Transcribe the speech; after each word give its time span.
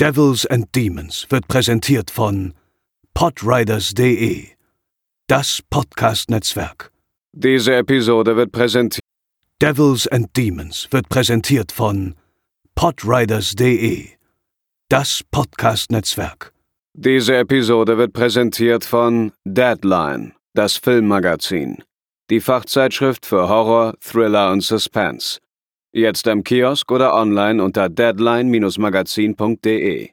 Devils 0.00 0.46
and 0.46 0.72
Demons 0.76 1.26
wird 1.28 1.48
präsentiert 1.48 2.12
von 2.12 2.54
podriders.de, 3.14 4.46
das 5.26 5.60
Podcast-Netzwerk. 5.70 6.92
Diese 7.32 7.74
Episode 7.74 8.36
wird 8.36 8.52
präsentiert. 8.52 9.02
Devils 9.60 10.06
and 10.06 10.28
Demons 10.36 10.86
wird 10.92 11.08
präsentiert 11.08 11.72
von 11.72 12.14
podriders.de, 12.76 14.10
das 14.88 15.24
Podcast-Netzwerk. 15.32 16.52
Diese 16.94 17.36
Episode 17.36 17.98
wird 17.98 18.12
präsentiert 18.12 18.84
von 18.84 19.32
Deadline, 19.44 20.32
das 20.54 20.76
Filmmagazin, 20.76 21.82
die 22.30 22.40
Fachzeitschrift 22.40 23.26
für 23.26 23.48
Horror, 23.48 23.94
Thriller 24.00 24.52
und 24.52 24.60
Suspense. 24.60 25.40
Jetzt 25.92 26.28
am 26.28 26.44
Kiosk 26.44 26.92
oder 26.92 27.14
online 27.14 27.64
unter 27.64 27.88
deadline-magazin.de. 27.88 30.10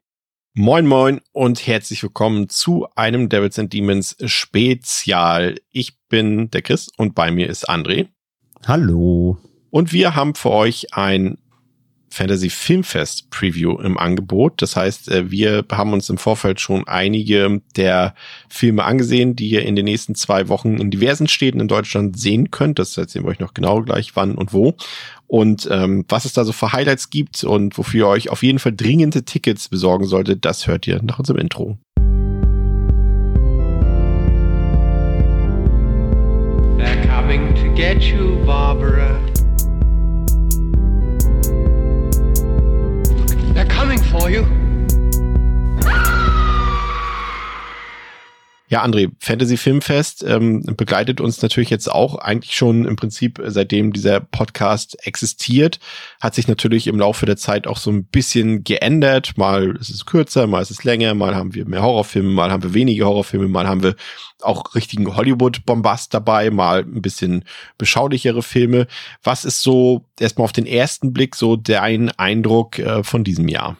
Moin 0.54 0.88
moin 0.88 1.20
und 1.34 1.68
herzlich 1.68 2.02
willkommen 2.02 2.48
zu 2.48 2.88
einem 2.96 3.28
Devils 3.28 3.60
and 3.60 3.74
Demons 3.74 4.16
Spezial. 4.24 5.58
Ich 5.72 5.98
bin 6.08 6.50
der 6.52 6.62
Chris 6.62 6.88
und 6.96 7.14
bei 7.14 7.30
mir 7.30 7.50
ist 7.50 7.70
André. 7.70 8.08
Hallo. 8.66 9.38
Und 9.70 9.92
wir 9.92 10.16
haben 10.16 10.36
für 10.36 10.52
euch 10.52 10.94
ein 10.94 11.38
Fantasy 12.16 12.50
Filmfest 12.50 13.30
Preview 13.30 13.78
im 13.80 13.98
Angebot. 13.98 14.62
Das 14.62 14.78
heißt, 14.78 15.12
äh, 15.12 15.32
wir 15.32 15.66
haben 15.70 15.92
uns 15.92 16.10
im 16.10 16.18
Vorfeld 16.18 16.62
schon 16.62 16.88
einige 16.88 17.62
der 17.76 18.16
Filme 18.48 18.86
angesehen, 18.86 19.36
die 19.36 19.50
ihr 19.50 19.64
in 19.64 19.76
den 19.76 19.84
nächsten 19.84 20.16
zwei 20.16 20.48
Wochen 20.48 20.78
in 20.78 20.92
diversen 20.92 21.28
Städten 21.28 21.60
in 21.60 21.68
Deutschland 21.68 22.18
sehen 22.18 22.52
könnt. 22.52 22.80
Das 22.80 22.96
erzählen 22.96 23.26
wir 23.26 23.32
euch 23.32 23.40
noch 23.40 23.54
genau 23.54 23.82
gleich 23.82 24.16
wann 24.16 24.36
und 24.36 24.54
wo. 24.54 24.76
Und 25.28 25.68
ähm, 25.72 26.06
was 26.08 26.26
es 26.26 26.34
da 26.34 26.44
so 26.44 26.52
für 26.52 26.72
Highlights 26.72 27.10
gibt 27.10 27.44
und 27.44 27.78
wofür 27.78 28.08
ihr 28.08 28.08
euch 28.08 28.30
auf 28.30 28.44
jeden 28.44 28.60
Fall 28.60 28.74
dringende 28.76 29.24
Tickets 29.24 29.70
besorgen 29.70 30.06
solltet, 30.06 30.46
das 30.46 30.68
hört 30.68 30.88
ihr 30.88 31.02
nach 31.02 31.20
unserem 31.20 31.40
Intro. 31.40 31.78
They're 36.78 37.08
coming 37.08 37.56
to 37.56 37.74
get 37.74 38.04
you, 38.04 38.38
Barbara. 38.46 39.20
They're 43.54 43.66
coming 43.68 44.00
for 44.04 44.30
you. 44.30 44.46
Ja, 48.76 48.84
André, 48.84 49.10
Fantasy 49.22 49.56
Filmfest 49.56 50.22
ähm, 50.28 50.62
begleitet 50.76 51.22
uns 51.22 51.42
natürlich 51.42 51.70
jetzt 51.70 51.90
auch 51.90 52.16
eigentlich 52.16 52.56
schon 52.56 52.84
im 52.84 52.98
Prinzip, 52.98 53.40
äh, 53.40 53.50
seitdem 53.50 53.94
dieser 53.94 54.20
Podcast 54.20 54.98
existiert, 55.08 55.80
hat 56.20 56.36
sich 56.36 56.50
natürlich 56.50 56.88
im 56.88 57.00
Laufe 57.00 57.26
der 57.26 57.38
Zeit 57.38 57.68
auch 57.68 57.78
so 57.78 57.90
ein 57.90 58.04
bisschen 58.04 58.66
geändert. 58.66 59.38
Mal 59.38 59.78
ist 59.78 59.92
es 59.92 60.06
kürzer, 60.06 60.46
mal 60.46 60.62
ist 60.62 60.72
es 60.72 60.84
länger, 60.84 61.14
mal 61.14 61.36
haben 61.36 61.56
wir 61.56 61.66
mehr 61.66 61.84
Horrorfilme, 61.84 62.30
mal 62.30 62.52
haben 62.52 62.64
wir 62.64 62.74
wenige 62.74 63.06
Horrorfilme, 63.06 63.48
mal 63.48 63.66
haben 63.66 63.82
wir 63.82 63.96
auch 64.42 64.76
richtigen 64.76 65.16
Hollywood-Bombast 65.16 66.14
dabei, 66.14 66.50
mal 66.50 66.80
ein 66.80 67.02
bisschen 67.02 67.46
beschaulichere 67.78 68.44
Filme. 68.44 68.88
Was 69.24 69.46
ist 69.46 69.62
so 69.62 70.04
erstmal 70.20 70.44
auf 70.44 70.52
den 70.52 70.66
ersten 70.66 71.14
Blick 71.14 71.38
so 71.38 71.56
dein 71.56 72.10
Eindruck 72.20 72.78
äh, 72.80 73.06
von 73.06 73.24
diesem 73.24 73.48
Jahr? 73.48 73.78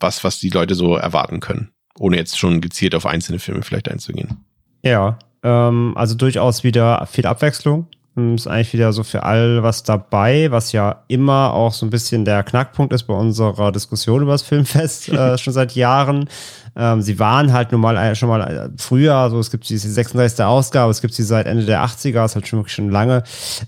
Was, 0.00 0.24
was 0.24 0.40
die 0.40 0.50
Leute 0.50 0.74
so 0.74 0.96
erwarten 0.96 1.38
können? 1.38 1.70
Ohne 1.98 2.16
jetzt 2.16 2.38
schon 2.38 2.60
gezielt 2.60 2.94
auf 2.94 3.06
einzelne 3.06 3.38
Filme 3.38 3.62
vielleicht 3.62 3.90
einzugehen. 3.90 4.44
Ja, 4.82 5.18
ähm, 5.42 5.92
also 5.96 6.14
durchaus 6.14 6.64
wieder 6.64 7.06
viel 7.06 7.26
Abwechslung. 7.26 7.86
Ist 8.18 8.46
eigentlich 8.46 8.72
wieder 8.72 8.92
so 8.92 9.02
für 9.02 9.22
all 9.22 9.62
was 9.62 9.82
dabei, 9.82 10.50
was 10.50 10.72
ja 10.72 11.02
immer 11.08 11.52
auch 11.52 11.72
so 11.72 11.86
ein 11.86 11.90
bisschen 11.90 12.24
der 12.24 12.42
Knackpunkt 12.42 12.92
ist 12.92 13.04
bei 13.04 13.14
unserer 13.14 13.72
Diskussion 13.72 14.22
über 14.22 14.32
das 14.32 14.42
Filmfest 14.42 15.08
äh, 15.10 15.38
schon 15.38 15.52
seit 15.52 15.74
Jahren. 15.74 16.28
Ähm, 16.76 17.02
sie 17.02 17.18
waren 17.18 17.52
halt 17.52 17.72
nun 17.72 17.80
mal 17.80 17.96
äh, 17.96 18.14
schon 18.14 18.28
mal 18.28 18.40
äh, 18.40 18.68
früher, 18.76 19.28
so 19.30 19.38
es 19.40 19.50
gibt 19.50 19.68
diese 19.68 19.90
36. 19.90 20.44
Ausgabe, 20.44 20.90
es 20.90 21.00
gibt 21.00 21.12
sie 21.12 21.24
seit 21.24 21.46
Ende 21.46 21.64
der 21.64 21.84
80er, 21.84 22.24
ist 22.24 22.36
halt 22.36 22.46
schon 22.46 22.60
wirklich 22.60 22.74
schon 22.74 22.90
lange. 22.90 23.24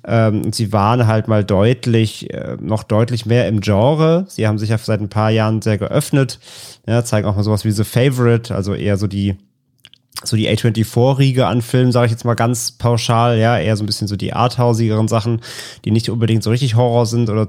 Ähm, 0.07 0.43
und 0.45 0.55
sie 0.55 0.73
waren 0.73 1.07
halt 1.07 1.27
mal 1.27 1.45
deutlich, 1.45 2.33
äh, 2.33 2.57
noch 2.61 2.85
deutlich 2.85 3.27
mehr 3.27 3.49
im 3.49 3.61
Genre. 3.61 4.27
Sie 4.29 4.47
haben 4.47 4.59
sich 4.59 4.71
ja 4.71 4.79
seit 4.79 5.01
ein 5.01 5.09
paar 5.09 5.31
Jahren 5.31 5.61
sehr 5.61 5.79
geöffnet. 5.79 6.39
Ja, 6.87 7.05
zeigen 7.05 7.27
auch 7.27 7.37
mal 7.37 7.43
sowas 7.43 7.65
wie 7.65 7.73
The 7.73 7.85
Favorite, 7.85 8.55
also 8.55 8.75
eher 8.75 8.97
so 8.97 9.07
die 9.07 9.37
so 10.23 10.37
die 10.37 10.51
A24-Riege 10.51 11.47
an 11.47 11.63
Filmen, 11.63 11.93
sage 11.93 12.07
ich 12.07 12.13
jetzt 12.13 12.25
mal 12.25 12.35
ganz 12.35 12.73
pauschal, 12.73 13.39
ja, 13.39 13.59
eher 13.59 13.77
so 13.77 13.83
ein 13.83 13.87
bisschen 13.87 14.09
so 14.09 14.17
die 14.17 14.35
arthausigeren 14.35 15.09
Sachen, 15.09 15.41
die 15.85 15.91
nicht 15.91 16.11
unbedingt 16.11 16.43
so 16.43 16.51
richtig 16.51 16.75
Horror 16.75 17.07
sind 17.07 17.31
oder 17.31 17.49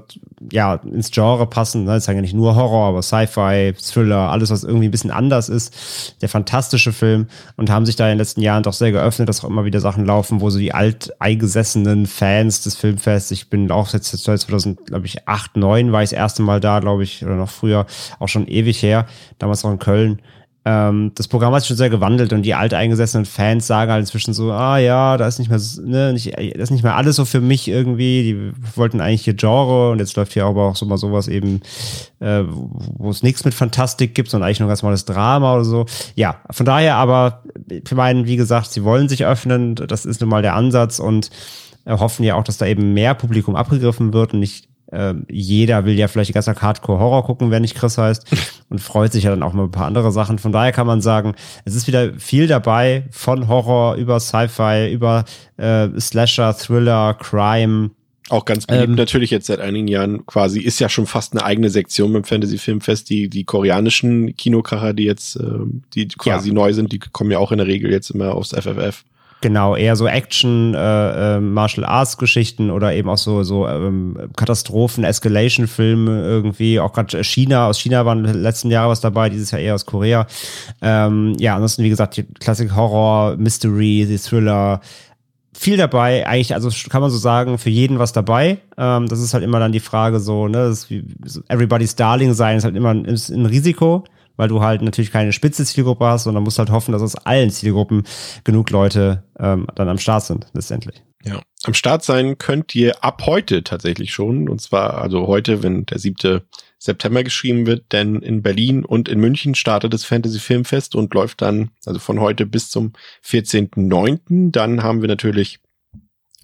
ja, 0.50 0.76
ins 0.76 1.10
Genre 1.10 1.46
passen. 1.46 1.84
Ne? 1.84 1.92
Das 1.94 2.06
sagen 2.06 2.16
ja 2.16 2.22
nicht 2.22 2.34
nur 2.34 2.56
Horror, 2.56 2.88
aber 2.88 3.02
Sci-Fi, 3.02 3.74
Thriller, 3.74 4.30
alles, 4.30 4.50
was 4.50 4.64
irgendwie 4.64 4.88
ein 4.88 4.90
bisschen 4.90 5.10
anders 5.10 5.48
ist. 5.50 6.16
Der 6.22 6.30
fantastische 6.30 6.92
Film 6.92 7.26
und 7.56 7.68
haben 7.68 7.84
sich 7.84 7.96
da 7.96 8.06
in 8.06 8.12
den 8.12 8.18
letzten 8.18 8.40
Jahren 8.40 8.62
doch 8.62 8.72
sehr 8.72 8.92
geöffnet, 8.92 9.28
dass 9.28 9.44
auch 9.44 9.48
immer 9.48 9.66
wieder 9.66 9.80
Sachen 9.80 10.06
laufen, 10.06 10.40
wo 10.40 10.48
so 10.48 10.58
die 10.58 10.72
alteingesessenen 10.72 12.06
Fans 12.06 12.62
des 12.62 12.76
Filmfests, 12.76 13.30
ich 13.32 13.50
bin 13.50 13.70
auch 13.70 13.92
jetzt 13.92 14.16
2000, 14.16 14.86
glaube 14.86 15.06
ich, 15.06 15.28
8, 15.28 15.56
9 15.56 15.92
war 15.92 16.02
ich 16.02 16.10
das 16.10 16.18
erste 16.18 16.42
Mal 16.42 16.60
da, 16.60 16.80
glaube 16.80 17.02
ich, 17.02 17.22
oder 17.22 17.36
noch 17.36 17.50
früher, 17.50 17.86
auch 18.18 18.28
schon 18.28 18.48
ewig 18.48 18.82
her, 18.82 19.06
damals 19.38 19.62
noch 19.62 19.72
in 19.72 19.78
Köln 19.78 20.22
ähm, 20.64 21.10
das 21.16 21.26
Programm 21.26 21.52
hat 21.52 21.62
sich 21.62 21.68
schon 21.68 21.76
sehr 21.76 21.90
gewandelt 21.90 22.32
und 22.32 22.42
die 22.42 22.54
alteingesessenen 22.54 23.26
Fans 23.26 23.66
sagen 23.66 23.90
halt 23.90 24.00
inzwischen 24.00 24.32
so, 24.32 24.52
ah 24.52 24.78
ja, 24.78 25.16
da 25.16 25.26
ist 25.26 25.40
nicht 25.40 25.50
mehr, 25.50 25.60
ne, 25.84 26.12
nicht, 26.12 26.32
das 26.36 26.64
ist 26.64 26.70
nicht 26.70 26.84
mehr 26.84 26.94
alles 26.94 27.16
so 27.16 27.24
für 27.24 27.40
mich 27.40 27.66
irgendwie. 27.66 28.22
Die 28.22 28.76
wollten 28.76 29.00
eigentlich 29.00 29.22
hier 29.22 29.34
Genre 29.34 29.90
und 29.90 29.98
jetzt 29.98 30.14
läuft 30.16 30.34
hier 30.34 30.44
aber 30.44 30.68
auch 30.68 30.76
so 30.76 30.86
mal 30.86 30.98
sowas 30.98 31.26
eben, 31.26 31.62
äh, 32.20 32.44
wo 32.46 33.10
es 33.10 33.24
nichts 33.24 33.44
mit 33.44 33.54
Fantastik 33.54 34.14
gibt, 34.14 34.30
sondern 34.30 34.46
eigentlich 34.46 34.60
nur 34.60 34.68
ganz 34.68 34.82
normales 34.82 35.04
Drama 35.04 35.54
oder 35.54 35.64
so. 35.64 35.86
Ja, 36.14 36.36
von 36.50 36.64
daher 36.64 36.94
aber, 36.94 37.42
ich 37.68 37.92
meine, 37.92 38.26
wie 38.26 38.36
gesagt, 38.36 38.70
sie 38.70 38.84
wollen 38.84 39.08
sich 39.08 39.24
öffnen, 39.26 39.74
das 39.74 40.04
ist 40.04 40.20
nun 40.20 40.30
mal 40.30 40.42
der 40.42 40.54
Ansatz 40.54 41.00
und 41.00 41.30
hoffen 41.84 42.22
ja 42.22 42.36
auch, 42.36 42.44
dass 42.44 42.58
da 42.58 42.66
eben 42.66 42.94
mehr 42.94 43.14
Publikum 43.14 43.56
abgegriffen 43.56 44.12
wird 44.12 44.32
und 44.34 44.38
nicht 44.38 44.68
äh, 44.92 45.14
jeder 45.28 45.84
will 45.84 45.98
ja 45.98 46.06
vielleicht 46.06 46.28
die 46.28 46.34
ganze 46.34 46.54
Hardcore-Horror 46.54 47.24
gucken, 47.24 47.50
wenn 47.50 47.62
nicht 47.62 47.74
Chris 47.74 47.98
heißt, 47.98 48.26
und 48.72 48.78
freut 48.78 49.12
sich 49.12 49.24
ja 49.24 49.30
dann 49.30 49.42
auch 49.42 49.52
mal 49.52 49.64
ein 49.64 49.70
paar 49.70 49.86
andere 49.86 50.10
Sachen. 50.12 50.38
Von 50.38 50.50
daher 50.50 50.72
kann 50.72 50.86
man 50.86 51.02
sagen, 51.02 51.34
es 51.66 51.74
ist 51.74 51.86
wieder 51.86 52.14
viel 52.14 52.46
dabei, 52.46 53.04
von 53.10 53.46
Horror 53.46 53.96
über 53.96 54.18
Sci-Fi, 54.18 54.90
über 54.90 55.26
äh, 55.58 55.88
Slasher, 56.00 56.56
Thriller, 56.56 57.14
Crime. 57.20 57.90
Auch 58.30 58.46
ganz 58.46 58.64
beliebt 58.66 58.88
ähm, 58.88 58.94
natürlich 58.94 59.30
jetzt 59.30 59.46
seit 59.46 59.60
einigen 59.60 59.88
Jahren 59.88 60.24
quasi, 60.24 60.60
ist 60.60 60.80
ja 60.80 60.88
schon 60.88 61.04
fast 61.04 61.34
eine 61.34 61.44
eigene 61.44 61.68
Sektion 61.68 62.14
beim 62.14 62.24
Fantasy 62.24 62.56
Filmfest, 62.56 63.10
die, 63.10 63.28
die 63.28 63.44
koreanischen 63.44 64.34
Kinokracher, 64.36 64.94
die 64.94 65.04
jetzt, 65.04 65.36
äh, 65.36 65.42
die 65.92 66.08
quasi 66.08 66.48
ja. 66.48 66.54
neu 66.54 66.72
sind, 66.72 66.92
die 66.92 66.98
kommen 66.98 67.30
ja 67.30 67.38
auch 67.38 67.52
in 67.52 67.58
der 67.58 67.66
Regel 67.66 67.90
jetzt 67.92 68.08
immer 68.08 68.34
aufs 68.34 68.54
FFF. 68.54 69.04
Genau, 69.42 69.74
eher 69.74 69.96
so 69.96 70.06
Action, 70.06 70.72
äh, 70.72 71.36
äh, 71.36 71.40
Martial 71.40 71.84
Arts 71.84 72.16
Geschichten 72.16 72.70
oder 72.70 72.94
eben 72.94 73.08
auch 73.08 73.18
so 73.18 73.42
so 73.42 73.66
ähm, 73.66 74.16
Katastrophen, 74.36 75.02
Escalation 75.02 75.66
Filme 75.66 76.22
irgendwie. 76.22 76.78
Auch 76.78 76.92
gerade 76.92 77.24
China, 77.24 77.66
aus 77.66 77.80
China 77.80 78.06
waren 78.06 78.22
letzten 78.22 78.70
Jahre 78.70 78.90
was 78.90 79.00
dabei, 79.00 79.30
dieses 79.30 79.50
Jahr 79.50 79.60
eher 79.60 79.74
aus 79.74 79.84
Korea. 79.84 80.28
Ähm, 80.80 81.34
ja, 81.40 81.56
ansonsten 81.56 81.82
wie 81.82 81.88
gesagt 81.88 82.22
Klassik 82.38 82.76
Horror, 82.76 83.36
Mystery, 83.36 84.06
die 84.08 84.18
Thriller. 84.18 84.80
Viel 85.54 85.76
dabei, 85.76 86.26
eigentlich, 86.26 86.54
also 86.54 86.70
kann 86.88 87.02
man 87.02 87.10
so 87.10 87.18
sagen, 87.18 87.58
für 87.58 87.68
jeden 87.68 87.98
was 87.98 88.12
dabei. 88.12 88.58
Ähm, 88.78 89.08
das 89.08 89.20
ist 89.20 89.34
halt 89.34 89.42
immer 89.42 89.58
dann 89.58 89.72
die 89.72 89.80
Frage 89.80 90.20
so, 90.20 90.46
ne, 90.46 90.68
das 90.68 90.84
ist 90.84 90.90
wie, 90.90 91.04
Everybody's 91.48 91.96
Darling 91.96 92.32
sein 92.32 92.56
ist 92.58 92.64
halt 92.64 92.76
immer 92.76 92.90
ein, 92.90 93.04
ist 93.04 93.28
ein 93.28 93.46
Risiko 93.46 94.04
weil 94.36 94.48
du 94.48 94.62
halt 94.62 94.82
natürlich 94.82 95.12
keine 95.12 95.32
spitze 95.32 95.64
Zielgruppe 95.64 96.06
hast, 96.06 96.24
sondern 96.24 96.42
musst 96.42 96.58
halt 96.58 96.70
hoffen, 96.70 96.92
dass 96.92 97.02
aus 97.02 97.14
allen 97.16 97.50
Zielgruppen 97.50 98.04
genug 98.44 98.70
Leute 98.70 99.24
ähm, 99.38 99.66
dann 99.74 99.88
am 99.88 99.98
Start 99.98 100.24
sind, 100.24 100.46
letztendlich. 100.52 101.02
Ja, 101.24 101.40
am 101.64 101.74
Start 101.74 102.02
sein 102.02 102.38
könnt 102.38 102.74
ihr 102.74 103.04
ab 103.04 103.22
heute 103.26 103.62
tatsächlich 103.62 104.12
schon. 104.12 104.48
Und 104.48 104.60
zwar 104.60 104.98
also 105.00 105.28
heute, 105.28 105.62
wenn 105.62 105.86
der 105.86 105.98
siebte 105.98 106.42
September 106.78 107.22
geschrieben 107.22 107.66
wird, 107.66 107.92
denn 107.92 108.16
in 108.16 108.42
Berlin 108.42 108.84
und 108.84 109.08
in 109.08 109.20
München 109.20 109.54
startet 109.54 109.94
das 109.94 110.04
Fantasy 110.04 110.40
Filmfest 110.40 110.96
und 110.96 111.14
läuft 111.14 111.40
dann 111.40 111.70
also 111.86 112.00
von 112.00 112.18
heute 112.18 112.44
bis 112.44 112.70
zum 112.70 112.92
14.09. 113.24 114.50
Dann 114.50 114.82
haben 114.82 115.00
wir 115.00 115.08
natürlich 115.08 115.60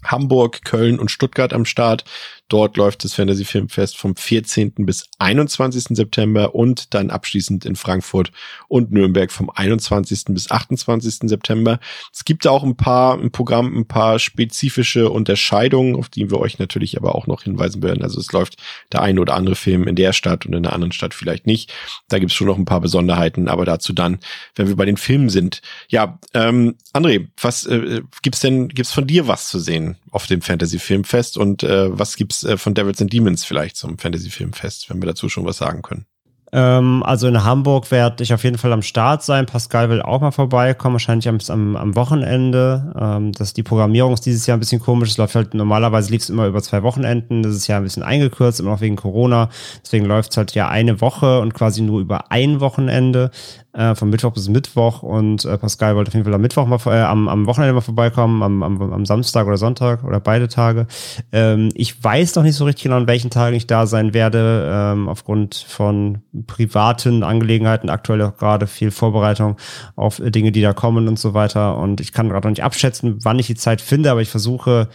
Hamburg, 0.03 0.63
Köln 0.63 0.97
und 0.97 1.11
Stuttgart 1.11 1.51
am 1.51 1.65
Start. 1.65 2.05
Dort 2.49 2.77
läuft 2.77 3.03
das 3.03 3.13
Fantasy 3.13 3.45
Filmfest 3.45 3.95
vom 3.95 4.15
14. 4.15 4.73
bis 4.79 5.05
21. 5.19 5.95
September 5.95 6.55
und 6.55 6.95
dann 6.95 7.11
abschließend 7.11 7.63
in 7.63 7.75
Frankfurt 7.75 8.31
und 8.67 8.91
Nürnberg 8.91 9.31
vom 9.31 9.51
21. 9.51 10.25
bis 10.29 10.49
28. 10.49 11.29
September. 11.29 11.79
Es 12.11 12.25
gibt 12.25 12.47
auch 12.47 12.63
ein 12.63 12.75
paar 12.75 13.21
im 13.21 13.31
Programm 13.31 13.77
ein 13.77 13.87
paar 13.87 14.17
spezifische 14.17 15.11
Unterscheidungen, 15.11 15.95
auf 15.95 16.09
die 16.09 16.31
wir 16.31 16.39
euch 16.39 16.57
natürlich 16.57 16.97
aber 16.97 17.13
auch 17.13 17.27
noch 17.27 17.43
hinweisen 17.43 17.83
werden. 17.83 18.01
Also 18.01 18.19
es 18.19 18.31
läuft 18.31 18.57
der 18.91 19.03
eine 19.03 19.21
oder 19.21 19.35
andere 19.35 19.55
Film 19.55 19.87
in 19.87 19.95
der 19.95 20.13
Stadt 20.13 20.47
und 20.47 20.53
in 20.53 20.63
der 20.63 20.73
anderen 20.73 20.91
Stadt 20.91 21.13
vielleicht 21.13 21.45
nicht. 21.45 21.71
Da 22.07 22.17
gibt 22.17 22.31
es 22.31 22.35
schon 22.35 22.47
noch 22.47 22.57
ein 22.57 22.65
paar 22.65 22.81
Besonderheiten, 22.81 23.47
aber 23.47 23.65
dazu 23.65 23.93
dann, 23.93 24.17
wenn 24.55 24.67
wir 24.67 24.75
bei 24.75 24.85
den 24.85 24.97
Filmen 24.97 25.29
sind. 25.29 25.61
Ja, 25.87 26.17
ähm, 26.33 26.75
André, 26.93 27.27
was 27.39 27.67
äh, 27.67 28.01
gibt's 28.23 28.39
denn, 28.39 28.69
gibt's 28.69 28.91
von 28.91 29.05
dir 29.05 29.27
was 29.27 29.49
zu 29.49 29.59
sehen 29.59 29.97
auf 30.11 30.27
dem 30.27 30.41
Fantasy 30.41 30.79
Filmfest 30.79 31.37
und 31.37 31.63
äh, 31.63 31.97
was 31.97 32.15
gibt's 32.15 32.43
äh, 32.43 32.57
von 32.57 32.73
Devils 32.73 33.01
and 33.01 33.11
Demons 33.11 33.45
vielleicht 33.45 33.77
zum 33.77 33.97
Fantasy 33.97 34.29
Filmfest, 34.29 34.89
wenn 34.89 35.01
wir 35.01 35.07
dazu 35.07 35.29
schon 35.29 35.45
was 35.45 35.57
sagen 35.57 35.81
können? 35.81 36.05
Ähm, 36.51 37.03
also 37.03 37.27
in 37.27 37.43
Hamburg 37.43 37.91
werde 37.91 38.23
ich 38.23 38.33
auf 38.33 38.43
jeden 38.43 38.57
Fall 38.57 38.73
am 38.73 38.81
Start 38.81 39.23
sein. 39.23 39.45
Pascal 39.45 39.89
will 39.89 40.01
auch 40.01 40.21
mal 40.21 40.31
vorbeikommen, 40.31 40.93
wahrscheinlich 40.93 41.29
am, 41.29 41.75
am, 41.75 41.95
Wochenende. 41.95 42.93
Ähm, 42.99 43.31
dass 43.33 43.53
die 43.53 43.63
Programmierung 43.63 44.13
ist 44.13 44.25
dieses 44.25 44.47
Jahr 44.47 44.57
ein 44.57 44.59
bisschen 44.59 44.81
komisch. 44.81 45.11
Es 45.11 45.17
läuft 45.17 45.35
halt 45.35 45.53
normalerweise 45.53 46.11
lief 46.11 46.23
es 46.23 46.29
immer 46.29 46.47
über 46.47 46.63
zwei 46.63 46.81
Wochenenden. 46.81 47.43
Das 47.43 47.55
ist 47.55 47.67
ja 47.67 47.77
ein 47.77 47.83
bisschen 47.83 48.03
eingekürzt, 48.03 48.59
immer 48.59 48.71
noch 48.71 48.81
wegen 48.81 48.95
Corona. 48.95 49.49
Deswegen 49.83 50.05
läuft 50.05 50.31
es 50.31 50.37
halt 50.37 50.55
ja 50.55 50.67
eine 50.67 51.01
Woche 51.01 51.39
und 51.39 51.53
quasi 51.53 51.81
nur 51.81 52.01
über 52.01 52.31
ein 52.31 52.59
Wochenende 52.59 53.29
äh, 53.73 53.95
von 53.95 54.09
Mittwoch 54.09 54.31
bis 54.31 54.49
Mittwoch 54.49 55.03
und 55.03 55.45
äh, 55.45 55.57
Pascal 55.57 55.95
wollte 55.95 56.09
auf 56.09 56.13
jeden 56.13 56.23
Fall 56.23 56.33
am 56.33 56.41
Mittwoch 56.41 56.65
mal 56.65 56.79
äh, 56.87 57.01
am, 57.01 57.27
am 57.27 57.45
Wochenende 57.45 57.73
mal 57.73 57.81
vorbeikommen, 57.81 58.41
am, 58.41 58.63
am, 58.63 58.81
am 58.81 59.05
Samstag 59.05 59.47
oder 59.47 59.57
Sonntag 59.57 60.03
oder 60.03 60.19
beide 60.19 60.47
Tage. 60.47 60.87
Ähm, 61.31 61.69
ich 61.75 62.03
weiß 62.03 62.35
noch 62.35 62.43
nicht 62.43 62.55
so 62.55 62.65
richtig 62.65 62.83
genau, 62.83 62.97
an 62.97 63.07
welchen 63.07 63.29
Tagen 63.29 63.55
ich 63.55 63.67
da 63.67 63.85
sein 63.85 64.13
werde, 64.13 64.69
ähm, 64.71 65.07
aufgrund 65.07 65.55
von 65.55 66.19
privaten 66.47 67.23
Angelegenheiten, 67.23 67.89
aktuell 67.89 68.21
auch 68.23 68.37
gerade 68.37 68.67
viel 68.67 68.91
Vorbereitung 68.91 69.57
auf 69.95 70.21
Dinge, 70.23 70.51
die 70.51 70.61
da 70.61 70.73
kommen 70.73 71.07
und 71.07 71.19
so 71.19 71.33
weiter. 71.33 71.77
Und 71.77 72.01
ich 72.01 72.11
kann 72.11 72.29
gerade 72.29 72.47
noch 72.47 72.51
nicht 72.51 72.63
abschätzen, 72.63 73.17
wann 73.23 73.39
ich 73.39 73.47
die 73.47 73.55
Zeit 73.55 73.81
finde, 73.81 74.11
aber 74.11 74.21
ich 74.21 74.29
versuche 74.29 74.89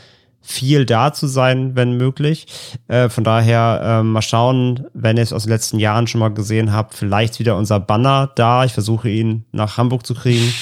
viel 0.45 0.85
da 0.85 1.13
zu 1.13 1.27
sein, 1.27 1.75
wenn 1.75 1.97
möglich. 1.97 2.47
Äh, 2.87 3.09
von 3.09 3.25
daher 3.25 3.81
äh, 3.83 4.03
mal 4.03 4.23
schauen, 4.23 4.87
wenn 4.93 5.17
ihr 5.17 5.23
es 5.23 5.33
aus 5.33 5.45
den 5.45 5.53
letzten 5.53 5.79
Jahren 5.79 6.07
schon 6.07 6.21
mal 6.21 6.29
gesehen 6.29 6.73
habt, 6.73 6.95
vielleicht 6.95 7.39
wieder 7.39 7.57
unser 7.57 7.81
Banner 7.81 8.31
da. 8.37 8.65
Ich 8.65 8.75
versuche 8.75 9.09
ihn 9.09 9.45
nach 9.53 9.79
Hamburg 9.79 10.07
zu 10.07 10.15
kriegen 10.15 10.53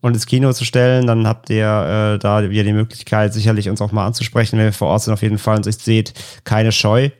und 0.00 0.14
ins 0.14 0.26
Kino 0.26 0.52
zu 0.52 0.64
stellen. 0.64 1.08
Dann 1.08 1.26
habt 1.26 1.50
ihr 1.50 2.14
äh, 2.14 2.18
da 2.18 2.48
wieder 2.48 2.62
die 2.62 2.72
Möglichkeit, 2.72 3.34
sicherlich 3.34 3.68
uns 3.68 3.82
auch 3.82 3.90
mal 3.90 4.06
anzusprechen, 4.06 4.58
wenn 4.58 4.66
wir 4.66 4.72
vor 4.72 4.88
Ort 4.88 5.02
sind 5.02 5.12
auf 5.12 5.22
jeden 5.22 5.38
Fall 5.38 5.56
und 5.56 5.64
sich 5.64 5.78
seht, 5.78 6.14
keine 6.44 6.70
Scheu. 6.70 7.10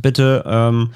Bitte. 0.00 0.44
Ähm, 0.46 0.92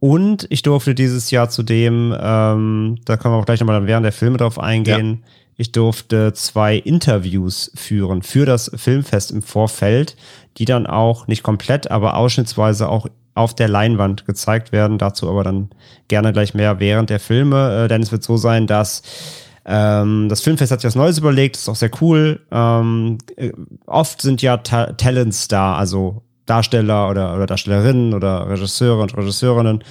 und 0.00 0.46
ich 0.50 0.62
durfte 0.62 0.94
dieses 0.94 1.30
Jahr 1.30 1.48
zudem, 1.48 2.14
ähm, 2.20 2.98
da 3.04 3.16
können 3.16 3.32
wir 3.32 3.38
auch 3.38 3.46
gleich 3.46 3.60
nochmal 3.60 3.86
während 3.86 4.04
der 4.04 4.12
Filme 4.12 4.36
drauf 4.36 4.58
eingehen, 4.58 5.22
ja 5.22 5.30
ich 5.56 5.72
durfte 5.72 6.32
zwei 6.32 6.76
Interviews 6.76 7.70
führen 7.74 8.22
für 8.22 8.46
das 8.46 8.70
Filmfest 8.74 9.30
im 9.30 9.42
Vorfeld, 9.42 10.16
die 10.56 10.64
dann 10.64 10.86
auch 10.86 11.26
nicht 11.26 11.42
komplett, 11.42 11.90
aber 11.90 12.16
ausschnittsweise 12.16 12.88
auch 12.88 13.06
auf 13.34 13.54
der 13.54 13.68
Leinwand 13.68 14.26
gezeigt 14.26 14.72
werden. 14.72 14.98
Dazu 14.98 15.28
aber 15.28 15.44
dann 15.44 15.70
gerne 16.08 16.32
gleich 16.32 16.54
mehr 16.54 16.80
während 16.80 17.10
der 17.10 17.20
Filme, 17.20 17.84
äh, 17.84 17.88
denn 17.88 18.02
es 18.02 18.12
wird 18.12 18.22
so 18.22 18.36
sein, 18.36 18.66
dass 18.66 19.02
ähm, 19.66 20.28
das 20.28 20.40
Filmfest 20.40 20.72
hat 20.72 20.80
sich 20.80 20.88
was 20.88 20.94
Neues 20.94 21.18
überlegt, 21.18 21.56
ist 21.56 21.68
auch 21.68 21.76
sehr 21.76 21.90
cool. 22.00 22.40
Ähm, 22.50 23.18
äh, 23.36 23.52
oft 23.86 24.20
sind 24.20 24.42
ja 24.42 24.58
Ta 24.58 24.92
Talents 24.92 25.48
da, 25.48 25.74
also 25.74 26.22
Darsteller 26.46 27.08
oder, 27.08 27.34
oder 27.34 27.46
Darstellerinnen 27.46 28.12
oder 28.12 28.48
Regisseure 28.48 29.02
und 29.02 29.16
Regisseurinnen. 29.16 29.82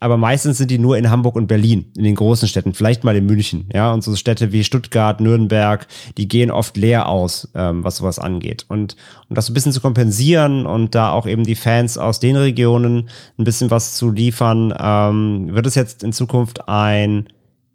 Aber 0.00 0.16
meistens 0.16 0.58
sind 0.58 0.70
die 0.70 0.78
nur 0.78 0.96
in 0.96 1.10
Hamburg 1.10 1.36
und 1.36 1.46
Berlin, 1.46 1.86
in 1.96 2.04
den 2.04 2.14
großen 2.14 2.48
Städten, 2.48 2.74
vielleicht 2.74 3.04
mal 3.04 3.16
in 3.16 3.26
München. 3.26 3.68
Ja, 3.72 3.92
und 3.92 4.02
so 4.02 4.14
Städte 4.16 4.52
wie 4.52 4.64
Stuttgart, 4.64 5.20
Nürnberg, 5.20 5.86
die 6.16 6.28
gehen 6.28 6.50
oft 6.50 6.76
leer 6.76 7.08
aus, 7.08 7.50
ähm, 7.54 7.84
was 7.84 7.96
sowas 7.96 8.18
angeht. 8.18 8.64
Und 8.68 8.96
um 9.28 9.36
das 9.36 9.48
ein 9.48 9.54
bisschen 9.54 9.72
zu 9.72 9.80
kompensieren 9.80 10.66
und 10.66 10.94
da 10.94 11.10
auch 11.12 11.26
eben 11.26 11.44
die 11.44 11.54
Fans 11.54 11.98
aus 11.98 12.20
den 12.20 12.36
Regionen 12.36 13.08
ein 13.38 13.44
bisschen 13.44 13.70
was 13.70 13.94
zu 13.94 14.10
liefern, 14.10 14.74
ähm, 14.78 15.54
wird 15.54 15.66
es 15.66 15.74
jetzt 15.74 16.02
in 16.02 16.12
Zukunft 16.12 16.68
ein 16.68 17.28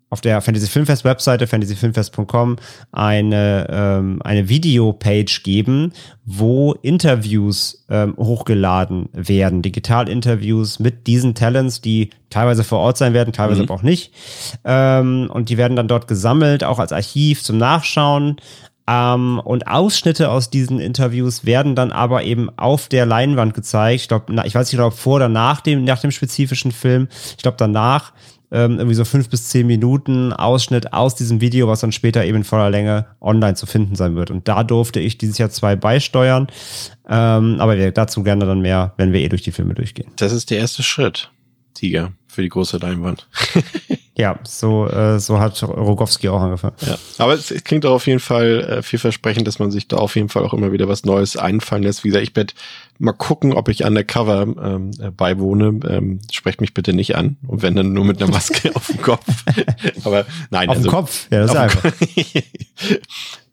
auf 0.09 0.21
der 0.21 0.41
Fantasy 0.41 0.67
Filmfest 0.67 1.03
Webseite 1.03 1.47
fantasyfilmfest.com 1.47 2.57
eine 2.91 3.67
ähm, 3.69 4.21
eine 4.23 4.49
Videopage 4.49 5.41
geben, 5.43 5.93
wo 6.25 6.73
Interviews 6.81 7.85
ähm, 7.89 8.15
hochgeladen 8.17 9.09
werden, 9.13 9.61
Digital-Interviews 9.61 10.79
mit 10.79 11.07
diesen 11.07 11.35
Talents, 11.35 11.81
die 11.81 12.09
teilweise 12.29 12.63
vor 12.63 12.79
Ort 12.79 12.97
sein 12.97 13.13
werden, 13.13 13.33
teilweise 13.33 13.61
mhm. 13.61 13.67
aber 13.67 13.75
auch 13.75 13.83
nicht. 13.83 14.13
Ähm, 14.63 15.29
und 15.31 15.49
die 15.49 15.57
werden 15.57 15.75
dann 15.75 15.87
dort 15.87 16.07
gesammelt, 16.07 16.63
auch 16.63 16.79
als 16.79 16.91
Archiv 16.91 17.43
zum 17.43 17.57
Nachschauen. 17.57 18.37
Ähm, 18.89 19.39
und 19.43 19.67
Ausschnitte 19.67 20.31
aus 20.31 20.49
diesen 20.49 20.79
Interviews 20.79 21.45
werden 21.45 21.75
dann 21.75 21.91
aber 21.91 22.23
eben 22.23 22.49
auf 22.57 22.87
der 22.87 23.05
Leinwand 23.05 23.53
gezeigt. 23.53 24.01
Ich 24.01 24.07
glaube, 24.07 24.33
ich 24.45 24.55
weiß 24.55 24.71
nicht, 24.71 24.81
ob 24.81 24.93
vor 24.93 25.17
oder 25.17 25.29
nach 25.29 25.61
dem, 25.61 25.83
nach 25.83 26.01
dem 26.01 26.09
spezifischen 26.09 26.71
Film. 26.71 27.07
Ich 27.37 27.43
glaube, 27.43 27.57
danach 27.57 28.13
ähm, 28.51 28.77
irgendwie 28.77 28.95
so 28.95 29.05
fünf 29.05 29.29
bis 29.29 29.47
zehn 29.49 29.67
Minuten 29.67 30.33
Ausschnitt 30.33 30.93
aus 30.93 31.15
diesem 31.15 31.41
Video, 31.41 31.67
was 31.67 31.81
dann 31.81 31.91
später 31.91 32.25
eben 32.25 32.37
in 32.37 32.43
voller 32.43 32.69
Länge 32.69 33.05
online 33.21 33.55
zu 33.55 33.65
finden 33.65 33.95
sein 33.95 34.15
wird. 34.15 34.31
Und 34.31 34.47
da 34.47 34.63
durfte 34.63 34.99
ich 34.99 35.17
dieses 35.17 35.37
Jahr 35.37 35.49
zwei 35.49 35.75
beisteuern. 35.75 36.47
Ähm, 37.07 37.57
aber 37.59 37.77
wir 37.77 37.91
dazu 37.91 38.23
gerne 38.23 38.45
dann 38.45 38.61
mehr, 38.61 38.93
wenn 38.97 39.13
wir 39.13 39.21
eh 39.21 39.29
durch 39.29 39.43
die 39.43 39.51
Filme 39.51 39.73
durchgehen. 39.73 40.11
Das 40.15 40.31
ist 40.31 40.49
der 40.49 40.59
erste 40.59 40.83
Schritt, 40.83 41.31
Tiger, 41.73 42.11
für 42.27 42.41
die 42.41 42.49
große 42.49 42.77
Leinwand. 42.77 43.27
Ja, 44.19 44.37
so, 44.43 44.85
äh, 44.85 45.17
so 45.17 45.39
hat 45.39 45.63
Rogowski 45.63 46.27
auch 46.27 46.41
angefangen. 46.41 46.75
Ja, 46.81 46.97
aber 47.19 47.35
es, 47.35 47.51
es 47.51 47.63
klingt 47.63 47.85
auch 47.85 47.93
auf 47.93 48.05
jeden 48.05 48.19
Fall 48.19 48.59
äh, 48.59 48.81
vielversprechend, 48.81 49.47
dass 49.47 49.59
man 49.59 49.71
sich 49.71 49.87
da 49.87 49.95
auf 49.95 50.17
jeden 50.17 50.27
Fall 50.27 50.43
auch 50.43 50.53
immer 50.53 50.73
wieder 50.73 50.89
was 50.89 51.05
Neues 51.05 51.37
einfallen 51.37 51.83
lässt. 51.83 52.03
Wie 52.03 52.09
gesagt, 52.09 52.27
ich 52.27 52.35
werde 52.35 52.53
mal 52.97 53.13
gucken, 53.13 53.53
ob 53.53 53.69
ich 53.69 53.85
undercover 53.85 54.41
ähm, 54.41 54.91
äh, 54.99 55.09
beiwohne. 55.09 55.79
Ähm, 55.87 56.19
sprecht 56.33 56.59
mich 56.59 56.73
bitte 56.73 56.91
nicht 56.91 57.15
an. 57.15 57.37
Und 57.47 57.61
wenn 57.61 57.77
dann 57.77 57.93
nur 57.93 58.03
mit 58.03 58.21
einer 58.21 58.29
Maske 58.29 58.71
auf 58.75 58.87
dem 58.87 59.01
Kopf. 59.01 59.23
aber 60.03 60.25
nein. 60.49 60.67
Auf 60.67 60.75
also, 60.75 60.89
dem 60.89 60.91
Kopf? 60.91 61.27
Ja, 61.31 61.39
das 61.39 61.51
ist 61.51 61.57
einfach. 61.57 61.91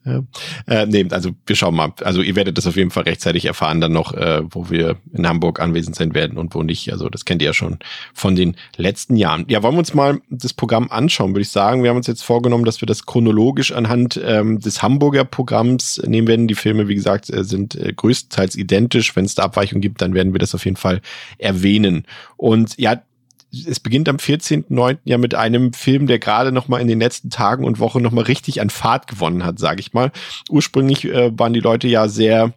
Ja. 0.06 0.23
Äh, 0.69 0.87
nee, 0.87 1.05
also 1.11 1.32
wir 1.47 1.56
schauen 1.56 1.75
mal. 1.75 1.93
Also 2.03 2.23
ihr 2.23 2.37
werdet 2.37 2.56
das 2.56 2.67
auf 2.69 2.76
jeden 2.76 2.93
Fall 2.93 3.03
rechtzeitig 3.03 3.44
erfahren, 3.44 3.81
dann 3.81 3.93
noch, 3.93 4.14
äh, 4.14 4.43
wo 4.49 4.70
wir 4.70 4.97
in 5.12 5.26
Hamburg 5.26 5.58
anwesend 5.58 5.97
sein 5.97 6.14
werden 6.14 6.38
und 6.38 6.55
wo 6.55 6.62
nicht. 6.62 6.93
Also 6.93 7.08
das 7.08 7.25
kennt 7.25 7.43
ihr 7.43 7.47
ja 7.47 7.53
schon 7.53 7.79
von 8.14 8.37
den 8.37 8.55
letzten 8.76 9.17
Jahren. 9.17 9.44
Ja, 9.49 9.64
wollen 9.64 9.75
wir 9.75 9.81
uns 9.81 9.94
mal 9.94 10.20
das 10.31 10.53
Programm 10.53 10.93
anschauen, 10.93 11.32
würde 11.32 11.41
ich 11.41 11.50
sagen. 11.50 11.82
Wir 11.82 11.91
haben 11.91 11.97
uns 11.97 12.06
jetzt 12.06 12.23
vorgenommen, 12.23 12.64
dass 12.64 12.81
wir 12.81 12.87
das 12.87 13.05
chronologisch 13.05 13.73
anhand 13.73 14.20
ähm, 14.25 14.61
des 14.61 14.81
Hamburger 14.81 15.25
Programms 15.25 16.00
nehmen 16.06 16.29
werden. 16.29 16.47
Die 16.47 16.55
Filme, 16.55 16.87
wie 16.87 16.94
gesagt, 16.94 17.29
äh, 17.29 17.43
sind 17.43 17.75
äh, 17.75 17.93
größtenteils 17.93 18.55
identisch. 18.55 19.17
Wenn 19.17 19.25
es 19.25 19.35
da 19.35 19.43
Abweichungen 19.43 19.82
gibt, 19.82 20.00
dann 20.03 20.14
werden 20.14 20.32
wir 20.32 20.38
das 20.38 20.55
auf 20.55 20.64
jeden 20.64 20.76
Fall 20.76 21.00
erwähnen. 21.38 22.06
Und 22.37 22.79
ja, 22.79 23.03
es 23.52 23.81
beginnt 23.81 24.08
am 24.08 24.16
14.09. 24.16 24.98
ja 25.04 25.19
mit 25.19 25.34
einem 25.34 25.72
Film, 25.72 26.06
der 26.06 26.19
gerade 26.19 26.52
noch 26.52 26.69
mal 26.69 26.81
in 26.81 26.88
den 26.88 27.00
letzten 27.00 27.31
Tagen 27.31 27.64
und 27.64 27.78
Wochen 27.78 28.02
noch 28.02 28.12
mal 28.12 28.25
richtig 28.25 28.60
an 28.60 28.70
Fahrt 28.70 29.06
gewonnen 29.06 29.44
hat, 29.44 29.58
sage 29.58 29.81
ich 29.81 29.93
mal. 29.93 30.12
Ursprünglich 30.50 31.04
äh, 31.04 31.37
waren 31.38 31.52
die 31.52 31.60
Leute 31.60 31.88
ja 31.88 32.08
sehr 32.08 32.52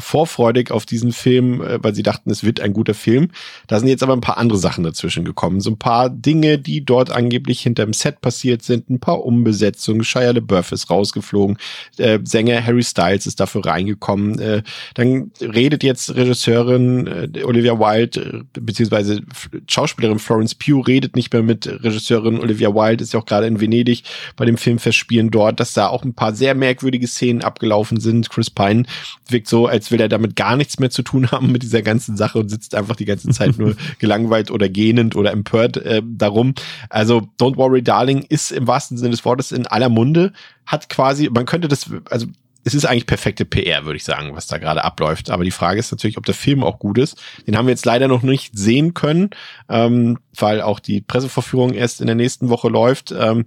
vorfreudig 0.00 0.70
auf 0.70 0.86
diesen 0.86 1.12
Film, 1.12 1.62
äh, 1.62 1.82
weil 1.82 1.94
sie 1.94 2.02
dachten, 2.02 2.30
es 2.30 2.44
wird 2.44 2.60
ein 2.60 2.72
guter 2.72 2.94
Film. 2.94 3.30
Da 3.66 3.78
sind 3.78 3.88
jetzt 3.88 4.02
aber 4.02 4.12
ein 4.12 4.20
paar 4.20 4.38
andere 4.38 4.58
Sachen 4.58 4.84
dazwischen 4.84 5.24
gekommen. 5.24 5.60
So 5.60 5.70
ein 5.70 5.78
paar 5.78 6.10
Dinge, 6.10 6.58
die 6.58 6.84
dort 6.84 7.10
angeblich 7.10 7.60
hinterm 7.60 7.92
Set 7.92 8.20
passiert 8.20 8.62
sind, 8.62 8.90
ein 8.90 9.00
paar 9.00 9.24
Umbesetzungen. 9.24 10.04
Shia 10.04 10.30
LaBeouf 10.30 10.72
ist 10.72 10.90
rausgeflogen, 10.90 11.58
äh, 11.98 12.18
Sänger 12.24 12.64
Harry 12.64 12.82
Styles 12.82 13.26
ist 13.26 13.40
dafür 13.40 13.64
reingekommen. 13.64 14.38
Äh, 14.38 14.62
dann 14.94 15.32
redet 15.40 15.82
jetzt 15.82 16.14
Regisseurin 16.14 17.06
äh, 17.34 17.42
Olivia 17.44 17.78
Wilde, 17.78 18.44
äh, 18.54 18.60
beziehungsweise 18.60 19.22
Schauspielerin 19.66 20.18
Florence 20.18 20.54
Pugh 20.54 20.86
redet 20.86 21.16
nicht 21.16 21.32
mehr 21.32 21.42
mit 21.42 21.66
Regisseurin 21.66 22.38
Olivia 22.38 22.74
Wilde, 22.74 23.04
ist 23.04 23.12
ja 23.12 23.20
auch 23.20 23.26
gerade 23.26 23.46
in 23.46 23.60
Venedig 23.60 24.04
bei 24.36 24.44
dem 24.44 24.56
Filmfestspielen 24.56 25.30
dort, 25.30 25.60
dass 25.60 25.74
da 25.74 25.88
auch 25.88 26.04
ein 26.04 26.14
paar 26.14 26.34
sehr 26.34 26.54
merkwürdige 26.54 27.06
Szenen 27.06 27.42
abgelaufen 27.42 28.00
sind. 28.00 28.30
Chris 28.30 28.50
Pine 28.50 28.84
wirkt 29.28 29.48
so, 29.48 29.66
als 29.66 29.81
will 29.90 30.00
er 30.00 30.08
damit 30.08 30.36
gar 30.36 30.56
nichts 30.56 30.78
mehr 30.78 30.90
zu 30.90 31.02
tun 31.02 31.30
haben 31.30 31.50
mit 31.50 31.62
dieser 31.62 31.82
ganzen 31.82 32.16
Sache 32.16 32.38
und 32.38 32.48
sitzt 32.48 32.74
einfach 32.74 32.96
die 32.96 33.04
ganze 33.04 33.28
Zeit 33.30 33.58
nur 33.58 33.76
gelangweilt 33.98 34.50
oder 34.50 34.68
gähnend 34.68 35.16
oder 35.16 35.32
empört 35.32 35.76
äh, 35.78 36.02
darum. 36.04 36.54
Also 36.88 37.28
Don't 37.40 37.56
Worry 37.56 37.82
Darling 37.82 38.22
ist 38.28 38.52
im 38.52 38.66
wahrsten 38.66 38.96
Sinne 38.96 39.10
des 39.10 39.24
Wortes 39.24 39.52
in 39.52 39.66
aller 39.66 39.88
Munde, 39.88 40.32
hat 40.66 40.88
quasi, 40.88 41.28
man 41.32 41.46
könnte 41.46 41.68
das, 41.68 41.90
also 42.10 42.26
es 42.64 42.74
ist 42.74 42.84
eigentlich 42.84 43.06
perfekte 43.06 43.44
PR, 43.44 43.84
würde 43.84 43.96
ich 43.96 44.04
sagen, 44.04 44.36
was 44.36 44.46
da 44.46 44.58
gerade 44.58 44.84
abläuft. 44.84 45.30
Aber 45.30 45.44
die 45.44 45.50
Frage 45.50 45.80
ist 45.80 45.90
natürlich, 45.90 46.16
ob 46.16 46.26
der 46.26 46.34
Film 46.34 46.62
auch 46.62 46.78
gut 46.78 46.98
ist. 46.98 47.20
Den 47.46 47.56
haben 47.56 47.66
wir 47.66 47.72
jetzt 47.72 47.86
leider 47.86 48.06
noch 48.06 48.22
nicht 48.22 48.56
sehen 48.56 48.94
können, 48.94 49.30
ähm, 49.68 50.18
weil 50.36 50.62
auch 50.62 50.78
die 50.78 51.00
Presseverführung 51.00 51.74
erst 51.74 52.00
in 52.00 52.06
der 52.06 52.14
nächsten 52.14 52.48
Woche 52.50 52.68
läuft. 52.68 53.12
Ähm, 53.12 53.46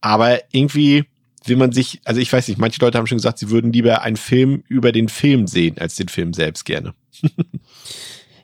aber 0.00 0.40
irgendwie 0.50 1.04
will 1.48 1.56
man 1.56 1.72
sich, 1.72 2.00
also 2.04 2.20
ich 2.20 2.32
weiß 2.32 2.48
nicht, 2.48 2.58
manche 2.58 2.80
Leute 2.80 2.98
haben 2.98 3.06
schon 3.06 3.18
gesagt, 3.18 3.38
sie 3.38 3.50
würden 3.50 3.72
lieber 3.72 4.02
einen 4.02 4.16
Film 4.16 4.62
über 4.68 4.92
den 4.92 5.08
Film 5.08 5.46
sehen, 5.46 5.76
als 5.78 5.96
den 5.96 6.08
Film 6.08 6.32
selbst 6.32 6.64
gerne. 6.64 6.94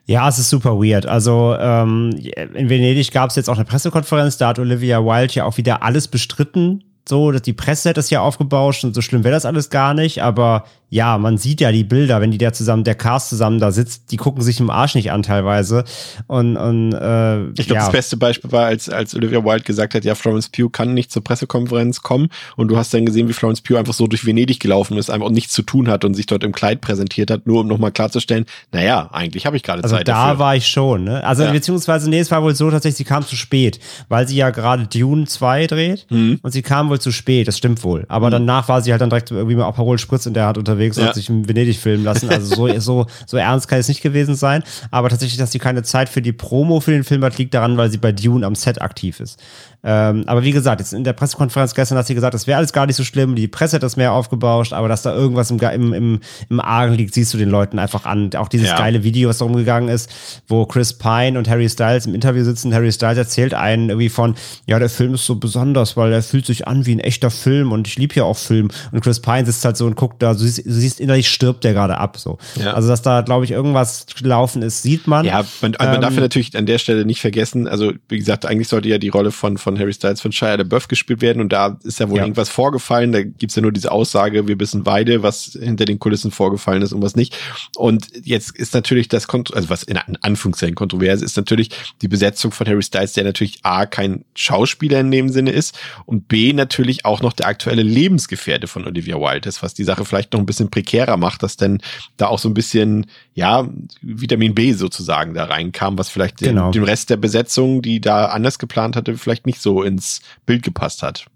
Ja, 0.04 0.28
es 0.28 0.38
ist 0.38 0.50
super 0.50 0.78
weird. 0.78 1.06
Also 1.06 1.56
ähm, 1.58 2.10
in 2.54 2.68
Venedig 2.68 3.12
gab 3.12 3.30
es 3.30 3.36
jetzt 3.36 3.48
auch 3.48 3.54
eine 3.54 3.64
Pressekonferenz, 3.64 4.36
da 4.36 4.48
hat 4.48 4.58
Olivia 4.58 5.04
Wilde 5.04 5.34
ja 5.34 5.44
auch 5.44 5.56
wieder 5.58 5.82
alles 5.82 6.08
bestritten. 6.08 6.84
So, 7.08 7.30
dass 7.30 7.42
die 7.42 7.52
Presse 7.52 7.90
hat 7.90 7.96
das 7.96 8.10
ja 8.10 8.20
aufgebauscht 8.20 8.84
und 8.84 8.94
so 8.94 9.00
schlimm 9.00 9.24
wäre 9.24 9.34
das 9.34 9.44
alles 9.44 9.70
gar 9.70 9.94
nicht. 9.94 10.22
Aber 10.22 10.64
ja, 10.92 11.16
man 11.16 11.38
sieht 11.38 11.62
ja 11.62 11.72
die 11.72 11.84
Bilder, 11.84 12.20
wenn 12.20 12.30
die 12.32 12.36
da 12.36 12.52
zusammen, 12.52 12.84
der 12.84 12.94
Cast 12.94 13.30
zusammen 13.30 13.58
da 13.58 13.72
sitzt, 13.72 14.12
die 14.12 14.18
gucken 14.18 14.42
sich 14.42 14.60
im 14.60 14.68
Arsch 14.68 14.94
nicht 14.94 15.10
an 15.10 15.22
teilweise. 15.22 15.84
Und, 16.26 16.58
und 16.58 16.92
äh, 16.92 17.44
ich 17.52 17.66
glaube, 17.66 17.76
ja. 17.76 17.80
das 17.84 17.92
beste 17.92 18.18
Beispiel 18.18 18.52
war, 18.52 18.66
als, 18.66 18.90
als 18.90 19.14
Olivia 19.14 19.42
Wilde 19.42 19.64
gesagt 19.64 19.94
hat, 19.94 20.04
ja, 20.04 20.14
Florence 20.14 20.50
Pugh 20.50 20.68
kann 20.70 20.92
nicht 20.92 21.10
zur 21.10 21.24
Pressekonferenz 21.24 22.02
kommen. 22.02 22.28
Und 22.56 22.68
du 22.68 22.76
hast 22.76 22.92
dann 22.92 23.06
gesehen, 23.06 23.26
wie 23.26 23.32
Florence 23.32 23.62
Pugh 23.62 23.78
einfach 23.78 23.94
so 23.94 24.06
durch 24.06 24.26
Venedig 24.26 24.60
gelaufen 24.60 24.98
ist, 24.98 25.08
einfach 25.08 25.30
nichts 25.30 25.54
zu 25.54 25.62
tun 25.62 25.88
hat 25.88 26.04
und 26.04 26.12
sich 26.12 26.26
dort 26.26 26.44
im 26.44 26.52
Kleid 26.52 26.82
präsentiert 26.82 27.30
hat, 27.30 27.46
nur 27.46 27.62
um 27.62 27.68
nochmal 27.68 27.90
klarzustellen, 27.90 28.44
naja, 28.70 29.08
eigentlich 29.12 29.46
habe 29.46 29.56
ich 29.56 29.62
gerade 29.62 29.82
also 29.82 29.96
Zeit 29.96 30.06
da 30.08 30.26
dafür. 30.26 30.38
war 30.40 30.56
ich 30.56 30.66
schon, 30.68 31.04
ne? 31.04 31.24
Also 31.24 31.44
Ja. 31.44 31.52
beziehungsweise, 31.52 32.10
nee, 32.10 32.18
es 32.18 32.30
war 32.30 32.42
wohl 32.42 32.54
so 32.54 32.70
tatsächlich, 32.70 32.98
sie 32.98 33.04
kam 33.04 33.24
zu 33.26 33.36
spät, 33.36 33.80
weil 34.10 34.28
sie 34.28 34.36
ja 34.36 34.50
gerade 34.50 34.86
Dune 34.88 35.24
2 35.24 35.68
dreht 35.68 36.06
Mhm. 36.10 36.38
und 36.42 36.50
sie 36.50 36.60
kam 36.60 36.90
wohl 36.90 37.00
zu 37.00 37.12
spät, 37.12 37.48
das 37.48 37.56
stimmt 37.56 37.82
wohl. 37.82 38.04
Aber 38.08 38.28
danach 38.28 38.68
war 38.68 38.82
sie 38.82 38.90
halt 38.92 39.00
dann 39.00 39.08
direkt 39.08 39.30
irgendwie 39.30 39.56
mit 39.56 39.64
Aperol 39.64 39.96
Spritz 39.98 40.26
in 40.26 40.34
der 40.34 40.46
Hand 40.48 40.58
unterwegs 40.58 40.81
und 40.90 41.02
Ja. 41.02 41.08
hat 41.08 41.14
sich 41.14 41.28
in 41.28 41.48
Venedig 41.48 41.78
filmen 41.78 42.04
lassen. 42.04 42.28
Also 42.30 42.54
so, 42.54 42.68
so, 42.80 43.06
so 43.26 43.36
ernst 43.36 43.68
kann 43.68 43.78
es 43.78 43.88
nicht 43.88 44.02
gewesen 44.02 44.34
sein. 44.34 44.62
Aber 44.90 45.08
tatsächlich, 45.08 45.38
dass 45.38 45.52
sie 45.52 45.58
keine 45.58 45.82
Zeit 45.82 46.08
für 46.08 46.22
die 46.22 46.32
Promo 46.32 46.80
für 46.80 46.90
den 46.92 47.04
Film 47.04 47.22
hat, 47.24 47.38
liegt 47.38 47.54
daran, 47.54 47.76
weil 47.76 47.90
sie 47.90 47.98
bei 47.98 48.12
Dune 48.12 48.44
am 48.46 48.54
Set 48.54 48.80
aktiv 48.82 49.20
ist. 49.20 49.38
Ähm, 49.84 50.24
aber 50.26 50.44
wie 50.44 50.52
gesagt, 50.52 50.80
jetzt 50.80 50.92
in 50.92 51.02
der 51.02 51.12
Pressekonferenz 51.12 51.74
gestern 51.74 51.98
hat 51.98 52.06
sie 52.06 52.14
gesagt, 52.14 52.34
das 52.34 52.46
wäre 52.46 52.58
alles 52.58 52.72
gar 52.72 52.86
nicht 52.86 52.94
so 52.96 53.02
schlimm, 53.04 53.34
die 53.34 53.48
Presse 53.48 53.76
hat 53.76 53.82
das 53.82 53.96
mehr 53.96 54.12
aufgebauscht, 54.12 54.72
aber 54.72 54.88
dass 54.88 55.02
da 55.02 55.12
irgendwas 55.14 55.50
im, 55.50 55.58
im, 55.58 55.92
im, 55.92 56.20
im 56.48 56.60
Argen 56.60 56.94
liegt, 56.94 57.14
siehst 57.14 57.34
du 57.34 57.38
den 57.38 57.48
Leuten 57.50 57.78
einfach 57.80 58.04
an. 58.04 58.30
Auch 58.36 58.48
dieses 58.48 58.68
Ja. 58.68 58.78
geile 58.78 59.02
Video, 59.02 59.28
was 59.28 59.38
da 59.38 59.44
rumgegangen 59.44 59.88
ist, 59.88 60.08
wo 60.46 60.66
Chris 60.66 60.92
Pine 60.96 61.36
und 61.36 61.48
Harry 61.48 61.68
Styles 61.68 62.06
im 62.06 62.14
Interview 62.14 62.44
sitzen. 62.44 62.72
Harry 62.72 62.92
Styles 62.92 63.18
erzählt 63.18 63.54
einen 63.54 63.88
irgendwie 63.88 64.08
von, 64.08 64.36
ja, 64.66 64.78
der 64.78 64.88
Film 64.88 65.14
ist 65.14 65.26
so 65.26 65.34
besonders, 65.36 65.96
weil 65.96 66.12
er 66.12 66.22
fühlt 66.22 66.46
sich 66.46 66.68
an 66.68 66.86
wie 66.86 66.94
ein 66.94 67.00
echter 67.00 67.30
Film 67.30 67.72
und 67.72 67.88
ich 67.88 67.96
liebe 67.98 68.14
ja 68.14 68.22
auch 68.24 68.36
Film. 68.38 68.68
Und 68.92 69.00
Chris 69.02 69.20
Pine 69.20 69.46
sitzt 69.46 69.64
halt 69.64 69.76
so 69.76 69.86
und 69.86 69.96
guckt 69.96 70.22
da, 70.22 70.32
du 70.32 70.38
siehst, 70.38 70.64
du 70.64 70.72
siehst 70.72 71.00
innerlich 71.00 71.28
stirbt 71.28 71.64
der 71.64 71.72
gerade 71.72 71.98
ab, 71.98 72.18
so. 72.18 72.38
Ja. 72.54 72.74
Also, 72.74 72.88
dass 72.88 73.02
da, 73.02 73.22
glaube 73.22 73.44
ich, 73.44 73.50
irgendwas 73.50 74.06
gelaufen 74.16 74.62
ist, 74.62 74.82
sieht 74.82 75.06
man. 75.08 75.24
Ja, 75.24 75.44
man, 75.60 75.72
man 75.78 76.00
darf 76.00 76.10
Ähm, 76.10 76.16
ja 76.16 76.20
natürlich 76.20 76.56
an 76.56 76.66
der 76.66 76.78
Stelle 76.78 77.04
nicht 77.04 77.20
vergessen, 77.20 77.66
also 77.66 77.92
wie 78.08 78.18
gesagt, 78.18 78.46
eigentlich 78.46 78.68
sollte 78.68 78.88
ja 78.88 78.98
die 78.98 79.08
Rolle 79.08 79.32
von, 79.32 79.58
von 79.58 79.71
Harry 79.78 79.92
Styles 79.92 80.20
von 80.20 80.32
Shia 80.32 80.54
LaBeouf 80.54 80.88
gespielt 80.88 81.20
werden 81.20 81.40
und 81.40 81.52
da 81.52 81.78
ist 81.84 82.00
ja 82.00 82.08
wohl 82.10 82.18
Ja. 82.18 82.24
irgendwas 82.24 82.48
vorgefallen, 82.48 83.12
da 83.12 83.22
gibt's 83.22 83.56
ja 83.56 83.62
nur 83.62 83.72
diese 83.72 83.90
Aussage, 83.92 84.46
wir 84.48 84.58
wissen 84.60 84.84
beide, 84.84 85.22
was 85.22 85.56
hinter 85.60 85.84
den 85.84 85.98
Kulissen 85.98 86.30
vorgefallen 86.30 86.82
ist 86.82 86.92
und 86.92 87.02
was 87.02 87.16
nicht. 87.16 87.36
Und 87.76 88.06
jetzt 88.24 88.56
ist 88.56 88.74
natürlich 88.74 89.08
das, 89.08 89.26
Kont 89.28 89.54
also 89.54 89.68
was 89.70 89.82
in 89.82 89.96
An- 89.96 90.16
Anführungszeichen 90.20 90.74
kontrovers 90.74 91.22
ist 91.22 91.36
natürlich 91.36 91.70
die 92.02 92.08
Besetzung 92.08 92.52
von 92.52 92.66
Harry 92.66 92.82
Styles, 92.82 93.12
der 93.12 93.24
natürlich 93.24 93.58
A, 93.62 93.86
kein 93.86 94.24
Schauspieler 94.34 95.00
in 95.00 95.10
dem 95.10 95.28
Sinne 95.28 95.50
ist 95.52 95.78
und 96.06 96.28
B, 96.28 96.52
natürlich 96.52 97.04
auch 97.04 97.22
noch 97.22 97.32
der 97.32 97.46
aktuelle 97.46 97.82
Lebensgefährte 97.82 98.66
von 98.66 98.86
Olivia 98.86 99.16
Wilde 99.16 99.48
ist, 99.48 99.62
was 99.62 99.74
die 99.74 99.84
Sache 99.84 100.04
vielleicht 100.04 100.32
noch 100.32 100.40
ein 100.40 100.46
bisschen 100.46 100.70
prekärer 100.70 101.16
macht, 101.16 101.42
dass 101.42 101.56
denn 101.56 101.80
da 102.16 102.26
auch 102.26 102.38
so 102.38 102.48
ein 102.48 102.54
bisschen, 102.54 103.06
ja, 103.34 103.68
Vitamin 104.02 104.54
B 104.54 104.72
sozusagen 104.72 105.34
da 105.34 105.44
reinkam, 105.44 105.96
was 105.98 106.08
vielleicht 106.08 106.38
Genau. 106.38 106.70
dem 106.72 106.82
Rest 106.84 107.10
der 107.10 107.16
Besetzung, 107.16 107.82
die 107.82 108.00
da 108.00 108.26
anders 108.26 108.58
geplant 108.58 108.96
hatte, 108.96 109.16
vielleicht 109.16 109.46
nicht 109.46 109.60
so 109.62 109.82
ins 109.82 110.20
Bild 110.46 110.62
gepasst 110.62 111.02
hat. 111.02 111.26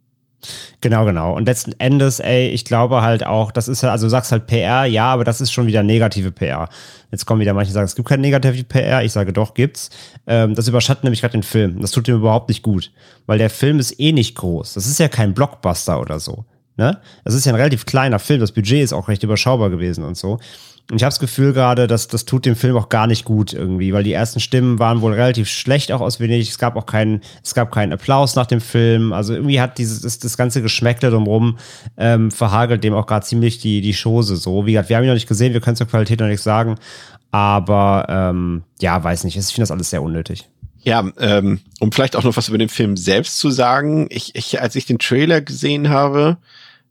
Genau, 0.80 1.04
genau. 1.04 1.35
Und 1.35 1.47
letzten 1.47 1.73
Endes, 1.80 2.21
ey, 2.21 2.49
ich 2.49 2.64
glaube 2.64 3.02
halt 3.02 3.25
auch, 3.26 3.50
das 3.50 3.68
ist 3.68 3.83
ja, 3.83 3.90
also 3.90 4.06
du 4.06 4.11
sagst 4.11 4.33
halt 4.33 4.47
PR, 4.47 4.85
ja, 4.85 5.06
aber 5.06 5.25
das 5.25 5.40
ist 5.40 5.52
schon 5.52 5.66
wieder 5.66 5.83
negative 5.83 6.30
PR. 6.30 6.68
Jetzt 7.11 7.25
kommen 7.26 7.40
wieder 7.40 7.54
manche, 7.54 7.73
sagen, 7.73 7.87
es 7.87 7.97
gibt 7.97 8.09
keine 8.09 8.23
negative 8.23 8.64
PR. 8.64 9.02
Ich 9.02 9.12
sage 9.12 9.33
doch, 9.33 9.54
gibt's. 9.54 9.90
Ähm, 10.26 10.54
das 10.54 10.68
überschattet 10.68 11.04
nämlich 11.04 11.21
gerade 11.21 11.33
den 11.33 11.42
Film. 11.42 11.80
Das 11.80 11.90
tut 11.90 12.09
ihm 12.09 12.16
überhaupt 12.16 12.49
nicht 12.49 12.62
gut. 12.62 12.92
Weil 13.26 13.38
der 13.38 13.50
Film 13.50 13.78
ist 13.78 13.99
eh 13.99 14.12
nicht 14.12 14.37
groß. 14.37 14.75
Das 14.75 14.87
ist 14.87 14.99
ja 14.99 15.09
kein 15.09 15.35
Blockbuster 15.35 16.00
oder 16.00 16.21
so. 16.21 16.45
Ne? 16.76 17.00
Das 17.25 17.35
ist 17.35 17.47
ja 17.47 17.52
ein 17.52 17.56
relativ 17.56 17.87
kleiner 17.87 18.18
Film. 18.18 18.40
Das 18.40 18.52
Budget 18.52 18.83
ist 18.83 18.92
auch 18.92 19.09
recht 19.09 19.23
überschaubar 19.23 19.71
gewesen 19.71 20.04
und 20.04 20.16
so. 20.16 20.38
Und 20.90 20.99
ich 20.99 21.02
habe 21.02 21.11
das 21.11 21.19
Gefühl 21.19 21.52
gerade, 21.52 21.88
dass 21.88 22.07
das 22.07 22.26
tut 22.26 22.47
dem 22.47 22.55
Film 22.55 22.76
auch 22.76 22.88
gar 22.88 23.09
nicht 23.09 23.25
gut 23.25 23.52
irgendwie, 23.52 23.93
weil 23.93 24.05
die 24.05 24.12
ersten 24.12 24.38
Stimmen 24.38 24.78
waren 24.78 25.00
wohl 25.00 25.14
relativ 25.14 25.49
schlecht 25.49 25.90
auch 25.90 26.00
aus 26.00 26.21
Venedig. 26.21 26.49
Es 26.49 26.59
gab 26.59 26.76
auch 26.76 26.87
keinen, 26.87 27.23
es 27.43 27.55
gab 27.55 27.73
keinen 27.73 27.93
Applaus 27.93 28.37
nach 28.37 28.47
dem 28.47 28.61
Film. 28.61 29.12
Also 29.12 29.35
irgendwie 29.35 29.61
hat 29.61 29.78
dieses 29.78 30.02
das, 30.02 30.21
das 30.21 30.37
ganze 30.37 30.62
Geschmäckle 30.62 31.11
drumherum 31.11 31.59
ähm, 31.97 32.31
verhagelt 32.31 32.85
dem 32.85 32.95
auch 32.95 33.07
gerade 33.07 33.26
ziemlich 33.26 33.59
die 33.59 33.81
die 33.81 33.95
Chose 33.95 34.37
so. 34.37 34.64
Wie 34.66 34.73
gesagt, 34.73 34.88
wir 34.88 34.97
haben 34.97 35.02
ihn 35.02 35.09
noch 35.09 35.14
nicht 35.14 35.28
gesehen, 35.28 35.55
wir 35.55 35.61
können 35.61 35.76
zur 35.76 35.88
Qualität 35.88 36.21
noch 36.21 36.28
nichts 36.28 36.45
sagen, 36.45 36.76
aber 37.33 38.07
ähm, 38.09 38.62
ja, 38.81 39.02
weiß 39.02 39.25
nicht. 39.25 39.37
Ich 39.37 39.47
finde 39.47 39.62
das 39.62 39.73
alles 39.73 39.90
sehr 39.90 40.02
unnötig. 40.02 40.49
Ja, 40.83 41.05
ähm, 41.19 41.59
um 41.81 41.90
vielleicht 41.90 42.14
auch 42.14 42.23
noch 42.23 42.37
was 42.37 42.49
über 42.49 42.59
den 42.59 42.69
Film 42.69 42.97
selbst 42.97 43.38
zu 43.38 43.50
sagen. 43.50 44.07
Ich, 44.09 44.37
ich 44.37 44.61
als 44.61 44.76
ich 44.76 44.87
den 44.87 45.00
Trailer 45.00 45.40
gesehen 45.40 45.88
habe, 45.88 46.37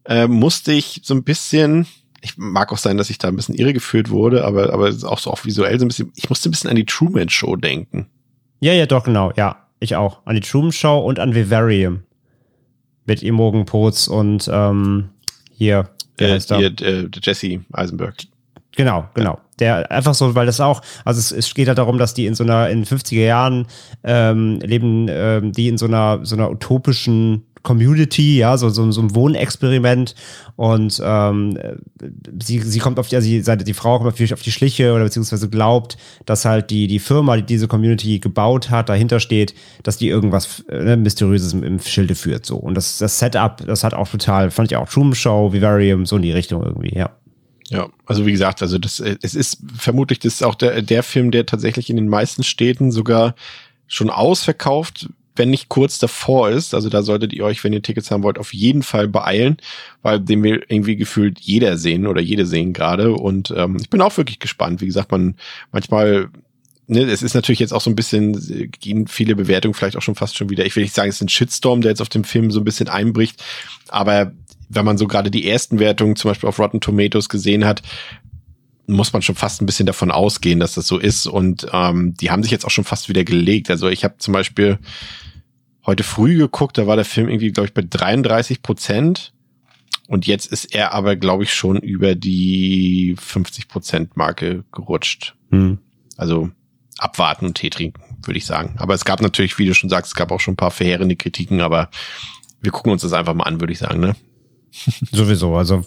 äh, 0.04 0.26
musste 0.26 0.72
ich 0.72 1.00
so 1.02 1.14
ein 1.14 1.24
bisschen, 1.24 1.86
ich 2.22 2.36
mag 2.38 2.72
auch 2.72 2.78
sein, 2.78 2.96
dass 2.96 3.10
ich 3.10 3.18
da 3.18 3.28
ein 3.28 3.36
bisschen 3.36 3.54
irregeführt 3.54 4.10
wurde, 4.10 4.44
aber, 4.44 4.72
aber 4.72 4.88
auch 5.04 5.18
so 5.18 5.30
auch 5.30 5.44
visuell 5.44 5.78
so 5.78 5.84
ein 5.84 5.88
bisschen, 5.88 6.12
ich 6.14 6.28
musste 6.28 6.48
ein 6.48 6.52
bisschen 6.52 6.70
an 6.70 6.76
die 6.76 6.86
Truman 6.86 7.28
Show 7.28 7.56
denken. 7.56 8.06
Ja, 8.60 8.72
ja, 8.72 8.86
doch, 8.86 9.04
genau, 9.04 9.32
ja. 9.36 9.56
Ich 9.78 9.94
auch. 9.94 10.20
An 10.24 10.34
die 10.34 10.40
Truman 10.40 10.72
Show 10.72 10.98
und 10.98 11.18
an 11.18 11.34
Vivarium. 11.34 12.02
Mit 13.04 13.22
Imogen 13.22 13.66
Potts 13.66 14.08
und 14.08 14.48
ähm, 14.52 15.10
hier, 15.52 15.90
wie 16.16 16.24
Äh, 16.24 16.32
heißt 16.32 16.50
er? 16.50 16.58
hier, 16.58 16.80
äh, 16.80 17.08
Jesse 17.22 17.60
Eisenberg. 17.72 18.16
Genau, 18.74 19.08
genau. 19.14 19.38
Der 19.58 19.90
einfach 19.90 20.14
so, 20.14 20.34
weil 20.34 20.44
das 20.46 20.60
auch, 20.60 20.82
also 21.04 21.18
es, 21.18 21.32
es 21.32 21.54
geht 21.54 21.68
halt 21.68 21.78
darum, 21.78 21.98
dass 21.98 22.14
die 22.14 22.26
in 22.26 22.34
so 22.34 22.44
einer, 22.44 22.68
in 22.68 22.84
50er 22.84 23.24
Jahren 23.24 23.66
ähm, 24.04 24.58
leben, 24.60 25.06
ähm, 25.08 25.52
die 25.52 25.68
in 25.68 25.78
so 25.78 25.86
einer, 25.86 26.20
so 26.24 26.36
einer 26.36 26.50
utopischen 26.50 27.45
Community, 27.66 28.38
ja, 28.38 28.56
so, 28.56 28.68
so, 28.68 28.90
so 28.92 29.02
ein 29.02 29.14
Wohnexperiment 29.14 30.14
und 30.54 31.02
ähm, 31.04 31.58
sie, 32.40 32.60
sie 32.60 32.78
kommt 32.78 33.00
auf 33.00 33.08
die, 33.08 33.16
also 33.16 33.28
die, 33.28 33.64
die 33.64 33.74
Frau 33.74 33.98
kommt 33.98 34.06
natürlich 34.06 34.32
auf 34.32 34.42
die 34.42 34.52
Schliche 34.52 34.94
oder 34.94 35.02
beziehungsweise 35.02 35.50
glaubt, 35.50 35.98
dass 36.26 36.44
halt 36.44 36.70
die, 36.70 36.86
die 36.86 37.00
Firma, 37.00 37.36
die 37.36 37.42
diese 37.42 37.66
Community 37.66 38.20
gebaut 38.20 38.70
hat, 38.70 38.88
dahinter 38.88 39.18
steht, 39.18 39.52
dass 39.82 39.98
die 39.98 40.08
irgendwas 40.08 40.64
ne, 40.70 40.96
Mysteriöses 40.96 41.52
im, 41.54 41.64
im 41.64 41.80
Schilde 41.80 42.14
führt, 42.14 42.46
so. 42.46 42.56
Und 42.56 42.76
das, 42.76 42.98
das 42.98 43.18
Setup, 43.18 43.66
das 43.66 43.82
hat 43.82 43.94
auch 43.94 44.08
total, 44.08 44.52
fand 44.52 44.70
ich 44.70 44.76
auch 44.76 44.88
Truman 44.88 45.16
Show, 45.16 45.52
Vivarium, 45.52 46.06
so 46.06 46.16
in 46.16 46.22
die 46.22 46.32
Richtung 46.32 46.62
irgendwie, 46.62 46.96
ja. 46.96 47.10
Ja, 47.68 47.88
also 48.04 48.26
wie 48.26 48.32
gesagt, 48.32 48.62
also 48.62 48.78
das, 48.78 49.00
äh, 49.00 49.16
es 49.22 49.34
ist 49.34 49.58
vermutlich 49.76 50.20
das 50.20 50.34
ist 50.34 50.44
auch 50.44 50.54
der, 50.54 50.82
der 50.82 51.02
Film, 51.02 51.32
der 51.32 51.46
tatsächlich 51.46 51.90
in 51.90 51.96
den 51.96 52.06
meisten 52.06 52.44
Städten 52.44 52.92
sogar 52.92 53.34
schon 53.88 54.08
ausverkauft, 54.08 55.08
wenn 55.36 55.50
nicht 55.50 55.68
kurz 55.68 55.98
davor 55.98 56.50
ist. 56.50 56.74
Also 56.74 56.88
da 56.88 57.02
solltet 57.02 57.32
ihr 57.32 57.44
euch, 57.44 57.62
wenn 57.64 57.72
ihr 57.72 57.82
Tickets 57.82 58.10
haben 58.10 58.22
wollt, 58.22 58.38
auf 58.38 58.52
jeden 58.52 58.82
Fall 58.82 59.08
beeilen, 59.08 59.58
weil 60.02 60.20
den 60.20 60.42
will 60.42 60.64
irgendwie 60.68 60.96
gefühlt 60.96 61.40
jeder 61.40 61.76
sehen 61.76 62.06
oder 62.06 62.20
jede 62.20 62.46
sehen 62.46 62.72
gerade. 62.72 63.12
Und 63.12 63.52
ähm, 63.56 63.76
ich 63.80 63.90
bin 63.90 64.00
auch 64.00 64.16
wirklich 64.16 64.38
gespannt. 64.38 64.80
Wie 64.80 64.86
gesagt, 64.86 65.10
man 65.10 65.36
manchmal 65.72 66.28
Ne, 66.88 67.02
es 67.02 67.22
ist 67.22 67.34
natürlich 67.34 67.58
jetzt 67.58 67.72
auch 67.72 67.80
so 67.80 67.90
ein 67.90 67.96
bisschen, 67.96 68.70
gehen 68.78 69.08
viele 69.08 69.34
Bewertungen 69.34 69.74
vielleicht 69.74 69.96
auch 69.96 70.02
schon 70.02 70.14
fast 70.14 70.36
schon 70.36 70.50
wieder. 70.50 70.64
Ich 70.64 70.76
will 70.76 70.84
nicht 70.84 70.94
sagen, 70.94 71.08
es 71.08 71.16
ist 71.16 71.22
ein 71.22 71.28
Shitstorm, 71.28 71.80
der 71.80 71.90
jetzt 71.90 72.00
auf 72.00 72.08
dem 72.08 72.22
Film 72.22 72.52
so 72.52 72.60
ein 72.60 72.64
bisschen 72.64 72.88
einbricht, 72.88 73.42
aber 73.88 74.30
wenn 74.68 74.84
man 74.84 74.96
so 74.96 75.08
gerade 75.08 75.32
die 75.32 75.48
ersten 75.48 75.80
Wertungen 75.80 76.14
zum 76.14 76.30
Beispiel 76.30 76.48
auf 76.48 76.60
Rotten 76.60 76.80
Tomatoes 76.80 77.28
gesehen 77.28 77.64
hat, 77.64 77.82
muss 78.86 79.12
man 79.12 79.22
schon 79.22 79.34
fast 79.34 79.60
ein 79.60 79.66
bisschen 79.66 79.86
davon 79.86 80.10
ausgehen, 80.10 80.60
dass 80.60 80.74
das 80.74 80.86
so 80.86 80.98
ist. 80.98 81.26
Und 81.26 81.66
ähm, 81.72 82.14
die 82.14 82.30
haben 82.30 82.42
sich 82.42 82.52
jetzt 82.52 82.64
auch 82.64 82.70
schon 82.70 82.84
fast 82.84 83.08
wieder 83.08 83.24
gelegt. 83.24 83.70
Also 83.70 83.88
ich 83.88 84.04
habe 84.04 84.14
zum 84.18 84.32
Beispiel 84.32 84.78
heute 85.86 86.02
früh 86.02 86.36
geguckt, 86.36 86.76
da 86.78 86.86
war 86.86 86.96
der 86.96 87.04
Film 87.04 87.28
irgendwie, 87.28 87.52
glaube 87.52 87.68
ich, 87.68 87.74
bei 87.74 87.82
33 87.88 88.62
Prozent. 88.62 89.32
Und 90.08 90.26
jetzt 90.26 90.46
ist 90.46 90.74
er 90.74 90.92
aber, 90.92 91.16
glaube 91.16 91.44
ich, 91.44 91.54
schon 91.54 91.78
über 91.78 92.14
die 92.14 93.16
50 93.18 93.68
Prozent 93.68 94.16
Marke 94.16 94.64
gerutscht. 94.72 95.34
Hm. 95.50 95.78
Also 96.16 96.50
abwarten 96.98 97.46
und 97.46 97.54
Tee 97.54 97.70
trinken, 97.70 98.00
würde 98.24 98.38
ich 98.38 98.46
sagen. 98.46 98.74
Aber 98.78 98.94
es 98.94 99.04
gab 99.04 99.20
natürlich, 99.20 99.58
wie 99.58 99.66
du 99.66 99.74
schon 99.74 99.90
sagst, 99.90 100.12
es 100.12 100.16
gab 100.16 100.30
auch 100.30 100.40
schon 100.40 100.52
ein 100.52 100.58
paar 100.58 100.70
verheerende 100.70 101.16
Kritiken, 101.16 101.60
aber 101.60 101.90
wir 102.60 102.72
gucken 102.72 102.92
uns 102.92 103.02
das 103.02 103.12
einfach 103.12 103.34
mal 103.34 103.44
an, 103.44 103.60
würde 103.60 103.72
ich 103.72 103.78
sagen, 103.78 104.00
ne? 104.00 104.16
Sowieso, 105.12 105.56
also 105.56 105.84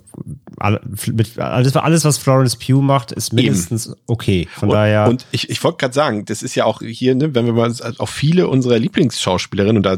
alles, 0.57 1.77
alles, 1.77 2.05
was 2.05 2.17
Florence 2.17 2.55
Pugh 2.55 2.81
macht, 2.81 3.11
ist 3.11 3.33
mindestens 3.33 3.95
okay. 4.07 4.47
Von 4.51 4.69
und, 4.69 4.75
daher. 4.75 5.07
Und 5.07 5.25
ich, 5.31 5.49
ich 5.49 5.63
wollte 5.63 5.77
gerade 5.77 5.93
sagen, 5.93 6.25
das 6.25 6.43
ist 6.43 6.55
ja 6.55 6.65
auch 6.65 6.81
hier, 6.81 7.15
ne, 7.15 7.33
wenn 7.35 7.45
wir 7.45 7.53
mal 7.53 7.73
auch 7.97 8.09
viele 8.09 8.47
unserer 8.47 8.77
Lieblingsschauspielerinnen 8.77 9.77
und 9.77 9.83
da 9.83 9.97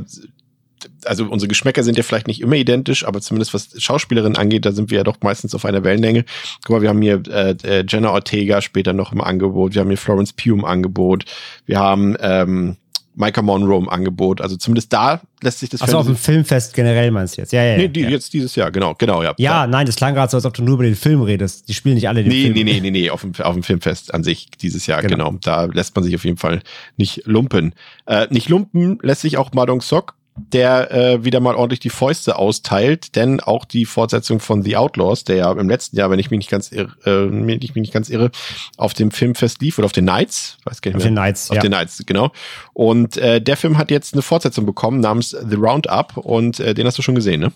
also 1.06 1.26
unsere 1.26 1.48
Geschmäcker 1.48 1.84
sind 1.84 1.98
ja 1.98 2.04
vielleicht 2.04 2.28
nicht 2.28 2.42
immer 2.42 2.56
identisch, 2.56 3.06
aber 3.06 3.22
zumindest 3.22 3.54
was 3.54 3.70
Schauspielerinnen 3.82 4.38
angeht, 4.38 4.66
da 4.66 4.72
sind 4.72 4.92
wir 4.92 5.00
ja 5.00 5.04
doch 5.04 5.18
meistens 5.22 5.56
auf 5.56 5.66
einer 5.66 5.84
Wellenlänge. 5.84 6.26
Guck 6.64 6.76
mal, 6.76 6.82
wir 6.82 6.90
haben 6.90 7.02
hier 7.02 7.22
äh, 7.28 7.56
äh, 7.64 7.86
Jenna 7.88 8.12
Ortega 8.12 8.62
später 8.62 8.94
noch 8.94 9.12
im 9.12 9.22
Angebot, 9.22 9.74
wir 9.74 9.82
haben 9.82 9.90
hier 9.90 9.98
Florence 9.98 10.34
Pugh 10.34 10.54
im 10.58 10.66
Angebot, 10.66 11.26
wir 11.66 11.80
haben 11.80 12.16
ähm, 12.20 12.78
Micah 13.16 13.42
Monroe 13.42 13.78
im 13.78 13.90
Angebot. 13.90 14.42
Also 14.42 14.56
zumindest 14.58 14.92
da 14.94 15.22
lässt 15.42 15.60
sich 15.60 15.70
das 15.70 15.82
Achso, 15.82 15.98
auf 16.00 16.06
dem 16.06 16.16
Filmfest 16.16 16.74
generell 16.74 17.12
meinst 17.12 17.38
du 17.38 17.42
jetzt? 17.42 17.52
Ja, 17.52 17.64
ja. 17.64 17.78
Nee, 17.78 17.88
die, 17.88 18.02
ja. 18.02 18.10
jetzt 18.10 18.34
dieses 18.34 18.56
Jahr, 18.56 18.72
genau, 18.72 18.94
genau, 18.98 19.22
ja. 19.24 19.34
ja, 19.38 19.68
nein, 19.68 19.86
das 19.86 19.96
klang 19.96 20.14
gerade 20.14 20.30
so, 20.32 20.38
als 20.38 20.46
ob 20.46 20.54
du 20.54 20.64
nur 20.64 20.76
über 20.76 20.84
den 20.84 20.96
Film 20.96 21.22
redest. 21.22 21.68
Die 21.68 21.74
spielen 21.74 21.96
nicht 21.96 22.08
alle 22.08 22.24
den 22.24 22.30
Nee, 22.32 22.44
Film. 22.44 22.54
nee, 22.54 22.64
nee, 22.64 22.80
nee, 22.80 22.92
nee, 22.92 23.10
auf 23.10 23.22
dem, 23.22 23.34
auf 23.42 23.54
dem 23.54 23.64
Filmfest 23.64 24.14
an 24.14 24.24
sich 24.24 24.50
dieses 24.62 24.88
Jahr, 24.88 25.02
Genau. 25.02 25.30
genau. 25.32 25.40
Da 25.42 25.66
lässt 25.66 25.96
man 25.96 26.04
sich 26.04 26.16
auf 26.16 26.26
jeden 26.26 26.38
Fall 26.38 26.62
nicht 26.98 27.26
lumpen. 27.26 27.74
Äh, 28.06 28.28
nicht 28.30 28.50
lumpen 28.50 29.00
lässt 29.02 29.22
sich 29.22 29.38
auch 29.38 29.52
Madong 29.54 29.82
Sok. 29.82 30.16
Der 30.36 30.92
äh, 30.92 31.26
wieder 31.26 31.40
mal 31.40 31.56
ordentlich 31.56 31.80
die 31.80 31.90
Fäuste 31.90 32.38
austeilt, 32.38 33.16
denn 33.16 33.40
auch 33.42 33.66
die 33.66 33.86
Fortsetzung 33.86 34.40
von 34.40 34.64
The 34.64 34.78
Outlaws, 34.78 35.24
der 35.24 35.36
ja 35.36 35.52
im 35.52 35.70
letzten 35.70 35.98
Jahr, 35.98 36.10
wenn 36.10 36.20
ich 36.20 36.32
mich 36.32 36.38
nicht 36.40 36.50
ganz 36.50 36.72
irre, 36.72 36.92
äh, 37.04 37.30
wenn 37.30 37.50
ich 37.50 37.76
mich 37.76 37.82
nicht 37.82 37.94
ganz 37.94 38.10
irre, 38.10 38.32
auf 38.78 38.94
dem 38.94 39.12
Filmfest 39.12 39.62
lief 39.62 39.78
oder 39.78 39.86
auf 39.86 39.92
den 39.92 40.06
Nights, 40.06 40.58
weiß 40.64 40.82
gar 40.82 40.90
nicht 40.90 40.96
Auf 40.96 41.04
mehr. 41.04 41.12
den 41.12 41.16
Nights, 41.16 41.50
Auf 41.50 41.58
ja. 41.58 41.62
den 41.62 41.72
Nights, 41.72 42.04
genau. 42.06 42.32
Und 42.74 43.18
äh, 43.18 43.42
der 43.42 43.58
Film 43.58 43.78
hat 43.78 43.92
jetzt 43.92 44.14
eine 44.14 44.22
Fortsetzung 44.22 44.66
bekommen 44.66 45.02
namens 45.02 45.32
The 45.32 45.56
Roundup 45.56 46.18
und 46.18 46.60
äh, 46.60 46.74
den 46.74 46.88
hast 46.88 46.98
du 46.98 47.02
schon 47.02 47.16
gesehen, 47.16 47.42
ne? 47.42 47.52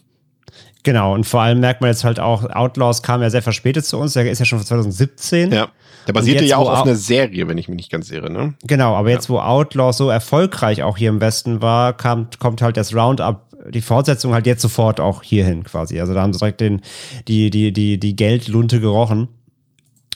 Genau, 0.84 1.16
und 1.16 1.24
vor 1.24 1.42
allem 1.42 1.62
merkt 1.62 1.82
man 1.82 1.90
jetzt 1.90 2.04
halt 2.04 2.20
auch, 2.20 2.44
Outlaws 2.44 3.02
kam 3.02 3.22
ja 3.24 3.32
sehr 3.32 3.42
verspätet 3.42 3.86
zu 3.86 3.98
uns, 3.98 4.14
der 4.14 4.30
ist 4.30 4.38
ja 4.38 4.46
schon 4.46 4.60
von 4.60 4.68
2017. 4.68 5.52
Ja. 5.52 5.70
Der 6.08 6.14
basierte 6.14 6.44
jetzt, 6.44 6.52
ja 6.52 6.58
auch 6.58 6.70
auf 6.70 6.84
einer 6.84 6.96
Serie, 6.96 7.48
wenn 7.48 7.58
ich 7.58 7.68
mich 7.68 7.78
nicht 7.78 7.92
ganz 7.92 8.12
irre, 8.12 8.30
ne? 8.30 8.54
Genau, 8.64 8.96
aber 8.96 9.10
jetzt, 9.10 9.30
wo 9.30 9.40
Outlaws 9.40 9.98
so 9.98 10.10
erfolgreich 10.10 10.84
auch 10.84 10.98
hier 10.98 11.10
im 11.10 11.22
Westen 11.22 11.62
war, 11.62 11.94
kam, 11.94 12.28
kommt 12.40 12.62
halt 12.62 12.78
das 12.78 12.94
Roundup, 12.94 13.42
die 13.70 13.82
Fortsetzung 13.82 14.34
halt 14.34 14.46
jetzt 14.46 14.62
sofort 14.62 15.00
auch 15.00 15.24
hierhin 15.24 15.64
quasi. 15.64 16.00
Also 16.00 16.14
da 16.14 16.22
haben 16.22 16.34
sie 16.34 16.40
direkt 16.40 16.62
den, 16.62 16.82
die, 17.28 17.50
die, 17.50 17.72
die, 17.72 18.00
die 18.00 18.16
Geldlunte 18.16 18.80
gerochen. 18.80 19.30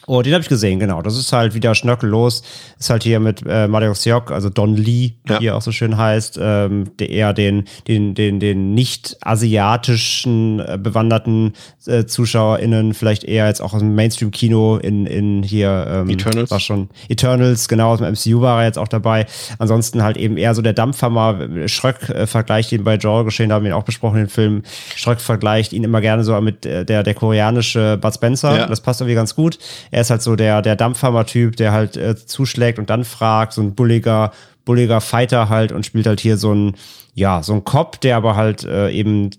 Oh, 0.08 0.22
den 0.22 0.34
habe 0.34 0.42
ich 0.42 0.50
gesehen, 0.50 0.80
genau. 0.80 1.02
Das 1.02 1.18
ist 1.18 1.32
halt 1.34 1.54
wieder 1.54 1.76
schnörkellos. 1.76 2.42
Ist 2.80 2.90
halt 2.90 3.04
hier 3.04 3.20
mit 3.20 3.44
äh, 3.48 3.68
Mario 3.68 3.94
Siok, 3.94 4.32
also 4.32 4.50
Don 4.50 4.76
Lee, 4.76 5.12
Ja. 5.28 5.40
wie 5.40 5.48
er 5.48 5.56
auch 5.56 5.62
so 5.62 5.72
schön 5.72 5.98
heißt, 5.98 6.40
ähm, 6.42 6.92
der 6.98 7.10
eher 7.10 7.34
den, 7.34 7.66
den, 7.88 8.16
den, 8.16 8.40
den 8.40 8.74
nicht-asiatischen 8.74 10.60
äh, 10.60 10.78
bewanderten 10.82 11.54
äh, 11.86 12.06
ZuschauerInnen 12.06 12.94
vielleicht 12.94 13.24
eher 13.24 13.48
jetzt 13.48 13.62
auch 13.62 13.74
aus 13.74 13.80
dem 13.80 13.96
Mainstream-Kino 13.96 14.78
in, 14.78 15.06
in 15.06 15.44
hier 15.44 15.88
ähm, 15.90 16.10
Eternals. 16.10 16.52
war 16.52 16.60
schon 16.60 16.90
Eternals, 17.08 17.68
genau, 17.68 17.92
aus 17.92 18.00
dem 18.00 18.12
MCU 18.12 18.42
war 18.42 18.62
er 18.62 18.68
jetzt 18.68 18.78
auch 18.78 18.88
dabei. 18.88 19.26
Ansonsten 19.58 20.04
halt 20.04 20.18
eben 20.18 20.38
eher 20.38 20.56
so 20.56 20.62
der 20.62 20.74
Dampfhammer. 20.74 21.68
Schröck 21.68 22.10
äh, 22.10 22.28
vergleicht 22.28 22.72
ihn 22.72 22.84
bei 22.84 22.96
Joel 22.96 23.26
geschehen, 23.26 23.50
da 23.50 23.56
haben 23.56 23.64
wir 23.64 23.72
ihn 23.72 23.76
auch 23.78 23.84
besprochen, 23.84 24.18
den 24.18 24.30
Film. 24.30 24.64
Schröck 24.96 25.22
vergleicht 25.22 25.74
ihn 25.74 25.84
immer 25.84 26.02
gerne 26.02 26.24
so 26.24 26.40
mit 26.42 26.66
äh, 26.66 26.86
der, 26.86 27.04
der 27.04 27.14
koreanische 27.14 27.98
Bud 27.98 28.14
Spencer. 28.14 28.58
Ja. 28.58 28.66
Das 28.68 28.82
passt 28.82 29.02
irgendwie 29.02 29.16
ganz 29.16 29.36
gut. 29.36 29.58
Er 29.92 29.99
ist 30.02 30.10
halt 30.10 30.22
so 30.22 30.36
der, 30.36 30.62
der 30.62 30.76
Dampfhammer-Typ, 30.76 31.56
der 31.56 31.72
halt 31.72 31.98
äh, 31.98 32.16
zuschlägt 32.16 32.80
und 32.80 32.90
dann 32.90 33.06
fragt, 33.06 33.54
so 33.54 33.62
ein 33.62 33.76
bulliger, 33.76 34.32
bulliger 34.66 35.02
Fighter 35.02 35.50
halt 35.50 35.72
und 35.72 35.86
spielt 35.86 36.08
halt 36.08 36.20
hier 36.20 36.38
so 36.38 36.54
ein, 36.54 36.76
ja, 37.14 37.44
so 37.44 37.54
ein 37.54 37.64
Cop, 37.64 38.00
der 38.02 38.18
aber 38.18 38.36
halt 38.36 38.64
äh, 38.64 38.90
eben 38.92 39.32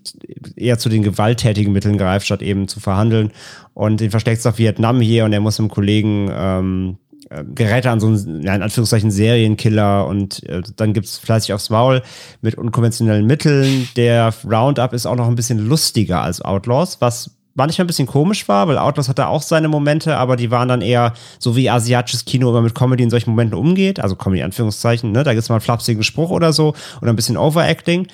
eher 0.55 0.77
zu 0.77 0.89
den 0.89 1.03
gewalttätigen 1.03 1.73
Mitteln 1.73 1.97
greift, 1.97 2.25
statt 2.25 2.41
eben 2.41 2.67
zu 2.67 2.79
verhandeln. 2.79 3.31
Und 3.73 4.01
den 4.01 4.11
versteckt 4.11 4.43
nach 4.45 4.57
Vietnam 4.57 5.01
hier 5.01 5.25
und 5.25 5.33
er 5.33 5.39
muss 5.39 5.59
einem 5.59 5.69
Kollegen 5.69 6.29
ähm, 6.33 6.97
äh, 7.29 7.45
gerät 7.45 7.85
er 7.85 7.93
an 7.93 7.99
so 8.01 8.07
einen, 8.07 8.41
in 8.41 8.49
Anführungszeichen, 8.49 9.09
Serienkiller 9.09 10.05
und 10.05 10.43
äh, 10.49 10.61
dann 10.75 10.93
gibt's 10.93 11.17
fleißig 11.17 11.53
aufs 11.53 11.69
Maul 11.69 12.01
mit 12.41 12.55
unkonventionellen 12.55 13.25
Mitteln. 13.25 13.87
Der 13.95 14.33
Roundup 14.43 14.91
ist 14.91 15.05
auch 15.05 15.15
noch 15.15 15.27
ein 15.27 15.35
bisschen 15.35 15.59
lustiger 15.59 16.21
als 16.21 16.41
Outlaws, 16.41 16.99
was 16.99 17.31
manchmal 17.53 17.85
ein 17.85 17.87
bisschen 17.87 18.07
komisch 18.07 18.47
war, 18.47 18.67
weil 18.67 18.77
Outlaws 18.77 19.09
hatte 19.09 19.27
auch 19.27 19.41
seine 19.41 19.67
Momente, 19.67 20.17
aber 20.17 20.35
die 20.35 20.51
waren 20.51 20.67
dann 20.69 20.81
eher 20.81 21.13
so 21.39 21.55
wie 21.55 21.69
asiatisches 21.69 22.25
Kino 22.25 22.49
immer 22.49 22.61
mit 22.61 22.75
Comedy 22.75 23.03
in 23.03 23.09
solchen 23.09 23.31
Momenten 23.31 23.57
umgeht. 23.57 23.99
Also 23.99 24.15
Comedy 24.15 24.43
Anführungszeichen, 24.43 25.11
ne? 25.11 25.23
Da 25.23 25.33
gibt's 25.33 25.49
mal 25.49 25.55
einen 25.55 25.61
flapsigen 25.61 26.03
Spruch 26.03 26.29
oder 26.29 26.53
so 26.53 26.73
oder 27.01 27.11
ein 27.11 27.15
bisschen 27.15 27.37
Overacting. 27.37 28.07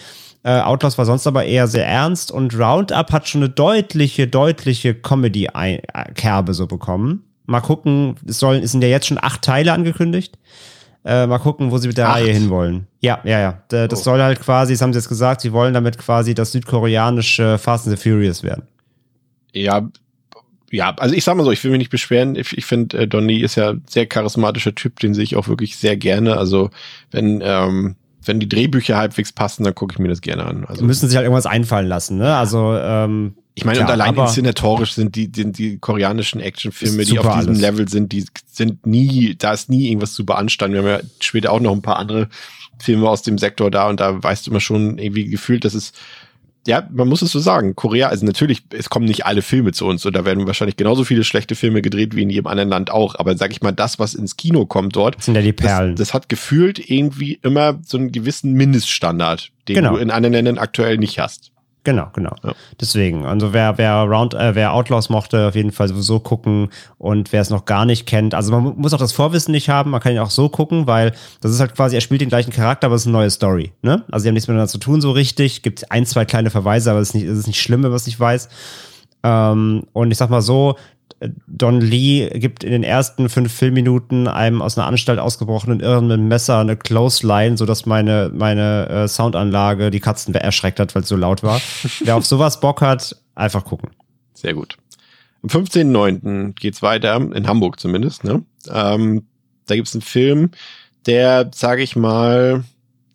Äh, 0.44 0.62
Outlaws 0.62 0.98
war 0.98 1.06
sonst 1.06 1.28
aber 1.28 1.46
eher 1.46 1.68
sehr 1.68 1.86
ernst 1.88 2.32
und 2.32 2.58
Roundup 2.58 3.12
hat 3.12 3.28
schon 3.28 3.42
eine 3.42 3.50
deutliche, 3.50 4.28
deutliche 4.28 4.94
Comedy-Kerbe 4.96 6.54
so 6.54 6.68
bekommen. 6.68 7.24
Mal 7.46 7.62
gucken, 7.62 8.16
es 8.28 8.40
sollen, 8.40 8.64
es 8.64 8.72
sind 8.72 8.82
ja 8.82 8.88
jetzt 8.90 9.08
schon 9.08 9.18
acht 9.22 9.42
Teile 9.42 9.74
angekündigt. 9.74 10.38
Äh, 11.06 11.26
mal 11.28 11.38
gucken, 11.40 11.72
wo 11.72 11.78
sie 11.78 11.88
mit 11.88 11.98
der 11.98 12.10
Acht? 12.10 12.18
Reihe 12.18 12.34
hinwollen. 12.34 12.88
Ja, 13.02 13.20
ja, 13.24 13.40
ja. 13.40 13.62
Das 13.70 14.02
Oh. 14.02 14.04
soll 14.04 14.22
halt 14.22 14.42
quasi, 14.42 14.74
das 14.74 14.82
haben 14.82 14.92
sie 14.92 15.00
jetzt 15.00 15.08
gesagt, 15.08 15.42
sie 15.42 15.54
wollen 15.54 15.74
damit 15.74 15.98
quasi 15.98 16.34
das 16.34 16.52
südkoreanische 16.52 17.58
Fast 17.58 17.88
and 17.88 17.98
the 17.98 18.10
Furious 18.10 18.44
werden. 18.44 18.64
Ja, 19.62 19.90
ja, 20.70 20.94
also 20.98 21.16
ich 21.16 21.24
sag 21.24 21.36
mal 21.38 21.44
so, 21.44 21.52
ich 21.52 21.64
will 21.64 21.72
mich 21.72 21.80
nicht 21.80 21.92
beschweren. 21.92 22.36
Ich, 22.36 22.58
ich 22.58 22.66
finde, 22.66 22.98
äh, 22.98 23.08
Donny 23.08 23.40
ist 23.40 23.56
ja 23.56 23.70
ein 23.70 23.84
sehr 23.88 24.06
charismatischer 24.06 24.76
Typ, 24.76 25.00
den 25.00 25.14
sehe 25.14 25.24
ich 25.24 25.36
auch 25.36 25.48
wirklich 25.48 25.78
sehr 25.78 25.96
gerne. 25.96 26.38
Also 26.38 26.70
wenn, 27.12 27.42
ähm, 27.42 27.96
wenn 28.26 28.40
die 28.40 28.50
Drehbücher 28.50 28.98
halbwegs 28.98 29.32
passen, 29.32 29.64
dann 29.64 29.74
gucke 29.74 29.94
ich 29.94 30.00
mir 30.00 30.10
das 30.10 30.22
gerne 30.22 30.46
an. 30.46 30.66
Also 30.66 30.82
Sie 30.82 30.86
müssen 30.86 31.08
sich 31.08 31.16
halt 31.16 31.26
irgendwas 31.26 31.46
einfallen 31.46 31.88
lassen, 31.88 32.18
ne? 32.18 32.36
Also, 32.36 32.76
ähm, 32.76 33.36
ich 33.56 33.66
meine, 33.66 33.80
und 33.80 33.90
allein 33.90 34.16
inszenatorisch 34.16 34.94
sind 34.94 35.16
die, 35.16 35.32
die, 35.32 35.52
die 35.52 35.80
koreanischen 35.80 36.40
Actionfilme, 36.40 37.06
die 37.06 37.18
auf 37.18 37.26
diesem 37.38 37.54
alles. 37.54 37.62
Level 37.62 37.90
sind, 37.90 38.12
die 38.12 38.24
sind 38.46 38.86
nie, 38.86 39.36
da 39.36 39.54
ist 39.54 39.70
nie 39.70 39.88
irgendwas 39.88 40.14
zu 40.14 40.28
beanstanden. 40.28 40.76
Wir 40.76 40.82
haben 40.84 41.04
ja 41.04 41.10
später 41.20 41.52
auch 41.52 41.60
noch 41.60 41.72
ein 41.72 41.82
paar 41.82 41.98
andere 41.98 42.30
Filme 42.78 43.10
aus 43.10 43.24
dem 43.24 43.40
Sektor 43.40 43.72
da 43.72 43.90
und 43.90 44.00
da 44.00 44.22
weißt 44.22 44.46
du 44.46 44.52
immer 44.52 44.60
schon 44.60 45.00
irgendwie 45.00 45.26
gefühlt, 45.26 45.66
dass 45.66 45.74
es 45.74 45.94
ja, 46.68 46.88
man 46.92 47.08
muss 47.08 47.22
es 47.22 47.32
so 47.32 47.40
sagen. 47.40 47.76
Korea, 47.76 48.10
also 48.10 48.26
natürlich, 48.26 48.64
es 48.72 48.90
kommen 48.90 49.06
nicht 49.06 49.26
alle 49.26 49.42
Filme 49.42 49.72
zu 49.72 49.86
uns 49.86 50.06
und 50.06 50.16
da 50.16 50.26
werden 50.26 50.46
wahrscheinlich 50.46 50.76
genauso 50.76 51.04
viele 51.04 51.24
schlechte 51.24 51.56
Filme 51.56 51.82
gedreht 51.82 52.16
wie 52.16 52.22
in 52.22 52.30
jedem 52.30 52.48
anderen 52.48 52.70
Land 52.70 52.92
auch. 52.92 53.16
Aber 53.16 53.36
sag 53.38 53.52
ich 53.52 53.62
mal, 53.62 53.72
das, 53.72 53.98
was 54.00 54.14
ins 54.14 54.38
Kino 54.38 54.66
kommt 54.66 54.96
dort, 54.96 55.18
das 55.18 55.26
sind 55.26 55.36
ja 55.36 55.42
die 55.42 55.54
Perlen. 55.54 55.96
das, 55.96 56.10
das 56.10 56.14
hat 56.14 56.30
gefühlt 56.30 56.90
irgendwie 56.90 57.40
immer 57.42 57.80
so 57.86 57.98
einen 57.98 58.12
gewissen 58.12 58.54
Mindeststandard, 58.54 59.52
den 59.68 59.76
Genau. 59.76 59.94
du 59.94 59.98
in 59.98 60.12
anderen 60.12 60.34
Ländern 60.34 60.58
aktuell 60.58 60.98
nicht 60.98 61.20
hast. 61.20 61.52
Genau, 61.88 62.08
genau. 62.12 62.36
Ja. 62.44 62.52
Deswegen, 62.82 63.26
also 63.26 63.54
wer, 63.54 63.78
wer 63.78 63.94
Round, 64.02 64.34
äh, 64.34 64.56
wer 64.56 64.74
Outlaws 64.74 65.08
mochte, 65.10 65.48
auf 65.48 65.56
jeden 65.56 65.72
Fall 65.72 65.88
sowieso 65.88 66.20
gucken 66.20 66.68
und 66.98 67.32
wer 67.32 67.40
es 67.40 67.50
noch 67.50 67.64
gar 67.64 67.86
nicht 67.86 68.06
kennt, 68.06 68.34
also 68.36 68.52
man 68.52 68.62
mu- 68.62 68.74
muss 68.76 68.94
auch 68.94 68.98
das 68.98 69.14
Vorwissen 69.14 69.54
nicht 69.54 69.70
haben, 69.70 69.92
man 69.92 70.02
kann 70.02 70.12
ihn 70.12 70.20
auch 70.20 70.30
so 70.30 70.50
gucken, 70.50 70.86
weil 70.86 71.14
das 71.40 71.52
ist 71.54 71.62
halt 71.62 71.76
quasi, 71.76 71.96
er 71.96 72.02
spielt 72.02 72.20
den 72.20 72.28
gleichen 72.28 72.52
Charakter, 72.52 72.88
aber 72.88 72.96
es 72.96 73.04
ist 73.04 73.08
eine 73.08 73.14
neue 73.14 73.30
Story, 73.30 73.72
ne? 73.84 74.04
Also 74.12 74.24
sie 74.24 74.28
haben 74.28 74.34
nichts 74.34 74.50
miteinander 74.50 74.68
zu 74.70 74.80
tun 74.80 75.00
so 75.00 75.12
richtig, 75.12 75.62
gibt 75.64 75.90
ein, 75.90 76.06
zwei 76.06 76.26
kleine 76.26 76.50
Verweise, 76.50 76.92
aber 76.92 77.00
es 77.00 77.08
ist 77.10 77.14
nicht, 77.16 77.26
es 77.26 77.38
ist 77.38 77.48
nicht 77.48 77.62
schlimm, 77.62 77.84
wenn 77.84 77.90
man 77.92 77.96
es 77.96 78.06
nicht 78.06 78.20
weiß. 78.20 78.50
Ähm, 79.24 79.84
und 79.94 80.12
ich 80.12 80.18
sag 80.18 80.30
mal 80.30 80.42
so, 80.42 80.76
Don 81.48 81.82
Lee 81.82 82.30
gibt 82.30 82.64
in 82.64 82.72
den 82.72 82.84
ersten 82.84 83.30
fünf 83.30 83.52
Filmminuten 83.52 84.28
einem 84.28 84.62
aus 84.62 84.78
einer 84.78 84.86
Anstalt 84.86 85.20
ausgebrochenen 85.20 85.80
Irren 85.80 86.08
mit 86.08 86.20
Messer 86.20 86.60
eine 86.60 86.78
Clothesline, 86.78 87.58
sodass 87.58 87.86
meine, 87.86 88.32
meine 88.34 88.88
äh, 88.88 89.08
Soundanlage 89.08 89.90
die 89.90 90.00
Katzen 90.00 90.36
erschreckt 90.36 90.80
hat, 90.80 90.94
weil 90.94 91.02
es 91.02 91.10
so 91.10 91.16
laut 91.16 91.42
war. 91.42 91.60
Wer 92.04 92.18
auf 92.18 92.26
sowas 92.26 92.60
Bock 92.60 92.82
hat, 92.82 93.16
einfach 93.34 93.66
gucken. 93.66 93.90
Sehr 94.36 94.54
gut. 94.54 94.78
Am 95.42 95.50
15.09. 95.50 96.54
geht's 96.54 96.82
weiter, 96.82 97.16
in 97.16 97.48
Hamburg 97.48 97.80
zumindest, 97.80 98.24
ne? 98.24 98.44
Ähm, 98.70 99.26
da 99.66 99.76
gibt's 99.76 99.94
einen 99.94 100.02
Film, 100.02 100.52
der, 101.06 101.50
sage 101.54 101.82
ich 101.82 101.96
mal, 101.96 102.64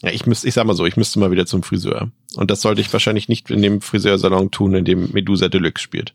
ja, 0.02 0.10
ich 0.10 0.26
müsste, 0.26 0.48
ich 0.48 0.54
sag 0.54 0.66
mal 0.66 0.74
so, 0.74 0.84
ich 0.86 0.96
müsste 0.96 1.20
mal 1.20 1.30
wieder 1.30 1.46
zum 1.46 1.62
Friseur. 1.62 2.10
Und 2.34 2.50
das 2.50 2.60
sollte 2.62 2.80
ich 2.80 2.92
wahrscheinlich 2.92 3.28
nicht 3.28 3.50
in 3.50 3.62
dem 3.62 3.80
Friseursalon 3.80 4.50
tun, 4.50 4.74
in 4.74 4.84
dem 4.84 5.12
Medusa 5.12 5.48
Deluxe 5.48 5.82
spielt. 5.82 6.14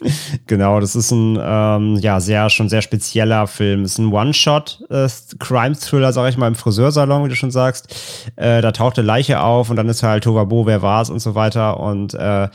Genau, 0.46 0.80
das 0.80 0.96
ist 0.96 1.10
ein 1.10 1.38
ähm, 1.40 1.96
ja 1.96 2.20
sehr 2.20 2.50
schon 2.50 2.68
sehr 2.68 2.82
spezieller 2.82 3.46
Film. 3.46 3.82
Es 3.82 3.92
ist 3.92 3.98
ein 3.98 4.12
One-Shot 4.12 4.82
äh, 4.90 5.08
sag 5.08 6.28
ich 6.28 6.36
mal, 6.36 6.48
im 6.48 6.54
Friseursalon, 6.54 7.24
wie 7.24 7.28
du 7.28 7.36
schon 7.36 7.50
sagst. 7.50 7.94
Äh, 8.36 8.60
da 8.60 8.72
taucht 8.72 8.98
eine 8.98 9.06
Leiche 9.06 9.40
auf 9.40 9.70
und 9.70 9.76
dann 9.76 9.88
ist 9.88 10.02
halt 10.02 10.24
Tovabo, 10.24 10.66
wer 10.66 10.82
war's 10.82 11.10
und 11.10 11.20
so 11.20 11.34
weiter. 11.34 11.80
Und 11.80 12.14
äh, 12.14 12.48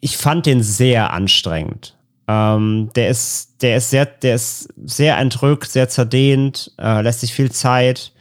ich 0.00 0.16
fand 0.16 0.46
den 0.46 0.62
sehr 0.62 1.12
anstrengend. 1.12 1.96
Ähm, 2.28 2.90
der 2.94 3.08
ist, 3.08 3.62
der 3.62 3.76
ist 3.76 3.90
sehr, 3.90 4.06
der 4.06 4.36
ist 4.36 4.68
sehr 4.84 5.18
entrückt, 5.18 5.70
sehr 5.70 5.88
zerdehnt, 5.88 6.72
äh, 6.78 7.02
lässt 7.02 7.20
sich 7.20 7.32
viel 7.34 7.50
Zeit. 7.50 8.12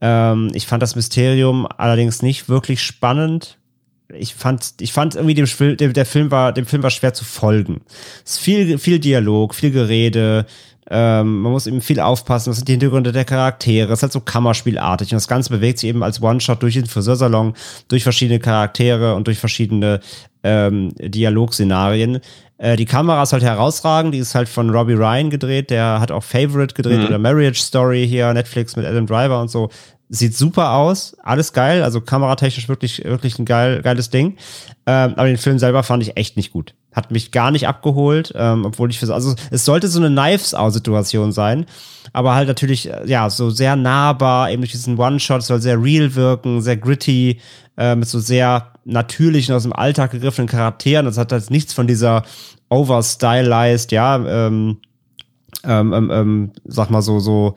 Ähm, 0.00 0.50
ich 0.54 0.66
fand 0.66 0.82
das 0.82 0.96
Mysterium 0.96 1.66
allerdings 1.66 2.20
nicht 2.20 2.48
wirklich 2.48 2.82
spannend. 2.82 3.58
Ich 4.18 4.34
fand, 4.34 4.74
ich 4.80 4.92
fand 4.92 5.14
irgendwie 5.14 5.34
dem, 5.34 5.46
Film- 5.46 5.76
dem, 5.76 5.92
der 5.92 6.06
Film 6.06 6.30
war, 6.30 6.52
dem 6.52 6.66
Film 6.66 6.82
war 6.82 6.90
schwer 6.90 7.14
zu 7.14 7.24
folgen. 7.24 7.82
Es 8.24 8.34
ist 8.34 8.40
viel, 8.40 8.78
viel 8.78 8.98
Dialog, 8.98 9.54
viel 9.54 9.70
Gerede. 9.70 10.46
Ähm, 10.90 11.40
man 11.40 11.52
muss 11.52 11.66
eben 11.66 11.80
viel 11.80 11.98
aufpassen. 11.98 12.50
Was 12.50 12.56
sind 12.58 12.68
die 12.68 12.72
Hintergründe 12.72 13.10
der 13.10 13.24
Charaktere? 13.24 13.92
Es 13.92 14.00
ist 14.00 14.02
halt 14.02 14.12
so 14.12 14.20
Kammerspielartig. 14.20 15.12
Und 15.12 15.16
das 15.16 15.28
Ganze 15.28 15.50
bewegt 15.50 15.78
sich 15.78 15.88
eben 15.88 16.02
als 16.02 16.22
One-Shot 16.22 16.62
durch 16.62 16.74
den 16.74 16.86
Friseursalon, 16.86 17.54
durch 17.88 18.02
verschiedene 18.02 18.38
Charaktere 18.38 19.14
und 19.14 19.26
durch 19.26 19.38
verschiedene 19.38 20.00
ähm, 20.42 20.92
Dialogszenarien. 20.98 22.20
Äh, 22.58 22.76
die 22.76 22.84
Kamera 22.84 23.22
ist 23.22 23.32
halt 23.32 23.42
herausragend. 23.42 24.12
Die 24.12 24.18
ist 24.18 24.34
halt 24.34 24.48
von 24.48 24.68
Robbie 24.68 24.92
Ryan 24.92 25.30
gedreht. 25.30 25.70
Der 25.70 26.00
hat 26.00 26.10
auch 26.12 26.22
Favorite 26.22 26.74
gedreht 26.74 27.06
oder 27.06 27.18
Marriage 27.18 27.60
Story 27.60 28.06
hier, 28.06 28.32
Netflix 28.34 28.76
mit 28.76 28.84
Adam 28.84 29.06
Driver 29.06 29.40
und 29.40 29.50
so. 29.50 29.70
Sieht 30.10 30.36
super 30.36 30.72
aus, 30.74 31.16
alles 31.22 31.54
geil, 31.54 31.82
also 31.82 32.00
kameratechnisch 32.00 32.68
wirklich, 32.68 33.02
wirklich 33.04 33.38
ein 33.38 33.46
geil, 33.46 33.80
geiles 33.82 34.10
Ding. 34.10 34.36
Ähm, 34.86 35.14
aber 35.16 35.26
den 35.26 35.38
Film 35.38 35.58
selber 35.58 35.82
fand 35.82 36.02
ich 36.02 36.18
echt 36.18 36.36
nicht 36.36 36.52
gut. 36.52 36.74
Hat 36.92 37.10
mich 37.10 37.32
gar 37.32 37.50
nicht 37.50 37.66
abgeholt, 37.66 38.32
ähm, 38.36 38.66
obwohl 38.66 38.90
ich 38.90 39.00
für 39.00 39.12
also 39.12 39.34
es 39.50 39.64
sollte 39.64 39.88
so 39.88 39.98
eine 39.98 40.10
Knives-Out-Situation 40.10 41.32
sein, 41.32 41.64
aber 42.12 42.34
halt 42.34 42.48
natürlich, 42.48 42.90
äh, 42.90 43.02
ja, 43.06 43.30
so 43.30 43.48
sehr 43.48 43.76
nahbar, 43.76 44.50
eben 44.50 44.60
durch 44.60 44.72
diesen 44.72 44.98
One-Shot, 44.98 45.40
es 45.40 45.46
soll 45.46 45.62
sehr 45.62 45.82
real 45.82 46.14
wirken, 46.14 46.60
sehr 46.60 46.76
gritty, 46.76 47.40
äh, 47.78 47.96
mit 47.96 48.06
so 48.06 48.18
sehr 48.18 48.72
natürlichen, 48.84 49.54
aus 49.54 49.62
dem 49.62 49.72
Alltag 49.72 50.10
gegriffenen 50.10 50.48
Charakteren. 50.48 51.06
Das 51.06 51.16
hat 51.16 51.32
halt 51.32 51.50
nichts 51.50 51.72
von 51.72 51.86
dieser 51.86 52.24
over-stylized, 52.68 53.90
ja, 53.90 54.16
ähm, 54.16 54.78
ähm, 55.64 55.92
ähm, 55.94 56.10
ähm, 56.10 56.52
sag 56.66 56.90
mal 56.90 57.00
so, 57.00 57.20
so 57.20 57.56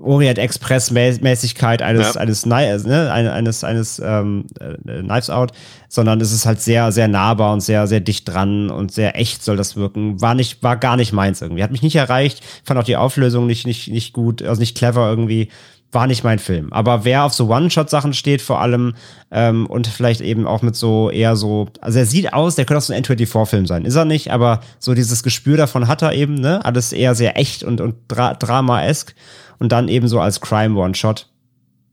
Orient 0.00 0.38
Express 0.38 0.90
Mäßigkeit 0.90 1.82
eines 1.82 2.14
Ja. 2.14 2.20
eines 2.20 2.44
Kni- 2.46 2.86
ne, 2.86 3.12
eines 3.12 3.62
eines 3.62 4.00
ähm, 4.04 4.46
äh, 4.58 4.74
Knives 5.02 5.30
Out, 5.30 5.52
sondern 5.88 6.20
es 6.20 6.32
ist 6.32 6.46
halt 6.46 6.60
sehr 6.60 6.90
sehr 6.90 7.06
nahbar 7.08 7.52
und 7.52 7.60
sehr 7.60 7.86
sehr 7.86 8.00
dicht 8.00 8.28
dran 8.28 8.70
und 8.70 8.90
sehr 8.92 9.16
echt 9.18 9.44
soll 9.44 9.56
das 9.56 9.76
wirken. 9.76 10.20
War 10.20 10.34
nicht 10.34 10.62
war 10.62 10.76
gar 10.76 10.96
nicht 10.96 11.12
meins 11.12 11.40
irgendwie. 11.42 11.62
Hat 11.62 11.70
mich 11.70 11.82
nicht 11.82 11.96
erreicht. 11.96 12.42
Fand 12.64 12.80
auch 12.80 12.84
die 12.84 12.96
Auflösung 12.96 13.46
nicht 13.46 13.66
nicht 13.66 13.88
nicht 13.88 14.12
gut, 14.12 14.42
also 14.42 14.58
nicht 14.60 14.76
clever 14.76 15.08
irgendwie. 15.08 15.48
War 15.92 16.06
nicht 16.06 16.24
mein 16.24 16.38
Film. 16.38 16.72
Aber 16.72 17.04
wer 17.04 17.24
auf 17.24 17.34
so 17.34 17.48
One-Shot-Sachen 17.48 18.14
steht, 18.14 18.40
vor 18.40 18.62
allem, 18.62 18.94
ähm, 19.30 19.66
und 19.66 19.86
vielleicht 19.86 20.22
eben 20.22 20.46
auch 20.46 20.62
mit 20.62 20.74
so 20.74 21.10
eher 21.10 21.36
so, 21.36 21.68
also 21.82 21.98
er 21.98 22.06
sieht 22.06 22.32
aus, 22.32 22.54
der 22.54 22.64
könnte 22.64 22.78
auch 22.78 22.82
so 22.82 22.94
ein 22.94 23.04
N24-Film 23.04 23.66
sein. 23.66 23.84
Ist 23.84 23.96
er 23.96 24.06
nicht, 24.06 24.30
aber 24.30 24.60
so 24.78 24.94
dieses 24.94 25.22
Gespür 25.22 25.58
davon 25.58 25.88
hat 25.88 26.00
er 26.00 26.14
eben, 26.14 26.34
ne? 26.34 26.64
Alles 26.64 26.94
eher 26.94 27.14
sehr 27.14 27.38
echt 27.38 27.62
und, 27.62 27.82
und 27.82 27.96
dra 28.08 28.32
drama-esk. 28.32 29.14
Und 29.58 29.70
dann 29.70 29.88
eben 29.88 30.08
so 30.08 30.18
als 30.18 30.40
Crime-One-Shot. 30.40 31.28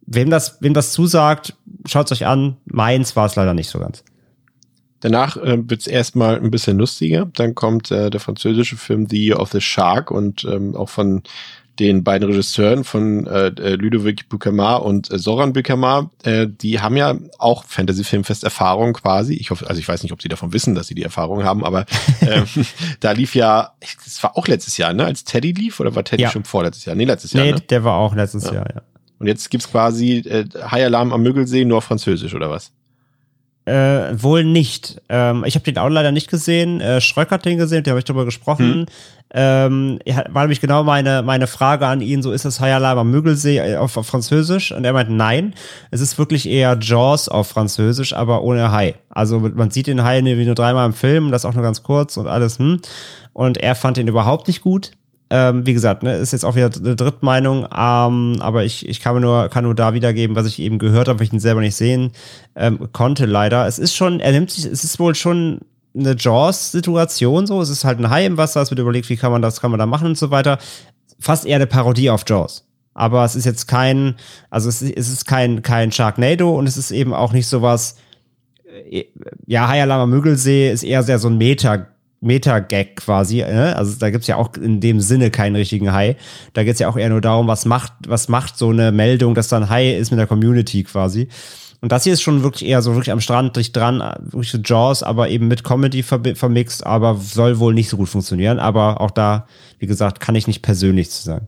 Wem 0.05 0.29
das, 0.29 0.57
wem 0.61 0.73
das 0.73 0.93
zusagt, 0.93 1.55
schaut's 1.85 2.11
euch 2.11 2.25
an. 2.25 2.57
Meins 2.65 3.15
war 3.15 3.25
es 3.25 3.35
leider 3.35 3.53
nicht 3.53 3.69
so 3.69 3.79
ganz. 3.79 4.03
Danach 5.01 5.37
äh, 5.37 5.57
wird's 5.69 5.87
erstmal 5.87 6.37
ein 6.37 6.51
bisschen 6.51 6.77
lustiger. 6.77 7.29
Dann 7.35 7.53
kommt 7.53 7.91
äh, 7.91 8.09
der 8.09 8.19
französische 8.19 8.75
Film 8.75 9.07
The 9.09 9.27
Year 9.27 9.39
of 9.39 9.51
the 9.51 9.61
Shark 9.61 10.09
und 10.09 10.45
ähm, 10.45 10.75
auch 10.75 10.89
von 10.89 11.21
den 11.79 12.03
beiden 12.03 12.27
Regisseuren 12.29 12.83
von 12.83 13.25
äh, 13.27 13.47
äh, 13.47 13.75
Ludovic 13.75 14.27
Bucamar 14.29 14.83
und 14.83 15.09
äh, 15.11 15.17
Soran 15.17 15.53
Bucamar, 15.53 16.09
äh, 16.23 16.45
die 16.47 16.79
haben 16.81 16.97
ja 16.97 17.15
auch 17.37 17.63
Fantasy-Filmfest-Erfahrung 17.63 18.93
quasi. 18.93 19.33
Ich 19.35 19.49
hoffe, 19.51 19.67
also 19.67 19.79
ich 19.79 19.87
weiß 19.87 20.03
nicht, 20.03 20.11
ob 20.11 20.21
sie 20.21 20.27
davon 20.27 20.53
wissen, 20.53 20.75
dass 20.75 20.87
sie 20.87 20.95
die 20.95 21.03
Erfahrung 21.03 21.43
haben, 21.43 21.63
aber 21.63 21.85
ähm, 22.21 22.45
da 22.99 23.11
lief 23.11 23.35
ja, 23.35 23.71
das 24.03 24.21
war 24.23 24.37
auch 24.37 24.47
letztes 24.47 24.77
Jahr, 24.77 24.93
ne? 24.93 25.05
Als 25.05 25.23
Teddy 25.23 25.51
lief 25.53 25.79
oder 25.79 25.95
war 25.95 26.03
Teddy 26.03 26.23
Ja. 26.23 26.29
schon 26.31 26.43
vorletztes 26.43 26.85
Jahr? 26.85 26.95
Nee, 26.95 27.05
letztes 27.05 27.33
Jahr. 27.33 27.45
nee, 27.45 27.53
Ne? 27.53 27.61
der 27.61 27.83
war 27.83 27.95
auch 27.97 28.13
letztes 28.15 28.43
Ja. 28.45 28.53
Jahr, 28.55 28.65
ja. 28.75 28.81
Und 29.19 29.27
jetzt 29.27 29.49
gibt's 29.49 29.69
quasi 29.69 30.19
äh, 30.19 30.45
High 30.71 30.85
Alarm 30.85 31.11
am 31.13 31.21
Müggelsee 31.21 31.65
nur 31.65 31.79
auf 31.79 31.83
Französisch 31.85 32.33
oder 32.35 32.49
was? 32.49 32.71
Äh, 33.69 34.21
wohl 34.23 34.43
nicht. 34.43 34.99
Ähm, 35.09 35.43
ich 35.45 35.53
habe 35.55 35.63
den 35.63 35.77
auch 35.77 35.89
leider 35.89 36.11
nicht 36.11 36.29
gesehen. 36.29 36.81
Äh, 36.81 37.01
Schröck 37.01 37.29
hat 37.29 37.45
den 37.45 37.57
gesehen, 37.59 37.83
der 37.83 37.91
habe 37.91 37.99
ich 37.99 38.05
drüber 38.05 38.25
gesprochen. 38.25 38.87
Ähm, 39.31 39.99
er 40.05 40.15
hat- 40.15 40.33
war 40.33 40.41
nämlich 40.41 40.59
genau 40.59 40.83
meine, 40.83 41.21
meine 41.21 41.45
Frage 41.45 41.85
an 41.85 42.01
ihn, 42.01 42.23
so 42.23 42.31
ist 42.31 42.45
das 42.45 42.59
Alarm 42.59 42.97
am 42.97 43.11
Müggelsee 43.11 43.57
äh, 43.59 43.77
auf, 43.77 43.95
auf 43.95 44.07
Französisch? 44.07 44.71
Und 44.71 44.85
er 44.85 44.93
meint, 44.93 45.11
nein, 45.11 45.53
es 45.91 46.01
ist 46.01 46.17
wirklich 46.17 46.49
eher 46.49 46.77
Jaws 46.81 47.29
auf 47.29 47.47
Französisch, 47.47 48.13
aber 48.13 48.41
ohne 48.41 48.71
Hai. 48.71 48.95
Also 49.09 49.39
man 49.39 49.69
sieht 49.69 49.85
den 49.85 50.03
Hai 50.03 50.21
nur 50.21 50.55
dreimal 50.55 50.87
im 50.87 50.93
Film, 50.93 51.29
das 51.31 51.45
auch 51.45 51.53
nur 51.53 51.61
ganz 51.63 51.83
kurz 51.83 52.17
und 52.17 52.25
alles, 52.27 52.57
hm. 52.57 52.79
Und 53.33 53.57
er 53.59 53.75
fand 53.75 53.97
den 53.97 54.07
überhaupt 54.07 54.47
nicht 54.47 54.61
gut. 54.61 54.91
Ähm, 55.31 55.65
wie 55.65 55.73
gesagt, 55.73 56.01
ne, 56.01 56.15
ist 56.15 56.31
jetzt 56.31 56.43
auch 56.43 56.55
wieder 56.55 56.71
eine 56.75 56.95
Drittmeinung, 56.95 57.65
ähm, 57.65 58.37
aber 58.39 58.63
ich, 58.63 58.87
ich 58.89 58.99
kann 58.99 59.13
mir 59.13 59.21
nur, 59.21 59.49
kann 59.49 59.63
nur 59.63 59.75
da 59.75 59.93
wiedergeben, 59.93 60.35
was 60.35 60.47
ich 60.47 60.59
eben 60.59 60.79
gehört 60.79 61.07
habe, 61.07 61.19
weil 61.19 61.27
ich 61.27 61.33
ihn 61.33 61.39
selber 61.39 61.61
nicht 61.61 61.75
sehen 61.75 62.13
ähm, 62.55 62.91
konnte, 62.93 63.27
leider. 63.27 63.67
Es 63.67 63.77
ist 63.77 63.95
schon, 63.95 64.19
er 64.19 64.31
nimmt 64.31 64.49
sich, 64.49 64.65
es 64.65 64.83
ist 64.83 64.99
wohl 64.99 65.13
schon 65.13 65.59
eine 65.95 66.15
Jaws-Situation 66.17 67.47
so. 67.47 67.61
Es 67.61 67.69
ist 67.69 67.83
halt 67.83 67.99
ein 67.99 68.09
Hai 68.09 68.25
im 68.25 68.37
Wasser, 68.37 68.61
es 68.61 68.71
wird 68.71 68.79
überlegt, 68.79 69.09
wie 69.09 69.17
kann 69.17 69.31
man 69.31 69.41
das, 69.41 69.61
kann 69.61 69.71
man 69.71 69.79
da 69.79 69.85
machen 69.85 70.07
und 70.07 70.17
so 70.17 70.31
weiter. 70.31 70.57
Fast 71.19 71.45
eher 71.45 71.57
eine 71.57 71.67
Parodie 71.67 72.09
auf 72.09 72.23
Jaws. 72.27 72.65
Aber 72.93 73.23
es 73.23 73.35
ist 73.35 73.45
jetzt 73.45 73.67
kein, 73.67 74.15
also 74.49 74.67
es 74.67 74.81
ist, 74.81 74.97
es 74.97 75.09
ist 75.09 75.25
kein, 75.25 75.61
kein 75.61 75.91
Sharknado 75.91 76.57
und 76.57 76.67
es 76.67 76.77
ist 76.77 76.91
eben 76.91 77.13
auch 77.13 77.33
nicht 77.33 77.47
sowas, 77.47 77.95
äh, 78.89 79.05
ja, 79.45 79.67
Hai 79.67 79.81
Alarm 79.81 80.01
am 80.01 80.09
Müggelsee 80.09 80.71
ist 80.71 80.83
eher 80.83 81.03
sehr 81.03 81.19
so 81.19 81.29
ein 81.29 81.37
Meta, 81.37 81.87
Meta-Gag 82.21 82.97
quasi. 82.97 83.37
Ne? 83.37 83.75
Also 83.75 83.97
da 83.97 84.09
gibt's 84.09 84.27
ja 84.27 84.35
auch 84.35 84.53
in 84.55 84.79
dem 84.79 84.99
Sinne 84.99 85.31
keinen 85.31 85.55
richtigen 85.55 85.91
Hai. 85.93 86.15
Da 86.53 86.63
geht's 86.63 86.79
ja 86.79 86.89
auch 86.89 86.97
eher 86.97 87.09
nur 87.09 87.21
darum, 87.21 87.47
was 87.47 87.65
macht, 87.65 87.93
was 88.07 88.29
macht 88.29 88.57
so 88.57 88.69
eine 88.69 88.91
Meldung, 88.91 89.35
dass 89.35 89.47
da 89.47 89.57
ein 89.57 89.69
Hai 89.69 89.95
ist 89.95 90.11
mit 90.11 90.19
der 90.19 90.27
Community 90.27 90.83
quasi. 90.83 91.29
Und 91.81 91.93
das 91.93 92.03
hier 92.03 92.11
ist 92.11 92.21
schon 92.21 92.43
wirklich 92.43 92.69
eher 92.69 92.81
so 92.81 92.93
wirklich 92.93 93.11
am 93.11 93.21
Strand 93.21 93.55
dicht 93.55 93.75
dran, 93.75 93.99
wirklich 94.19 94.51
so 94.51 94.57
Jaws, 94.57 95.01
aber 95.01 95.29
eben 95.29 95.47
mit 95.47 95.63
Comedy 95.63 96.03
vermixt, 96.03 96.85
aber 96.85 97.15
soll 97.15 97.59
wohl 97.59 97.73
nicht 97.73 97.89
so 97.89 97.95
gut 97.95 98.09
funktionieren. 98.09 98.59
Aber 98.59 98.99
auch 98.99 99.11
da, 99.11 99.47
wie 99.77 99.87
gesagt, 99.87 100.19
kann 100.19 100.35
ich 100.35 100.45
nicht 100.45 100.61
persönlich 100.61 101.09
zu 101.09 101.23
sagen. 101.23 101.47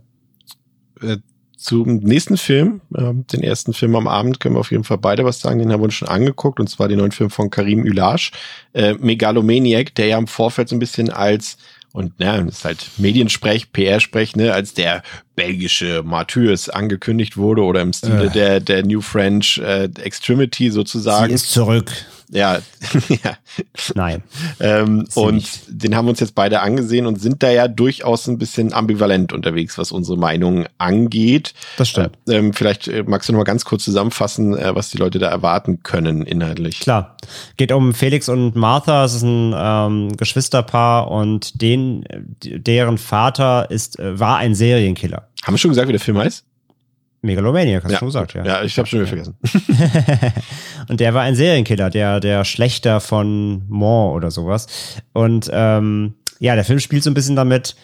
Zum 1.61 1.97
nächsten 1.97 2.37
Film, 2.37 2.81
ähm, 2.97 3.25
den 3.27 3.43
ersten 3.43 3.73
Film 3.73 3.95
am 3.95 4.07
Abend, 4.07 4.39
können 4.39 4.55
wir 4.55 4.59
auf 4.59 4.71
jeden 4.71 4.83
Fall 4.83 4.97
beide 4.97 5.23
was 5.23 5.39
sagen. 5.39 5.59
Den 5.59 5.71
haben 5.71 5.81
wir 5.81 5.85
uns 5.85 5.93
schon 5.93 6.07
angeguckt, 6.07 6.59
und 6.59 6.67
zwar 6.67 6.87
den 6.87 6.97
neuen 6.97 7.11
Film 7.11 7.29
von 7.29 7.49
Karim 7.49 7.85
Ülage, 7.85 8.31
äh, 8.73 8.93
Megalomaniac, 8.93 9.93
der 9.95 10.07
ja 10.07 10.17
im 10.17 10.27
Vorfeld 10.27 10.69
so 10.69 10.75
ein 10.75 10.79
bisschen 10.79 11.09
als 11.09 11.57
und 11.93 12.13
ja, 12.19 12.41
das 12.41 12.59
ist 12.59 12.65
halt 12.65 12.89
Mediensprech, 12.97 13.73
PR-Sprech, 13.73 14.35
ne, 14.35 14.53
als 14.53 14.73
der 14.73 15.03
belgische 15.35 16.03
Martyrs 16.03 16.69
angekündigt 16.69 17.37
wurde 17.37 17.63
oder 17.63 17.81
im 17.81 17.93
Stile 17.93 18.25
Äh. 18.25 18.29
der, 18.29 18.59
der 18.59 18.85
New 18.85 19.01
French 19.01 19.59
äh, 19.63 19.85
Extremity 20.01 20.71
sozusagen. 20.71 21.29
Sie 21.29 21.35
ist 21.35 21.51
zurück. 21.51 21.91
ja, 22.29 22.59
ja. 23.09 23.37
Nein. 23.95 24.23
Ähm, 24.59 25.05
und 25.15 25.35
nicht. 25.35 25.61
den 25.67 25.95
haben 25.95 26.05
wir 26.05 26.11
uns 26.11 26.19
jetzt 26.21 26.35
beide 26.35 26.61
angesehen 26.61 27.05
und 27.05 27.19
sind 27.21 27.43
da 27.43 27.49
ja 27.49 27.67
durchaus 27.67 28.27
ein 28.27 28.37
bisschen 28.37 28.71
ambivalent 28.73 29.33
unterwegs, 29.33 29.77
was 29.77 29.91
unsere 29.91 30.17
Meinung 30.17 30.65
angeht. 30.77 31.53
Das 31.77 31.89
stimmt. 31.89 32.17
Äh, 32.27 32.37
ähm, 32.37 32.53
vielleicht 32.53 32.87
äh, 32.87 33.03
magst 33.05 33.27
du 33.27 33.33
noch 33.33 33.39
mal 33.39 33.43
ganz 33.43 33.65
kurz 33.65 33.83
zusammenfassen, 33.83 34.57
äh, 34.57 34.73
was 34.75 34.89
die 34.91 34.97
Leute 34.97 35.19
da 35.19 35.27
erwarten 35.29 35.83
können 35.83 36.21
inhaltlich. 36.25 36.79
Klar. 36.79 37.17
Geht 37.57 37.71
um 37.71 37.93
Felix 37.93 38.29
und 38.29 38.55
Martha. 38.55 39.03
Es 39.05 39.13
ist 39.13 39.23
ein 39.23 39.53
ähm, 39.55 40.17
Geschwisterpaar 40.17 41.11
und 41.11 41.61
den, 41.61 42.05
deren 42.41 42.97
Vater 42.97 43.69
ist, 43.71 43.99
äh, 43.99 44.19
war 44.19 44.37
ein 44.37 44.55
Serienkiller. 44.55 45.20
Haben 45.43 45.53
wir 45.53 45.57
schon 45.57 45.71
gesagt, 45.71 45.87
wie 45.87 45.93
der 45.93 46.01
Film 46.01 46.17
heißt? 46.17 46.45
Megalomaniac, 47.23 47.83
hast 47.83 47.91
du 47.93 47.97
schon 47.97 48.07
gesagt, 48.07 48.33
ja. 48.33 48.43
Ja, 48.43 48.63
ich 48.63 48.77
habe 48.77 48.87
schon 48.87 48.99
wieder 48.99 49.07
vergessen. 49.07 49.35
und 50.89 50.99
der 50.99 51.13
war 51.13 51.21
ein 51.21 51.35
Serienkiller, 51.35 51.91
der, 51.91 52.19
der 52.19 52.43
Schlechter 52.45 52.99
von 52.99 53.63
Mont 53.69 54.15
oder 54.15 54.31
sowas. 54.31 54.67
Und 55.13 55.49
ähm, 55.53 56.15
ja, 56.39 56.55
der 56.55 56.65
Film 56.65 56.79
spielt 56.79 57.03
so 57.03 57.11
ein 57.11 57.13
bisschen 57.13 57.35
damit, 57.35 57.75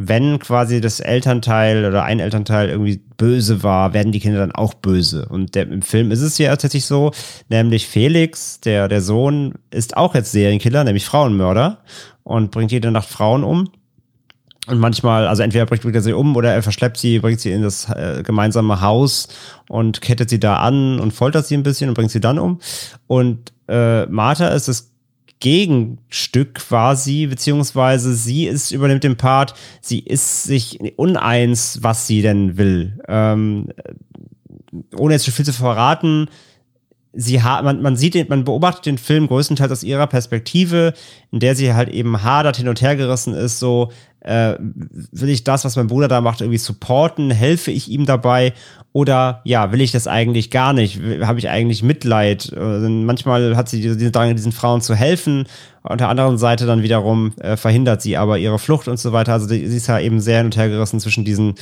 wenn 0.00 0.38
quasi 0.38 0.80
das 0.80 1.00
Elternteil 1.00 1.84
oder 1.84 2.04
ein 2.04 2.20
Elternteil 2.20 2.68
irgendwie 2.68 3.00
böse 3.16 3.64
war, 3.64 3.94
werden 3.94 4.12
die 4.12 4.20
Kinder 4.20 4.38
dann 4.38 4.52
auch 4.52 4.74
böse. 4.74 5.26
Und 5.28 5.56
der, 5.56 5.64
im 5.68 5.82
Film 5.82 6.12
ist 6.12 6.20
es 6.20 6.38
ja 6.38 6.50
tatsächlich 6.50 6.86
so, 6.86 7.10
nämlich 7.48 7.88
Felix, 7.88 8.60
der, 8.60 8.86
der 8.86 9.00
Sohn, 9.00 9.54
ist 9.72 9.96
auch 9.96 10.14
jetzt 10.14 10.30
Serienkiller, 10.30 10.84
nämlich 10.84 11.04
Frauenmörder 11.04 11.82
und 12.22 12.52
bringt 12.52 12.70
jede 12.70 12.92
Nacht 12.92 13.08
Frauen 13.08 13.42
um. 13.42 13.70
Und 14.68 14.78
manchmal, 14.78 15.26
also 15.26 15.42
entweder 15.42 15.64
bringt 15.64 15.94
er 15.94 16.02
sie 16.02 16.12
um 16.12 16.36
oder 16.36 16.52
er 16.52 16.62
verschleppt 16.62 16.98
sie, 16.98 17.20
bringt 17.20 17.40
sie 17.40 17.52
in 17.52 17.62
das 17.62 17.88
äh, 17.88 18.22
gemeinsame 18.22 18.82
Haus 18.82 19.28
und 19.68 20.02
kettet 20.02 20.28
sie 20.28 20.38
da 20.38 20.58
an 20.58 21.00
und 21.00 21.12
foltert 21.12 21.46
sie 21.46 21.56
ein 21.56 21.62
bisschen 21.62 21.88
und 21.88 21.94
bringt 21.94 22.10
sie 22.10 22.20
dann 22.20 22.38
um. 22.38 22.60
Und 23.06 23.52
äh, 23.68 24.04
Martha 24.06 24.48
ist 24.48 24.68
das 24.68 24.92
Gegenstück 25.40 26.54
quasi, 26.56 27.26
beziehungsweise 27.26 28.14
sie 28.14 28.46
ist, 28.46 28.70
übernimmt 28.70 29.04
den 29.04 29.16
Part, 29.16 29.54
sie 29.80 30.00
ist 30.00 30.42
sich 30.44 30.78
uneins, 30.96 31.78
was 31.82 32.06
sie 32.06 32.22
denn 32.22 32.58
will. 32.58 32.98
Ähm, 33.08 33.68
ohne 34.96 35.14
jetzt 35.14 35.24
schon 35.24 35.34
viel 35.34 35.44
zu 35.44 35.52
verraten, 35.52 36.28
sie 37.12 37.42
ha 37.42 37.62
man, 37.62 37.82
man 37.82 37.96
sieht 37.96 38.28
man 38.28 38.44
beobachtet 38.44 38.86
den 38.86 38.98
Film 38.98 39.28
größtenteils 39.28 39.72
aus 39.72 39.82
ihrer 39.82 40.06
Perspektive, 40.06 40.94
in 41.30 41.40
der 41.40 41.54
sie 41.54 41.72
halt 41.72 41.88
eben 41.88 42.22
hadert 42.22 42.56
hin 42.56 42.68
und 42.68 42.82
her 42.82 42.96
gerissen 42.96 43.34
ist, 43.34 43.58
so 43.58 43.90
äh, 44.20 44.54
will 44.58 45.28
ich 45.28 45.44
das, 45.44 45.64
was 45.64 45.76
mein 45.76 45.86
Bruder 45.86 46.08
da 46.08 46.20
macht, 46.20 46.40
irgendwie 46.40 46.58
supporten, 46.58 47.30
helfe 47.30 47.70
ich 47.70 47.88
ihm 47.88 48.06
dabei? 48.06 48.52
Oder 48.92 49.42
ja, 49.44 49.70
will 49.70 49.80
ich 49.80 49.92
das 49.92 50.06
eigentlich 50.06 50.50
gar 50.50 50.72
nicht, 50.72 51.00
habe 51.22 51.38
ich 51.38 51.48
eigentlich 51.48 51.82
Mitleid, 51.82 52.52
äh, 52.56 52.88
manchmal 52.88 53.56
hat 53.56 53.68
sie 53.68 53.80
diesen 53.80 54.12
Drang, 54.12 54.34
diesen 54.34 54.52
Frauen 54.52 54.80
zu 54.80 54.94
helfen, 54.94 55.46
auf 55.82 55.96
der 55.96 56.08
anderen 56.08 56.38
Seite 56.38 56.66
dann 56.66 56.82
wiederum 56.82 57.32
äh, 57.38 57.56
verhindert 57.56 58.02
sie 58.02 58.16
aber 58.16 58.38
ihre 58.38 58.58
Flucht 58.58 58.88
und 58.88 58.98
so 58.98 59.12
weiter, 59.12 59.32
also 59.32 59.46
sie 59.46 59.60
ist 59.60 59.86
ja 59.86 59.98
eben 59.98 60.20
sehr 60.20 60.38
hin 60.38 60.46
und 60.46 60.56
her 60.56 60.68
gerissen 60.68 61.00
zwischen 61.00 61.24
diesen 61.24 61.54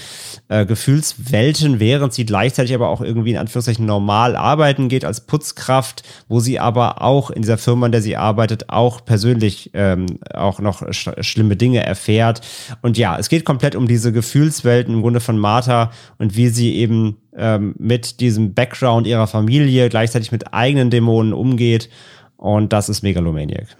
äh, 0.49 0.67
Gefühlswelten, 0.67 1.81
während 1.81 2.13
sie 2.13 2.27
gleichzeitig 2.27 2.75
aber 2.75 2.89
auch 2.89 3.01
irgendwie 3.01 3.31
in 3.31 3.37
Anführungszeichen 3.37 3.87
normal 3.87 4.37
arbeiten 4.37 4.89
geht 4.89 5.05
als 5.05 5.27
Putzkraft, 5.27 6.03
wo 6.29 6.41
sie 6.41 6.59
aber 6.59 7.03
auch 7.03 7.31
in 7.31 7.43
dieser 7.43 7.59
Firma, 7.59 7.87
in 7.87 7.93
der 7.93 8.03
sie 8.03 8.17
arbeitet, 8.17 8.71
auch 8.71 9.05
persönlich 9.05 9.71
ähm, 9.75 10.07
auch 10.33 10.61
noch 10.61 10.83
sch 10.93 11.11
schlimme 11.21 11.57
Dinge 11.57 11.85
erfährt. 11.85 12.41
Und 12.83 12.99
ja, 12.99 13.19
es 13.19 13.29
geht 13.29 13.45
komplett 13.45 13.77
um 13.77 13.87
diese 13.87 14.13
Gefühlswelten 14.13 14.95
im 14.95 15.03
Grunde 15.03 15.21
von 15.21 15.39
Martha 15.39 15.91
und 16.19 16.37
wie 16.37 16.49
sie 16.49 16.77
eben 16.77 17.19
ähm, 17.37 17.75
mit 17.79 18.21
diesem 18.21 18.55
Background 18.55 19.07
ihrer 19.07 19.27
Familie 19.27 19.89
gleichzeitig 19.89 20.33
mit 20.33 20.55
eigenen 20.55 20.91
Dämonen 20.91 21.33
umgeht. 21.33 21.91
Und 22.37 22.73
das 22.73 22.89
ist 22.89 23.03
Megalomaniac. 23.03 23.77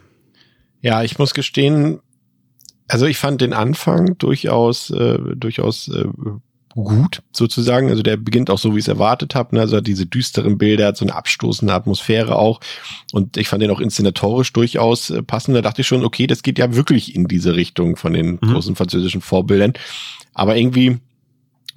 Ja, 0.83 1.03
ich 1.03 1.19
muss 1.19 1.35
gestehen, 1.35 2.01
also 2.89 3.07
ich 3.07 3.19
fand 3.19 3.41
den 3.41 3.53
Anfang 3.53 4.17
durchaus, 4.19 4.91
äh, 4.91 5.19
durchaus 5.35 5.89
äh, 5.89 6.05
gut, 6.75 7.23
sozusagen. 7.33 7.89
Also 7.89 8.03
der 8.03 8.17
beginnt 8.17 8.51
auch 8.51 8.59
so, 8.59 8.75
wie 8.75 8.79
ich 8.79 8.85
es 8.85 8.89
erwartet 8.89 9.35
habe. 9.35 9.57
Ne? 9.57 9.63
Also 9.63 9.79
hat 9.79 9.87
diese 9.87 10.07
düsteren 10.07 10.59
Bilder, 10.59 10.89
hat 10.89 10.97
so 10.97 11.05
eine 11.05 11.15
abstoßende 11.15 11.73
Atmosphäre 11.73 12.37
auch. 12.37 12.61
Und 13.13 13.37
ich 13.39 13.49
fand 13.49 13.63
den 13.63 13.71
auch 13.71 13.81
inszenatorisch 13.81 14.53
durchaus 14.53 15.11
äh, 15.11 15.23
passend. 15.23 15.57
Da 15.57 15.63
dachte 15.63 15.81
ich 15.81 15.87
schon, 15.87 16.05
okay, 16.05 16.27
das 16.27 16.43
geht 16.43 16.59
ja 16.59 16.75
wirklich 16.75 17.15
in 17.15 17.27
diese 17.27 17.57
Richtung 17.57 17.97
von 17.97 18.13
den 18.13 18.33
Mhm. 18.43 18.53
großen 18.53 18.77
französischen 18.77 19.23
Vorbildern. 19.23 19.73
Aber 20.35 20.57
irgendwie 20.57 20.99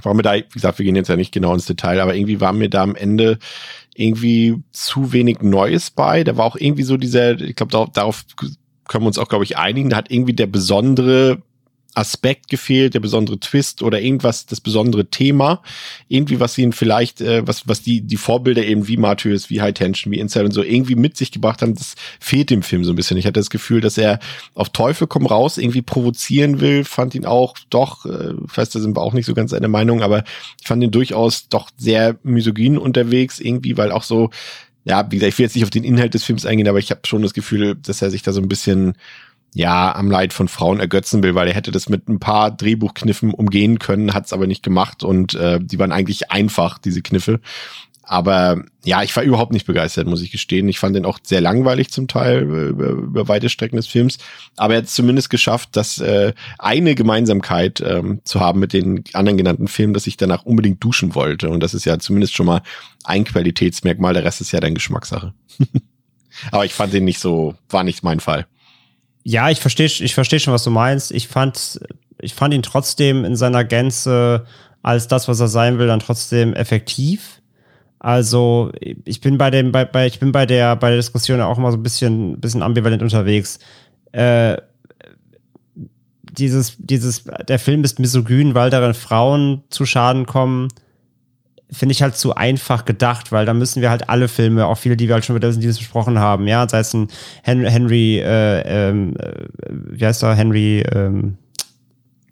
war 0.01 0.13
mir 0.13 0.21
da, 0.21 0.35
wie 0.35 0.43
gesagt, 0.53 0.77
wir 0.79 0.85
gehen 0.85 0.95
jetzt 0.95 1.09
ja 1.09 1.15
nicht 1.15 1.31
genau 1.33 1.53
ins 1.53 1.65
Detail, 1.65 1.99
aber 1.99 2.15
irgendwie 2.15 2.39
war 2.39 2.53
mir 2.53 2.69
da 2.69 2.83
am 2.83 2.95
Ende 2.95 3.39
irgendwie 3.95 4.61
zu 4.71 5.11
wenig 5.11 5.41
Neues 5.41 5.91
bei. 5.91 6.23
Da 6.23 6.37
war 6.37 6.45
auch 6.45 6.55
irgendwie 6.55 6.83
so 6.83 6.95
dieser, 6.97 7.39
ich 7.39 7.55
glaube, 7.55 7.71
darauf, 7.71 7.89
darauf 7.91 8.23
können 8.89 9.05
wir 9.05 9.07
uns 9.07 9.17
auch, 9.17 9.29
glaube 9.29 9.45
ich, 9.45 9.57
einigen. 9.57 9.89
Da 9.89 9.95
hat 9.95 10.11
irgendwie 10.11 10.33
der 10.33 10.47
besondere 10.47 11.41
Aspekt 11.95 12.49
gefehlt, 12.49 12.93
der 12.93 12.99
besondere 12.99 13.39
Twist 13.39 13.81
oder 13.81 13.99
irgendwas, 13.99 14.45
das 14.45 14.61
besondere 14.61 15.07
Thema, 15.07 15.63
irgendwie 16.07 16.39
was 16.39 16.57
ihnen 16.57 16.71
vielleicht, 16.71 17.19
äh, 17.19 17.45
was 17.47 17.67
was 17.67 17.81
die 17.81 18.01
die 18.01 18.17
Vorbilder 18.17 18.63
eben 18.63 18.87
wie 18.87 18.97
Martyrs, 18.97 19.49
wie 19.49 19.59
High 19.61 19.73
Tension, 19.73 20.13
wie 20.13 20.19
Inside 20.19 20.45
und 20.45 20.51
so 20.51 20.61
irgendwie 20.61 20.95
mit 20.95 21.17
sich 21.17 21.31
gebracht 21.31 21.61
haben, 21.61 21.73
das 21.73 21.95
fehlt 22.19 22.51
dem 22.51 22.61
Film 22.61 22.85
so 22.85 22.93
ein 22.93 22.95
bisschen. 22.95 23.17
Ich 23.17 23.25
hatte 23.25 23.39
das 23.39 23.49
Gefühl, 23.49 23.81
dass 23.81 23.97
er 23.97 24.19
auf 24.53 24.69
Teufel 24.69 25.07
komm 25.07 25.25
raus 25.25 25.57
irgendwie 25.57 25.81
provozieren 25.81 26.61
will, 26.61 26.83
fand 26.83 27.15
ihn 27.15 27.25
auch 27.25 27.55
doch, 27.69 28.05
äh, 28.05 28.33
ich 28.47 28.57
weiß, 28.57 28.69
da 28.69 28.79
sind 28.79 28.95
wir 28.95 29.01
auch 29.01 29.13
nicht 29.13 29.25
so 29.25 29.33
ganz 29.33 29.51
einer 29.51 29.67
Meinung, 29.67 30.03
aber 30.03 30.23
ich 30.61 30.67
fand 30.67 30.83
ihn 30.83 30.91
durchaus 30.91 31.49
doch 31.49 31.69
sehr 31.77 32.17
misogyn 32.23 32.77
unterwegs 32.77 33.39
irgendwie, 33.39 33.77
weil 33.77 33.91
auch 33.91 34.03
so 34.03 34.29
ja, 34.89 35.05
wie 35.11 35.17
gesagt, 35.17 35.33
ich 35.33 35.37
will 35.37 35.45
jetzt 35.45 35.55
nicht 35.55 35.63
auf 35.63 35.69
den 35.69 35.83
Inhalt 35.83 36.15
des 36.15 36.23
Films 36.23 36.47
eingehen, 36.47 36.67
aber 36.67 36.79
ich 36.79 36.89
habe 36.89 37.01
schon 37.05 37.21
das 37.21 37.35
Gefühl, 37.35 37.75
dass 37.75 38.01
er 38.01 38.09
sich 38.09 38.23
da 38.23 38.31
so 38.31 38.41
ein 38.41 38.49
bisschen 38.49 38.93
ja, 39.53 39.93
am 39.95 40.09
Leid 40.09 40.33
von 40.33 40.47
Frauen 40.47 40.79
ergötzen 40.79 41.21
will, 41.21 41.35
weil 41.35 41.47
er 41.47 41.53
hätte 41.53 41.71
das 41.71 41.89
mit 41.89 42.07
ein 42.07 42.19
paar 42.19 42.51
Drehbuchkniffen 42.51 43.31
umgehen 43.31 43.77
können, 43.77 44.13
hat 44.13 44.25
es 44.25 44.33
aber 44.33 44.47
nicht 44.47 44.63
gemacht 44.63 45.03
und 45.03 45.35
äh, 45.35 45.59
die 45.61 45.77
waren 45.77 45.91
eigentlich 45.91 46.31
einfach, 46.31 46.79
diese 46.79 47.01
Kniffe. 47.03 47.39
Aber 48.11 48.63
ja, 48.83 49.03
ich 49.03 49.15
war 49.15 49.21
überhaupt 49.21 49.53
nicht 49.53 49.67
begeistert, 49.67 50.07
muss 50.07 50.23
ich 50.23 50.31
gestehen. 50.31 50.67
Ich 50.67 50.79
fand 50.79 50.95
den 50.95 51.05
auch 51.05 51.19
sehr 51.21 51.41
langweilig 51.41 51.91
zum 51.91 52.07
Teil 52.07 52.41
über, 52.41 52.87
über 52.89 53.27
weite 53.27 53.49
Strecken 53.49 53.75
des 53.75 53.85
Films. 53.85 54.17
Aber 54.57 54.73
er 54.73 54.79
hat 54.79 54.85
es 54.85 54.95
zumindest 54.95 55.29
geschafft, 55.29 55.75
dass 55.75 55.99
äh, 55.99 56.33
eine 56.57 56.95
Gemeinsamkeit 56.95 57.81
ähm, 57.81 58.21
zu 58.23 58.39
haben 58.39 58.59
mit 58.59 58.73
den 58.73 59.03
anderen 59.13 59.37
genannten 59.37 59.67
Filmen, 59.67 59.93
dass 59.93 60.07
ich 60.07 60.17
danach 60.17 60.43
unbedingt 60.43 60.83
duschen 60.83 61.13
wollte. 61.13 61.51
Und 61.51 61.59
das 61.59 61.75
ist 61.75 61.85
ja 61.85 61.99
zumindest 61.99 62.33
schon 62.33 62.47
mal 62.47 62.63
ein 63.03 63.25
Qualitätsmerkmal. 63.25 64.15
Der 64.15 64.23
Rest 64.23 64.41
ist 64.41 64.53
ja 64.53 64.59
dann 64.59 64.73
Geschmackssache. 64.73 65.35
Aber 66.51 66.65
ich 66.65 66.73
fand 66.73 66.91
den 66.91 67.05
nicht 67.05 67.19
so, 67.19 67.53
war 67.69 67.83
nicht 67.83 68.01
mein 68.01 68.19
Fall. 68.19 68.47
Ja, 69.21 69.51
ich 69.51 69.59
verstehe 69.59 69.85
ich 69.85 70.15
versteh 70.15 70.39
schon, 70.39 70.53
was 70.53 70.63
du 70.63 70.71
meinst. 70.71 71.11
Ich 71.11 71.27
fand, 71.27 71.79
ich 72.19 72.33
fand 72.33 72.55
ihn 72.55 72.63
trotzdem 72.63 73.23
in 73.23 73.35
seiner 73.35 73.63
Gänze 73.65 74.47
als 74.81 75.07
das, 75.07 75.27
was 75.27 75.39
er 75.39 75.47
sein 75.47 75.77
will, 75.77 75.85
dann 75.85 75.99
trotzdem 75.99 76.55
effektiv. 76.55 77.38
Also 77.99 78.71
ich 79.05 79.21
bin 79.21 79.37
bei 79.37 79.51
dem, 79.51 79.71
bei, 79.71 79.85
bei, 79.85 80.07
ich 80.07 80.19
bin 80.19 80.31
bei 80.31 80.45
der, 80.45 80.75
bei 80.75 80.89
der 80.89 80.97
Diskussion 80.97 81.41
auch 81.41 81.57
immer 81.57 81.71
so 81.71 81.77
ein 81.77 81.83
bisschen, 81.83 82.39
bisschen 82.39 82.63
ambivalent 82.63 83.01
unterwegs. 83.01 83.59
Äh, 84.13 84.57
dieses, 86.31 86.77
dieses, 86.77 87.25
der 87.47 87.59
Film 87.59 87.83
ist 87.83 87.99
misogyn, 87.99 88.55
weil 88.55 88.69
darin 88.69 88.93
Frauen 88.93 89.63
zu 89.69 89.85
Schaden 89.85 90.25
kommen 90.25 90.69
finde 91.71 91.93
ich 91.93 92.01
halt 92.01 92.15
zu 92.15 92.35
einfach 92.35 92.85
gedacht, 92.85 93.31
weil 93.31 93.45
da 93.45 93.53
müssen 93.53 93.81
wir 93.81 93.89
halt 93.89 94.09
alle 94.09 94.27
Filme, 94.27 94.65
auch 94.65 94.77
viele, 94.77 94.97
die 94.97 95.07
wir 95.07 95.13
halt 95.13 95.25
schon 95.25 95.35
mit 95.35 95.43
Evil 95.43 95.67
besprochen 95.67 96.19
haben, 96.19 96.47
ja, 96.47 96.67
sei 96.67 96.79
es 96.79 96.93
ein 96.93 97.09
Henry, 97.43 97.69
Henry 97.69 98.19
äh, 98.19 98.89
ähm, 98.89 99.15
äh, 99.17 99.45
wie 99.69 100.05
heißt 100.05 100.23
er, 100.23 100.33
Henry, 100.33 100.83
ähm, 100.91 101.37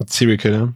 Serial 0.07 0.37
Killer. 0.37 0.73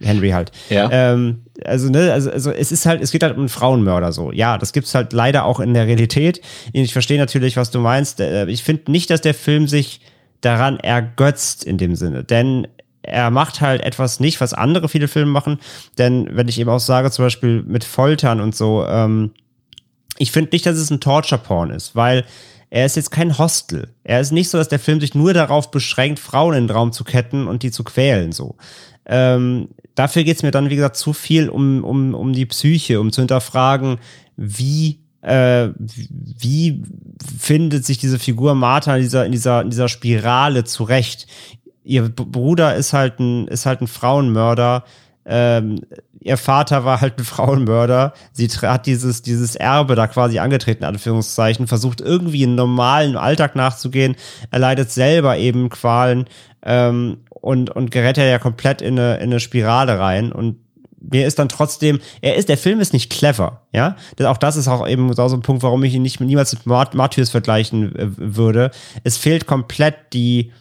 Ja, 0.00 0.06
Henry 0.06 0.30
halt. 0.30 0.52
Ja. 0.70 0.88
Ähm, 0.90 1.42
also, 1.64 1.88
ne, 1.90 2.12
also, 2.12 2.30
also 2.30 2.50
es 2.50 2.72
ist 2.72 2.86
halt, 2.86 3.02
es 3.02 3.10
geht 3.10 3.22
halt 3.22 3.34
um 3.34 3.40
einen 3.40 3.48
Frauenmörder 3.48 4.12
so. 4.12 4.32
Ja, 4.32 4.58
das 4.58 4.72
gibt's 4.72 4.94
halt 4.94 5.12
leider 5.12 5.44
auch 5.44 5.60
in 5.60 5.74
der 5.74 5.86
Realität. 5.86 6.40
Ich 6.72 6.92
verstehe 6.92 7.18
natürlich, 7.18 7.56
was 7.56 7.70
du 7.70 7.80
meinst. 7.80 8.20
Äh, 8.20 8.46
ich 8.46 8.62
finde 8.62 8.90
nicht, 8.90 9.10
dass 9.10 9.20
der 9.20 9.34
Film 9.34 9.68
sich 9.68 10.00
daran 10.40 10.78
ergötzt 10.78 11.64
in 11.64 11.78
dem 11.78 11.94
Sinne. 11.94 12.24
Denn 12.24 12.66
er 13.02 13.30
macht 13.30 13.60
halt 13.60 13.82
etwas 13.82 14.20
nicht, 14.20 14.40
was 14.40 14.54
andere 14.54 14.88
viele 14.88 15.08
Filme 15.08 15.30
machen. 15.30 15.58
Denn 15.98 16.28
wenn 16.32 16.48
ich 16.48 16.58
eben 16.60 16.70
auch 16.70 16.80
sage, 16.80 17.10
zum 17.10 17.24
Beispiel 17.24 17.62
mit 17.62 17.84
Foltern 17.84 18.40
und 18.40 18.54
so, 18.54 18.84
ähm, 18.86 19.32
ich 20.18 20.30
finde 20.30 20.50
nicht, 20.52 20.66
dass 20.66 20.76
es 20.76 20.90
ein 20.90 21.00
Torture-Porn 21.00 21.70
ist, 21.70 21.96
weil 21.96 22.24
er 22.70 22.86
ist 22.86 22.96
jetzt 22.96 23.10
kein 23.10 23.36
Hostel. 23.36 23.88
Er 24.02 24.20
ist 24.20 24.32
nicht 24.32 24.48
so, 24.48 24.56
dass 24.56 24.68
der 24.68 24.78
Film 24.78 25.00
sich 25.00 25.14
nur 25.14 25.34
darauf 25.34 25.70
beschränkt, 25.70 26.18
Frauen 26.18 26.54
in 26.54 26.66
den 26.68 26.74
Raum 26.74 26.92
zu 26.92 27.04
ketten 27.04 27.46
und 27.46 27.62
die 27.62 27.70
zu 27.70 27.84
quälen, 27.84 28.32
so. 28.32 28.56
Ähm, 29.06 29.68
dafür 29.94 30.24
geht's 30.24 30.42
mir 30.42 30.50
dann, 30.50 30.70
wie 30.70 30.76
gesagt, 30.76 30.96
zu 30.96 31.12
viel 31.12 31.48
um, 31.48 31.84
um, 31.84 32.14
um 32.14 32.32
die 32.32 32.46
Psyche, 32.46 33.00
um 33.00 33.12
zu 33.12 33.20
hinterfragen, 33.20 33.98
wie 34.36 35.00
äh, 35.22 35.68
wie 35.78 36.82
findet 37.38 37.84
sich 37.84 37.98
diese 37.98 38.18
Figur 38.18 38.56
Martha 38.56 38.96
in 38.96 39.02
dieser, 39.02 39.24
in 39.24 39.30
dieser, 39.30 39.62
in 39.62 39.70
dieser 39.70 39.88
Spirale 39.88 40.64
zurecht? 40.64 41.28
ihr 41.84 42.08
Bruder 42.08 42.74
ist 42.76 42.92
halt 42.92 43.18
ein, 43.18 43.48
ist 43.48 43.66
halt 43.66 43.80
ein 43.80 43.86
Frauenmörder. 43.86 44.84
Ähm, 45.24 45.80
ihr 46.24 46.36
Vater 46.36 46.84
war 46.84 47.00
halt 47.00 47.18
ein 47.18 47.24
Frauenmörder. 47.24 48.12
Sie 48.32 48.48
hat 48.48 48.86
dieses, 48.86 49.22
dieses 49.22 49.56
Erbe 49.56 49.94
da 49.94 50.06
quasi 50.06 50.38
angetreten, 50.38 50.84
Anführungszeichen, 50.84 51.66
versucht 51.66 52.00
irgendwie 52.00 52.44
einen 52.44 52.54
normalen 52.54 53.16
Alltag 53.16 53.56
nachzugehen. 53.56 54.16
Er 54.50 54.58
leidet 54.58 54.90
selber 54.90 55.36
eben 55.36 55.68
Qualen 55.68 56.26
ähm, 56.64 57.18
und, 57.28 57.70
und 57.70 57.90
gerät 57.90 58.16
ja 58.16 58.38
komplett 58.38 58.82
in 58.82 58.98
eine, 58.98 59.16
in 59.16 59.24
eine 59.24 59.40
Spirale 59.40 59.98
rein. 59.98 60.32
Und 60.32 60.56
mir 61.00 61.26
ist 61.26 61.38
dann 61.38 61.48
trotzdem, 61.48 61.98
er 62.20 62.36
ist, 62.36 62.48
der 62.48 62.58
Film 62.58 62.80
ist 62.80 62.92
nicht 62.92 63.10
clever, 63.10 63.62
ja. 63.72 63.96
Auch 64.22 64.36
das 64.36 64.56
ist 64.56 64.68
auch 64.68 64.86
eben 64.86 65.12
so 65.14 65.22
ein 65.24 65.42
Punkt, 65.42 65.62
warum 65.62 65.82
ich 65.82 65.94
ihn 65.94 66.02
nicht 66.02 66.20
niemals 66.20 66.52
mit 66.52 66.66
Martyrs 66.66 67.30
vergleichen 67.30 67.96
äh, 67.96 68.08
würde. 68.16 68.70
Es 69.02 69.16
fehlt 69.16 69.46
komplett 69.46 69.96
die, 70.12 70.52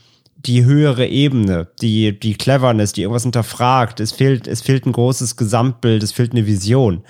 die 0.45 0.65
höhere 0.65 1.07
Ebene, 1.07 1.67
die, 1.81 2.19
die 2.19 2.35
Cleverness, 2.35 2.93
die 2.93 3.01
irgendwas 3.01 3.23
hinterfragt. 3.23 3.99
Es 3.99 4.11
fehlt, 4.11 4.47
es 4.47 4.61
fehlt 4.61 4.85
ein 4.85 4.91
großes 4.91 5.35
Gesamtbild, 5.35 6.03
es 6.03 6.11
fehlt 6.11 6.31
eine 6.31 6.45
Vision. 6.45 7.03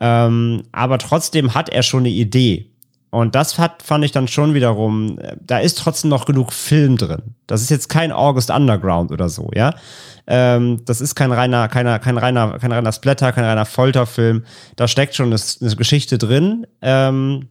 Ähm, 0.00 0.62
aber 0.72 0.98
trotzdem 0.98 1.54
hat 1.54 1.68
er 1.68 1.82
schon 1.82 2.00
eine 2.00 2.10
Idee. 2.10 2.70
Und 3.10 3.34
das 3.34 3.58
hat, 3.58 3.82
fand 3.82 4.04
ich 4.04 4.12
dann 4.12 4.28
schon 4.28 4.52
wiederum, 4.52 5.18
da 5.40 5.58
ist 5.58 5.78
trotzdem 5.78 6.10
noch 6.10 6.26
genug 6.26 6.52
Film 6.52 6.98
drin. 6.98 7.34
Das 7.46 7.62
ist 7.62 7.70
jetzt 7.70 7.88
kein 7.88 8.12
August 8.12 8.50
Underground 8.50 9.12
oder 9.12 9.30
so, 9.30 9.50
ja. 9.54 9.74
Ähm, 10.26 10.82
das 10.84 11.00
ist 11.00 11.14
kein 11.14 11.32
reiner, 11.32 11.68
keiner, 11.68 11.98
kein 12.00 12.18
reiner, 12.18 12.58
kein 12.58 12.70
reiner 12.70 12.92
Splatter, 12.92 13.32
kein 13.32 13.44
reiner 13.44 13.64
Folterfilm. 13.64 14.44
Da 14.76 14.88
steckt 14.88 15.14
schon 15.14 15.32
eine, 15.32 15.40
eine 15.60 15.76
Geschichte 15.76 16.18
drin. 16.18 16.66
Ähm, 16.82 17.48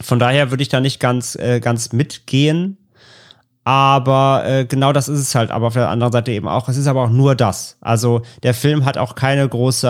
von 0.00 0.20
daher 0.20 0.50
würde 0.50 0.62
ich 0.62 0.68
da 0.68 0.80
nicht 0.80 1.00
ganz, 1.00 1.34
äh, 1.34 1.58
ganz 1.58 1.92
mitgehen. 1.92 2.78
Aber 3.70 4.42
äh, 4.46 4.64
genau 4.64 4.92
das 4.92 5.06
ist 5.06 5.20
es 5.20 5.36
halt. 5.36 5.52
Aber 5.52 5.68
auf 5.68 5.74
der 5.74 5.90
anderen 5.90 6.12
Seite 6.12 6.32
eben 6.32 6.48
auch. 6.48 6.68
Es 6.68 6.76
ist 6.76 6.88
aber 6.88 7.04
auch 7.04 7.10
nur 7.10 7.36
das. 7.36 7.76
Also 7.80 8.22
der 8.42 8.52
Film 8.52 8.84
hat 8.84 8.98
auch 8.98 9.14
keine 9.14 9.48
große 9.48 9.88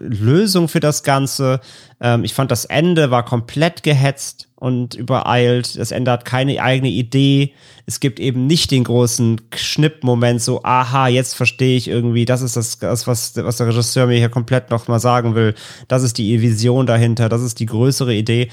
äh, 0.00 0.02
Lösung 0.02 0.66
für 0.68 0.80
das 0.80 1.02
Ganze. 1.02 1.60
Ähm, 2.00 2.24
ich 2.24 2.34
fand 2.34 2.50
das 2.50 2.64
Ende 2.64 3.10
war 3.10 3.24
komplett 3.24 3.82
gehetzt 3.82 4.48
und 4.54 4.94
übereilt. 4.94 5.78
Das 5.78 5.92
Ende 5.92 6.10
hat 6.10 6.24
keine 6.24 6.60
eigene 6.62 6.88
Idee. 6.88 7.52
Es 7.86 8.00
gibt 8.00 8.20
eben 8.20 8.46
nicht 8.46 8.70
den 8.70 8.84
großen 8.84 9.40
Schnippmoment, 9.54 10.42
so, 10.42 10.62
aha, 10.62 11.08
jetzt 11.08 11.34
verstehe 11.34 11.76
ich 11.76 11.88
irgendwie, 11.88 12.24
das 12.24 12.42
ist 12.42 12.56
das, 12.56 12.78
das 12.78 13.06
was, 13.06 13.36
was 13.36 13.56
der 13.56 13.68
Regisseur 13.68 14.06
mir 14.06 14.18
hier 14.18 14.28
komplett 14.28 14.70
nochmal 14.70 15.00
sagen 15.00 15.34
will. 15.34 15.54
Das 15.86 16.02
ist 16.02 16.18
die 16.18 16.40
Vision 16.42 16.86
dahinter, 16.86 17.28
das 17.28 17.42
ist 17.42 17.60
die 17.60 17.66
größere 17.66 18.14
Idee. 18.14 18.48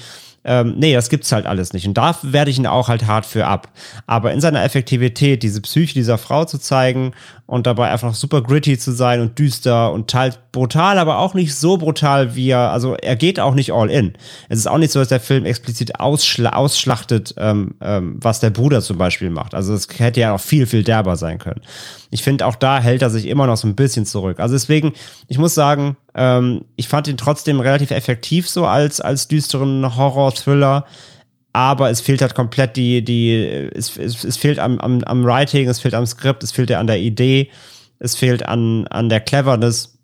Ähm, 0.48 0.74
nee, 0.78 0.94
das 0.94 1.08
gibt's 1.08 1.32
halt 1.32 1.44
alles 1.44 1.72
nicht. 1.72 1.88
Und 1.88 1.94
da 1.94 2.16
werde 2.22 2.52
ich 2.52 2.58
ihn 2.58 2.68
auch 2.68 2.86
halt 2.86 3.08
hart 3.08 3.26
für 3.26 3.46
ab. 3.46 3.68
Aber 4.06 4.32
in 4.32 4.40
seiner 4.40 4.62
Effektivität, 4.62 5.42
diese 5.42 5.60
Psyche 5.60 5.94
dieser 5.94 6.18
Frau 6.18 6.44
zu 6.44 6.58
zeigen 6.58 7.14
und 7.46 7.66
dabei 7.66 7.90
einfach 7.90 8.14
super 8.14 8.42
gritty 8.42 8.78
zu 8.78 8.92
sein 8.92 9.20
und 9.20 9.40
düster 9.40 9.90
und 9.90 10.08
teils 10.08 10.38
brutal, 10.52 10.98
aber 10.98 11.18
auch 11.18 11.34
nicht 11.34 11.56
so 11.56 11.78
brutal, 11.78 12.36
wie 12.36 12.50
er, 12.50 12.70
also 12.70 12.94
er 12.94 13.16
geht 13.16 13.35
auch 13.40 13.54
nicht 13.54 13.72
all 13.72 13.90
in. 13.90 14.14
Es 14.48 14.58
ist 14.58 14.66
auch 14.66 14.78
nicht 14.78 14.92
so, 14.92 14.98
dass 14.98 15.08
der 15.08 15.20
Film 15.20 15.44
explizit 15.44 16.00
ausschla 16.00 16.50
ausschlachtet, 16.50 17.34
ähm, 17.38 17.74
ähm, 17.80 18.16
was 18.20 18.40
der 18.40 18.50
Bruder 18.50 18.82
zum 18.82 18.98
Beispiel 18.98 19.30
macht. 19.30 19.54
Also 19.54 19.74
es 19.74 19.88
hätte 19.98 20.20
ja 20.20 20.34
auch 20.34 20.40
viel, 20.40 20.66
viel 20.66 20.82
derber 20.82 21.16
sein 21.16 21.38
können. 21.38 21.60
Ich 22.10 22.22
finde, 22.22 22.46
auch 22.46 22.56
da 22.56 22.78
hält 22.80 23.02
er 23.02 23.10
sich 23.10 23.26
immer 23.26 23.46
noch 23.46 23.56
so 23.56 23.66
ein 23.66 23.76
bisschen 23.76 24.06
zurück. 24.06 24.40
Also 24.40 24.54
deswegen, 24.54 24.92
ich 25.28 25.38
muss 25.38 25.54
sagen, 25.54 25.96
ähm, 26.14 26.64
ich 26.76 26.88
fand 26.88 27.08
ihn 27.08 27.16
trotzdem 27.16 27.60
relativ 27.60 27.90
effektiv 27.90 28.48
so 28.48 28.66
als, 28.66 29.00
als 29.00 29.28
düsteren 29.28 29.96
Horror-Thriller. 29.96 30.86
Aber 31.52 31.88
es 31.88 32.02
fehlt 32.02 32.20
halt 32.20 32.34
komplett 32.34 32.76
die, 32.76 33.02
die, 33.02 33.34
es, 33.74 33.96
es, 33.96 34.24
es 34.24 34.36
fehlt 34.36 34.58
am, 34.58 34.78
am, 34.78 35.02
am 35.04 35.24
Writing, 35.24 35.68
es 35.68 35.80
fehlt 35.80 35.94
am 35.94 36.04
Skript, 36.04 36.42
es 36.42 36.52
fehlt 36.52 36.70
an 36.70 36.86
der 36.86 36.98
Idee, 36.98 37.50
es 37.98 38.14
fehlt 38.14 38.46
an, 38.46 38.86
an 38.88 39.08
der 39.08 39.20
Cleverness. 39.20 39.95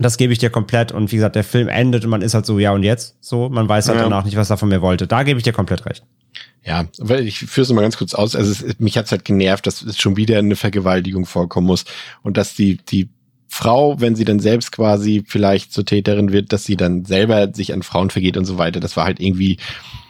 Das 0.00 0.16
gebe 0.16 0.32
ich 0.32 0.38
dir 0.38 0.50
komplett. 0.50 0.92
Und 0.92 1.12
wie 1.12 1.16
gesagt, 1.16 1.36
der 1.36 1.44
Film 1.44 1.68
endet 1.68 2.04
und 2.04 2.10
man 2.10 2.22
ist 2.22 2.34
halt 2.34 2.46
so, 2.46 2.58
ja 2.58 2.72
und 2.72 2.82
jetzt? 2.82 3.16
So, 3.20 3.48
man 3.48 3.68
weiß 3.68 3.88
halt 3.88 3.98
ja. 3.98 4.04
danach 4.04 4.24
nicht, 4.24 4.36
was 4.36 4.50
er 4.50 4.56
von 4.56 4.68
mir 4.68 4.82
wollte. 4.82 5.06
Da 5.06 5.22
gebe 5.22 5.38
ich 5.38 5.44
dir 5.44 5.52
komplett 5.52 5.86
recht. 5.86 6.04
Ja, 6.64 6.86
weil 6.98 7.26
ich 7.26 7.38
führe 7.38 7.62
es 7.62 7.72
mal 7.72 7.82
ganz 7.82 7.96
kurz 7.96 8.14
aus. 8.14 8.36
Also 8.36 8.50
es, 8.50 8.78
mich 8.78 8.98
hat's 8.98 9.10
halt 9.10 9.24
genervt, 9.24 9.66
dass 9.66 9.82
es 9.82 9.98
schon 9.98 10.16
wieder 10.16 10.38
eine 10.38 10.56
Vergewaltigung 10.56 11.24
vorkommen 11.24 11.66
muss 11.66 11.84
und 12.22 12.36
dass 12.36 12.54
die 12.54 12.76
die 12.76 13.08
Frau, 13.48 13.98
wenn 14.00 14.14
sie 14.14 14.26
dann 14.26 14.40
selbst 14.40 14.72
quasi 14.72 15.24
vielleicht 15.26 15.72
zur 15.72 15.84
Täterin 15.84 16.32
wird, 16.32 16.52
dass 16.52 16.64
sie 16.64 16.76
dann 16.76 17.04
selber 17.06 17.52
sich 17.54 17.72
an 17.72 17.82
Frauen 17.82 18.10
vergeht 18.10 18.36
und 18.36 18.44
so 18.44 18.58
weiter. 18.58 18.80
Das 18.80 18.96
war 18.96 19.04
halt 19.04 19.20
irgendwie, 19.20 19.56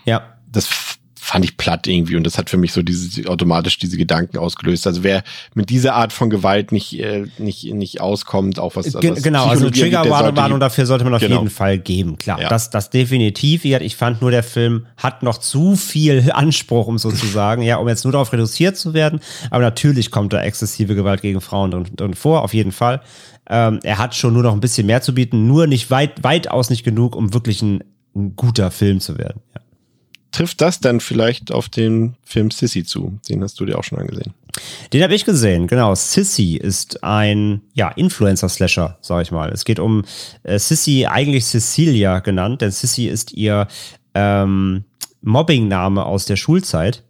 ja, 0.04 0.36
das 0.50 0.98
fand 1.28 1.44
ich 1.44 1.56
platt 1.56 1.86
irgendwie 1.86 2.16
und 2.16 2.24
das 2.24 2.38
hat 2.38 2.50
für 2.50 2.56
mich 2.56 2.72
so 2.72 2.82
diese 2.82 3.28
automatisch 3.28 3.78
diese 3.78 3.96
Gedanken 3.96 4.38
ausgelöst. 4.38 4.86
Also 4.86 5.04
wer 5.04 5.22
mit 5.54 5.70
dieser 5.70 5.94
Art 5.94 6.12
von 6.12 6.30
Gewalt 6.30 6.72
nicht 6.72 6.98
äh, 6.98 7.26
nicht 7.38 7.72
nicht 7.74 8.00
auskommt, 8.00 8.58
auch 8.58 8.76
was, 8.76 8.98
Ge 8.98 9.10
was 9.10 9.22
genau, 9.22 9.46
also 9.46 9.70
Triggerwarnung 9.70 10.58
dafür 10.58 10.86
sollte 10.86 11.04
man 11.04 11.14
auf 11.14 11.20
Genau. 11.20 11.36
jeden 11.40 11.50
Fall 11.50 11.78
geben, 11.78 12.16
klar. 12.16 12.40
Ja. 12.40 12.48
Das, 12.48 12.70
das 12.70 12.90
definitiv. 12.90 13.64
Ich 13.64 13.96
fand 13.96 14.22
nur, 14.22 14.30
der 14.30 14.42
Film 14.42 14.86
hat 14.96 15.22
noch 15.22 15.38
zu 15.38 15.76
viel 15.76 16.30
Anspruch, 16.34 16.86
um 16.86 16.96
so 16.98 17.10
zu 17.10 17.26
sagen, 17.38 17.62
ja, 17.62 17.76
um 17.76 17.88
jetzt 17.88 18.04
nur 18.04 18.12
darauf 18.12 18.32
reduziert 18.32 18.76
zu 18.76 18.94
werden. 18.94 19.20
Aber 19.50 19.62
natürlich 19.62 20.10
kommt 20.10 20.32
da 20.32 20.42
exzessive 20.42 20.94
Gewalt 20.94 21.20
gegen 21.20 21.40
Frauen 21.40 21.70
drin, 21.70 21.84
drin 21.94 22.14
vor, 22.14 22.42
auf 22.42 22.54
jeden 22.54 22.72
Fall. 22.72 23.02
Ähm, 23.50 23.80
er 23.82 23.98
hat 23.98 24.14
schon 24.14 24.32
nur 24.32 24.42
noch 24.42 24.52
ein 24.54 24.60
bisschen 24.60 24.86
mehr 24.86 25.02
zu 25.02 25.14
bieten, 25.14 25.46
nur 25.46 25.66
nicht 25.66 25.90
weit, 25.90 26.22
weitaus 26.24 26.70
nicht 26.70 26.84
genug, 26.84 27.16
um 27.16 27.34
wirklich 27.34 27.60
ein, 27.62 27.84
ein 28.14 28.34
guter 28.36 28.70
Film 28.70 29.00
zu 29.00 29.18
werden. 29.18 29.42
Ja. 29.54 29.60
Trifft 30.30 30.60
das 30.60 30.80
dann 30.80 31.00
vielleicht 31.00 31.52
auf 31.52 31.68
den 31.68 32.16
Film 32.24 32.50
Sissy 32.50 32.84
zu? 32.84 33.18
Den 33.28 33.42
hast 33.42 33.58
du 33.60 33.64
dir 33.64 33.78
auch 33.78 33.84
schon 33.84 33.98
angesehen. 33.98 34.34
Den 34.92 35.02
habe 35.02 35.14
ich 35.14 35.24
gesehen, 35.24 35.66
genau. 35.66 35.94
Sissy 35.94 36.56
ist 36.56 37.02
ein 37.02 37.62
ja, 37.74 37.88
Influencer-Slasher, 37.88 38.98
sag 39.00 39.22
ich 39.22 39.30
mal. 39.30 39.50
Es 39.50 39.64
geht 39.64 39.78
um 39.78 40.04
äh, 40.42 40.58
Sissy, 40.58 41.06
eigentlich 41.06 41.46
Cecilia 41.46 42.20
genannt, 42.20 42.60
denn 42.60 42.70
Sissy 42.70 43.06
ist 43.06 43.32
ihr 43.32 43.68
ähm, 44.14 44.84
Mobbing-Name 45.22 46.04
aus 46.04 46.26
der 46.26 46.36
Schulzeit. 46.36 47.04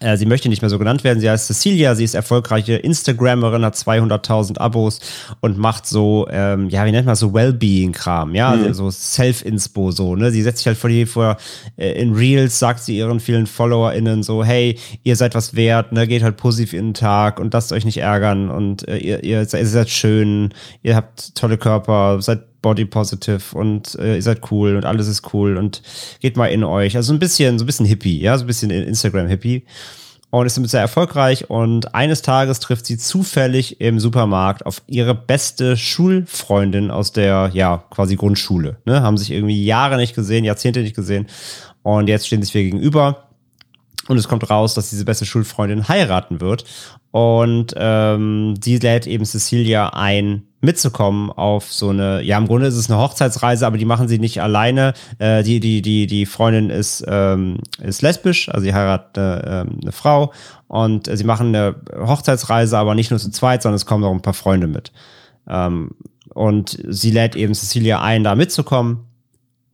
Äh, 0.00 0.16
Sie 0.16 0.26
möchte 0.26 0.48
nicht 0.48 0.62
mehr 0.62 0.70
so 0.70 0.78
genannt 0.78 1.04
werden. 1.04 1.20
Sie 1.20 1.28
heißt 1.28 1.46
Cecilia. 1.46 1.94
Sie 1.94 2.04
ist 2.04 2.14
erfolgreiche 2.14 2.74
Instagrammerin, 2.74 3.64
hat 3.64 3.74
200.000 3.74 4.58
Abos 4.58 5.00
und 5.40 5.58
macht 5.58 5.86
so, 5.86 6.26
ähm, 6.30 6.68
ja, 6.68 6.84
wie 6.86 6.92
nennt 6.92 7.06
man 7.06 7.12
das, 7.12 7.20
so 7.20 7.34
Wellbeing-Kram, 7.34 8.34
ja, 8.34 8.72
so 8.72 8.90
Self-Inspo, 8.90 9.90
so, 9.90 10.16
ne. 10.16 10.30
Sie 10.30 10.42
setzt 10.42 10.58
sich 10.58 10.66
halt 10.66 10.78
vor 10.78 10.90
die, 10.90 11.06
vor, 11.06 11.36
äh, 11.76 11.92
in 12.00 12.14
Reels 12.14 12.58
sagt 12.58 12.80
sie 12.80 12.96
ihren 12.98 13.20
vielen 13.20 13.46
FollowerInnen 13.46 14.22
so, 14.22 14.44
hey, 14.44 14.78
ihr 15.02 15.16
seid 15.16 15.34
was 15.34 15.54
wert, 15.54 15.92
ne, 15.92 16.06
geht 16.06 16.22
halt 16.22 16.36
positiv 16.36 16.72
in 16.72 16.88
den 16.88 16.94
Tag 16.94 17.40
und 17.40 17.52
lasst 17.52 17.72
euch 17.72 17.84
nicht 17.84 17.98
ärgern 17.98 18.50
und 18.50 18.86
äh, 18.88 18.98
ihr, 18.98 19.24
ihr, 19.24 19.44
seid, 19.44 19.60
ihr 19.62 19.66
seid 19.66 19.90
schön, 19.90 20.54
ihr 20.82 20.96
habt 20.96 21.34
tolle 21.34 21.58
Körper, 21.58 22.20
seid 22.20 22.47
body 22.68 22.84
positive 22.84 23.56
und 23.56 23.94
äh, 23.94 24.16
ihr 24.16 24.22
seid 24.22 24.42
cool 24.50 24.76
und 24.76 24.84
alles 24.84 25.08
ist 25.08 25.32
cool 25.32 25.56
und 25.56 25.80
geht 26.20 26.36
mal 26.36 26.48
in 26.48 26.64
euch. 26.64 26.96
Also 26.96 27.08
so 27.08 27.12
ein 27.14 27.18
bisschen, 27.18 27.58
so 27.58 27.64
ein 27.64 27.66
bisschen 27.66 27.86
Hippie, 27.86 28.20
ja, 28.20 28.36
so 28.36 28.44
ein 28.44 28.46
bisschen 28.46 28.70
Instagram-Hippie. 28.70 29.64
Und 30.30 30.44
ist 30.44 30.58
damit 30.58 30.68
sehr 30.68 30.82
erfolgreich 30.82 31.48
und 31.48 31.94
eines 31.94 32.20
Tages 32.20 32.60
trifft 32.60 32.84
sie 32.84 32.98
zufällig 32.98 33.80
im 33.80 33.98
Supermarkt 33.98 34.66
auf 34.66 34.82
ihre 34.86 35.14
beste 35.14 35.78
Schulfreundin 35.78 36.90
aus 36.90 37.12
der, 37.12 37.50
ja, 37.54 37.82
quasi 37.88 38.16
Grundschule. 38.16 38.76
Ne? 38.84 39.00
Haben 39.00 39.16
sich 39.16 39.30
irgendwie 39.30 39.64
Jahre 39.64 39.96
nicht 39.96 40.14
gesehen, 40.14 40.44
Jahrzehnte 40.44 40.82
nicht 40.82 40.94
gesehen 40.94 41.26
und 41.82 42.08
jetzt 42.08 42.26
stehen 42.26 42.42
sich 42.42 42.52
wir 42.52 42.64
gegenüber. 42.64 43.28
Und 44.08 44.18
es 44.18 44.28
kommt 44.28 44.50
raus, 44.50 44.74
dass 44.74 44.90
diese 44.90 45.06
beste 45.06 45.24
Schulfreundin 45.24 45.88
heiraten 45.88 46.42
wird. 46.42 46.64
Und 47.10 47.74
ähm, 47.76 48.54
sie 48.62 48.78
lädt 48.78 49.06
eben 49.06 49.24
Cecilia 49.24 49.90
ein, 49.90 50.42
mitzukommen 50.60 51.30
auf 51.30 51.72
so 51.72 51.90
eine, 51.90 52.20
ja, 52.22 52.36
im 52.36 52.46
Grunde 52.46 52.66
ist 52.66 52.76
es 52.76 52.90
eine 52.90 53.00
Hochzeitsreise, 53.00 53.66
aber 53.66 53.78
die 53.78 53.84
machen 53.84 54.08
sie 54.08 54.18
nicht 54.18 54.42
alleine. 54.42 54.92
Äh, 55.18 55.42
die, 55.42 55.60
die, 55.60 55.82
die, 55.82 56.06
die 56.06 56.26
Freundin 56.26 56.70
ist, 56.70 57.04
ähm, 57.08 57.58
ist 57.80 58.02
lesbisch, 58.02 58.48
also 58.48 58.64
sie 58.64 58.74
heiratet 58.74 59.18
eine, 59.18 59.42
ähm, 59.46 59.78
eine 59.82 59.92
Frau 59.92 60.32
und 60.66 61.08
äh, 61.08 61.16
sie 61.16 61.24
machen 61.24 61.54
eine 61.54 61.76
Hochzeitsreise, 61.96 62.76
aber 62.76 62.94
nicht 62.94 63.10
nur 63.10 63.20
zu 63.20 63.30
zweit, 63.30 63.62
sondern 63.62 63.76
es 63.76 63.86
kommen 63.86 64.04
auch 64.04 64.12
ein 64.12 64.22
paar 64.22 64.34
Freunde 64.34 64.66
mit. 64.66 64.92
Ähm, 65.48 65.92
und 66.34 66.78
sie 66.88 67.10
lädt 67.10 67.36
eben 67.36 67.54
Cecilia 67.54 68.02
ein, 68.02 68.24
da 68.24 68.34
mitzukommen. 68.34 69.07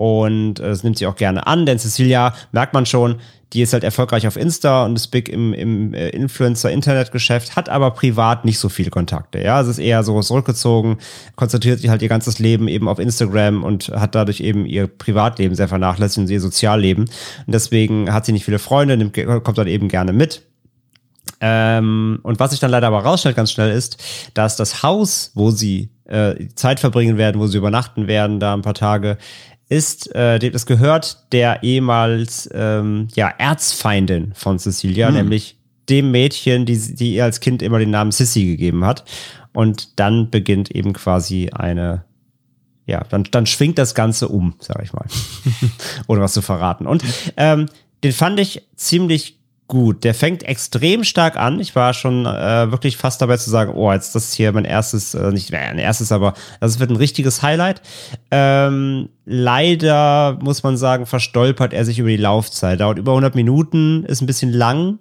Und 0.05 0.61
äh, 0.61 0.65
das 0.65 0.85
nimmt 0.85 0.99
sie 0.99 1.07
auch 1.07 1.17
gerne 1.17 1.47
an, 1.47 1.65
denn 1.65 1.79
Cecilia, 1.79 2.35
merkt 2.53 2.75
man 2.75 2.85
schon, 2.85 3.21
die 3.55 3.63
ist 3.63 3.73
halt 3.73 3.85
erfolgreich 3.85 4.27
auf 4.27 4.37
Insta 4.37 4.85
und 4.85 4.97
ist 4.97 5.07
big 5.07 5.31
im, 5.31 5.55
im 5.55 5.95
äh, 5.95 6.11
Influencer-Internetgeschäft, 6.11 7.57
hat 7.57 7.71
aber 7.71 7.93
privat 7.93 8.45
nicht 8.45 8.59
so 8.59 8.69
viele 8.69 8.91
Kontakte. 8.91 9.43
Ja, 9.43 9.63
es 9.63 9.67
ist 9.67 9.79
eher 9.79 10.03
so 10.03 10.21
zurückgezogen, 10.21 10.99
konzentriert 11.37 11.81
sich 11.81 11.89
halt 11.89 12.03
ihr 12.03 12.11
ganzes 12.11 12.39
Leben 12.39 12.69
eben 12.69 12.87
auf 12.87 12.99
Instagram 12.99 13.65
und 13.65 13.89
hat 13.95 14.15
dadurch 14.15 14.41
eben 14.41 14.67
ihr 14.67 14.89
Privatleben 14.89 15.55
sehr 15.55 15.69
vernachlässigt 15.69 16.19
und 16.19 16.31
ihr 16.31 16.41
Sozialleben. 16.43 17.05
Und 17.05 17.55
deswegen 17.55 18.13
hat 18.13 18.27
sie 18.27 18.33
nicht 18.33 18.45
viele 18.45 18.59
Freunde, 18.59 18.99
nimmt, 18.99 19.15
kommt 19.15 19.57
dann 19.57 19.69
eben 19.69 19.89
gerne 19.89 20.13
mit. 20.13 20.43
Ähm, 21.41 22.19
und 22.25 22.41
was 22.41 22.51
sich 22.51 22.61
dann 22.61 22.71
leider 22.71 22.89
aber 22.89 23.05
rausstellt 23.05 23.37
ganz 23.37 23.53
schnell 23.53 23.71
ist, 23.71 23.97
dass 24.35 24.57
das 24.57 24.83
Haus, 24.83 25.31
wo 25.35 25.51
sie 25.51 25.89
äh, 26.05 26.49
Zeit 26.55 26.81
verbringen 26.81 27.17
werden, 27.17 27.41
wo 27.41 27.47
sie 27.47 27.57
übernachten 27.57 28.07
werden, 28.07 28.41
da 28.41 28.53
ein 28.53 28.63
paar 28.63 28.75
Tage, 28.75 29.17
ist, 29.75 30.15
äh, 30.15 30.39
das 30.39 30.67
gehört 30.67 31.33
der 31.33 31.65
ehemals 31.65 32.49
ähm, 32.55 33.09
ja, 33.15 33.29
Erzfeindin 33.29 34.33
von 34.35 34.59
Cecilia, 34.59 35.11
nämlich 35.11 35.57
dem 35.89 36.13
Mädchen, 36.13 36.65
die, 36.65 36.95
die 36.95 37.15
ihr 37.15 37.25
als 37.25 37.41
Kind 37.41 37.61
immer 37.61 37.81
den 37.81 37.91
Namen 37.91 38.13
Sissy 38.13 38.45
gegeben 38.45 38.85
hat. 38.85 39.05
Und 39.53 39.99
dann 39.99 40.31
beginnt 40.31 40.71
eben 40.71 40.93
quasi 40.93 41.51
eine, 41.51 42.05
ja, 42.87 43.03
dann, 43.11 43.25
dann 43.31 43.47
schwingt 43.47 43.79
das 43.79 43.95
Ganze 43.95 44.29
um, 44.29 44.55
sag 44.61 44.81
ich 44.83 44.93
mal. 44.93 45.07
Ohne 46.07 46.21
was 46.21 46.33
zu 46.35 46.43
verraten. 46.43 46.87
Und 46.87 47.03
ähm, 47.37 47.67
den 48.05 48.13
fand 48.13 48.39
ich 48.39 48.63
ziemlich 48.77 49.41
gut. 49.75 50.05
Der 50.05 50.15
fängt 50.15 50.45
extrem 50.45 51.03
stark 51.03 51.37
an. 51.37 51.59
Ich 51.59 51.75
war 51.75 51.95
schon 51.95 52.27
äh, 52.27 52.71
wirklich 52.71 52.97
fast 52.97 53.21
dabei 53.21 53.39
zu 53.39 53.51
sagen, 53.51 53.73
oh, 53.75 53.93
jetzt 53.93 54.15
das 54.15 54.33
hier 54.33 54.53
mein 54.53 54.65
erstes, 54.65 55.15
äh, 55.15 55.33
nicht 55.33 55.51
mein 55.51 55.81
erstes, 55.81 56.13
aber 56.13 56.35
das 56.61 56.79
wird 56.79 56.91
ein 56.91 56.97
richtiges 56.97 57.43
Highlight. 57.43 57.83
Ähm, 58.31 59.09
leider 59.25 60.39
muss 60.41 60.63
man 60.63 60.77
sagen, 60.77 61.07
verstolpert 61.07 61.73
er 61.73 61.85
sich 61.85 61.99
über 61.99 62.09
die 62.09 62.17
Laufzeit. 62.17 62.79
Dauert 62.79 62.99
über 62.99 63.11
100 63.11 63.35
Minuten, 63.35 64.05
ist 64.05 64.21
ein 64.21 64.27
bisschen 64.27 64.53
lang. 64.53 65.01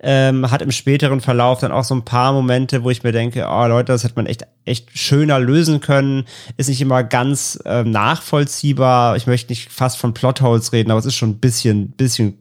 Ähm, 0.00 0.50
hat 0.50 0.62
im 0.62 0.72
späteren 0.72 1.20
Verlauf 1.20 1.60
dann 1.60 1.70
auch 1.70 1.84
so 1.84 1.94
ein 1.94 2.04
paar 2.04 2.32
Momente, 2.32 2.82
wo 2.82 2.90
ich 2.90 3.04
mir 3.04 3.12
denke, 3.12 3.46
oh 3.48 3.66
Leute, 3.66 3.92
das 3.92 4.02
hätte 4.02 4.16
man 4.16 4.26
echt, 4.26 4.46
echt 4.64 4.98
schöner 4.98 5.38
lösen 5.38 5.78
können. 5.78 6.24
Ist 6.56 6.68
nicht 6.68 6.80
immer 6.80 7.04
ganz 7.04 7.60
ähm, 7.64 7.92
nachvollziehbar. 7.92 9.16
Ich 9.16 9.28
möchte 9.28 9.52
nicht 9.52 9.70
fast 9.70 9.96
von 9.96 10.12
Plotholes 10.12 10.72
reden, 10.72 10.90
aber 10.90 10.98
es 10.98 11.06
ist 11.06 11.14
schon 11.14 11.30
ein 11.30 11.38
bisschen, 11.38 11.92
bisschen 11.92 12.38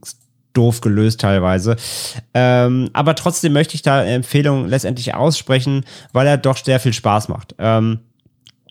doof 0.53 0.81
gelöst 0.81 1.21
teilweise. 1.21 1.75
Ähm, 2.33 2.89
aber 2.93 3.15
trotzdem 3.15 3.53
möchte 3.53 3.75
ich 3.75 3.81
da 3.81 3.99
eine 3.99 4.11
Empfehlung 4.11 4.67
letztendlich 4.67 5.13
aussprechen, 5.13 5.85
weil 6.13 6.27
er 6.27 6.37
doch 6.37 6.57
sehr 6.57 6.79
viel 6.79 6.93
Spaß 6.93 7.29
macht. 7.29 7.55
Ähm, 7.59 7.99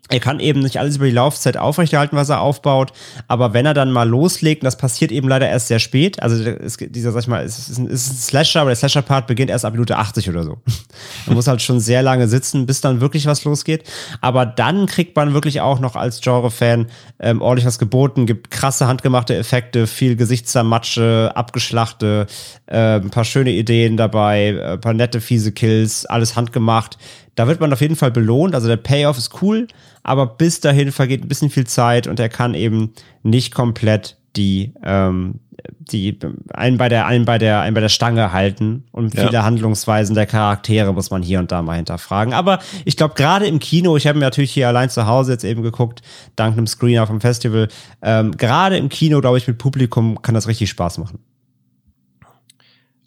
er 0.08 0.20
kann 0.20 0.38
eben 0.38 0.60
nicht 0.60 0.78
alles 0.78 0.96
über 0.96 1.06
die 1.06 1.12
Laufzeit 1.12 1.56
aufrechterhalten, 1.56 2.16
was 2.16 2.28
er 2.28 2.40
aufbaut, 2.40 2.92
aber 3.26 3.52
wenn 3.54 3.66
er 3.66 3.74
dann 3.74 3.90
mal 3.90 4.08
loslegt, 4.08 4.62
und 4.62 4.66
das 4.66 4.76
passiert 4.76 5.10
eben 5.10 5.28
leider 5.28 5.48
erst 5.48 5.68
sehr 5.68 5.80
spät, 5.80 6.22
also 6.22 6.42
es, 6.42 6.76
dieser, 6.76 7.10
sag 7.10 7.22
ich 7.22 7.28
mal, 7.28 7.44
es 7.44 7.68
ist 7.68 7.78
ein, 7.78 7.88
ist 7.88 8.10
ein 8.10 8.16
Slasher, 8.16 8.60
aber 8.60 8.70
der 8.70 8.76
Slasher-Part 8.76 9.26
beginnt 9.26 9.50
erst 9.50 9.64
ab 9.64 9.72
Minute 9.72 9.96
80 9.96 10.30
oder 10.30 10.44
so. 10.44 10.58
Man 11.26 11.34
muss 11.34 11.48
halt 11.48 11.60
schon 11.60 11.80
sehr 11.80 12.02
lange 12.02 12.28
sitzen, 12.28 12.66
bis 12.66 12.80
dann 12.80 13.00
wirklich 13.00 13.26
was 13.26 13.44
losgeht, 13.44 13.84
aber 14.20 14.46
dann 14.46 14.86
kriegt 14.86 15.16
man 15.16 15.34
wirklich 15.34 15.60
auch 15.60 15.80
noch 15.80 15.96
als 15.96 16.20
Genre-Fan 16.20 16.86
ähm, 17.18 17.42
ordentlich 17.42 17.66
was 17.66 17.78
geboten, 17.78 18.26
gibt 18.26 18.50
krasse 18.50 18.86
handgemachte 18.86 19.34
Effekte, 19.36 19.88
viel 19.88 20.14
Gesichtszermatsche, 20.14 21.32
abgeschlachte, 21.34 22.26
äh, 22.66 22.96
ein 22.96 23.10
paar 23.10 23.24
schöne 23.24 23.50
Ideen 23.50 23.96
dabei, 23.96 24.50
äh, 24.50 24.72
ein 24.74 24.80
paar 24.80 24.94
nette, 24.94 25.20
fiese 25.20 25.50
Kills, 25.50 26.06
alles 26.06 26.36
handgemacht. 26.36 26.96
Da 27.36 27.46
wird 27.46 27.60
man 27.60 27.72
auf 27.72 27.80
jeden 27.80 27.96
Fall 27.96 28.10
belohnt. 28.10 28.54
Also 28.54 28.66
der 28.66 28.76
Payoff 28.78 29.18
ist 29.18 29.40
cool, 29.42 29.68
aber 30.02 30.26
bis 30.26 30.60
dahin 30.60 30.90
vergeht 30.90 31.22
ein 31.22 31.28
bisschen 31.28 31.50
viel 31.50 31.66
Zeit 31.66 32.06
und 32.08 32.18
er 32.18 32.28
kann 32.28 32.54
eben 32.54 32.92
nicht 33.22 33.54
komplett 33.54 34.16
die, 34.36 34.72
ähm, 34.82 35.40
die 35.80 36.18
einen 36.52 36.76
bei 36.78 36.88
der, 36.88 37.06
einen 37.06 37.24
bei 37.24 37.38
der, 37.38 37.60
einen 37.60 37.74
bei 37.74 37.80
der 37.80 37.88
Stange 37.88 38.32
halten 38.32 38.84
und 38.92 39.14
Ja. 39.14 39.26
viele 39.26 39.42
Handlungsweisen 39.44 40.14
der 40.14 40.26
Charaktere 40.26 40.92
muss 40.92 41.10
man 41.10 41.22
hier 41.22 41.38
und 41.38 41.50
da 41.52 41.62
mal 41.62 41.76
hinterfragen. 41.76 42.34
Aber 42.34 42.58
ich 42.84 42.96
glaube, 42.96 43.14
gerade 43.14 43.46
im 43.46 43.58
Kino, 43.58 43.96
ich 43.96 44.06
habe 44.06 44.18
mir 44.18 44.24
natürlich 44.24 44.52
hier 44.52 44.68
allein 44.68 44.90
zu 44.90 45.06
Hause 45.06 45.32
jetzt 45.32 45.44
eben 45.44 45.62
geguckt, 45.62 46.02
dank 46.36 46.56
einem 46.56 46.66
Screener 46.66 47.06
vom 47.06 47.20
Festival, 47.20 47.68
ähm, 48.02 48.32
gerade 48.36 48.76
im 48.76 48.88
Kino, 48.88 49.20
glaube 49.20 49.38
ich, 49.38 49.46
mit 49.46 49.58
Publikum 49.58 50.20
kann 50.22 50.34
das 50.34 50.48
richtig 50.48 50.70
Spaß 50.70 50.98
machen. 50.98 51.18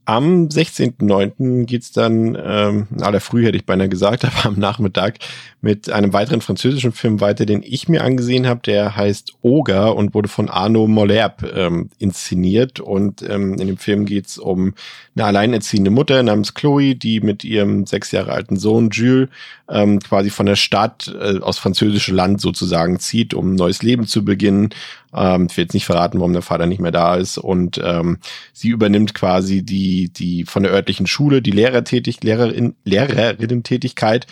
Am 0.09 0.47
16.09. 0.47 1.65
geht's 1.67 1.91
dann, 1.91 2.35
ähm, 2.43 2.87
in 2.89 3.03
aller 3.03 3.19
Früh 3.19 3.45
hätte 3.45 3.57
ich 3.57 3.67
beinahe 3.67 3.89
gesagt, 3.89 4.25
aber 4.25 4.47
am 4.47 4.57
Nachmittag 4.57 5.19
mit 5.61 5.91
einem 5.91 6.13
weiteren 6.13 6.41
französischen 6.41 6.93
Film 6.93 7.21
weiter, 7.21 7.45
den 7.45 7.61
ich 7.61 7.87
mir 7.87 8.03
angesehen 8.03 8.47
habe. 8.47 8.61
Der 8.65 8.95
heißt 8.95 9.33
Oga 9.43 9.89
und 9.89 10.15
wurde 10.15 10.27
von 10.27 10.49
Arno 10.49 10.87
Mollerb 10.87 11.43
ähm, 11.55 11.91
inszeniert. 11.99 12.79
Und 12.79 13.21
ähm, 13.21 13.53
in 13.59 13.67
dem 13.67 13.77
Film 13.77 14.05
geht's 14.05 14.39
um 14.39 14.73
eine 15.15 15.25
alleinerziehende 15.25 15.91
Mutter 15.91 16.23
namens 16.23 16.55
Chloe, 16.55 16.95
die 16.95 17.19
mit 17.19 17.43
ihrem 17.43 17.85
sechs 17.85 18.11
Jahre 18.11 18.31
alten 18.31 18.57
Sohn 18.57 18.89
Jules 18.89 19.29
ähm, 19.69 19.99
quasi 19.99 20.29
von 20.29 20.45
der 20.45 20.55
Stadt 20.55 21.13
äh, 21.19 21.39
aus 21.39 21.59
französische 21.59 22.13
Land 22.13 22.41
sozusagen 22.41 22.99
zieht, 22.99 23.33
um 23.33 23.53
ein 23.53 23.55
neues 23.55 23.83
Leben 23.83 24.07
zu 24.07 24.25
beginnen. 24.25 24.69
Ähm, 25.13 25.47
ich 25.49 25.57
will 25.57 25.65
jetzt 25.65 25.73
nicht 25.73 25.85
verraten, 25.85 26.19
warum 26.19 26.33
der 26.33 26.41
Vater 26.41 26.65
nicht 26.65 26.81
mehr 26.81 26.91
da 26.91 27.15
ist. 27.15 27.37
Und 27.37 27.79
ähm, 27.83 28.17
sie 28.53 28.69
übernimmt 28.69 29.13
quasi 29.13 29.63
die, 29.63 30.09
die 30.09 30.45
von 30.45 30.63
der 30.63 30.71
örtlichen 30.71 31.07
Schule, 31.07 31.41
die 31.41 31.51
Lehrertätig, 31.51 32.23
Lehrerin, 32.23 32.75
Lehrerinnen-Tätigkeit. 32.83 34.27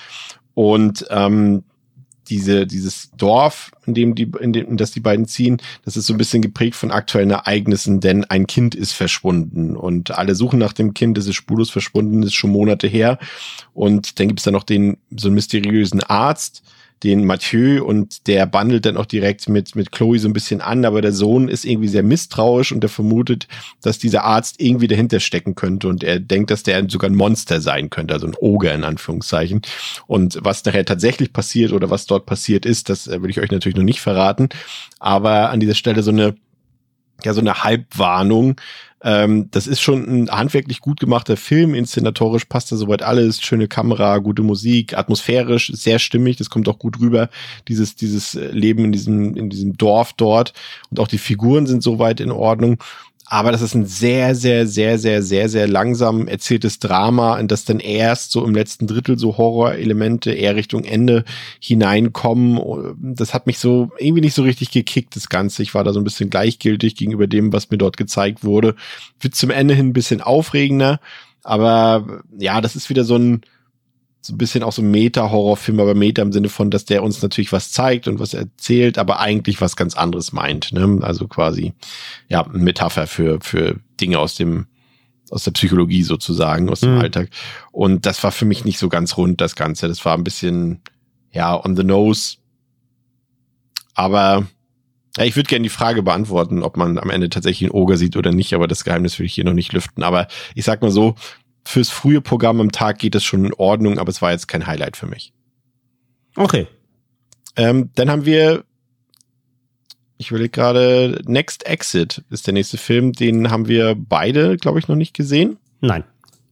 Und 0.53 1.05
ähm, 1.09 1.63
diese, 2.29 2.67
dieses 2.67 3.11
Dorf, 3.17 3.71
in 3.85 3.93
dem 3.93 4.15
die, 4.15 4.31
in 4.39 4.53
dem, 4.53 4.67
in 4.67 4.77
das 4.77 4.91
die 4.91 4.99
beiden 4.99 5.27
ziehen, 5.27 5.57
das 5.85 5.97
ist 5.97 6.07
so 6.07 6.13
ein 6.13 6.17
bisschen 6.17 6.41
geprägt 6.41 6.75
von 6.75 6.91
aktuellen 6.91 7.31
Ereignissen, 7.31 7.99
denn 7.99 8.25
ein 8.25 8.47
Kind 8.47 8.75
ist 8.75 8.93
verschwunden 8.93 9.75
und 9.75 10.11
alle 10.11 10.35
suchen 10.35 10.59
nach 10.59 10.73
dem 10.73 10.93
Kind, 10.93 11.17
es 11.17 11.27
ist 11.27 11.35
spurlos 11.35 11.69
verschwunden, 11.69 12.23
ist 12.23 12.35
schon 12.35 12.51
Monate 12.51 12.87
her. 12.87 13.17
Und 13.73 14.19
dann 14.19 14.27
gibt 14.27 14.39
es 14.39 14.43
da 14.43 14.51
noch 14.51 14.63
den, 14.63 14.97
so 15.15 15.27
einen 15.27 15.35
mysteriösen 15.35 16.03
Arzt, 16.03 16.63
den 17.03 17.25
Mathieu 17.25 17.83
und 17.83 18.27
der 18.27 18.45
bandelt 18.47 18.85
dann 18.85 18.97
auch 18.97 19.05
direkt 19.05 19.47
mit, 19.49 19.75
mit 19.75 19.91
Chloe 19.91 20.17
so 20.17 20.27
ein 20.27 20.33
bisschen 20.33 20.61
an, 20.61 20.83
aber 20.83 21.01
der 21.01 21.13
Sohn 21.13 21.47
ist 21.47 21.63
irgendwie 21.63 21.87
sehr 21.87 22.03
misstrauisch 22.03 22.71
und 22.71 22.83
er 22.83 22.89
vermutet, 22.89 23.47
dass 23.81 23.99
dieser 23.99 24.23
Arzt 24.23 24.55
irgendwie 24.59 24.87
dahinter 24.87 25.19
stecken 25.19 25.55
könnte 25.55 25.87
und 25.87 26.03
er 26.03 26.19
denkt, 26.19 26.49
dass 26.49 26.63
der 26.63 26.89
sogar 26.89 27.09
ein 27.09 27.15
Monster 27.15 27.61
sein 27.61 27.89
könnte, 27.89 28.13
also 28.13 28.27
ein 28.27 28.35
Oger 28.39 28.73
in 28.73 28.83
Anführungszeichen. 28.83 29.61
Und 30.07 30.39
was 30.41 30.65
nachher 30.65 30.85
tatsächlich 30.85 31.33
passiert 31.33 31.71
oder 31.71 31.89
was 31.89 32.07
dort 32.07 32.25
passiert 32.25 32.65
ist, 32.65 32.89
das 32.89 33.07
äh, 33.07 33.21
will 33.21 33.29
ich 33.29 33.39
euch 33.39 33.51
natürlich 33.51 33.77
noch 33.77 33.83
nicht 33.83 34.01
verraten, 34.01 34.49
aber 34.99 35.51
an 35.51 35.59
dieser 35.59 35.75
Stelle 35.75 36.01
so 36.01 36.11
eine 36.11 36.35
ja 37.23 37.33
so 37.33 37.41
eine 37.41 37.63
Halbwarnung, 37.63 38.61
ähm, 39.03 39.49
das 39.51 39.67
ist 39.67 39.81
schon 39.81 40.03
ein 40.05 40.29
handwerklich 40.29 40.81
gut 40.81 40.99
gemachter 40.99 41.37
Film. 41.37 41.75
Inszenatorisch 41.75 42.45
passt 42.45 42.71
da 42.71 42.75
soweit 42.75 43.03
alles. 43.03 43.41
Schöne 43.41 43.67
Kamera, 43.67 44.17
gute 44.17 44.41
Musik, 44.41 44.97
atmosphärisch 44.97 45.71
sehr 45.73 45.99
stimmig. 45.99 46.37
Das 46.37 46.49
kommt 46.49 46.67
auch 46.67 46.79
gut 46.79 46.99
rüber. 46.99 47.29
Dieses, 47.67 47.95
dieses 47.95 48.33
Leben 48.33 48.85
in 48.85 48.91
diesem, 48.91 49.35
in 49.35 49.49
diesem 49.49 49.77
Dorf 49.77 50.13
dort. 50.13 50.53
Und 50.89 50.99
auch 50.99 51.07
die 51.07 51.19
Figuren 51.19 51.67
sind 51.67 51.83
soweit 51.83 52.19
in 52.19 52.31
Ordnung. 52.31 52.77
Aber 53.29 53.51
das 53.51 53.61
ist 53.61 53.75
ein 53.75 53.85
sehr, 53.85 54.35
sehr, 54.35 54.65
sehr, 54.67 54.97
sehr, 54.97 55.21
sehr, 55.21 55.49
sehr 55.49 55.67
langsam 55.67 56.29
erzähltes 56.29 56.79
Drama, 56.79 57.37
in 57.37 57.49
das 57.49 57.65
dann 57.65 57.81
erst 57.81 58.31
so 58.31 58.45
im 58.45 58.55
letzten 58.55 58.87
Drittel 58.87 59.19
so 59.19 59.37
Horrorelemente 59.37 60.31
eher 60.31 60.55
Richtung 60.55 60.85
Ende 60.85 61.25
hineinkommen. 61.59 62.95
Das 62.97 63.33
hat 63.33 63.45
mich 63.45 63.59
so 63.59 63.91
irgendwie 63.97 64.21
nicht 64.21 64.33
so 64.33 64.43
richtig 64.43 64.71
gekickt, 64.71 65.17
das 65.17 65.27
Ganze. 65.27 65.61
Ich 65.61 65.73
war 65.73 65.83
da 65.83 65.91
so 65.91 65.99
ein 65.99 66.05
bisschen 66.05 66.29
gleichgültig 66.29 66.95
gegenüber 66.95 67.27
dem, 67.27 67.51
was 67.51 67.69
mir 67.69 67.77
dort 67.77 67.97
gezeigt 67.97 68.45
wurde. 68.45 68.75
Wird 69.19 69.35
zum 69.35 69.49
Ende 69.49 69.73
hin 69.73 69.87
ein 69.87 69.93
bisschen 69.93 70.21
aufregender. 70.21 71.01
Aber 71.43 72.21
ja, 72.37 72.61
das 72.61 72.77
ist 72.77 72.89
wieder 72.89 73.03
so 73.03 73.17
ein, 73.17 73.41
so 74.21 74.33
ein 74.33 74.37
bisschen 74.37 74.63
auch 74.63 74.73
so 74.73 74.81
ein 74.81 74.91
Meta-Horrorfilm, 74.91 75.79
aber 75.79 75.95
Meta 75.95 76.21
im 76.21 76.31
Sinne 76.31 76.49
von, 76.49 76.69
dass 76.69 76.85
der 76.85 77.03
uns 77.03 77.21
natürlich 77.21 77.51
was 77.51 77.71
zeigt 77.71 78.07
und 78.07 78.19
was 78.19 78.33
erzählt, 78.33 78.97
aber 78.97 79.19
eigentlich 79.19 79.61
was 79.61 79.75
ganz 79.75 79.95
anderes 79.95 80.33
meint. 80.33 80.73
Ne? 80.73 80.99
Also 81.01 81.27
quasi, 81.27 81.73
ja, 82.27 82.45
eine 82.45 82.63
Metapher 82.63 83.07
für, 83.07 83.39
für 83.41 83.79
Dinge 84.01 84.19
aus 84.19 84.35
dem, 84.35 84.67
aus 85.29 85.43
der 85.43 85.51
Psychologie 85.51 86.03
sozusagen, 86.03 86.69
aus 86.69 86.81
dem 86.81 86.95
mhm. 86.95 87.01
Alltag. 87.01 87.29
Und 87.71 88.05
das 88.05 88.23
war 88.23 88.31
für 88.31 88.45
mich 88.45 88.65
nicht 88.65 88.79
so 88.79 88.89
ganz 88.89 89.17
rund, 89.17 89.39
das 89.39 89.55
Ganze. 89.55 89.87
Das 89.87 90.03
war 90.03 90.17
ein 90.17 90.23
bisschen, 90.23 90.81
ja, 91.31 91.63
on 91.63 91.75
the 91.75 91.83
nose. 91.83 92.37
Aber 93.93 94.47
ja, 95.17 95.23
ich 95.23 95.35
würde 95.35 95.49
gerne 95.49 95.63
die 95.63 95.69
Frage 95.69 96.03
beantworten, 96.03 96.63
ob 96.63 96.77
man 96.77 96.97
am 96.97 97.09
Ende 97.09 97.29
tatsächlich 97.29 97.69
einen 97.69 97.79
Oger 97.79 97.97
sieht 97.97 98.15
oder 98.17 98.31
nicht, 98.31 98.53
aber 98.53 98.67
das 98.67 98.83
Geheimnis 98.83 99.17
will 99.17 99.25
ich 99.25 99.33
hier 99.33 99.45
noch 99.45 99.53
nicht 99.53 99.73
lüften. 99.73 100.03
Aber 100.03 100.27
ich 100.53 100.63
sag 100.65 100.81
mal 100.81 100.91
so, 100.91 101.15
fürs 101.67 101.89
frühe 101.89 102.21
Programm 102.21 102.61
am 102.61 102.71
Tag 102.71 102.99
geht 102.99 103.15
es 103.15 103.23
schon 103.23 103.45
in 103.45 103.53
Ordnung, 103.53 103.99
aber 103.99 104.09
es 104.09 104.21
war 104.21 104.31
jetzt 104.31 104.47
kein 104.47 104.65
Highlight 104.67 104.97
für 104.97 105.07
mich. 105.07 105.33
Okay. 106.35 106.67
Ähm, 107.55 107.89
dann 107.95 108.09
haben 108.09 108.25
wir, 108.25 108.63
ich 110.17 110.31
will 110.31 110.47
gerade, 110.49 111.21
Next 111.25 111.65
Exit 111.65 112.23
ist 112.29 112.47
der 112.47 112.53
nächste 112.53 112.77
Film, 112.77 113.13
den 113.13 113.51
haben 113.51 113.67
wir 113.67 113.95
beide, 113.97 114.57
glaube 114.57 114.79
ich, 114.79 114.87
noch 114.87 114.95
nicht 114.95 115.13
gesehen. 115.13 115.57
Nein. 115.81 116.03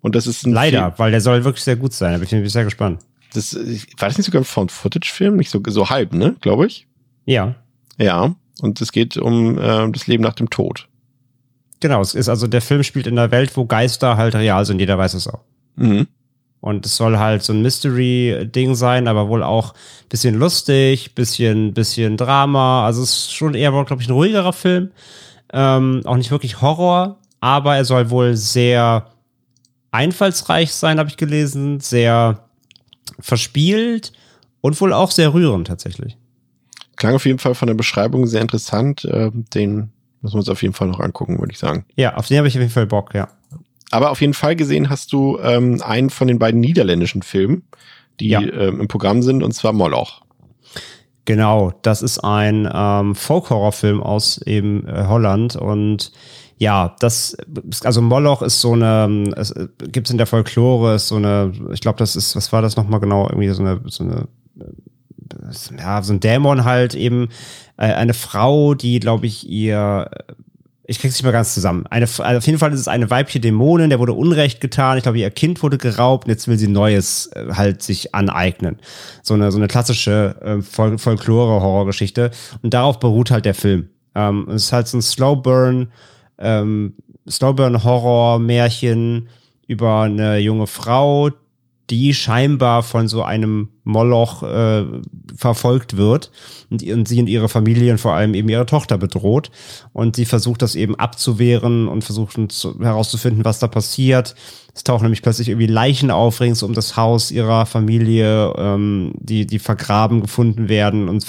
Und 0.02 0.16
das 0.16 0.28
ist 0.28 0.46
ein 0.46 0.54
Leider, 0.54 0.84
Film, 0.84 0.94
weil 0.98 1.12
der 1.12 1.22
soll 1.22 1.44
wirklich 1.46 1.64
sehr 1.64 1.78
gut 1.78 1.94
sein. 1.94 2.12
Da 2.12 2.26
bin 2.26 2.44
ich 2.44 2.52
sehr 2.52 2.64
gespannt. 2.64 3.02
Das, 3.34 3.56
war 3.56 4.08
das 4.08 4.18
nicht 4.18 4.26
sogar 4.26 4.42
ein 4.42 4.46
Found-Footage-Film? 4.46 5.36
Nicht 5.36 5.50
so, 5.50 5.62
so 5.68 5.90
halb, 5.90 6.14
ne? 6.14 6.36
Glaube 6.42 6.68
ich. 6.68 6.88
Ja. 7.26 7.56
Ja. 7.98 8.36
Und 8.62 8.82
es 8.82 8.92
geht 8.92 9.18
um 9.18 9.58
äh, 9.58 9.92
das 9.92 10.08
Leben 10.08 10.24
nach 10.24 10.36
dem 10.36 10.50
Tod. 10.50 10.88
Genau, 11.86 12.02
es 12.02 12.16
ist 12.16 12.30
also 12.30 12.48
der 12.48 12.64
Film 12.64 12.82
spielt 12.82 13.06
in 13.06 13.16
einer 13.16 13.30
Welt, 13.30 13.56
wo 13.56 13.66
Geister 13.66 14.18
halt 14.18 14.34
real 14.34 14.66
sind, 14.66 14.80
jeder 14.80 14.98
weiß 14.98 15.14
es 15.14 15.28
auch. 15.28 15.42
Mhm. 15.76 16.08
Und 16.60 16.84
es 16.84 16.98
soll 16.98 17.20
halt 17.20 17.44
so 17.44 17.54
ein 17.54 17.62
Mystery-Ding 17.62 18.74
sein, 18.74 19.08
aber 19.08 19.30
wohl 19.30 19.44
auch 19.44 19.76
bisschen 20.10 20.34
lustig, 20.34 21.14
bisschen, 21.14 21.76
bisschen 21.76 22.18
Drama. 22.18 22.88
Also 22.88 23.04
es 23.04 23.12
ist 23.12 23.36
schon 23.36 23.54
eher, 23.54 23.70
glaube 23.70 24.02
ich, 24.02 24.08
ein 24.08 24.16
ruhigerer 24.16 24.52
Film. 24.52 24.90
Ähm, 25.54 26.02
auch 26.06 26.18
nicht 26.18 26.32
wirklich 26.32 26.60
Horror, 26.60 27.20
aber 27.40 27.76
er 27.76 27.86
soll 27.86 28.10
wohl 28.10 28.36
sehr 28.36 29.12
einfallsreich 29.92 30.74
sein, 30.74 30.98
habe 30.98 31.10
ich 31.10 31.18
gelesen, 31.18 31.82
sehr 31.82 32.50
verspielt 33.20 34.12
und 34.62 34.82
wohl 34.82 34.92
auch 34.92 35.12
sehr 35.12 35.36
rührend 35.36 35.68
tatsächlich. 35.68 36.18
Klang 36.96 37.14
auf 37.14 37.28
jeden 37.28 37.38
Fall 37.38 37.54
von 37.54 37.68
der 37.68 37.76
Beschreibung 37.76 38.26
sehr 38.26 38.42
interessant. 38.42 39.06
Äh, 39.06 39.30
den 39.54 39.92
Müssen 40.26 40.38
wir 40.38 40.40
uns 40.40 40.50
auf 40.50 40.64
jeden 40.64 40.74
Fall 40.74 40.88
noch 40.88 41.00
angucken, 41.00 41.40
würde 41.40 41.52
ich 41.52 41.60
sagen. 41.60 41.86
Ja, 41.96 42.16
auf 42.16 42.28
den 42.28 42.40
habe 42.40 42.48
ich 42.48 42.56
auf 42.56 42.62
jeden 42.62 42.74
Fall 42.74 42.88
Bock, 42.88 43.14
ja. 43.14 43.28
Aber 43.92 44.10
auf 44.10 44.22
jeden 44.22 44.34
Fall 44.34 44.56
gesehen 44.56 44.90
hast 44.90 45.14
du 45.14 45.38
ähm, 45.38 45.84
einen 45.84 46.10
von 46.10 46.28
den 46.28 46.40
beiden 46.40 46.60
niederländischen 46.60 47.22
Filmen, 47.22 47.62
die 48.20 48.30
ja. 48.30 48.42
ähm, 48.42 48.82
im 48.82 48.88
Programm 48.88 49.22
sind, 49.22 49.44
und 49.44 49.52
zwar 49.52 49.72
Moloch. 49.72 50.24
Genau, 51.26 51.74
das 51.84 52.02
ist 52.02 52.18
ein 52.24 52.68
ähm, 52.74 53.14
Folk-Horror-Film 53.14 54.02
aus 54.02 54.42
eben 54.42 54.88
äh, 54.88 55.06
Holland 55.08 55.56
und 55.56 56.12
ja, 56.58 56.96
das, 57.00 57.38
also 57.84 58.02
Moloch 58.02 58.42
ist 58.42 58.62
so 58.62 58.74
eine, 58.74 59.32
es 59.36 59.52
äh, 59.52 59.68
gibt 59.90 60.08
es 60.08 60.12
in 60.12 60.18
der 60.18 60.26
Folklore, 60.26 60.96
ist 60.96 61.10
so 61.10 61.18
eine, 61.18 61.52
ich 61.72 61.82
glaube, 61.82 62.00
das 62.00 62.16
ist, 62.16 62.36
was 62.36 62.52
war 62.52 62.64
das 62.64 62.78
nochmal 62.78 63.00
genau, 63.00 63.30
irgendwie 63.30 63.50
so 63.50 63.62
eine, 63.62 63.80
so 63.86 64.04
eine 64.04 64.28
ja, 65.78 66.02
so 66.02 66.14
ein 66.14 66.20
Dämon 66.20 66.66
halt 66.66 66.96
eben, 66.96 67.30
äh, 67.78 67.94
eine 67.94 68.14
Frau, 68.14 68.74
die, 68.74 69.00
glaube 69.00 69.26
ich, 69.26 69.50
ihr 69.50 70.10
ich 70.88 71.00
krieg's 71.00 71.16
nicht 71.16 71.24
mehr 71.24 71.32
ganz 71.32 71.54
zusammen. 71.54 71.88
Eine, 71.88 72.06
also 72.06 72.38
auf 72.38 72.46
jeden 72.46 72.60
Fall 72.60 72.72
ist 72.72 72.80
es 72.80 72.88
eine 72.88 73.10
weibliche 73.10 73.40
Dämonin, 73.40 73.90
der 73.90 74.00
wurde 74.00 74.14
Unrecht 74.14 74.62
getan. 74.62 74.98
Ich 74.98 75.04
glaube, 75.04 75.18
ihr 75.18 75.32
Kind 75.32 75.64
wurde 75.64 75.78
geraubt 75.78 76.26
und 76.26 76.30
jetzt 76.30 76.48
will 76.48 76.60
sie 76.60 76.68
Neues 76.68 77.28
äh, 77.34 77.54
halt 77.54 77.82
sich 77.82 78.14
aneignen. 78.14 78.78
So 79.24 79.34
eine, 79.34 79.52
so 79.52 79.58
eine 79.58 79.68
klassische 79.68 80.36
äh, 80.42 80.62
Fol 80.62 80.98
Folklore-Horrorgeschichte. 80.98 82.32
Und 82.62 82.74
darauf 82.74 83.00
beruht 83.00 83.32
halt 83.32 83.46
der 83.46 83.56
Film. 83.56 83.90
Ähm, 84.14 84.48
es 84.50 84.66
ist 84.66 84.74
halt 84.74 84.88
so 84.88 84.98
ein 84.98 85.02
Slowburn, 85.02 85.92
ähm, 86.38 86.94
Slowburn-Horror-Märchen 87.28 89.30
über 89.68 90.02
eine 90.02 90.38
junge 90.38 90.68
Frau, 90.68 91.32
die 91.90 92.14
scheinbar 92.14 92.84
von 92.84 93.08
so 93.08 93.24
einem 93.24 93.70
Moloch 93.84 94.42
äh, 94.42 94.86
verfolgt 95.36 95.98
wird 95.98 96.32
und, 96.72 96.82
und 96.84 97.08
sie 97.08 97.20
und 97.20 97.28
ihre 97.28 97.50
Familie 97.50 97.92
und 97.92 98.00
vor 98.00 98.14
allem 98.14 98.34
eben 98.34 98.50
ihre 98.50 98.66
Tochter 98.66 98.98
bedroht. 98.98 99.52
Und 99.94 100.16
sie 100.16 100.26
versucht 100.26 100.64
das 100.64 100.76
eben 100.76 100.96
abzuwehren 100.96 101.88
und 101.88 102.04
versucht 102.04 102.52
zu, 102.52 102.80
herauszufinden, 102.80 103.46
was 103.46 103.60
da 103.60 103.68
passiert. 103.68 104.34
Es 104.74 104.84
tauchen 104.84 105.04
nämlich 105.04 105.22
plötzlich 105.22 105.50
irgendwie 105.50 105.68
Leichen 105.68 106.10
auf 106.10 106.42
rings 106.42 106.64
um 106.64 106.74
das 106.74 106.98
Haus 106.98 107.30
ihrer 107.32 107.68
Familie, 107.68 108.54
ähm, 108.58 109.14
die, 109.20 109.46
die 109.46 109.60
vergraben 109.60 110.22
gefunden 110.22 110.68
werden 110.68 111.08
und 111.08 111.24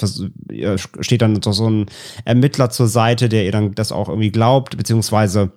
steht 0.99 1.21
dann 1.21 1.39
so 1.41 1.69
ein 1.69 1.85
Ermittler 2.25 2.71
zur 2.71 2.87
Seite, 2.87 3.29
der 3.29 3.45
ihr 3.45 3.51
dann 3.51 3.75
das 3.75 3.91
auch 3.91 4.09
irgendwie 4.09 4.31
glaubt, 4.31 4.75
beziehungsweise 4.75 5.51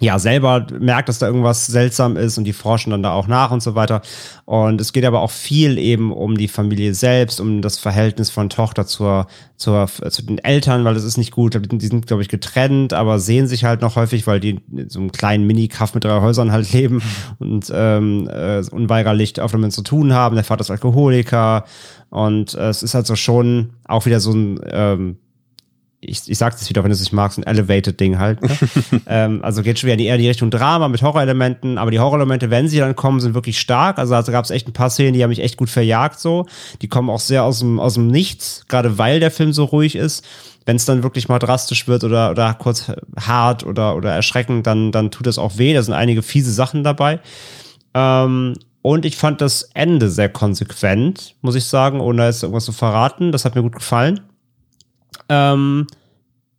ja, 0.00 0.18
selber 0.18 0.66
merkt, 0.80 1.08
dass 1.08 1.20
da 1.20 1.28
irgendwas 1.28 1.66
seltsam 1.66 2.16
ist 2.16 2.36
und 2.36 2.44
die 2.44 2.52
forschen 2.52 2.90
dann 2.90 3.04
da 3.04 3.12
auch 3.12 3.28
nach 3.28 3.52
und 3.52 3.62
so 3.62 3.76
weiter. 3.76 4.02
Und 4.44 4.80
es 4.80 4.92
geht 4.92 5.04
aber 5.04 5.20
auch 5.20 5.30
viel 5.30 5.78
eben 5.78 6.12
um 6.12 6.36
die 6.36 6.48
Familie 6.48 6.94
selbst, 6.94 7.40
um 7.40 7.62
das 7.62 7.78
Verhältnis 7.78 8.28
von 8.28 8.50
Tochter 8.50 8.86
zur, 8.86 9.28
zur, 9.56 9.86
zu 9.86 10.22
den 10.22 10.38
Eltern, 10.38 10.84
weil 10.84 10.94
das 10.94 11.04
ist 11.04 11.16
nicht 11.16 11.30
gut. 11.30 11.58
Die 11.70 11.86
sind, 11.86 12.08
glaube 12.08 12.22
ich, 12.22 12.28
getrennt, 12.28 12.92
aber 12.92 13.20
sehen 13.20 13.46
sich 13.46 13.64
halt 13.64 13.82
noch 13.82 13.94
häufig, 13.94 14.26
weil 14.26 14.40
die 14.40 14.60
in 14.72 14.90
so 14.90 14.98
einem 14.98 15.12
kleinen 15.12 15.46
Mini-Kaff 15.46 15.94
mit 15.94 16.02
drei 16.02 16.20
Häusern 16.20 16.50
halt 16.50 16.72
leben 16.72 17.00
und 17.38 17.70
ähm, 17.72 18.28
äh, 18.28 18.62
unweigerlich 18.72 19.40
auf 19.40 19.52
damit 19.52 19.72
zu 19.72 19.82
tun 19.82 20.12
haben. 20.12 20.34
Der 20.34 20.44
Vater 20.44 20.62
ist 20.62 20.72
Alkoholiker 20.72 21.64
und 22.10 22.54
äh, 22.54 22.68
es 22.68 22.82
ist 22.82 22.94
halt 22.94 23.06
so 23.06 23.14
schon 23.14 23.70
auch 23.84 24.06
wieder 24.06 24.18
so 24.18 24.32
ein 24.32 24.60
ähm, 24.66 25.16
ich, 26.08 26.22
ich 26.26 26.38
sag 26.38 26.52
das 26.52 26.68
wieder, 26.68 26.82
wenn 26.82 26.90
du 26.90 26.94
es 26.94 27.00
nicht 27.00 27.12
magst, 27.12 27.38
ein 27.38 27.44
Elevated-Ding 27.44 28.18
halt. 28.18 28.42
Ne? 28.42 28.50
ähm, 29.06 29.40
also 29.42 29.62
geht 29.62 29.78
schon 29.78 29.90
wieder 29.90 29.98
eher 29.98 30.14
in 30.14 30.20
die 30.20 30.28
Richtung 30.28 30.50
Drama 30.50 30.88
mit 30.88 31.02
Horrorelementen, 31.02 31.78
aber 31.78 31.90
die 31.90 31.98
Horrorelemente, 31.98 32.50
wenn 32.50 32.68
sie 32.68 32.78
dann 32.78 32.96
kommen, 32.96 33.20
sind 33.20 33.34
wirklich 33.34 33.58
stark. 33.58 33.98
Also, 33.98 34.14
also 34.14 34.32
gab 34.32 34.44
es 34.44 34.50
echt 34.50 34.68
ein 34.68 34.72
paar 34.72 34.90
Szenen, 34.90 35.14
die 35.14 35.22
haben 35.22 35.30
mich 35.30 35.40
echt 35.40 35.56
gut 35.56 35.70
verjagt 35.70 36.20
so. 36.20 36.46
Die 36.82 36.88
kommen 36.88 37.10
auch 37.10 37.20
sehr 37.20 37.44
aus 37.44 37.60
dem, 37.60 37.80
aus 37.80 37.94
dem 37.94 38.08
Nichts, 38.08 38.64
gerade 38.68 38.98
weil 38.98 39.20
der 39.20 39.30
Film 39.30 39.52
so 39.52 39.64
ruhig 39.64 39.96
ist. 39.96 40.24
Wenn 40.66 40.76
es 40.76 40.86
dann 40.86 41.02
wirklich 41.02 41.28
mal 41.28 41.38
drastisch 41.38 41.88
wird 41.88 42.04
oder, 42.04 42.30
oder 42.30 42.54
kurz 42.54 42.90
hart 43.20 43.66
oder, 43.66 43.96
oder 43.96 44.12
erschreckend, 44.12 44.66
dann, 44.66 44.92
dann 44.92 45.10
tut 45.10 45.26
es 45.26 45.38
auch 45.38 45.58
weh. 45.58 45.74
Da 45.74 45.82
sind 45.82 45.94
einige 45.94 46.22
fiese 46.22 46.52
Sachen 46.52 46.84
dabei. 46.84 47.20
Ähm, 47.92 48.54
und 48.80 49.06
ich 49.06 49.16
fand 49.16 49.40
das 49.40 49.62
Ende 49.72 50.10
sehr 50.10 50.28
konsequent, 50.28 51.36
muss 51.40 51.54
ich 51.54 51.64
sagen, 51.64 52.00
ohne 52.00 52.26
jetzt 52.26 52.42
irgendwas 52.42 52.66
zu 52.66 52.72
verraten. 52.72 53.32
Das 53.32 53.46
hat 53.46 53.54
mir 53.54 53.62
gut 53.62 53.76
gefallen. 53.76 54.20
Ähm, 55.28 55.86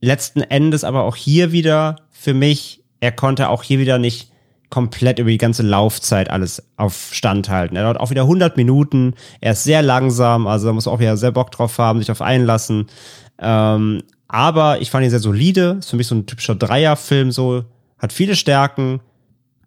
letzten 0.02 0.42
Endes 0.42 0.84
aber 0.84 1.04
auch 1.04 1.16
hier 1.16 1.52
wieder 1.52 1.98
für 2.12 2.34
mich, 2.34 2.82
er 3.00 3.12
konnte 3.12 3.50
auch 3.50 3.64
hier 3.64 3.80
wieder 3.80 3.98
nicht 3.98 4.32
komplett 4.70 5.20
über 5.20 5.30
die 5.30 5.38
ganze 5.38 5.64
Laufzeit 5.64 6.30
alles 6.30 6.64
auf 6.76 7.10
Stand 7.12 7.50
halten. 7.50 7.76
Er 7.76 7.84
dauert 7.84 8.00
auch 8.00 8.10
wieder 8.10 8.24
100 8.24 8.58
Minuten. 8.58 9.14
Er 9.40 9.54
ist 9.54 9.64
sehr 9.64 9.82
langsam, 9.82 10.48
also 10.48 10.68
da 10.68 10.74
muss 10.74 10.88
auch 10.88 11.00
wieder 11.00 11.18
sehr 11.18 11.32
Bock 11.32 11.52
drauf 11.52 11.78
haben, 11.78 12.00
sich 12.00 12.12
auf 12.12 12.22
einlassen. 12.22 12.88
Ähm, 13.40 14.02
aber 14.28 14.82
ich 14.82 14.92
fand 14.92 15.04
ihn 15.04 15.12
sehr 15.12 15.20
solide. 15.20 15.78
Ist 15.80 15.92
für 15.92 15.98
mich 15.98 16.08
so 16.08 16.16
ein 16.16 16.26
typischer 16.26 16.56
Dreierfilm 16.56 17.32
so. 17.32 17.64
Hat 18.00 18.12
viele 18.12 18.36
Stärken. 18.36 19.02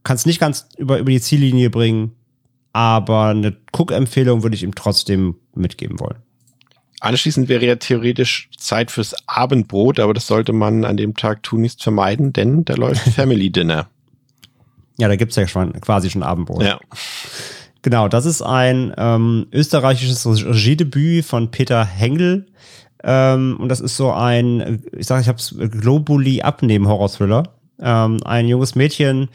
Kann 0.02 0.16
es 0.16 0.26
nicht 0.26 0.40
ganz 0.40 0.68
über, 0.76 0.98
über 0.98 1.10
die 1.10 1.20
Ziellinie 1.20 1.70
bringen. 1.70 2.12
Aber 2.72 3.26
eine 3.26 3.56
Cook-Empfehlung 3.72 4.42
würde 4.42 4.56
ich 4.56 4.62
ihm 4.62 4.74
trotzdem 4.74 5.36
mitgeben 5.54 6.00
wollen. 6.00 6.18
Anschließend 7.00 7.48
wäre 7.48 7.64
ja 7.64 7.76
theoretisch 7.76 8.48
Zeit 8.56 8.90
fürs 8.90 9.14
Abendbrot, 9.26 10.00
aber 10.00 10.14
das 10.14 10.26
sollte 10.26 10.52
man 10.52 10.84
an 10.84 10.96
dem 10.96 11.14
Tag 11.14 11.42
tunlichst 11.42 11.82
vermeiden, 11.82 12.32
denn 12.32 12.64
da 12.64 12.74
läuft 12.74 13.08
Family 13.14 13.50
Dinner. 13.50 13.88
Ja, 14.98 15.06
da 15.06 15.14
gibt's 15.14 15.36
ja 15.36 15.46
schon 15.46 15.72
quasi 15.80 16.10
schon 16.10 16.24
Abendbrot. 16.24 16.62
Ja. 16.62 16.80
Genau, 17.82 18.08
das 18.08 18.26
ist 18.26 18.42
ein 18.42 18.92
ähm, 18.96 19.46
österreichisches 19.52 20.26
Regiedebüt 20.26 21.24
von 21.24 21.52
Peter 21.52 21.84
Hengel. 21.84 22.46
Ähm, 23.04 23.56
und 23.60 23.68
das 23.68 23.80
ist 23.80 23.96
so 23.96 24.12
ein, 24.12 24.82
ich 24.96 25.06
sage, 25.06 25.22
ich 25.22 25.28
habe 25.28 25.38
es 25.38 25.54
Globuli 25.56 26.42
abnehmen 26.42 26.88
Horror-Thriller. 26.88 27.44
Ähm, 27.80 28.18
ein 28.24 28.48
junges 28.48 28.74
Mädchen 28.74 29.28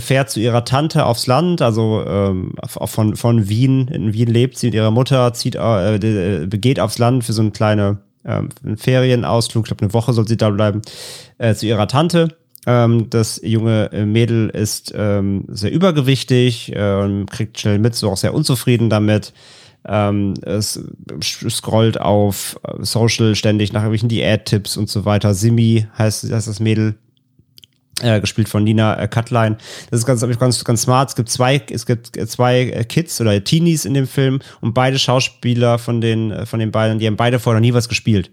fährt 0.00 0.30
zu 0.30 0.40
ihrer 0.40 0.64
Tante 0.64 1.06
aufs 1.06 1.26
Land, 1.26 1.62
also 1.62 2.04
ähm, 2.06 2.54
von, 2.66 3.16
von 3.16 3.48
Wien. 3.48 3.88
In 3.88 4.12
Wien 4.12 4.28
lebt 4.28 4.58
sie 4.58 4.68
mit 4.68 4.74
ihrer 4.74 4.90
Mutter, 4.90 5.32
zieht, 5.34 5.56
äh, 5.56 6.46
begeht 6.48 6.80
aufs 6.80 6.98
Land 6.98 7.24
für 7.24 7.32
so 7.32 7.42
eine 7.42 7.50
kleine 7.50 7.98
ähm, 8.24 8.48
Ferienausflug. 8.76 9.64
Ich 9.64 9.68
glaube, 9.68 9.82
eine 9.82 9.92
Woche 9.92 10.12
soll 10.12 10.28
sie 10.28 10.36
da 10.36 10.50
bleiben, 10.50 10.82
äh, 11.38 11.54
zu 11.54 11.66
ihrer 11.66 11.88
Tante. 11.88 12.28
Ähm, 12.66 13.10
das 13.10 13.40
junge 13.42 13.90
Mädel 14.06 14.48
ist 14.48 14.92
ähm, 14.96 15.44
sehr 15.48 15.72
übergewichtig, 15.72 16.74
äh, 16.74 17.24
kriegt 17.30 17.58
schnell 17.58 17.78
mit, 17.78 17.94
so 17.94 18.10
auch 18.10 18.16
sehr 18.16 18.34
unzufrieden 18.34 18.88
damit. 18.88 19.32
Ähm, 19.84 20.34
es 20.42 20.80
scrollt 21.50 22.00
auf 22.00 22.60
Social 22.78 23.34
ständig 23.34 23.72
nach 23.72 23.80
irgendwelchen 23.80 24.08
Diät-Tipps 24.08 24.76
und 24.76 24.88
so 24.88 25.04
weiter. 25.04 25.34
Simi 25.34 25.86
heißt, 25.98 26.30
heißt 26.30 26.46
das 26.46 26.60
Mädel. 26.60 26.94
Äh, 28.00 28.20
gespielt 28.20 28.48
von 28.48 28.64
Nina 28.64 28.98
äh, 28.98 29.06
Cutline. 29.06 29.58
Das 29.90 30.00
ist 30.00 30.06
ganz, 30.06 30.22
ganz, 30.38 30.64
ganz 30.64 30.82
smart. 30.82 31.10
Es 31.10 31.14
gibt 31.14 31.28
zwei, 31.28 31.62
es 31.70 31.84
gibt 31.84 32.16
zwei 32.28 32.60
äh, 32.62 32.84
Kids 32.84 33.20
oder 33.20 33.44
Teenies 33.44 33.84
in 33.84 33.92
dem 33.92 34.06
Film 34.06 34.40
und 34.62 34.72
beide 34.72 34.98
Schauspieler 34.98 35.78
von 35.78 36.00
den, 36.00 36.30
äh, 36.30 36.46
von 36.46 36.58
den 36.58 36.70
beiden, 36.70 36.98
die 36.98 37.06
haben 37.06 37.16
beide 37.16 37.38
vorher 37.38 37.60
noch 37.60 37.66
nie 37.66 37.74
was 37.74 37.90
gespielt. 37.90 38.30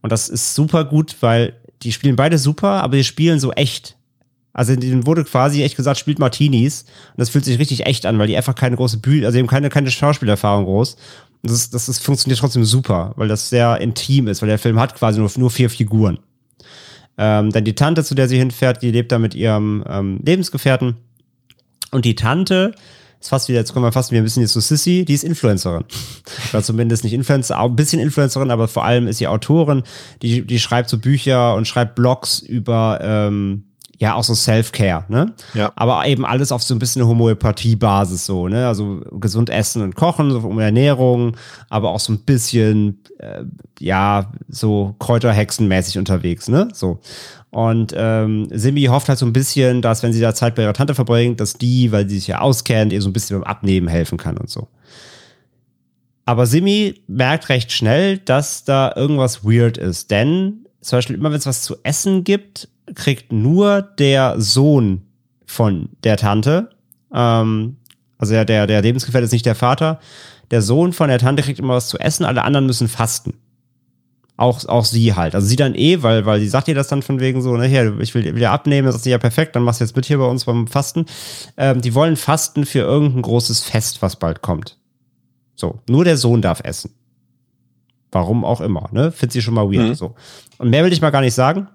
Und 0.00 0.10
das 0.10 0.30
ist 0.30 0.54
super 0.54 0.84
gut, 0.84 1.16
weil 1.20 1.52
die 1.82 1.92
spielen 1.92 2.16
beide 2.16 2.38
super, 2.38 2.82
aber 2.82 2.96
die 2.96 3.04
spielen 3.04 3.38
so 3.38 3.52
echt. 3.52 3.96
Also 4.54 4.74
denen 4.74 5.06
wurde 5.06 5.24
quasi 5.24 5.62
echt 5.62 5.76
gesagt, 5.76 5.98
spielt 5.98 6.18
Martinis. 6.18 6.82
Und 6.82 7.20
das 7.20 7.28
fühlt 7.28 7.44
sich 7.44 7.58
richtig 7.58 7.86
echt 7.86 8.06
an, 8.06 8.18
weil 8.18 8.26
die 8.26 8.36
einfach 8.36 8.54
keine 8.54 8.76
große 8.76 8.98
Bühne, 8.98 9.26
also 9.26 9.36
die 9.36 9.42
haben 9.42 9.48
keine, 9.48 9.68
keine 9.68 9.90
Schauspielerfahrung 9.90 10.64
groß. 10.64 10.96
Und 11.42 11.50
das, 11.50 11.68
das, 11.68 11.86
das 11.86 11.98
funktioniert 11.98 12.40
trotzdem 12.40 12.64
super, 12.64 13.12
weil 13.16 13.28
das 13.28 13.50
sehr 13.50 13.80
intim 13.80 14.28
ist, 14.28 14.40
weil 14.40 14.48
der 14.48 14.58
Film 14.58 14.80
hat 14.80 14.94
quasi 14.94 15.20
nur, 15.20 15.30
nur 15.36 15.50
vier 15.50 15.68
Figuren. 15.68 16.18
Ähm, 17.16 17.50
dann 17.50 17.64
die 17.64 17.74
Tante, 17.74 18.04
zu 18.04 18.14
der 18.14 18.28
sie 18.28 18.38
hinfährt, 18.38 18.82
die 18.82 18.90
lebt 18.90 19.12
da 19.12 19.18
mit 19.18 19.34
ihrem 19.34 19.84
ähm, 19.88 20.20
Lebensgefährten. 20.24 20.96
Und 21.90 22.04
die 22.04 22.14
Tante 22.16 22.74
ist 23.20 23.28
fast 23.28 23.48
wieder, 23.48 23.58
jetzt 23.58 23.72
kommen 23.72 23.84
wir 23.84 23.92
fast 23.92 24.10
wieder 24.10 24.20
ein 24.20 24.24
bisschen 24.24 24.42
jetzt 24.42 24.52
zu 24.52 24.60
Sissy, 24.60 25.04
die 25.04 25.14
ist 25.14 25.24
Influencerin. 25.24 25.84
Oder 26.52 26.62
zumindest 26.62 27.04
nicht 27.04 27.12
Influencer, 27.12 27.58
ein 27.58 27.76
bisschen 27.76 28.00
Influencerin, 28.00 28.50
aber 28.50 28.68
vor 28.68 28.84
allem 28.84 29.06
ist 29.06 29.18
sie 29.18 29.28
Autorin, 29.28 29.82
die, 30.22 30.42
die 30.42 30.58
schreibt 30.58 30.90
so 30.90 30.98
Bücher 30.98 31.54
und 31.54 31.66
schreibt 31.66 31.94
Blogs 31.94 32.40
über 32.40 32.98
ähm, 33.02 33.64
ja 33.98 34.14
auch 34.14 34.24
so 34.24 34.34
Self-Care, 34.34 35.04
ne? 35.08 35.32
Ja. 35.54 35.72
Aber 35.76 36.06
eben 36.06 36.24
alles 36.24 36.52
auf 36.52 36.62
so 36.62 36.74
ein 36.74 36.78
bisschen 36.78 37.06
Homöopathie-Basis 37.06 38.26
so, 38.26 38.48
ne? 38.48 38.66
Also 38.66 39.00
gesund 39.12 39.50
essen 39.50 39.82
und 39.82 39.94
kochen, 39.94 40.30
so 40.30 40.38
um 40.38 40.58
Ernährung, 40.58 41.36
aber 41.68 41.90
auch 41.90 42.00
so 42.00 42.12
ein 42.12 42.20
bisschen 42.20 43.02
äh, 43.18 43.44
ja 43.78 44.32
so 44.48 44.94
Kräuterhexenmäßig 44.98 45.98
unterwegs, 45.98 46.48
ne? 46.48 46.68
So. 46.72 47.00
Und 47.50 47.94
ähm, 47.96 48.48
Simi 48.50 48.82
hofft 48.84 49.08
halt 49.08 49.18
so 49.18 49.26
ein 49.26 49.32
bisschen, 49.32 49.80
dass 49.80 50.02
wenn 50.02 50.12
sie 50.12 50.20
da 50.20 50.34
Zeit 50.34 50.56
bei 50.56 50.62
ihrer 50.62 50.72
Tante 50.72 50.94
verbringt, 50.94 51.40
dass 51.40 51.54
die, 51.54 51.92
weil 51.92 52.08
sie 52.08 52.16
sich 52.16 52.26
ja 52.26 52.40
auskennt, 52.40 52.92
ihr 52.92 53.00
so 53.00 53.08
ein 53.08 53.12
bisschen 53.12 53.38
beim 53.38 53.48
Abnehmen 53.48 53.86
helfen 53.86 54.18
kann 54.18 54.36
und 54.36 54.50
so. 54.50 54.66
Aber 56.26 56.46
Simi 56.46 57.00
merkt 57.06 57.48
recht 57.50 57.70
schnell, 57.70 58.18
dass 58.18 58.64
da 58.64 58.92
irgendwas 58.96 59.44
weird 59.44 59.78
ist. 59.78 60.10
Denn 60.10 60.66
zum 60.80 60.98
Beispiel 60.98 61.16
immer, 61.16 61.30
wenn 61.30 61.38
es 61.38 61.46
was 61.46 61.62
zu 61.62 61.76
essen 61.82 62.24
gibt, 62.24 62.68
kriegt 62.94 63.32
nur 63.32 63.82
der 63.82 64.40
Sohn 64.40 65.02
von 65.46 65.90
der 66.02 66.16
Tante, 66.16 66.70
ähm, 67.12 67.76
also 68.18 68.32
der, 68.32 68.44
der, 68.44 68.66
der 68.66 68.82
Lebensgefährte 68.82 69.24
ist 69.24 69.32
nicht 69.32 69.46
der 69.46 69.54
Vater, 69.54 70.00
der 70.50 70.62
Sohn 70.62 70.92
von 70.92 71.08
der 71.08 71.18
Tante 71.18 71.42
kriegt 71.42 71.58
immer 71.58 71.74
was 71.74 71.88
zu 71.88 71.98
essen, 71.98 72.24
alle 72.24 72.42
anderen 72.42 72.66
müssen 72.66 72.88
fasten. 72.88 73.34
Auch, 74.36 74.64
auch 74.66 74.84
sie 74.84 75.14
halt. 75.14 75.36
Also 75.36 75.46
sie 75.46 75.54
dann 75.54 75.76
eh, 75.76 76.02
weil, 76.02 76.26
weil 76.26 76.40
sie 76.40 76.48
sagt 76.48 76.66
ihr 76.66 76.74
das 76.74 76.88
dann 76.88 77.02
von 77.02 77.20
wegen 77.20 77.40
so, 77.40 77.56
ne, 77.56 77.66
hier, 77.66 78.00
ich 78.00 78.14
will 78.14 78.34
wieder 78.34 78.50
abnehmen, 78.50 78.86
das 78.86 78.96
ist 78.96 79.06
ja 79.06 79.18
perfekt, 79.18 79.54
dann 79.54 79.62
machst 79.62 79.80
du 79.80 79.84
jetzt 79.84 79.94
mit 79.94 80.06
hier 80.06 80.18
bei 80.18 80.26
uns 80.26 80.44
beim 80.44 80.66
Fasten. 80.66 81.06
Ähm, 81.56 81.80
die 81.80 81.94
wollen 81.94 82.16
fasten 82.16 82.66
für 82.66 82.80
irgendein 82.80 83.22
großes 83.22 83.60
Fest, 83.60 84.02
was 84.02 84.16
bald 84.16 84.42
kommt. 84.42 84.76
So, 85.54 85.80
nur 85.88 86.04
der 86.04 86.16
Sohn 86.16 86.42
darf 86.42 86.60
essen. 86.64 86.90
Warum 88.10 88.44
auch 88.44 88.60
immer, 88.60 88.88
ne? 88.92 89.12
Findet 89.12 89.32
sie 89.32 89.42
schon 89.42 89.54
mal 89.54 89.70
weird. 89.70 89.90
Mhm. 89.90 89.94
So. 89.94 90.14
Und 90.58 90.70
mehr 90.70 90.84
will 90.84 90.92
ich 90.92 91.00
mal 91.00 91.10
gar 91.10 91.20
nicht 91.20 91.34
sagen. 91.34 91.68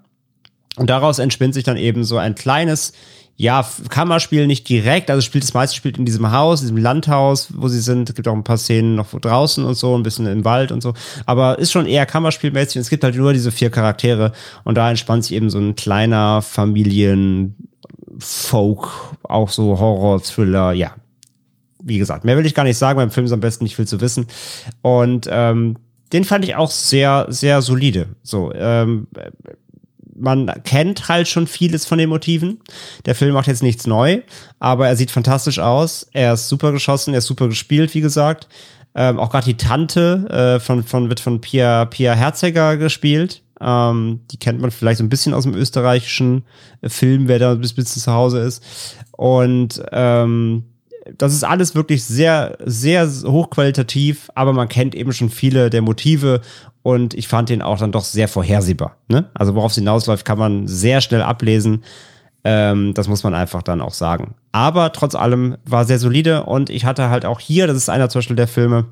Und 0.78 0.89
daraus 0.89 1.20
entspinnt 1.20 1.53
sich 1.53 1.63
dann 1.63 1.78
eben 1.78 2.03
so 2.03 2.17
ein 2.17 2.36
kleines, 2.36 2.93
ja, 3.36 3.65
Kammerspiel 3.89 4.47
nicht 4.47 4.67
direkt, 4.67 5.09
also 5.09 5.22
spielt 5.22 5.43
das 5.43 5.53
meiste 5.53 5.76
spielt 5.76 5.97
in 5.97 6.05
diesem 6.05 6.32
Haus, 6.32 6.61
diesem 6.61 6.78
Landhaus, 6.78 7.49
wo 7.55 7.67
sie 7.67 7.80
sind. 7.80 8.09
Es 8.09 8.15
gibt 8.15 8.28
auch 8.28 8.34
ein 8.34 8.43
paar 8.43 8.57
Szenen 8.57 8.95
noch 8.95 9.17
draußen 9.17 9.63
und 9.63 9.76
so, 9.76 9.97
ein 9.97 10.03
bisschen 10.03 10.28
im 10.28 10.45
Wald 10.45 10.72
und 10.72 10.82
so. 10.82 10.93
Aber 11.26 11.57
ist 11.57 11.72
schon 11.72 11.86
eher 11.86 12.05
Kammerspielmäßig 12.05 12.78
es 12.78 12.89
gibt 12.89 13.03
halt 13.03 13.15
nur 13.15 13.34
diese 13.34 13.51
vier 13.51 13.70
Charaktere 13.70 14.34
und 14.63 14.76
da 14.76 14.89
entspannt 14.89 15.24
sich 15.24 15.36
eben 15.36 15.49
so 15.49 15.57
ein 15.57 15.76
kleiner 15.76 16.41
Familien 16.41 17.55
Folk, 18.20 18.89
auch 19.24 19.49
so 19.49 19.80
Horror, 19.80 20.22
Thriller, 20.22 20.74
ja. 20.74 20.95
Wie 21.82 21.97
gesagt, 21.97 22.26
mehr 22.26 22.38
will 22.38 22.45
ich 22.45 22.55
gar 22.55 22.65
nicht 22.65 22.78
sagen, 22.78 22.97
beim 22.97 23.11
Film 23.11 23.26
ist 23.26 23.32
am 23.32 23.39
besten 23.39 23.63
nicht 23.63 23.78
viel 23.78 23.88
zu 23.88 24.01
wissen. 24.01 24.28
Und 24.82 25.30
ähm, 25.32 25.78
den 26.11 26.26
fand 26.26 26.43
ich 26.43 26.55
auch 26.55 26.72
sehr, 26.72 27.28
sehr 27.30 27.61
solide. 27.61 28.07
So, 28.22 28.51
ähm, 28.53 29.07
man 30.20 30.51
kennt 30.63 31.07
halt 31.07 31.28
schon 31.28 31.47
vieles 31.47 31.86
von 31.86 31.97
den 31.97 32.09
Motiven. 32.09 32.59
Der 33.05 33.15
Film 33.15 33.34
macht 33.34 33.47
jetzt 33.47 33.63
nichts 33.63 33.88
neu, 33.88 34.22
aber 34.59 34.88
er 34.88 34.95
sieht 34.95 35.11
fantastisch 35.11 35.59
aus. 35.59 36.07
Er 36.13 36.34
ist 36.34 36.49
super 36.49 36.72
geschossen, 36.72 37.13
er 37.13 37.20
ist 37.20 37.28
super 37.28 37.47
gespielt, 37.47 37.93
wie 37.93 38.01
gesagt. 38.01 38.47
Ähm, 38.95 39.20
auch 39.20 39.30
gerade 39.30 39.45
die 39.45 39.57
Tante 39.57 40.57
äh, 40.57 40.59
von, 40.59 40.84
von, 40.84 41.09
wird 41.09 41.20
von 41.20 41.41
Pia, 41.41 41.86
Pia 41.86 42.13
Herzeger 42.13 42.78
gespielt. 42.78 43.43
Ähm, 43.61 44.22
die 44.32 44.38
kennt 44.38 44.61
man 44.61 44.72
vielleicht 44.72 44.99
so 44.99 45.03
ein 45.03 45.09
bisschen 45.09 45.34
aus 45.34 45.43
dem 45.43 45.53
österreichischen 45.53 46.43
Film, 46.84 47.28
wer 47.28 47.39
da 47.39 47.55
bis, 47.55 47.74
bis 47.74 47.93
zu 47.93 48.11
Hause 48.11 48.39
ist. 48.39 48.63
Und 49.11 49.82
ähm, 49.91 50.63
das 51.18 51.34
ist 51.34 51.43
alles 51.43 51.76
wirklich 51.76 52.04
sehr, 52.04 52.58
sehr 52.66 53.08
hochqualitativ, 53.08 54.30
aber 54.36 54.54
man 54.54 54.68
kennt 54.68 54.95
eben 54.95 55.12
schon 55.12 55.30
viele 55.30 55.70
der 55.70 55.82
Motive 55.82 56.41
und 56.82 57.14
ich 57.14 57.28
fand 57.28 57.50
den 57.50 57.62
auch 57.62 57.78
dann 57.78 57.91
doch 57.91 58.04
sehr 58.04 58.28
vorhersehbar. 58.28 58.97
Ne? 59.08 59.30
Also 59.34 59.56
worauf 59.56 59.72
es 59.72 59.76
hinausläuft, 59.76 60.26
kann 60.26 60.39
man 60.39 60.68
sehr 60.68 61.02
schnell 61.02 61.22
ablesen. 61.22 61.84
Ähm, 62.43 62.93
das 62.93 63.08
muss 63.08 63.24
man 63.24 63.34
einfach 63.34 63.64
dann 63.64 63.82
auch 63.82 63.93
sagen. 63.93 64.36
Aber 64.52 64.93
trotz 64.93 65.16
allem 65.16 65.58
war 65.66 65.86
sehr 65.86 66.00
solide 66.00 66.43
und 66.43 66.70
ich 66.70 66.86
hatte 66.86 67.10
halt 67.10 67.26
auch 67.26 67.39
hier, 67.39 67.68
das 67.68 67.78
ist 67.78 67.89
einer 67.89 68.10
zum 68.10 68.20
Beispiel 68.20 68.38
der 68.38 68.47
Filme, 68.47 68.86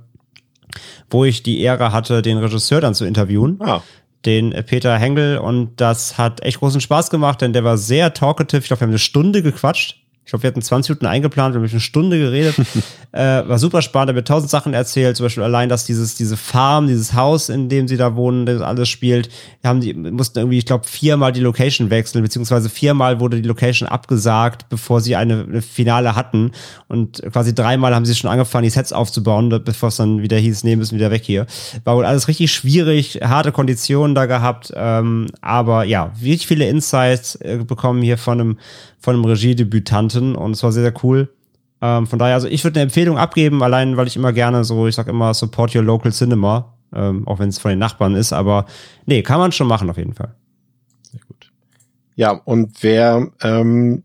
wo 1.10 1.24
ich 1.24 1.44
die 1.44 1.62
Ehre 1.62 1.92
hatte, 1.92 2.22
den 2.22 2.38
Regisseur 2.38 2.82
dann 2.82 2.94
zu 2.94 3.06
interviewen. 3.06 3.58
Ah. 3.62 3.82
Den 4.26 4.54
Peter 4.66 4.98
Hengel 4.98 5.38
und 5.38 5.80
das 5.80 6.18
hat 6.18 6.42
echt 6.42 6.60
großen 6.60 6.82
Spaß 6.82 7.10
gemacht, 7.10 7.42
denn 7.42 7.54
der 7.54 7.64
war 7.64 7.78
sehr 7.78 8.14
talkative. 8.14 8.62
Ich 8.62 8.68
glaube, 8.68 8.82
wir 8.82 8.88
haben 8.88 8.92
eine 8.92 9.00
Stunde 9.00 9.42
gequatscht 9.42 10.02
ich 10.28 10.32
glaube, 10.32 10.44
wir 10.44 10.50
hatten 10.50 10.62
20 10.62 10.90
Minuten 10.90 11.06
eingeplant, 11.06 11.56
wir 11.56 11.62
haben 11.62 11.70
eine 11.70 11.80
Stunde 11.80 12.20
geredet. 12.20 12.56
äh, 13.14 13.48
war 13.48 13.58
super 13.60 13.82
spannend, 13.82 14.14
er 14.14 14.18
hat 14.18 14.28
tausend 14.28 14.52
Sachen 14.52 14.74
erzählt, 14.74 15.16
zum 15.16 15.26
Beispiel 15.26 15.44
allein, 15.44 15.70
dass 15.70 15.86
dieses, 15.86 16.16
diese 16.16 16.36
Farm, 16.36 16.88
dieses 16.88 17.14
Haus, 17.14 17.48
in 17.48 17.70
dem 17.70 17.88
sie 17.88 17.96
da 17.96 18.18
wohnen, 18.18 18.46
das 18.46 18.62
alles 18.62 18.90
spielt, 18.90 19.30
haben 19.64 19.80
die, 19.80 19.94
mussten 19.94 20.40
irgendwie, 20.40 20.58
ich 20.58 20.66
glaube, 20.66 20.86
viermal 20.86 21.32
die 21.32 21.40
Location 21.40 21.90
wechseln, 21.90 22.24
beziehungsweise 22.24 22.68
viermal 22.68 23.22
wurde 23.22 23.42
die 23.42 23.48
Location 23.48 23.88
abgesagt, 23.88 24.68
bevor 24.68 25.00
sie 25.00 25.16
eine, 25.16 25.46
eine 25.48 25.62
Finale 25.62 26.18
hatten. 26.18 26.52
Und 26.90 27.22
quasi 27.32 27.56
dreimal 27.56 27.96
haben 27.96 28.04
sie 28.04 28.14
schon 28.14 28.30
angefangen, 28.30 28.66
die 28.66 28.70
Sets 28.70 28.92
aufzubauen, 28.92 29.48
bevor 29.64 29.88
es 29.88 29.96
dann 29.96 30.22
wieder 30.22 30.36
hieß, 30.36 30.66
nee, 30.66 30.76
müssen 30.76 30.98
wieder 30.98 31.10
weg 31.10 31.24
hier. 31.24 31.46
War 31.86 31.96
wohl 31.96 32.06
alles 32.06 32.28
richtig 32.28 32.52
schwierig, 32.52 33.22
harte 33.24 33.54
Konditionen 33.54 34.14
da 34.14 34.26
gehabt, 34.26 34.74
ähm, 34.76 35.28
aber 35.40 35.86
ja, 35.86 36.12
wirklich 36.20 36.48
viele 36.48 36.68
Insights 36.68 37.36
äh, 37.36 37.60
bekommen 37.66 38.02
hier 38.02 38.18
von 38.18 38.42
einem 38.42 38.58
von 39.00 39.16
einem 39.16 39.26
Regiedebütanten 39.26 40.36
und 40.36 40.52
es 40.52 40.64
war 40.64 40.72
sehr, 40.72 40.84
sehr 40.84 40.94
cool. 41.04 41.30
Ähm, 41.82 42.08
von 42.08 42.18
daher, 42.18 42.36
also 42.36 42.48
ich 42.48 42.64
würde 42.64 42.80
eine 42.80 42.86
Empfehlung 42.86 43.18
abgeben, 43.18 43.62
allein 43.62 43.98
weil 43.98 44.08
ich 44.08 44.16
immer 44.16 44.34
gerne 44.34 44.64
so, 44.64 44.88
ich 44.88 44.96
sag 44.96 45.08
immer, 45.08 45.34
support 45.34 45.76
your 45.76 45.84
local 45.84 46.12
cinema, 46.12 46.74
ähm, 46.94 47.28
auch 47.28 47.40
wenn 47.40 47.50
es 47.50 47.60
von 47.60 47.70
den 47.70 47.80
Nachbarn 47.80 48.16
ist, 48.16 48.34
aber 48.34 48.66
nee, 49.06 49.22
kann 49.22 49.40
man 49.40 49.52
schon 49.52 49.68
machen 49.68 49.90
auf 49.90 49.98
jeden 49.98 50.14
Fall. 50.14 50.34
Sehr 51.04 51.22
gut. 51.28 51.52
Ja, 52.16 52.32
und 52.32 52.82
wer 52.82 53.28
ähm, 53.42 54.04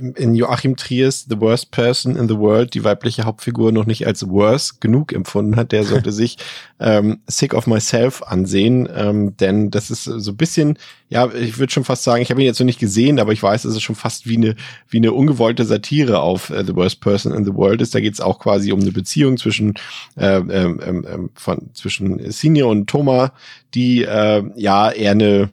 in 0.00 0.34
Joachim 0.34 0.76
Triers 0.76 1.26
The 1.28 1.40
Worst 1.40 1.70
Person 1.70 2.16
in 2.16 2.28
the 2.28 2.38
World 2.38 2.74
die 2.74 2.84
weibliche 2.84 3.24
Hauptfigur 3.24 3.72
noch 3.72 3.86
nicht 3.86 4.06
als 4.06 4.28
worse 4.28 4.74
genug 4.80 5.12
empfunden 5.12 5.56
hat, 5.56 5.72
der 5.72 5.84
sollte 5.84 6.12
sich 6.20 6.38
ähm, 6.80 7.20
Sick 7.26 7.54
of 7.54 7.66
Myself 7.66 8.22
ansehen, 8.22 8.88
ähm, 8.94 9.36
denn 9.36 9.70
das 9.70 9.90
ist 9.90 10.04
so 10.04 10.30
ein 10.30 10.36
bisschen, 10.36 10.78
ja, 11.08 11.32
ich 11.32 11.58
würde 11.58 11.72
schon 11.72 11.84
fast 11.84 12.04
sagen, 12.04 12.22
ich 12.22 12.30
habe 12.30 12.40
ihn 12.40 12.46
jetzt 12.46 12.58
noch 12.58 12.66
nicht 12.66 12.80
gesehen, 12.80 13.20
aber 13.20 13.32
ich 13.32 13.42
weiß, 13.42 13.64
es 13.64 13.76
ist 13.76 13.82
schon 13.82 13.96
fast 13.96 14.26
wie 14.26 14.36
eine 14.36 14.56
wie 14.88 14.98
eine 14.98 15.12
ungewollte 15.12 15.64
Satire 15.64 16.20
auf 16.20 16.50
äh, 16.50 16.64
The 16.64 16.74
Worst 16.74 17.00
Person 17.00 17.32
in 17.32 17.44
the 17.44 17.54
World 17.54 17.82
ist. 17.82 17.94
Da 17.94 18.00
geht 18.00 18.14
es 18.14 18.20
auch 18.20 18.38
quasi 18.38 18.72
um 18.72 18.80
eine 18.80 18.92
Beziehung 18.92 19.36
zwischen 19.36 19.74
äh, 20.16 20.36
ähm, 20.36 20.80
ähm, 20.84 21.06
ähm 21.08 21.30
von 21.34 21.70
zwischen 21.74 22.30
Senior 22.30 22.70
und 22.70 22.88
Thomas, 22.88 23.30
die 23.74 24.04
äh, 24.04 24.42
ja 24.56 24.90
eher 24.90 25.12
eine 25.12 25.50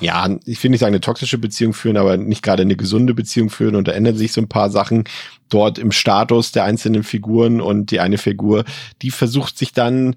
ja, 0.00 0.28
ich 0.44 0.62
will 0.62 0.70
nicht 0.70 0.80
sagen 0.80 0.92
eine 0.92 1.00
toxische 1.00 1.38
Beziehung 1.38 1.72
führen, 1.72 1.96
aber 1.96 2.16
nicht 2.16 2.42
gerade 2.42 2.62
eine 2.62 2.76
gesunde 2.76 3.14
Beziehung 3.14 3.50
führen. 3.50 3.74
Und 3.74 3.88
da 3.88 3.92
ändern 3.92 4.16
sich 4.16 4.32
so 4.32 4.40
ein 4.40 4.48
paar 4.48 4.70
Sachen 4.70 5.04
dort 5.48 5.78
im 5.78 5.90
Status 5.90 6.52
der 6.52 6.64
einzelnen 6.64 7.02
Figuren. 7.02 7.60
Und 7.60 7.90
die 7.90 8.00
eine 8.00 8.18
Figur, 8.18 8.64
die 9.02 9.10
versucht 9.10 9.58
sich 9.58 9.72
dann 9.72 10.16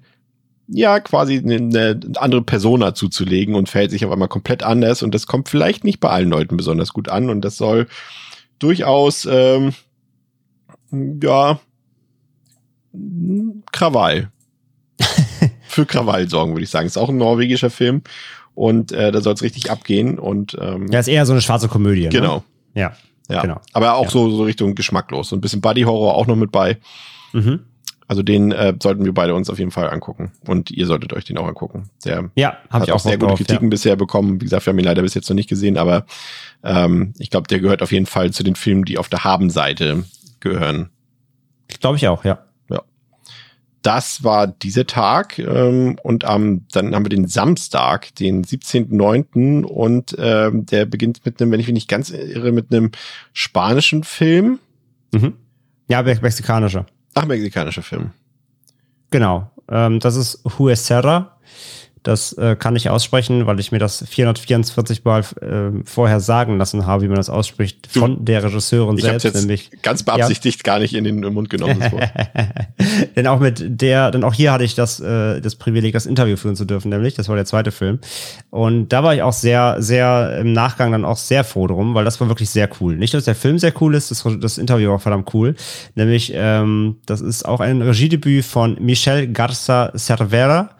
ja 0.68 1.00
quasi 1.00 1.38
eine 1.38 1.98
andere 2.16 2.42
Persona 2.42 2.94
zuzulegen 2.94 3.56
und 3.56 3.68
verhält 3.68 3.90
sich 3.90 4.04
auf 4.04 4.12
einmal 4.12 4.28
komplett 4.28 4.62
anders. 4.62 5.02
Und 5.02 5.14
das 5.14 5.26
kommt 5.26 5.48
vielleicht 5.48 5.82
nicht 5.82 5.98
bei 5.98 6.10
allen 6.10 6.30
Leuten 6.30 6.56
besonders 6.56 6.92
gut 6.92 7.08
an. 7.08 7.28
Und 7.28 7.40
das 7.40 7.56
soll 7.56 7.88
durchaus 8.60 9.26
ähm, 9.28 9.72
ja 10.92 11.58
Krawall. 13.72 14.30
Für 15.66 15.86
Krawall 15.86 16.28
sorgen, 16.28 16.52
würde 16.52 16.64
ich 16.64 16.70
sagen. 16.70 16.86
Ist 16.86 16.98
auch 16.98 17.08
ein 17.08 17.16
norwegischer 17.16 17.70
Film 17.70 18.02
und 18.54 18.92
äh, 18.92 19.12
da 19.12 19.20
soll 19.20 19.34
es 19.34 19.42
richtig 19.42 19.70
abgehen 19.70 20.18
und 20.18 20.56
ähm, 20.60 20.88
ja, 20.90 21.00
ist 21.00 21.08
eher 21.08 21.26
so 21.26 21.32
eine 21.32 21.40
schwarze 21.42 21.68
Komödie. 21.68 22.08
Genau. 22.08 22.44
Ne? 22.74 22.80
Ja. 22.80 22.92
Ja. 23.28 23.42
Genau. 23.42 23.60
Aber 23.72 23.94
auch 23.94 24.04
Ja. 24.04 24.10
so, 24.10 24.30
so 24.30 24.42
Richtung 24.42 24.74
geschmacklos. 24.74 25.28
So 25.30 25.36
ein 25.36 25.40
bisschen 25.40 25.60
Buddy 25.60 25.82
Horror 25.82 26.14
auch 26.16 26.26
noch 26.26 26.36
mit 26.36 26.52
bei. 26.52 26.78
Mhm. 27.32 27.60
Also 28.08 28.22
den 28.22 28.52
äh, 28.52 28.74
sollten 28.82 29.06
wir 29.06 29.14
beide 29.14 29.34
uns 29.34 29.48
auf 29.48 29.58
jeden 29.58 29.70
Fall 29.70 29.88
angucken. 29.88 30.32
Und 30.46 30.70
ihr 30.70 30.86
solltet 30.86 31.14
euch 31.14 31.24
den 31.24 31.38
auch 31.38 31.46
angucken. 31.46 31.88
Der 32.04 32.30
Ja, 32.34 32.58
hat 32.68 32.82
ich 32.82 32.92
auch 32.92 32.98
sehr 32.98 33.16
gute 33.16 33.28
drauf, 33.28 33.38
Kritiken 33.38 33.70
bisher 33.70 33.96
bekommen. 33.96 34.40
Wie 34.40 34.44
gesagt, 34.44 34.66
wir 34.66 34.72
haben 34.72 34.78
ihn 34.78 34.84
leider 34.84 35.00
bis 35.00 35.14
jetzt 35.14 35.30
noch 35.30 35.34
nicht 35.36 35.48
gesehen, 35.48 35.78
aber 35.78 36.04
ähm, 36.62 37.14
ich 37.18 37.30
glaube, 37.30 37.48
der 37.48 37.60
gehört 37.60 37.80
auf 37.80 37.90
jeden 37.92 38.04
Fall 38.06 38.30
zu 38.32 38.42
den 38.42 38.54
Filmen, 38.54 38.84
die 38.84 38.98
auf 38.98 39.08
der 39.08 39.24
Haben-Seite 39.24 40.04
gehören. 40.40 40.90
Ja. 41.70 41.76
Glaube 41.80 41.96
ich 41.96 42.06
auch, 42.08 42.22
ja. 42.24 42.44
Das 43.82 44.22
war 44.22 44.46
dieser 44.46 44.86
Tag 44.86 45.38
ähm, 45.40 45.98
und 46.02 46.24
am 46.24 46.66
dann 46.72 46.94
haben 46.94 47.04
wir 47.04 47.10
den 47.10 47.26
Samstag, 47.26 48.14
den 48.14 48.44
17.09. 48.44 49.64
und 49.64 50.14
ähm, 50.18 50.66
der 50.66 50.86
beginnt 50.86 51.24
mit 51.26 51.40
einem, 51.42 51.50
wenn 51.50 51.60
ich 51.60 51.66
mich 51.66 51.74
nicht 51.74 51.88
ganz 51.88 52.10
irre, 52.10 52.52
mit 52.52 52.72
einem 52.72 52.92
spanischen 53.32 54.04
Film. 54.04 54.60
Mhm. 55.12 55.34
Ja, 55.88 56.02
me- 56.02 56.18
mexikanischer. 56.22 56.86
Ach, 57.14 57.26
mexikanischer 57.26 57.82
Film. 57.82 58.10
Genau. 59.10 59.50
Ähm, 59.68 59.98
das 60.00 60.16
ist 60.16 60.42
Huesera. 60.58 61.36
Das 62.02 62.32
äh, 62.32 62.56
kann 62.56 62.74
ich 62.74 62.90
aussprechen, 62.90 63.46
weil 63.46 63.60
ich 63.60 63.70
mir 63.70 63.78
das 63.78 64.04
444 64.08 65.04
Mal 65.04 65.20
äh, 65.20 65.84
vorher 65.84 66.18
sagen 66.18 66.58
lassen 66.58 66.84
habe, 66.84 67.04
wie 67.04 67.08
man 67.08 67.16
das 67.16 67.30
ausspricht, 67.30 67.86
von 67.86 68.24
der 68.24 68.42
Regisseurin 68.42 68.96
Ich 68.98 69.04
selbst, 69.04 69.22
jetzt 69.22 69.36
nämlich 69.36 69.70
ganz 69.82 70.02
beabsichtigt 70.02 70.64
gar 70.64 70.80
nicht 70.80 70.94
in 70.94 71.04
den 71.04 71.20
Mund 71.20 71.48
genommen. 71.48 71.80
Denn 73.16 73.26
auch 73.28 73.38
mit 73.38 73.62
der, 73.80 74.10
denn 74.10 74.24
auch 74.24 74.34
hier 74.34 74.52
hatte 74.52 74.64
ich 74.64 74.74
das, 74.74 74.98
äh, 74.98 75.40
das 75.40 75.54
Privileg, 75.54 75.92
das 75.92 76.06
Interview 76.06 76.36
führen 76.36 76.56
zu 76.56 76.64
dürfen, 76.64 76.88
nämlich, 76.88 77.14
das 77.14 77.28
war 77.28 77.36
der 77.36 77.44
zweite 77.44 77.70
Film. 77.70 78.00
Und 78.50 78.88
da 78.88 79.04
war 79.04 79.14
ich 79.14 79.22
auch 79.22 79.32
sehr, 79.32 79.76
sehr 79.80 80.38
im 80.38 80.52
Nachgang 80.52 80.92
dann 80.92 81.04
auch 81.04 81.16
sehr 81.16 81.44
froh 81.44 81.66
drum, 81.68 81.94
weil 81.94 82.04
das 82.04 82.20
war 82.20 82.28
wirklich 82.28 82.50
sehr 82.50 82.68
cool. 82.80 82.96
Nicht, 82.96 83.14
dass 83.14 83.24
der 83.24 83.34
Film 83.34 83.58
sehr 83.58 83.72
cool 83.80 83.94
ist, 83.94 84.10
das, 84.10 84.26
das 84.40 84.58
Interview 84.58 84.90
war 84.90 84.98
verdammt 84.98 85.32
cool. 85.34 85.54
Nämlich, 85.94 86.32
ähm, 86.34 86.96
das 87.06 87.20
ist 87.20 87.44
auch 87.44 87.60
ein 87.60 87.80
Regiedebüt 87.80 88.44
von 88.44 88.76
Michelle 88.80 89.28
Garza 89.28 89.92
Cervera 89.96 90.70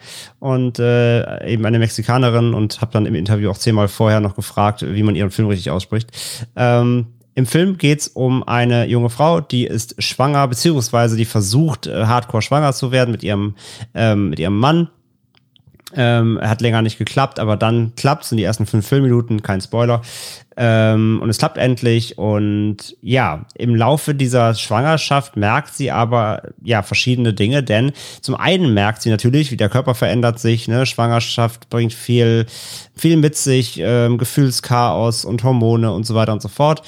und 0.40 0.78
äh, 0.78 1.11
eben 1.46 1.64
eine 1.66 1.78
Mexikanerin 1.78 2.54
und 2.54 2.80
habe 2.80 2.92
dann 2.92 3.06
im 3.06 3.14
Interview 3.14 3.50
auch 3.50 3.58
zehnmal 3.58 3.88
vorher 3.88 4.20
noch 4.20 4.34
gefragt, 4.34 4.84
wie 4.86 5.02
man 5.02 5.16
ihren 5.16 5.30
Film 5.30 5.48
richtig 5.48 5.70
ausspricht. 5.70 6.10
Ähm, 6.56 7.06
im 7.34 7.46
Film 7.46 7.78
geht's 7.78 8.08
um 8.08 8.42
eine 8.42 8.86
junge 8.86 9.08
Frau, 9.08 9.40
die 9.40 9.64
ist 9.64 10.02
schwanger, 10.02 10.46
beziehungsweise 10.48 11.16
die 11.16 11.24
versucht, 11.24 11.86
äh, 11.86 12.04
hardcore 12.04 12.42
schwanger 12.42 12.72
zu 12.72 12.92
werden 12.92 13.10
mit 13.10 13.22
ihrem, 13.22 13.54
ähm, 13.94 14.30
mit 14.30 14.38
ihrem 14.38 14.58
Mann. 14.58 14.90
Ähm, 15.94 16.38
hat 16.42 16.60
länger 16.60 16.82
nicht 16.82 16.98
geklappt, 16.98 17.38
aber 17.38 17.56
dann 17.56 17.92
klappt's 17.96 18.30
in 18.32 18.38
die 18.38 18.44
ersten 18.44 18.66
fünf 18.66 18.86
Filmminuten, 18.86 19.42
kein 19.42 19.60
Spoiler. 19.60 20.00
Ähm, 20.56 21.20
und 21.22 21.30
es 21.30 21.38
klappt 21.38 21.58
endlich. 21.58 22.18
Und 22.18 22.96
ja, 23.00 23.46
im 23.54 23.74
Laufe 23.74 24.14
dieser 24.14 24.54
Schwangerschaft 24.54 25.36
merkt 25.36 25.74
sie 25.74 25.90
aber 25.90 26.42
ja 26.62 26.82
verschiedene 26.82 27.32
Dinge, 27.34 27.62
denn 27.62 27.92
zum 28.20 28.34
einen 28.34 28.74
merkt 28.74 29.02
sie 29.02 29.10
natürlich, 29.10 29.50
wie 29.50 29.56
der 29.56 29.68
Körper 29.68 29.94
verändert 29.94 30.38
sich. 30.38 30.68
Ne? 30.68 30.86
Schwangerschaft 30.86 31.70
bringt 31.70 31.92
viel, 31.92 32.46
viel 32.94 33.16
mit 33.16 33.36
sich, 33.36 33.78
ähm, 33.78 34.18
Gefühlschaos 34.18 35.24
und 35.24 35.42
Hormone 35.44 35.92
und 35.92 36.04
so 36.04 36.14
weiter 36.14 36.32
und 36.32 36.42
so 36.42 36.48
fort. 36.48 36.82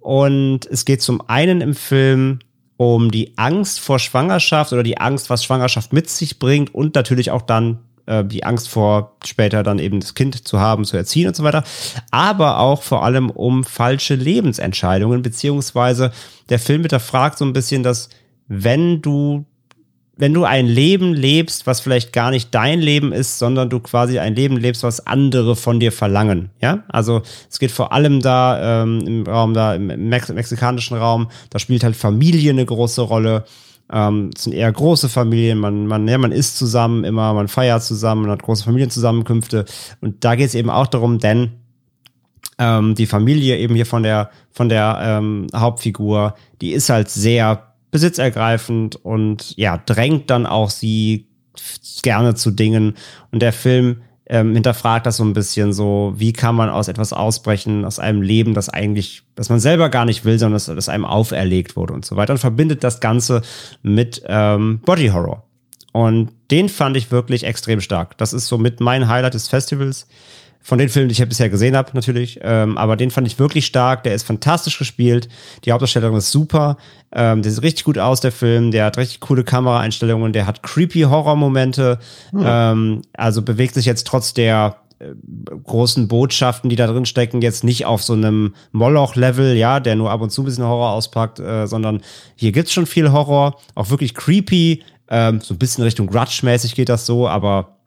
Und 0.00 0.66
es 0.66 0.84
geht 0.84 1.02
zum 1.02 1.22
einen 1.28 1.60
im 1.60 1.74
Film 1.74 2.40
um 2.78 3.10
die 3.10 3.36
Angst 3.36 3.78
vor 3.78 3.98
Schwangerschaft 3.98 4.72
oder 4.72 4.82
die 4.82 4.96
Angst, 4.96 5.28
was 5.28 5.44
Schwangerschaft 5.44 5.92
mit 5.92 6.08
sich 6.08 6.38
bringt 6.38 6.74
und 6.74 6.94
natürlich 6.94 7.30
auch 7.30 7.42
dann 7.42 7.80
äh, 8.10 8.24
die 8.24 8.44
Angst 8.44 8.68
vor 8.68 9.16
später 9.24 9.62
dann 9.62 9.78
eben 9.78 10.00
das 10.00 10.14
Kind 10.14 10.46
zu 10.46 10.60
haben, 10.60 10.84
zu 10.84 10.96
erziehen 10.96 11.28
und 11.28 11.36
so 11.36 11.44
weiter, 11.44 11.62
aber 12.10 12.58
auch 12.58 12.82
vor 12.82 13.04
allem 13.04 13.30
um 13.30 13.64
falsche 13.64 14.16
Lebensentscheidungen, 14.16 15.22
beziehungsweise 15.22 16.12
der 16.48 16.58
Film 16.58 16.82
hinterfragt 16.82 17.38
so 17.38 17.44
ein 17.44 17.52
bisschen, 17.52 17.82
dass 17.82 18.08
wenn 18.48 19.00
du 19.00 19.46
wenn 20.20 20.34
du 20.34 20.44
ein 20.44 20.66
Leben 20.66 21.14
lebst, 21.14 21.66
was 21.66 21.80
vielleicht 21.80 22.12
gar 22.12 22.30
nicht 22.30 22.54
dein 22.54 22.80
Leben 22.80 23.10
ist, 23.10 23.38
sondern 23.38 23.70
du 23.70 23.80
quasi 23.80 24.18
ein 24.18 24.34
Leben 24.34 24.58
lebst, 24.58 24.82
was 24.82 25.06
andere 25.06 25.56
von 25.56 25.80
dir 25.80 25.92
verlangen. 25.92 26.50
Ja, 26.60 26.84
also 26.88 27.22
es 27.48 27.58
geht 27.58 27.70
vor 27.70 27.94
allem 27.94 28.20
da 28.20 28.82
ähm, 28.82 29.00
im 29.06 29.26
Raum 29.26 29.54
da 29.54 29.74
im 29.74 29.86
Mex 30.10 30.28
mexikanischen 30.28 30.98
Raum, 30.98 31.30
da 31.48 31.58
spielt 31.58 31.84
halt 31.84 31.96
Familie 31.96 32.50
eine 32.50 32.66
große 32.66 33.00
Rolle. 33.00 33.44
Ähm, 33.92 34.30
es 34.34 34.44
sind 34.44 34.52
eher 34.52 34.70
große 34.70 35.08
Familien, 35.08 35.58
man, 35.58 35.86
man, 35.86 36.06
ja, 36.06 36.18
man 36.18 36.32
isst 36.32 36.56
zusammen 36.56 37.04
immer, 37.04 37.34
man 37.34 37.48
feiert 37.48 37.82
zusammen, 37.82 38.22
man 38.22 38.30
hat 38.30 38.42
große 38.42 38.64
Familienzusammenkünfte. 38.64 39.64
Und 40.00 40.24
da 40.24 40.34
geht 40.36 40.48
es 40.48 40.54
eben 40.54 40.70
auch 40.70 40.86
darum, 40.86 41.18
denn 41.18 41.52
ähm, 42.58 42.94
die 42.94 43.06
Familie 43.06 43.58
eben 43.58 43.74
hier 43.74 43.86
von 43.86 44.02
der, 44.02 44.30
von 44.52 44.68
der 44.68 44.98
ähm, 45.02 45.46
Hauptfigur, 45.54 46.34
die 46.60 46.72
ist 46.72 46.90
halt 46.90 47.08
sehr 47.08 47.74
besitzergreifend 47.90 48.96
und 48.96 49.56
ja, 49.56 49.78
drängt 49.78 50.30
dann 50.30 50.46
auch 50.46 50.70
sie 50.70 51.26
gerne 52.02 52.34
zu 52.34 52.50
Dingen. 52.50 52.94
Und 53.32 53.42
der 53.42 53.52
Film 53.52 54.02
ähm, 54.30 54.54
hinterfragt 54.54 55.06
das 55.06 55.16
so 55.16 55.24
ein 55.24 55.32
bisschen 55.32 55.72
so, 55.72 56.14
wie 56.16 56.32
kann 56.32 56.54
man 56.54 56.70
aus 56.70 56.86
etwas 56.86 57.12
ausbrechen, 57.12 57.84
aus 57.84 57.98
einem 57.98 58.22
Leben, 58.22 58.54
das 58.54 58.68
eigentlich, 58.68 59.22
das 59.34 59.48
man 59.48 59.58
selber 59.58 59.88
gar 59.88 60.04
nicht 60.04 60.24
will, 60.24 60.38
sondern 60.38 60.54
das, 60.54 60.66
das 60.66 60.88
einem 60.88 61.04
auferlegt 61.04 61.76
wurde 61.76 61.92
und 61.94 62.04
so 62.04 62.14
weiter. 62.14 62.32
Und 62.32 62.38
verbindet 62.38 62.84
das 62.84 63.00
Ganze 63.00 63.42
mit 63.82 64.22
ähm, 64.26 64.78
Body 64.86 65.08
Horror. 65.08 65.42
Und 65.92 66.30
den 66.52 66.68
fand 66.68 66.96
ich 66.96 67.10
wirklich 67.10 67.42
extrem 67.42 67.80
stark. 67.80 68.16
Das 68.18 68.32
ist 68.32 68.46
so 68.46 68.56
mit 68.56 68.78
mein 68.78 69.08
Highlight 69.08 69.34
des 69.34 69.48
Festivals. 69.48 70.06
Von 70.62 70.78
den 70.78 70.90
Filmen, 70.90 71.08
die 71.08 71.14
ich 71.14 71.28
bisher 71.28 71.48
gesehen 71.48 71.74
habe, 71.74 71.90
natürlich. 71.94 72.38
Ähm, 72.42 72.76
aber 72.76 72.96
den 72.96 73.10
fand 73.10 73.26
ich 73.26 73.38
wirklich 73.38 73.64
stark. 73.64 74.02
Der 74.02 74.14
ist 74.14 74.26
fantastisch 74.26 74.78
gespielt. 74.78 75.28
Die 75.64 75.72
Hauptdarstellerin 75.72 76.16
ist 76.16 76.30
super. 76.30 76.76
Ähm, 77.12 77.42
der 77.42 77.50
sieht 77.50 77.62
richtig 77.62 77.84
gut 77.84 77.98
aus, 77.98 78.20
der 78.20 78.30
Film. 78.30 78.70
Der 78.70 78.84
hat 78.84 78.98
richtig 78.98 79.20
coole 79.20 79.42
Kameraeinstellungen. 79.42 80.32
Der 80.34 80.46
hat 80.46 80.62
creepy 80.62 81.02
Horror-Momente. 81.02 81.98
Ähm, 82.38 83.02
also 83.14 83.42
bewegt 83.42 83.74
sich 83.74 83.86
jetzt 83.86 84.06
trotz 84.06 84.34
der 84.34 84.76
äh, 85.00 85.14
großen 85.64 86.08
Botschaften, 86.08 86.68
die 86.68 86.76
da 86.76 86.86
drin 86.86 87.06
stecken, 87.06 87.40
jetzt 87.40 87.64
nicht 87.64 87.86
auf 87.86 88.02
so 88.02 88.12
einem 88.12 88.54
Moloch-Level, 88.72 89.56
ja, 89.56 89.80
der 89.80 89.96
nur 89.96 90.10
ab 90.10 90.20
und 90.20 90.30
zu 90.30 90.42
ein 90.42 90.44
bisschen 90.44 90.64
Horror 90.64 90.90
auspackt, 90.90 91.40
äh, 91.40 91.66
sondern 91.66 92.02
hier 92.36 92.52
gibt's 92.52 92.72
schon 92.72 92.84
viel 92.84 93.10
Horror, 93.10 93.56
auch 93.74 93.88
wirklich 93.88 94.14
creepy, 94.14 94.82
ähm, 95.08 95.40
so 95.40 95.54
ein 95.54 95.58
bisschen 95.58 95.84
Richtung 95.84 96.06
Grudge-mäßig 96.06 96.74
geht 96.74 96.90
das 96.90 97.06
so, 97.06 97.26
aber 97.26 97.79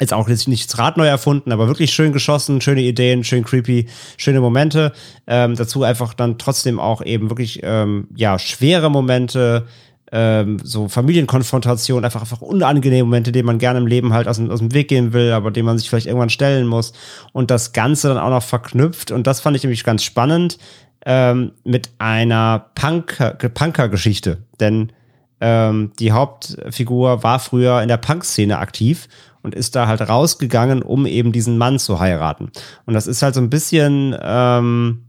jetzt 0.00 0.12
auch 0.12 0.28
jetzt 0.28 0.48
nicht 0.48 0.70
das 0.70 0.78
Rad 0.78 0.96
neu 0.96 1.06
erfunden, 1.06 1.52
aber 1.52 1.66
wirklich 1.68 1.92
schön 1.92 2.12
geschossen, 2.12 2.60
schöne 2.60 2.82
Ideen, 2.82 3.24
schön 3.24 3.44
creepy, 3.44 3.88
schöne 4.16 4.40
Momente. 4.40 4.92
Ähm, 5.26 5.56
dazu 5.56 5.82
einfach 5.82 6.14
dann 6.14 6.38
trotzdem 6.38 6.78
auch 6.78 7.02
eben 7.04 7.30
wirklich 7.30 7.60
ähm, 7.62 8.08
ja 8.14 8.38
schwere 8.38 8.90
Momente, 8.90 9.66
ähm, 10.10 10.58
so 10.62 10.88
Familienkonfrontation, 10.88 12.04
einfach 12.04 12.22
einfach 12.22 12.40
unangenehme 12.40 13.04
Momente, 13.04 13.32
denen 13.32 13.46
man 13.46 13.58
gerne 13.58 13.78
im 13.78 13.86
Leben 13.86 14.12
halt 14.12 14.26
aus, 14.28 14.36
dem- 14.36 14.50
aus 14.50 14.60
dem 14.60 14.72
Weg 14.72 14.88
gehen 14.88 15.12
will, 15.12 15.32
aber 15.32 15.50
denen 15.50 15.66
man 15.66 15.78
sich 15.78 15.90
vielleicht 15.90 16.06
irgendwann 16.06 16.30
stellen 16.30 16.66
muss. 16.66 16.92
Und 17.32 17.50
das 17.50 17.72
Ganze 17.72 18.08
dann 18.08 18.18
auch 18.18 18.30
noch 18.30 18.42
verknüpft. 18.42 19.10
Und 19.10 19.26
das 19.26 19.40
fand 19.40 19.56
ich 19.56 19.62
nämlich 19.64 19.84
ganz 19.84 20.02
spannend 20.04 20.58
ähm, 21.04 21.52
mit 21.64 21.90
einer 21.98 22.70
Punker- 22.74 23.34
Punker-Geschichte, 23.48 24.38
denn 24.60 24.92
ähm, 25.40 25.92
die 26.00 26.10
Hauptfigur 26.10 27.22
war 27.22 27.38
früher 27.38 27.80
in 27.82 27.88
der 27.88 27.98
Punk-Szene 27.98 28.58
aktiv 28.58 29.08
und 29.42 29.54
ist 29.54 29.76
da 29.76 29.86
halt 29.86 30.00
rausgegangen, 30.00 30.82
um 30.82 31.06
eben 31.06 31.32
diesen 31.32 31.58
Mann 31.58 31.78
zu 31.78 32.00
heiraten. 32.00 32.50
Und 32.86 32.94
das 32.94 33.06
ist 33.06 33.22
halt 33.22 33.34
so 33.34 33.40
ein 33.40 33.50
bisschen, 33.50 34.16
ähm, 34.20 35.04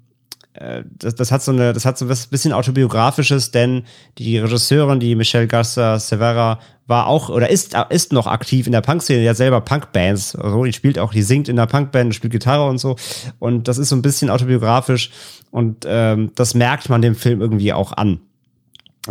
äh, 0.53 0.83
das, 0.97 1.15
das 1.15 1.31
hat 1.31 1.41
so 1.41 1.51
eine, 1.51 1.73
das 1.73 1.85
hat 1.85 1.97
so 1.97 2.09
was 2.09 2.27
bisschen 2.27 2.53
autobiografisches, 2.53 3.51
denn 3.51 3.83
die 4.17 4.37
Regisseurin, 4.37 4.99
die 4.99 5.15
Michelle 5.15 5.47
Garza 5.47 5.99
Severa, 5.99 6.59
war 6.87 7.05
auch 7.05 7.29
oder 7.29 7.49
ist, 7.51 7.75
ist 7.89 8.13
noch 8.13 8.25
aktiv 8.25 8.65
in 8.65 8.71
der 8.71 8.81
Punk-Szene, 8.81 9.29
hat 9.29 9.37
selber 9.37 9.61
Punk-Bands. 9.61 10.35
Also 10.35 10.63
die 10.63 10.73
spielt 10.73 10.97
auch, 10.97 11.13
die 11.13 11.21
singt 11.21 11.47
in 11.47 11.55
der 11.55 11.67
Punk-Band, 11.67 12.15
spielt 12.15 12.33
Gitarre 12.33 12.67
und 12.67 12.79
so. 12.79 12.95
Und 13.37 13.67
das 13.67 13.77
ist 13.77 13.89
so 13.89 13.95
ein 13.95 14.01
bisschen 14.01 14.31
autobiografisch 14.31 15.11
und 15.51 15.85
ähm, 15.87 16.31
das 16.33 16.55
merkt 16.55 16.89
man 16.89 17.03
dem 17.03 17.15
Film 17.15 17.41
irgendwie 17.41 17.73
auch 17.73 17.93
an 17.93 18.21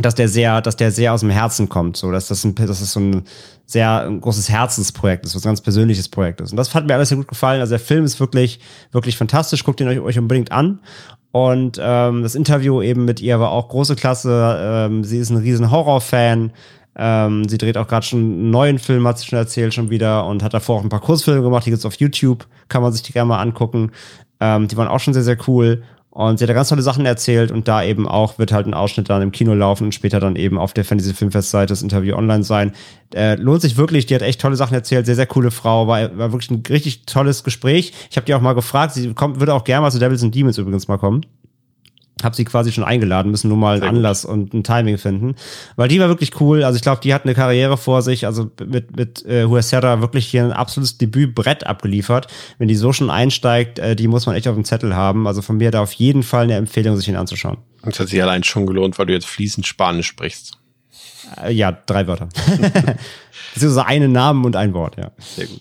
dass 0.03 0.15
der 0.15 0.29
sehr, 0.29 0.61
dass 0.61 0.77
der 0.77 0.91
sehr 0.91 1.13
aus 1.13 1.21
dem 1.21 1.31
Herzen 1.31 1.69
kommt, 1.69 1.97
so 1.97 2.11
dass 2.11 2.29
das 2.29 2.45
ein, 2.45 2.55
dass 2.55 2.81
das 2.81 2.93
so 2.93 3.01
ein 3.01 3.23
sehr 3.67 4.07
ein 4.07 4.21
großes 4.21 4.49
Herzensprojekt 4.49 5.27
ist, 5.27 5.35
was 5.35 5.45
ein 5.45 5.51
ganz 5.51 5.61
persönliches 5.61 6.09
Projekt 6.09 6.41
ist. 6.41 6.53
Und 6.53 6.57
das 6.57 6.75
hat 6.75 6.87
mir 6.87 6.95
alles 6.95 7.11
sehr 7.11 7.19
gut 7.19 7.29
gefallen. 7.29 7.61
Also 7.61 7.73
der 7.73 7.81
Film 7.81 8.05
ist 8.05 8.19
wirklich, 8.21 8.61
wirklich 8.93 9.17
fantastisch. 9.17 9.65
Guckt 9.65 9.81
ihn 9.81 9.89
euch, 9.89 10.01
euch 10.01 10.19
unbedingt 10.19 10.53
an. 10.53 10.81
Und 11.33 11.79
ähm, 11.81 12.23
das 12.23 12.35
Interview 12.35 12.81
eben 12.81 13.05
mit 13.05 13.21
ihr 13.21 13.39
war 13.41 13.51
auch 13.51 13.69
große 13.69 13.97
Klasse. 13.97 14.57
Ähm, 14.61 15.05
sie 15.05 15.19
ist 15.19 15.31
ein 15.31 15.37
riesen 15.37 15.71
Horrorfan. 15.71 16.53
Ähm, 16.97 17.49
sie 17.49 17.59
dreht 17.59 17.77
auch 17.77 17.87
gerade 17.87 18.05
schon 18.05 18.21
einen 18.21 18.51
neuen 18.51 18.79
Film, 18.79 19.07
hat 19.07 19.19
sie 19.19 19.27
schon 19.27 19.39
erzählt, 19.39 19.73
schon 19.73 19.91
wieder 19.91 20.27
und 20.27 20.43
hat 20.43 20.53
davor 20.53 20.79
auch 20.79 20.83
ein 20.83 20.89
paar 20.89 21.01
Kurzfilme 21.01 21.43
gemacht, 21.43 21.65
die 21.65 21.71
gibt's 21.71 21.87
auf 21.87 21.95
YouTube, 21.95 22.49
kann 22.69 22.83
man 22.83 22.93
sich 22.93 23.03
die 23.03 23.13
gerne 23.13 23.29
mal 23.29 23.41
angucken. 23.41 23.93
Ähm, 24.41 24.67
die 24.67 24.77
waren 24.77 24.89
auch 24.89 24.99
schon 24.99 25.15
sehr, 25.15 25.23
sehr 25.23 25.39
cool. 25.47 25.85
Und 26.19 26.37
sie 26.37 26.43
hat 26.43 26.49
da 26.49 26.55
ganz 26.55 26.69
tolle 26.69 26.83
Sachen 26.83 27.07
erzählt 27.07 27.53
und 27.53 27.69
da 27.69 27.81
eben 27.85 28.09
auch 28.09 28.41
wird 28.41 28.51
halt 28.51 28.67
ein 28.67 28.75
Ausschnitt 28.75 29.09
dann 29.09 29.23
im 29.23 29.31
Kino 29.31 29.55
laufen 29.55 29.85
und 29.85 29.95
später 29.95 30.19
dann 30.19 30.35
eben 30.35 30.59
auf 30.59 30.73
der 30.73 30.85
Fantasy 30.85 31.15
Filmfest-Seite 31.15 31.69
das 31.69 31.81
Interview 31.81 32.17
online 32.17 32.43
sein. 32.43 32.73
Äh, 33.15 33.37
lohnt 33.37 33.63
sich 33.63 33.77
wirklich, 33.77 34.07
die 34.07 34.17
hat 34.17 34.23
echt 34.23 34.41
tolle 34.41 34.57
Sachen 34.57 34.75
erzählt, 34.75 35.07
sehr, 35.07 35.15
sehr 35.15 35.27
coole 35.27 35.53
Frau, 35.53 35.87
war, 35.87 36.19
war 36.19 36.33
wirklich 36.33 36.51
ein 36.51 36.65
richtig 36.69 37.07
tolles 37.07 37.45
Gespräch. 37.45 37.93
Ich 38.11 38.17
habe 38.17 38.25
die 38.25 38.35
auch 38.35 38.41
mal 38.41 38.55
gefragt, 38.55 38.95
sie 38.95 39.15
kommt, 39.15 39.39
würde 39.39 39.55
auch 39.55 39.63
gerne 39.63 39.83
mal 39.83 39.93
zu 39.93 40.01
Devils 40.01 40.25
and 40.25 40.35
Demons 40.35 40.59
übrigens 40.59 40.89
mal 40.89 40.99
kommen 40.99 41.25
habe 42.23 42.35
sie 42.35 42.45
quasi 42.45 42.73
schon 42.73 42.85
eingeladen, 42.85 43.31
müssen 43.31 43.49
nur 43.49 43.57
mal 43.57 43.77
einen 43.77 43.97
Anlass 43.97 44.25
und 44.25 44.55
ein 44.55 44.65
Timing 44.65 44.99
finden. 44.99 45.35
Weil 45.77 45.89
die 45.89 46.01
war 46.01 46.09
wirklich 46.09 46.41
cool. 46.41 46.65
Also 46.65 46.77
ich 46.77 46.83
glaube, 46.83 47.01
die 47.03 47.15
hat 47.15 47.25
eine 47.25 47.35
Karriere 47.35 47.77
vor 47.77 48.03
sich. 48.03 48.27
Also 48.27 48.51
mit, 48.65 48.97
mit 48.97 49.25
äh, 49.27 49.45
Huesera 49.45 50.01
wirklich 50.01 50.27
hier 50.27 50.45
ein 50.45 50.53
absolutes 50.53 50.99
Debütbrett 50.99 51.67
abgeliefert. 51.67 52.27
Wenn 52.59 52.69
die 52.69 52.77
so 52.77 52.93
schon 52.93 53.11
einsteigt, 53.11 53.79
äh, 53.79 53.97
die 53.97 54.09
muss 54.09 54.27
man 54.27 54.35
echt 54.35 54.49
auf 54.49 54.55
dem 54.55 54.65
Zettel 54.65 54.95
haben. 54.95 55.27
Also 55.27 55.43
von 55.43 55.57
mir 55.57 55.71
da 55.71 55.83
auf 55.83 55.93
jeden 55.93 56.23
Fall 56.23 56.45
eine 56.45 56.57
Empfehlung, 56.57 56.97
sich 56.97 57.09
ihn 57.09 57.17
anzuschauen. 57.17 57.59
Das 57.83 58.01
hat 58.01 58.09
sich 58.09 58.23
allein 58.23 58.43
schon 58.45 58.67
gelohnt, 58.67 58.99
weil 58.99 59.07
du 59.07 59.13
jetzt 59.13 59.27
fließend 59.27 59.67
Spanisch 59.67 60.09
sprichst. 60.09 60.59
Äh, 61.43 61.53
ja, 61.53 61.73
drei 61.73 62.07
Wörter. 62.07 62.29
Beziehungsweise 63.55 63.87
einen 63.87 64.13
Namen 64.13 64.45
und 64.45 64.57
ein 64.57 64.75
Wort, 64.75 64.97
ja. 64.97 65.11
Sehr 65.19 65.47
gut. 65.47 65.61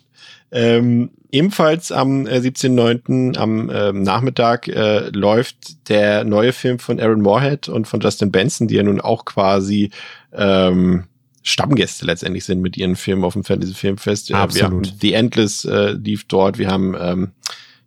Ähm, 0.51 1.11
ebenfalls 1.31 1.91
am 1.91 2.25
äh, 2.25 2.37
17.09. 2.37 3.37
am 3.37 3.69
äh, 3.69 3.91
Nachmittag 3.91 4.67
äh, 4.67 5.09
läuft 5.09 5.89
der 5.89 6.23
neue 6.23 6.53
Film 6.53 6.79
von 6.79 6.99
Aaron 6.99 7.21
Moorhead 7.21 7.69
und 7.69 7.87
von 7.87 7.99
Justin 7.99 8.31
Benson, 8.31 8.67
die 8.67 8.75
ja 8.75 8.83
nun 8.83 9.01
auch 9.01 9.25
quasi 9.25 9.91
ähm, 10.33 11.05
Stammgäste 11.43 12.05
letztendlich 12.05 12.45
sind 12.45 12.61
mit 12.61 12.77
ihren 12.77 12.95
Filmen 12.95 13.23
auf 13.23 13.33
dem 13.33 13.43
Fantasy 13.43 13.73
Filmfest. 13.73 14.33
Absolut. 14.33 14.55
Wir 14.55 14.65
haben 14.65 14.97
The 14.99 15.13
Endless 15.13 15.65
äh, 15.65 15.91
lief 15.91 16.25
dort. 16.27 16.57
Wir 16.57 16.69
haben 16.69 16.95
ähm, 16.99 17.31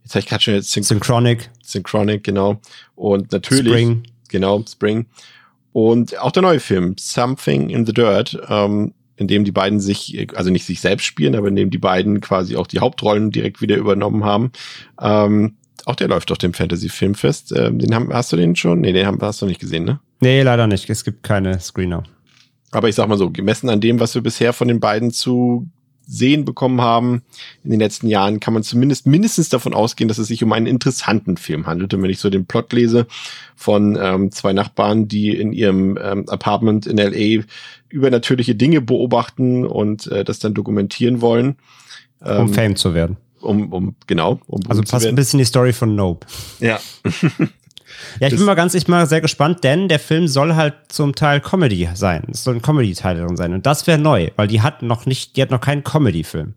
jetzt 0.02 0.14
habe 0.14 0.20
ich 0.20 0.26
gerade 0.26 0.42
schon 0.42 0.54
jetzt 0.54 0.72
Syn 0.72 0.82
Synchronic. 0.82 1.50
Synchronic, 1.62 2.24
genau. 2.24 2.60
Und 2.94 3.32
natürlich 3.32 3.72
Spring. 3.72 4.02
genau 4.28 4.64
Spring. 4.66 5.06
Und 5.72 6.18
auch 6.18 6.32
der 6.32 6.42
neue 6.42 6.60
Film 6.60 6.96
Something 6.98 7.70
in 7.70 7.86
the 7.86 7.92
Dirt. 7.92 8.38
Ähm, 8.48 8.92
in 9.20 9.28
dem 9.28 9.44
die 9.44 9.52
beiden 9.52 9.80
sich, 9.80 10.28
also 10.34 10.50
nicht 10.50 10.64
sich 10.64 10.80
selbst 10.80 11.04
spielen, 11.04 11.34
aber 11.34 11.48
in 11.48 11.56
dem 11.56 11.70
die 11.70 11.78
beiden 11.78 12.22
quasi 12.22 12.56
auch 12.56 12.66
die 12.66 12.80
Hauptrollen 12.80 13.30
direkt 13.30 13.60
wieder 13.60 13.76
übernommen 13.76 14.24
haben. 14.24 14.50
Ähm, 14.98 15.56
auch 15.84 15.94
der 15.94 16.08
läuft 16.08 16.32
auf 16.32 16.38
dem 16.38 16.54
Fantasy 16.54 16.88
Filmfest. 16.88 17.52
Ähm, 17.54 17.78
den 17.78 17.94
haben, 17.94 18.12
hast 18.12 18.32
du 18.32 18.36
den 18.36 18.56
schon? 18.56 18.80
Nee, 18.80 18.94
den 18.94 19.06
haben, 19.06 19.18
hast 19.20 19.42
du 19.42 19.46
nicht 19.46 19.60
gesehen, 19.60 19.84
ne? 19.84 20.00
Nee, 20.20 20.40
leider 20.42 20.66
nicht. 20.66 20.88
Es 20.88 21.04
gibt 21.04 21.22
keine 21.22 21.60
Screener. 21.60 22.02
Aber 22.70 22.88
ich 22.88 22.94
sag 22.94 23.08
mal 23.08 23.18
so, 23.18 23.30
gemessen 23.30 23.68
an 23.68 23.82
dem, 23.82 24.00
was 24.00 24.14
wir 24.14 24.22
bisher 24.22 24.54
von 24.54 24.68
den 24.68 24.80
beiden 24.80 25.10
zu 25.10 25.68
sehen 26.10 26.44
bekommen 26.44 26.80
haben 26.80 27.22
in 27.62 27.70
den 27.70 27.78
letzten 27.78 28.08
Jahren, 28.08 28.40
kann 28.40 28.52
man 28.52 28.64
zumindest 28.64 29.06
mindestens 29.06 29.48
davon 29.48 29.72
ausgehen, 29.72 30.08
dass 30.08 30.18
es 30.18 30.26
sich 30.26 30.42
um 30.42 30.52
einen 30.52 30.66
interessanten 30.66 31.36
Film 31.36 31.66
handelt. 31.66 31.94
Und 31.94 32.02
wenn 32.02 32.10
ich 32.10 32.18
so 32.18 32.30
den 32.30 32.46
Plot 32.46 32.72
lese 32.72 33.06
von 33.54 33.96
ähm, 34.00 34.32
zwei 34.32 34.52
Nachbarn, 34.52 35.06
die 35.06 35.36
in 35.36 35.52
ihrem 35.52 35.96
ähm, 36.02 36.28
Apartment 36.28 36.86
in 36.86 36.96
LA 36.96 37.44
übernatürliche 37.88 38.56
Dinge 38.56 38.80
beobachten 38.80 39.64
und 39.64 40.08
äh, 40.08 40.24
das 40.24 40.40
dann 40.40 40.52
dokumentieren 40.52 41.20
wollen. 41.20 41.56
Ähm, 42.24 42.40
um 42.42 42.48
Fame 42.52 42.76
zu 42.76 42.92
werden. 42.92 43.16
Um, 43.40 43.72
um 43.72 43.94
genau. 44.06 44.40
Um 44.48 44.60
also 44.68 44.82
passt 44.82 45.06
ein 45.06 45.14
bisschen 45.14 45.38
die 45.38 45.44
Story 45.44 45.72
von 45.72 45.94
Nope. 45.94 46.26
Ja. 46.58 46.80
Ja, 48.18 48.28
ich 48.28 48.36
bin 48.36 48.44
mal 48.44 48.54
ganz, 48.54 48.74
ich 48.74 48.84
bin 48.84 48.94
mal 48.94 49.06
sehr 49.06 49.20
gespannt, 49.20 49.64
denn 49.64 49.88
der 49.88 49.98
Film 49.98 50.28
soll 50.28 50.54
halt 50.54 50.74
zum 50.88 51.14
Teil 51.14 51.40
Comedy 51.40 51.88
sein. 51.94 52.24
Es 52.30 52.44
soll 52.44 52.56
ein 52.56 52.62
Comedy-Teil 52.62 53.16
drin 53.16 53.36
sein. 53.36 53.52
Und 53.52 53.66
das 53.66 53.86
wäre 53.86 53.98
neu, 53.98 54.30
weil 54.36 54.48
die 54.48 54.62
hat 54.62 54.82
noch 54.82 55.06
nicht, 55.06 55.36
die 55.36 55.42
hat 55.42 55.50
noch 55.50 55.60
keinen 55.60 55.84
Comedy-Film. 55.84 56.54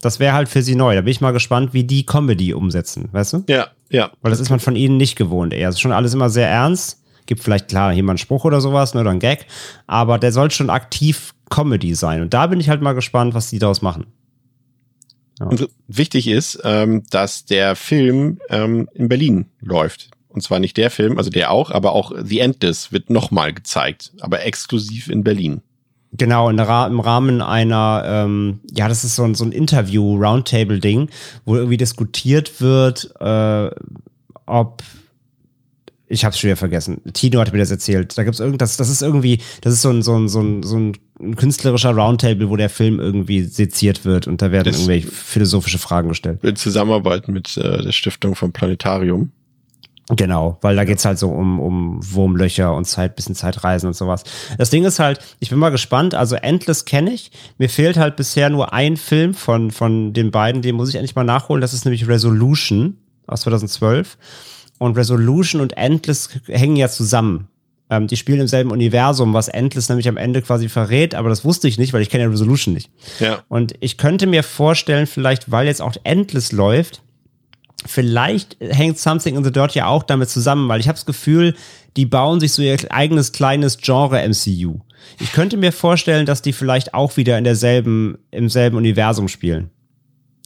Das 0.00 0.20
wäre 0.20 0.32
halt 0.32 0.48
für 0.48 0.62
sie 0.62 0.76
neu. 0.76 0.94
Da 0.94 1.00
bin 1.00 1.10
ich 1.10 1.20
mal 1.20 1.32
gespannt, 1.32 1.74
wie 1.74 1.84
die 1.84 2.06
Comedy 2.06 2.54
umsetzen, 2.54 3.08
weißt 3.12 3.32
du? 3.32 3.44
Ja, 3.48 3.68
ja. 3.90 4.10
Weil 4.22 4.30
das 4.30 4.40
ist 4.40 4.50
man 4.50 4.60
von 4.60 4.76
ihnen 4.76 4.96
nicht 4.96 5.16
gewohnt 5.16 5.52
eher. 5.52 5.68
Es 5.68 5.76
ist 5.76 5.80
schon 5.80 5.92
alles 5.92 6.14
immer 6.14 6.30
sehr 6.30 6.48
ernst. 6.48 7.02
Gibt 7.26 7.42
vielleicht 7.42 7.68
klar 7.68 7.92
jemand 7.92 8.12
einen 8.12 8.18
Spruch 8.18 8.44
oder 8.44 8.60
sowas, 8.60 8.94
ne, 8.94 9.00
oder 9.00 9.10
ein 9.10 9.18
Gag. 9.18 9.46
Aber 9.86 10.18
der 10.18 10.32
soll 10.32 10.50
schon 10.50 10.70
aktiv 10.70 11.34
Comedy 11.50 11.94
sein. 11.94 12.22
Und 12.22 12.32
da 12.32 12.46
bin 12.46 12.60
ich 12.60 12.68
halt 12.68 12.80
mal 12.80 12.94
gespannt, 12.94 13.34
was 13.34 13.50
die 13.50 13.58
daraus 13.58 13.82
machen. 13.82 14.06
Ja. 15.38 15.46
Und 15.46 15.68
wichtig 15.86 16.28
ist, 16.28 16.60
ähm, 16.64 17.04
dass 17.10 17.44
der 17.44 17.76
Film 17.76 18.40
ähm, 18.50 18.88
in 18.94 19.08
Berlin 19.08 19.46
läuft. 19.60 20.10
Und 20.28 20.42
zwar 20.42 20.58
nicht 20.58 20.76
der 20.76 20.90
Film, 20.90 21.18
also 21.18 21.30
der 21.30 21.50
auch, 21.50 21.70
aber 21.70 21.92
auch 21.92 22.12
The 22.22 22.40
Endless 22.40 22.92
wird 22.92 23.10
nochmal 23.10 23.52
gezeigt, 23.52 24.12
aber 24.20 24.44
exklusiv 24.44 25.08
in 25.08 25.24
Berlin. 25.24 25.62
Genau, 26.12 26.48
im 26.48 26.58
Rahmen 27.00 27.42
einer, 27.42 28.02
ähm, 28.06 28.60
ja, 28.70 28.88
das 28.88 29.04
ist 29.04 29.16
so 29.16 29.24
ein, 29.24 29.34
so 29.34 29.44
ein 29.44 29.52
Interview-Roundtable-Ding, 29.52 31.10
wo 31.44 31.56
irgendwie 31.56 31.76
diskutiert 31.76 32.60
wird, 32.60 33.14
äh, 33.20 33.70
ob 34.46 34.82
ich 36.08 36.24
hab's 36.24 36.38
schon 36.38 36.48
wieder 36.48 36.56
vergessen. 36.56 37.00
Tino 37.12 37.40
hat 37.40 37.52
mir 37.52 37.58
das 37.58 37.70
erzählt. 37.70 38.16
Da 38.16 38.24
gibt's 38.24 38.40
irgendwas, 38.40 38.76
das 38.76 38.88
ist 38.88 39.02
irgendwie, 39.02 39.40
das 39.60 39.74
ist 39.74 39.82
so 39.82 39.90
ein, 39.90 40.02
so 40.02 40.16
ein, 40.16 40.28
so 40.28 40.40
ein, 40.40 40.62
so 40.62 40.76
ein 40.76 41.36
künstlerischer 41.36 41.90
Roundtable, 41.90 42.48
wo 42.48 42.56
der 42.56 42.70
Film 42.70 42.98
irgendwie 42.98 43.42
seziert 43.42 44.04
wird 44.04 44.26
und 44.26 44.40
da 44.40 44.50
werden 44.50 44.66
das 44.66 44.76
irgendwelche 44.76 45.08
philosophische 45.08 45.78
Fragen 45.78 46.08
gestellt. 46.08 46.42
In 46.42 46.56
Zusammenarbeit 46.56 47.28
mit 47.28 47.56
äh, 47.56 47.82
der 47.82 47.92
Stiftung 47.92 48.34
vom 48.34 48.52
Planetarium. 48.52 49.32
Genau, 50.16 50.56
weil 50.62 50.74
da 50.74 50.84
geht's 50.84 51.04
halt 51.04 51.18
so 51.18 51.28
um, 51.28 51.60
um 51.60 52.00
Wurmlöcher 52.02 52.74
und 52.74 52.86
Zeit, 52.86 53.14
bisschen 53.14 53.34
Zeitreisen 53.34 53.88
und 53.88 53.94
sowas. 53.94 54.24
Das 54.56 54.70
Ding 54.70 54.84
ist 54.84 54.98
halt, 54.98 55.20
ich 55.38 55.50
bin 55.50 55.58
mal 55.58 55.68
gespannt, 55.68 56.14
also 56.14 56.34
Endless 56.34 56.86
kenne 56.86 57.12
ich. 57.12 57.30
Mir 57.58 57.68
fehlt 57.68 57.98
halt 57.98 58.16
bisher 58.16 58.48
nur 58.48 58.72
ein 58.72 58.96
Film 58.96 59.34
von, 59.34 59.70
von 59.70 60.14
den 60.14 60.30
beiden, 60.30 60.62
den 60.62 60.76
muss 60.76 60.88
ich 60.88 60.94
endlich 60.94 61.14
mal 61.14 61.24
nachholen. 61.24 61.60
Das 61.60 61.74
ist 61.74 61.84
nämlich 61.84 62.08
Resolution 62.08 62.96
aus 63.26 63.42
2012. 63.42 64.16
Und 64.78 64.96
Resolution 64.96 65.60
und 65.60 65.76
Endless 65.76 66.30
hängen 66.46 66.76
ja 66.76 66.88
zusammen. 66.88 67.48
Ähm, 67.90 68.06
die 68.06 68.16
spielen 68.16 68.40
im 68.40 68.48
selben 68.48 68.70
Universum, 68.70 69.32
was 69.32 69.48
Endless 69.48 69.88
nämlich 69.88 70.08
am 70.08 70.16
Ende 70.16 70.42
quasi 70.42 70.68
verrät, 70.68 71.14
aber 71.14 71.28
das 71.30 71.44
wusste 71.44 71.68
ich 71.68 71.78
nicht, 71.78 71.92
weil 71.92 72.02
ich 72.02 72.10
kenne 72.10 72.24
ja 72.24 72.30
Resolution 72.30 72.74
nicht. 72.74 72.90
Ja. 73.18 73.42
Und 73.48 73.74
ich 73.80 73.96
könnte 73.96 74.26
mir 74.26 74.42
vorstellen, 74.42 75.06
vielleicht, 75.06 75.50
weil 75.50 75.66
jetzt 75.66 75.80
auch 75.80 75.94
Endless 76.04 76.52
läuft, 76.52 77.02
vielleicht 77.86 78.56
hängt 78.60 78.98
Something 78.98 79.36
in 79.36 79.44
the 79.44 79.52
Dirt 79.52 79.74
ja 79.74 79.86
auch 79.86 80.02
damit 80.02 80.28
zusammen, 80.28 80.68
weil 80.68 80.80
ich 80.80 80.88
habe 80.88 80.96
das 80.96 81.06
Gefühl, 81.06 81.54
die 81.96 82.04
bauen 82.04 82.40
sich 82.40 82.52
so 82.52 82.62
ihr 82.62 82.76
eigenes 82.90 83.32
kleines 83.32 83.78
Genre 83.78 84.22
MCU. 84.28 84.80
Ich 85.18 85.32
könnte 85.32 85.56
mir 85.56 85.72
vorstellen, 85.72 86.26
dass 86.26 86.42
die 86.42 86.52
vielleicht 86.52 86.92
auch 86.92 87.16
wieder 87.16 87.38
in 87.38 87.44
derselben, 87.44 88.18
im 88.30 88.48
selben 88.48 88.76
Universum 88.76 89.28
spielen. 89.28 89.70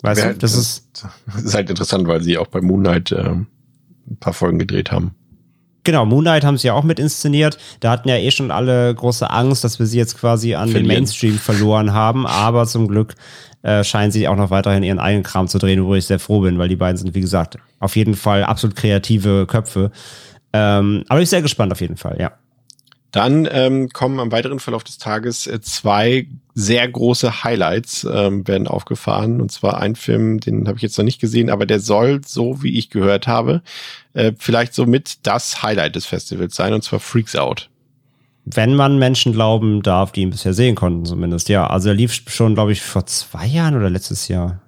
Weißt 0.03 0.21
ja, 0.21 0.33
du, 0.33 0.39
das, 0.39 0.53
das 0.53 1.45
ist, 1.45 1.55
halt 1.55 1.71
interessant, 1.71 2.07
weil 2.09 2.23
sie 2.23 2.39
auch 2.39 2.49
bei 2.49 2.61
Moon 2.61 2.81
Knight 2.81 3.13
ähm, 3.13 3.47
ein 4.11 4.17
paar 4.19 4.33
Folgen 4.33 4.59
gedreht 4.59 4.93
haben. 4.93 5.15
Genau, 5.85 6.07
Moonlight 6.07 6.45
haben 6.45 6.59
sie 6.59 6.69
ja 6.69 6.75
auch 6.75 6.85
mit 6.85 7.01
inszeniert. 7.01 7.59
Da 7.81 7.91
hatten 7.91 8.09
ja 8.09 8.17
eh 8.17 8.31
schon 8.31 8.53
alle 8.53 8.95
große 8.95 9.29
Angst, 9.29 9.65
dass 9.65 9.81
wir 9.81 9.87
sie 9.87 9.99
jetzt 9.99 10.17
quasi 10.17 10.55
an 10.55 10.69
Verlieren. 10.69 10.85
den 10.85 10.95
Mainstream 10.95 11.39
verloren 11.39 11.93
haben. 11.93 12.25
Aber 12.25 12.67
zum 12.67 12.87
Glück 12.87 13.15
äh, 13.63 13.83
scheinen 13.83 14.13
sie 14.13 14.29
auch 14.29 14.37
noch 14.37 14.51
weiterhin 14.51 14.85
ihren 14.85 15.01
eigenen 15.01 15.25
Kram 15.25 15.49
zu 15.49 15.59
drehen, 15.59 15.85
wo 15.85 15.95
ich 15.97 16.07
sehr 16.07 16.21
froh 16.21 16.41
bin, 16.41 16.59
weil 16.59 16.69
die 16.69 16.77
beiden 16.77 16.97
sind, 16.97 17.15
wie 17.15 17.21
gesagt, 17.21 17.59
auf 17.81 17.97
jeden 17.97 18.15
Fall 18.15 18.45
absolut 18.45 18.77
kreative 18.77 19.47
Köpfe. 19.47 19.91
Ähm, 20.53 21.05
aber 21.09 21.19
ich 21.19 21.25
bin 21.25 21.31
sehr 21.31 21.43
gespannt 21.43 21.73
auf 21.73 21.81
jeden 21.81 21.97
Fall, 21.97 22.17
ja. 22.21 22.33
Dann 23.13 23.47
ähm, 23.51 23.91
kommen 23.91 24.19
am 24.21 24.33
weiteren 24.33 24.59
Verlauf 24.59 24.85
des 24.85 24.97
Tages 24.97 25.47
äh, 25.47 25.61
zwei 25.61 26.27
sehr 26.55 26.89
große 26.89 27.45
Highlights 27.45 28.05
ähm, 28.11 28.49
werden 28.49 28.67
aufgefahren. 28.67 29.41
Und 29.43 29.53
zwar 29.53 29.79
ein 29.79 29.97
Film, 29.97 30.41
den 30.41 30.67
habe 30.67 30.79
ich 30.79 30.83
jetzt 30.83 30.97
noch 30.97 31.05
nicht 31.05 31.21
gesehen, 31.21 31.51
aber 31.51 31.67
der 31.67 31.79
soll, 31.79 32.23
so 32.27 32.63
wie 32.63 32.79
ich 32.79 32.89
gehört 32.89 33.27
habe, 33.27 33.63
äh, 34.15 34.33
vielleicht 34.39 34.75
so 34.75 34.87
mit 34.87 35.27
das 35.27 35.63
Highlight 35.63 35.95
des 35.95 36.07
Festivals 36.07 36.55
sein, 36.55 36.73
und 36.73 36.83
zwar 36.83 37.01
Freaks 37.01 37.37
Out. 37.37 37.69
Wenn 38.45 38.75
man 38.75 38.99
Menschen 38.99 39.33
glauben 39.33 39.83
darf, 39.83 40.11
die 40.11 40.23
ihn 40.23 40.31
bisher 40.31 40.55
sehen 40.55 40.75
konnten, 40.75 41.05
zumindest, 41.05 41.49
ja. 41.51 41.67
Also 41.67 41.91
er 41.91 41.95
lief 41.95 42.23
schon, 42.27 42.55
glaube 42.55 42.73
ich, 42.73 42.81
vor 42.81 43.07
zwei 43.07 43.47
Jahren 43.47 43.77
oder 43.77 43.91
letztes 43.91 44.27
Jahr. 44.29 44.62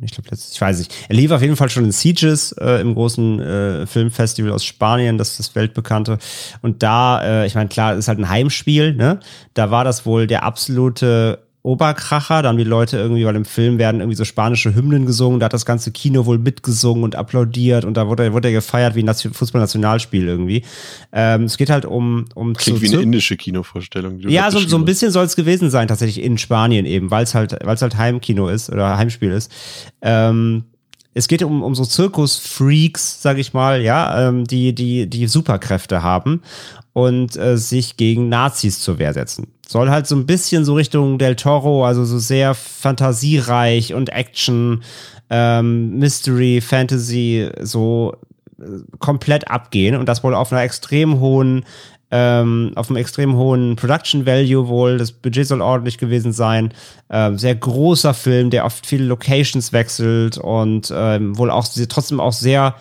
Ich 0.00 0.12
glaube, 0.12 0.28
ich 0.32 0.60
weiß 0.60 0.78
nicht. 0.78 0.94
Er 1.08 1.16
lief 1.16 1.30
auf 1.30 1.42
jeden 1.42 1.56
Fall 1.56 1.68
schon 1.68 1.84
in 1.84 1.92
Sieges 1.92 2.52
äh, 2.52 2.80
im 2.80 2.94
großen 2.94 3.40
äh, 3.40 3.86
Filmfestival 3.86 4.52
aus 4.52 4.64
Spanien, 4.64 5.18
das 5.18 5.30
ist 5.30 5.38
das 5.38 5.54
weltbekannte. 5.54 6.18
Und 6.62 6.82
da, 6.82 7.22
äh, 7.22 7.46
ich 7.46 7.54
meine, 7.54 7.68
klar, 7.68 7.94
ist 7.94 8.08
halt 8.08 8.18
ein 8.18 8.28
Heimspiel, 8.28 8.94
ne? 8.94 9.20
Da 9.54 9.70
war 9.70 9.84
das 9.84 10.04
wohl 10.04 10.26
der 10.26 10.42
absolute 10.42 11.43
Oberkracher. 11.64 12.42
Da 12.42 12.50
haben 12.50 12.58
die 12.58 12.64
Leute 12.64 12.98
irgendwie, 12.98 13.24
weil 13.24 13.34
im 13.36 13.46
Film 13.46 13.78
werden 13.78 14.00
irgendwie 14.00 14.16
so 14.16 14.24
spanische 14.24 14.74
Hymnen 14.74 15.06
gesungen. 15.06 15.40
Da 15.40 15.46
hat 15.46 15.54
das 15.54 15.64
ganze 15.64 15.90
Kino 15.92 16.26
wohl 16.26 16.38
mitgesungen 16.38 17.02
und 17.02 17.16
applaudiert 17.16 17.86
und 17.86 17.96
da 17.96 18.06
wurde, 18.06 18.34
wurde 18.34 18.48
er 18.48 18.54
gefeiert 18.54 18.94
wie 18.94 19.02
ein 19.02 19.14
Fußballnationalspiel 19.14 20.28
irgendwie. 20.28 20.62
Ähm, 21.10 21.44
es 21.44 21.56
geht 21.56 21.70
halt 21.70 21.86
um, 21.86 22.26
um 22.34 22.52
Klingt 22.52 22.80
zu, 22.80 22.84
wie 22.84 22.92
eine 22.92 23.02
indische 23.02 23.38
Kinovorstellung. 23.38 24.18
Ja, 24.20 24.50
so, 24.50 24.58
so 24.58 24.76
ein 24.76 24.84
bisschen 24.84 25.10
soll 25.10 25.24
es 25.24 25.36
gewesen 25.36 25.70
sein, 25.70 25.88
tatsächlich 25.88 26.22
in 26.22 26.36
Spanien 26.36 26.84
eben, 26.84 27.10
weil 27.10 27.24
es 27.24 27.34
halt, 27.34 27.56
weil 27.64 27.74
es 27.74 27.82
halt 27.82 27.96
Heimkino 27.96 28.48
ist 28.48 28.68
oder 28.70 28.98
Heimspiel 28.98 29.32
ist. 29.32 29.50
Ähm, 30.02 30.64
es 31.14 31.28
geht 31.28 31.42
um, 31.42 31.62
um 31.62 31.74
so 31.74 31.84
Zirkusfreaks, 31.84 33.22
sag 33.22 33.38
ich 33.38 33.54
mal, 33.54 33.80
ja, 33.80 34.28
ähm, 34.28 34.44
die, 34.44 34.74
die, 34.74 35.08
die 35.08 35.28
Superkräfte 35.28 36.02
haben 36.02 36.42
und 36.94 37.36
äh, 37.36 37.58
sich 37.58 37.98
gegen 37.98 38.30
Nazis 38.30 38.80
zur 38.80 38.98
Wehr 38.98 39.12
setzen. 39.12 39.48
Soll 39.68 39.90
halt 39.90 40.06
so 40.06 40.16
ein 40.16 40.26
bisschen 40.26 40.64
so 40.64 40.74
Richtung 40.74 41.18
Del 41.18 41.36
Toro, 41.36 41.84
also 41.84 42.04
so 42.04 42.18
sehr 42.18 42.54
fantasiereich 42.54 43.92
und 43.92 44.10
Action, 44.10 44.82
ähm, 45.28 45.98
Mystery, 45.98 46.60
Fantasy, 46.60 47.50
so 47.60 48.14
äh, 48.60 48.64
komplett 49.00 49.50
abgehen 49.50 49.96
und 49.96 50.08
das 50.08 50.22
wohl 50.22 50.34
auf 50.34 50.52
einer 50.52 50.62
extrem 50.62 51.20
hohen 51.20 51.64
ähm, 52.10 52.70
auf 52.76 52.90
einem 52.90 52.98
extrem 52.98 53.34
hohen 53.34 53.74
Production 53.74 54.24
Value 54.24 54.68
wohl. 54.68 54.98
Das 54.98 55.10
Budget 55.10 55.48
soll 55.48 55.60
ordentlich 55.60 55.98
gewesen 55.98 56.32
sein. 56.32 56.72
Ähm, 57.10 57.38
sehr 57.38 57.56
großer 57.56 58.14
Film, 58.14 58.50
der 58.50 58.64
oft 58.66 58.86
viele 58.86 59.06
Locations 59.06 59.72
wechselt 59.72 60.38
und 60.38 60.92
ähm, 60.94 61.36
wohl 61.36 61.50
auch 61.50 61.66
trotzdem 61.88 62.20
auch 62.20 62.32
sehr 62.32 62.76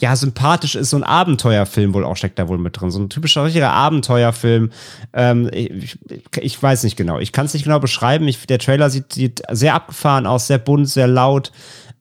ja, 0.00 0.16
sympathisch 0.16 0.76
ist, 0.76 0.90
so 0.90 0.96
ein 0.96 1.04
Abenteuerfilm 1.04 1.92
wohl 1.92 2.04
auch 2.04 2.16
steckt 2.16 2.38
da 2.38 2.48
wohl 2.48 2.56
mit 2.56 2.80
drin. 2.80 2.90
So 2.90 2.98
ein 2.98 3.10
typischer 3.10 3.44
richtiger 3.44 3.70
Abenteuerfilm. 3.70 4.70
Ähm, 5.12 5.50
ich, 5.52 5.98
ich 6.40 6.62
weiß 6.62 6.84
nicht 6.84 6.96
genau. 6.96 7.18
Ich 7.18 7.32
kann 7.32 7.44
es 7.44 7.52
nicht 7.52 7.64
genau 7.64 7.80
beschreiben. 7.80 8.26
Ich, 8.26 8.46
der 8.46 8.58
Trailer 8.58 8.88
sieht, 8.88 9.12
sieht 9.12 9.42
sehr 9.50 9.74
abgefahren 9.74 10.26
aus, 10.26 10.46
sehr 10.46 10.58
bunt, 10.58 10.88
sehr 10.88 11.06
laut. 11.06 11.52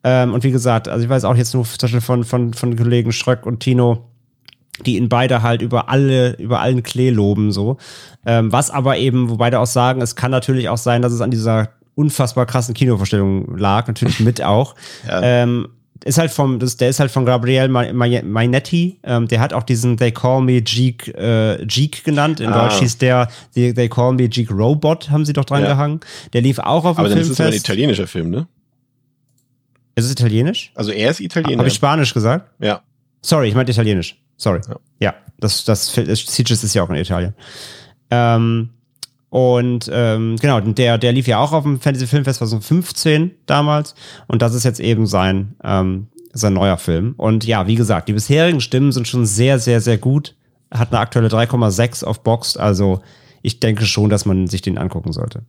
Ähm, 0.05 0.33
und 0.33 0.45
wie 0.45 0.51
gesagt, 0.51 0.87
also 0.87 1.03
ich 1.03 1.09
weiß 1.09 1.25
auch 1.25 1.35
jetzt 1.35 1.53
nur 1.53 1.65
zum 1.65 1.77
Beispiel 1.77 1.99
von, 1.99 2.23
von, 2.23 2.53
von 2.53 2.77
Kollegen 2.77 3.11
Schröck 3.11 3.45
und 3.45 3.59
Tino, 3.59 4.05
die 4.85 4.95
ihn 4.95 5.09
beide 5.09 5.43
halt 5.43 5.61
über 5.61 5.89
alle, 5.89 6.37
über 6.37 6.61
allen 6.61 6.83
Klee 6.83 7.09
loben, 7.09 7.51
so. 7.51 7.77
Ähm, 8.25 8.49
was 8.53 8.71
aber 8.71 8.97
eben, 8.97 9.29
wo 9.29 9.35
beide 9.35 9.59
auch 9.59 9.67
sagen, 9.67 10.01
es 10.01 10.15
kann 10.15 10.31
natürlich 10.31 10.69
auch 10.69 10.77
sein, 10.77 11.01
dass 11.01 11.11
es 11.11 11.19
an 11.19 11.31
dieser 11.31 11.71
unfassbar 11.95 12.45
krassen 12.45 12.73
Kinovorstellung 12.73 13.57
lag, 13.57 13.87
natürlich 13.87 14.21
mit 14.21 14.41
auch. 14.41 14.75
Ja. 15.07 15.21
Ähm, 15.21 15.67
ist 16.03 16.17
halt 16.17 16.31
vom, 16.31 16.59
das, 16.59 16.77
der 16.77 16.89
ist 16.89 16.99
halt 16.99 17.11
von 17.11 17.25
Gabriel 17.25 17.67
Mainetti. 17.67 18.99
Ähm, 19.03 19.27
der 19.27 19.39
hat 19.39 19.53
auch 19.53 19.63
diesen 19.63 19.97
They 19.97 20.11
Call 20.11 20.41
Me 20.41 20.61
Jeek, 20.65 21.09
äh, 21.09 21.63
Jeek 21.65 22.03
genannt. 22.03 22.39
In 22.39 22.49
ah. 22.49 22.63
Deutsch 22.63 22.79
hieß 22.79 22.97
der 22.97 23.29
They, 23.53 23.73
They 23.73 23.89
Call 23.89 24.13
Me 24.13 24.29
Jeek 24.29 24.51
Robot, 24.51 25.09
haben 25.09 25.25
sie 25.25 25.33
doch 25.33 25.45
dran 25.45 25.63
ja. 25.63 25.69
gehangen. 25.69 25.99
Der 26.33 26.41
lief 26.41 26.59
auch 26.59 26.85
auf 26.85 26.95
dem 26.95 26.99
Aber 26.99 27.09
dann 27.09 27.17
ist 27.17 27.29
es 27.29 27.41
ein 27.41 27.53
italienischer 27.53 28.07
Film, 28.07 28.29
ne? 28.29 28.47
Ist 29.95 30.05
es 30.05 30.11
italienisch? 30.11 30.71
Also 30.75 30.91
er 30.91 31.11
ist 31.11 31.19
Italiener. 31.19 31.57
Habe 31.57 31.67
ich 31.67 31.73
Spanisch 31.73 32.13
gesagt? 32.13 32.49
Ja. 32.59 32.81
Sorry, 33.21 33.49
ich 33.49 33.55
meinte 33.55 33.73
italienisch. 33.73 34.17
Sorry. 34.37 34.61
Ja, 34.67 34.77
ja 34.99 35.15
das, 35.39 35.65
das, 35.65 35.93
das 35.93 36.19
Sieges 36.19 36.63
ist 36.63 36.73
ja 36.73 36.83
auch 36.83 36.89
in 36.89 36.95
Italien. 36.95 37.33
Ähm, 38.09 38.69
und 39.29 39.89
ähm, 39.93 40.37
genau, 40.41 40.59
der, 40.59 40.97
der 40.97 41.11
lief 41.11 41.27
ja 41.27 41.39
auch 41.39 41.51
auf 41.51 41.63
dem 41.63 41.79
Fantasy 41.79 42.07
Filmfest 42.07 42.39
2015 42.39 43.31
damals. 43.45 43.93
Und 44.27 44.41
das 44.41 44.53
ist 44.55 44.63
jetzt 44.63 44.79
eben 44.79 45.05
sein, 45.05 45.55
ähm, 45.63 46.07
sein 46.33 46.53
neuer 46.53 46.77
Film. 46.77 47.13
Und 47.17 47.45
ja, 47.45 47.67
wie 47.67 47.75
gesagt, 47.75 48.09
die 48.09 48.13
bisherigen 48.13 48.61
Stimmen 48.61 48.91
sind 48.91 49.07
schon 49.07 49.25
sehr, 49.25 49.59
sehr, 49.59 49.81
sehr 49.81 49.97
gut. 49.97 50.35
Hat 50.71 50.91
eine 50.91 50.99
aktuelle 50.99 51.27
3,6 51.27 52.03
auf 52.03 52.23
Boxed. 52.23 52.59
Also 52.59 53.01
ich 53.41 53.59
denke 53.59 53.85
schon, 53.85 54.09
dass 54.09 54.25
man 54.25 54.47
sich 54.47 54.61
den 54.61 54.77
angucken 54.77 55.13
sollte. 55.13 55.43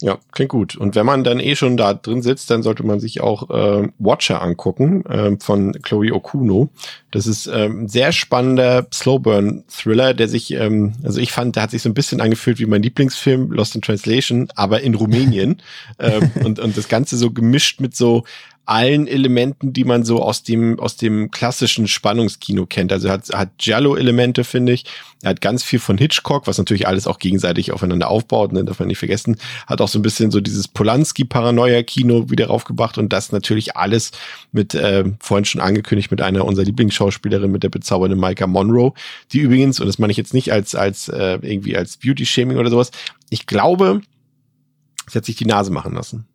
Ja, 0.00 0.18
klingt 0.30 0.50
gut. 0.50 0.76
Und 0.76 0.94
wenn 0.94 1.06
man 1.06 1.24
dann 1.24 1.40
eh 1.40 1.56
schon 1.56 1.76
da 1.76 1.92
drin 1.92 2.22
sitzt, 2.22 2.50
dann 2.50 2.62
sollte 2.62 2.84
man 2.84 3.00
sich 3.00 3.20
auch 3.20 3.50
äh, 3.50 3.88
Watcher 3.98 4.40
angucken 4.40 5.04
äh, 5.06 5.36
von 5.40 5.72
Chloe 5.82 6.12
Okuno. 6.12 6.68
Das 7.10 7.26
ist 7.26 7.48
ähm, 7.52 7.88
sehr 7.88 8.12
spannender 8.12 8.86
Slowburn-Thriller, 8.92 10.14
der 10.14 10.28
sich, 10.28 10.52
ähm, 10.52 10.92
also 11.02 11.20
ich 11.20 11.32
fand, 11.32 11.56
der 11.56 11.64
hat 11.64 11.72
sich 11.72 11.82
so 11.82 11.88
ein 11.88 11.94
bisschen 11.94 12.20
angefühlt 12.20 12.60
wie 12.60 12.66
mein 12.66 12.82
Lieblingsfilm 12.82 13.50
Lost 13.50 13.74
in 13.74 13.82
Translation, 13.82 14.48
aber 14.54 14.82
in 14.82 14.94
Rumänien. 14.94 15.62
ähm, 15.98 16.30
und, 16.44 16.60
und 16.60 16.76
das 16.76 16.86
Ganze 16.88 17.16
so 17.16 17.32
gemischt 17.32 17.80
mit 17.80 17.96
so 17.96 18.22
allen 18.68 19.06
Elementen, 19.06 19.72
die 19.72 19.84
man 19.84 20.04
so 20.04 20.22
aus 20.22 20.42
dem, 20.42 20.78
aus 20.78 20.96
dem 20.96 21.30
klassischen 21.30 21.88
Spannungskino 21.88 22.66
kennt. 22.66 22.92
Also 22.92 23.08
hat, 23.08 23.30
hat 23.32 23.56
Giallo-Elemente, 23.56 24.44
finde 24.44 24.72
ich. 24.72 24.84
Er 25.22 25.30
hat 25.30 25.40
ganz 25.40 25.62
viel 25.62 25.78
von 25.78 25.96
Hitchcock, 25.96 26.46
was 26.46 26.58
natürlich 26.58 26.86
alles 26.86 27.06
auch 27.06 27.18
gegenseitig 27.18 27.72
aufeinander 27.72 28.10
aufbaut, 28.10 28.52
ne, 28.52 28.62
darf 28.64 28.78
man 28.78 28.88
nicht 28.88 28.98
vergessen. 28.98 29.38
Hat 29.66 29.80
auch 29.80 29.88
so 29.88 29.98
ein 29.98 30.02
bisschen 30.02 30.30
so 30.30 30.40
dieses 30.40 30.68
Polanski-Paranoia-Kino 30.68 32.28
wieder 32.28 32.48
raufgebracht 32.48 32.98
und 32.98 33.10
das 33.10 33.32
natürlich 33.32 33.74
alles 33.74 34.10
mit, 34.52 34.74
äh, 34.74 35.04
vorhin 35.18 35.46
schon 35.46 35.62
angekündigt, 35.62 36.10
mit 36.10 36.20
einer 36.20 36.44
unserer 36.44 36.66
Lieblingsschauspielerin, 36.66 37.50
mit 37.50 37.62
der 37.62 37.70
bezaubernden 37.70 38.20
Micah 38.20 38.46
Monroe, 38.46 38.92
die 39.32 39.40
übrigens, 39.40 39.80
und 39.80 39.86
das 39.86 39.98
meine 39.98 40.10
ich 40.10 40.18
jetzt 40.18 40.34
nicht 40.34 40.52
als, 40.52 40.74
als 40.74 41.08
äh, 41.08 41.38
irgendwie 41.40 41.74
als 41.74 41.96
Beauty-Shaming 41.96 42.58
oder 42.58 42.68
sowas, 42.68 42.90
ich 43.30 43.46
glaube, 43.46 44.02
sie 45.08 45.16
hat 45.16 45.24
sich 45.24 45.36
die 45.36 45.46
Nase 45.46 45.72
machen 45.72 45.94
lassen 45.94 46.26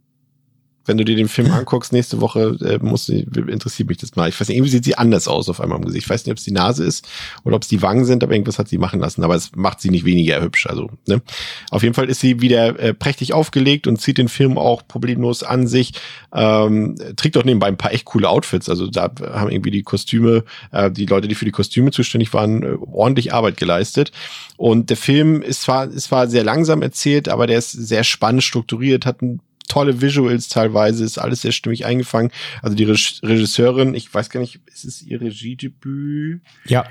wenn 0.86 0.97
du 0.97 1.05
dir 1.05 1.15
den 1.15 1.27
Film 1.27 1.51
anguckst 1.51 1.93
nächste 1.93 2.19
Woche, 2.19 2.57
äh, 2.61 2.77
muss, 2.84 3.09
interessiert 3.09 3.89
mich 3.89 3.97
das 3.97 4.15
mal. 4.15 4.27
Ich 4.29 4.39
weiß 4.39 4.49
nicht, 4.49 4.57
irgendwie 4.57 4.71
sieht 4.71 4.84
sie 4.84 4.97
anders 4.97 5.27
aus 5.27 5.47
auf 5.49 5.61
einmal 5.61 5.77
im 5.77 5.86
Gesicht. 5.86 6.05
Ich 6.05 6.09
weiß 6.09 6.25
nicht, 6.25 6.31
ob 6.31 6.38
es 6.38 6.43
die 6.43 6.51
Nase 6.51 6.84
ist 6.84 7.07
oder 7.43 7.55
ob 7.55 7.61
es 7.61 7.69
die 7.69 7.81
Wangen 7.81 8.05
sind, 8.05 8.23
aber 8.23 8.34
irgendwas 8.34 8.59
hat 8.59 8.67
sie 8.67 8.77
machen 8.77 8.99
lassen. 8.99 9.23
Aber 9.23 9.36
es 9.36 9.55
macht 9.55 9.79
sie 9.79 9.89
nicht 9.89 10.05
weniger 10.05 10.41
hübsch. 10.41 10.67
Also, 10.67 10.89
ne? 11.07 11.21
Auf 11.69 11.84
jeden 11.84 11.95
Fall 11.95 12.09
ist 12.09 12.19
sie 12.19 12.41
wieder 12.41 12.77
äh, 12.79 12.93
prächtig 12.93 13.34
aufgelegt 13.34 13.88
und 13.88 14.01
zieht 14.01 14.17
den 14.17 14.27
Film 14.27 14.57
auch 14.57 14.88
problemlos 14.88 15.43
an 15.43 15.67
sich. 15.67 15.93
Ähm, 16.34 16.95
trägt 17.15 17.38
auch 17.38 17.45
nebenbei 17.45 17.67
ein 17.67 17.77
paar 17.77 17.93
echt 17.93 18.05
coole 18.05 18.27
Outfits. 18.27 18.67
Also 18.67 18.88
da 18.88 19.11
haben 19.31 19.51
irgendwie 19.51 19.71
die 19.71 19.84
Kostüme, 19.84 20.43
äh, 20.71 20.91
die 20.91 21.05
Leute, 21.05 21.27
die 21.27 21.36
für 21.36 21.45
die 21.45 21.51
Kostüme 21.51 21.91
zuständig 21.91 22.34
waren, 22.34 22.63
äh, 22.63 22.75
ordentlich 22.91 23.34
Arbeit 23.34 23.57
geleistet. 23.57 24.11
Und 24.57 24.89
der 24.89 24.97
Film 24.97 25.41
ist 25.41 25.61
zwar, 25.61 25.89
ist 25.89 26.05
zwar 26.05 26.27
sehr 26.27 26.43
langsam 26.43 26.81
erzählt, 26.81 27.29
aber 27.29 27.47
der 27.47 27.59
ist 27.59 27.71
sehr 27.71 28.03
spannend 28.03 28.43
strukturiert, 28.43 29.05
hat 29.05 29.21
ein 29.21 29.39
tolle 29.68 30.01
Visuals 30.01 30.47
teilweise, 30.47 31.03
ist 31.03 31.18
alles 31.18 31.41
sehr 31.41 31.51
stimmig 31.51 31.86
eingefangen. 31.86 32.32
Also 32.61 32.76
die 32.76 32.84
Regisseurin, 32.84 33.95
ich 33.95 34.14
weiß 34.14 34.30
gar 34.30 34.39
nicht, 34.39 34.59
ist 34.68 34.86
es 34.86 35.01
ihr 35.01 35.22
Regiedebüt? 35.22 36.41
Ja. 36.66 36.86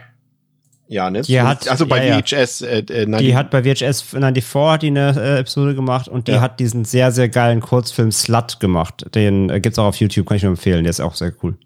Ja, 0.89 1.09
ne? 1.09 1.23
Die 1.23 1.41
hat, 1.41 1.69
also 1.69 1.87
bei 1.87 2.07
ja, 2.07 2.21
VHS. 2.21 2.61
Äh, 2.63 2.81
äh, 2.81 3.07
nein, 3.07 3.23
die 3.23 3.35
hat 3.35 3.51
bei 3.51 3.63
VHS 3.63 4.03
94 4.03 4.55
hat 4.55 4.83
die 4.83 4.89
eine 4.89 5.15
äh, 5.17 5.39
Episode 5.39 5.75
gemacht 5.75 6.07
und 6.07 6.29
die 6.29 6.33
ja. 6.33 6.41
hat 6.43 6.61
diesen 6.61 6.85
sehr, 6.85 7.13
sehr 7.13 7.31
geilen 7.31 7.61
Kurzfilm 7.61 8.13
Slut 8.13 8.61
gemacht. 8.61 9.07
Den 9.15 9.49
äh, 9.49 9.61
gibt's 9.61 9.79
auch 9.79 9.87
auf 9.87 9.97
YouTube, 9.97 10.27
kann 10.27 10.37
ich 10.37 10.43
nur 10.43 10.51
empfehlen. 10.51 10.85
Der 10.85 10.91
ist 10.91 11.01
auch 11.01 11.15
sehr 11.15 11.33
cool 11.43 11.57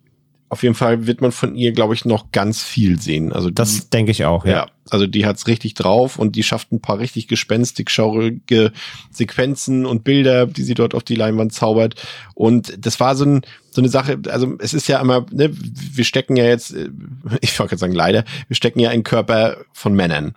auf 0.49 0.63
jeden 0.63 0.75
Fall 0.75 1.07
wird 1.07 1.21
man 1.21 1.33
von 1.33 1.55
ihr, 1.57 1.73
glaube 1.73 1.95
ich, 1.95 2.05
noch 2.05 2.31
ganz 2.31 2.63
viel 2.63 3.01
sehen. 3.01 3.33
Also 3.33 3.49
die, 3.49 3.55
das 3.55 3.91
denke 3.91 4.13
ich 4.13 4.25
auch, 4.25 4.45
ja. 4.45 4.53
ja. 4.53 4.67
Also 4.89 5.09
die 5.09 5.27
hat's 5.27 5.49
richtig 5.49 5.75
drauf 5.75 6.19
und 6.19 6.37
die 6.37 6.45
schafft 6.45 6.71
ein 6.71 6.81
paar 6.81 7.01
richtig 7.01 7.27
gespenstig 7.27 7.91
schaurige 7.91 8.73
Sequenzen 9.11 9.85
und 9.85 10.05
Bilder, 10.05 10.47
die 10.47 10.63
sie 10.63 10.75
dort 10.75 10.95
auf 10.95 11.03
die 11.03 11.17
Leinwand 11.17 11.53
zaubert. 11.53 11.97
Und 12.35 12.75
das 12.79 13.01
war 13.01 13.17
so, 13.17 13.25
ein, 13.25 13.43
so 13.71 13.81
eine 13.81 13.89
Sache, 13.89 14.21
also 14.29 14.55
es 14.61 14.75
ist 14.75 14.87
ja 14.87 15.01
immer, 15.01 15.27
ne, 15.33 15.51
wir 15.53 16.05
stecken 16.05 16.37
ja 16.37 16.45
jetzt, 16.45 16.73
äh, 16.73 16.91
ich 17.41 17.59
wollte 17.59 17.71
gerade 17.71 17.81
sagen 17.81 17.95
leider, 17.95 18.25
wir 18.47 18.57
stecken 18.57 18.79
ja 18.79 18.93
in 18.93 19.03
Körper 19.03 19.57
von 19.73 19.95
Männern. 19.95 20.37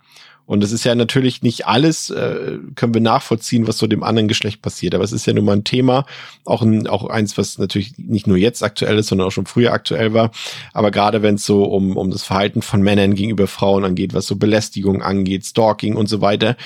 Und 0.50 0.64
es 0.64 0.72
ist 0.72 0.82
ja 0.82 0.96
natürlich 0.96 1.42
nicht 1.42 1.68
alles, 1.68 2.10
äh, 2.10 2.58
können 2.74 2.92
wir 2.92 3.00
nachvollziehen, 3.00 3.68
was 3.68 3.78
so 3.78 3.86
dem 3.86 4.02
anderen 4.02 4.26
Geschlecht 4.26 4.62
passiert. 4.62 4.96
Aber 4.96 5.04
es 5.04 5.12
ist 5.12 5.24
ja 5.24 5.32
nun 5.32 5.44
mal 5.44 5.52
ein 5.52 5.62
Thema, 5.62 6.06
auch, 6.44 6.62
ein, 6.62 6.88
auch 6.88 7.04
eins, 7.04 7.38
was 7.38 7.58
natürlich 7.58 7.96
nicht 7.98 8.26
nur 8.26 8.36
jetzt 8.36 8.64
aktuell 8.64 8.98
ist, 8.98 9.06
sondern 9.06 9.28
auch 9.28 9.30
schon 9.30 9.46
früher 9.46 9.72
aktuell 9.72 10.12
war. 10.12 10.32
Aber 10.72 10.90
gerade 10.90 11.22
wenn 11.22 11.36
es 11.36 11.46
so 11.46 11.62
um, 11.62 11.96
um 11.96 12.10
das 12.10 12.24
Verhalten 12.24 12.62
von 12.62 12.82
Männern 12.82 13.14
gegenüber 13.14 13.46
Frauen 13.46 13.84
angeht, 13.84 14.12
was 14.12 14.26
so 14.26 14.34
Belästigung 14.34 15.02
angeht, 15.02 15.46
Stalking 15.46 15.94
und 15.94 16.08
so 16.08 16.20
weiter. 16.20 16.56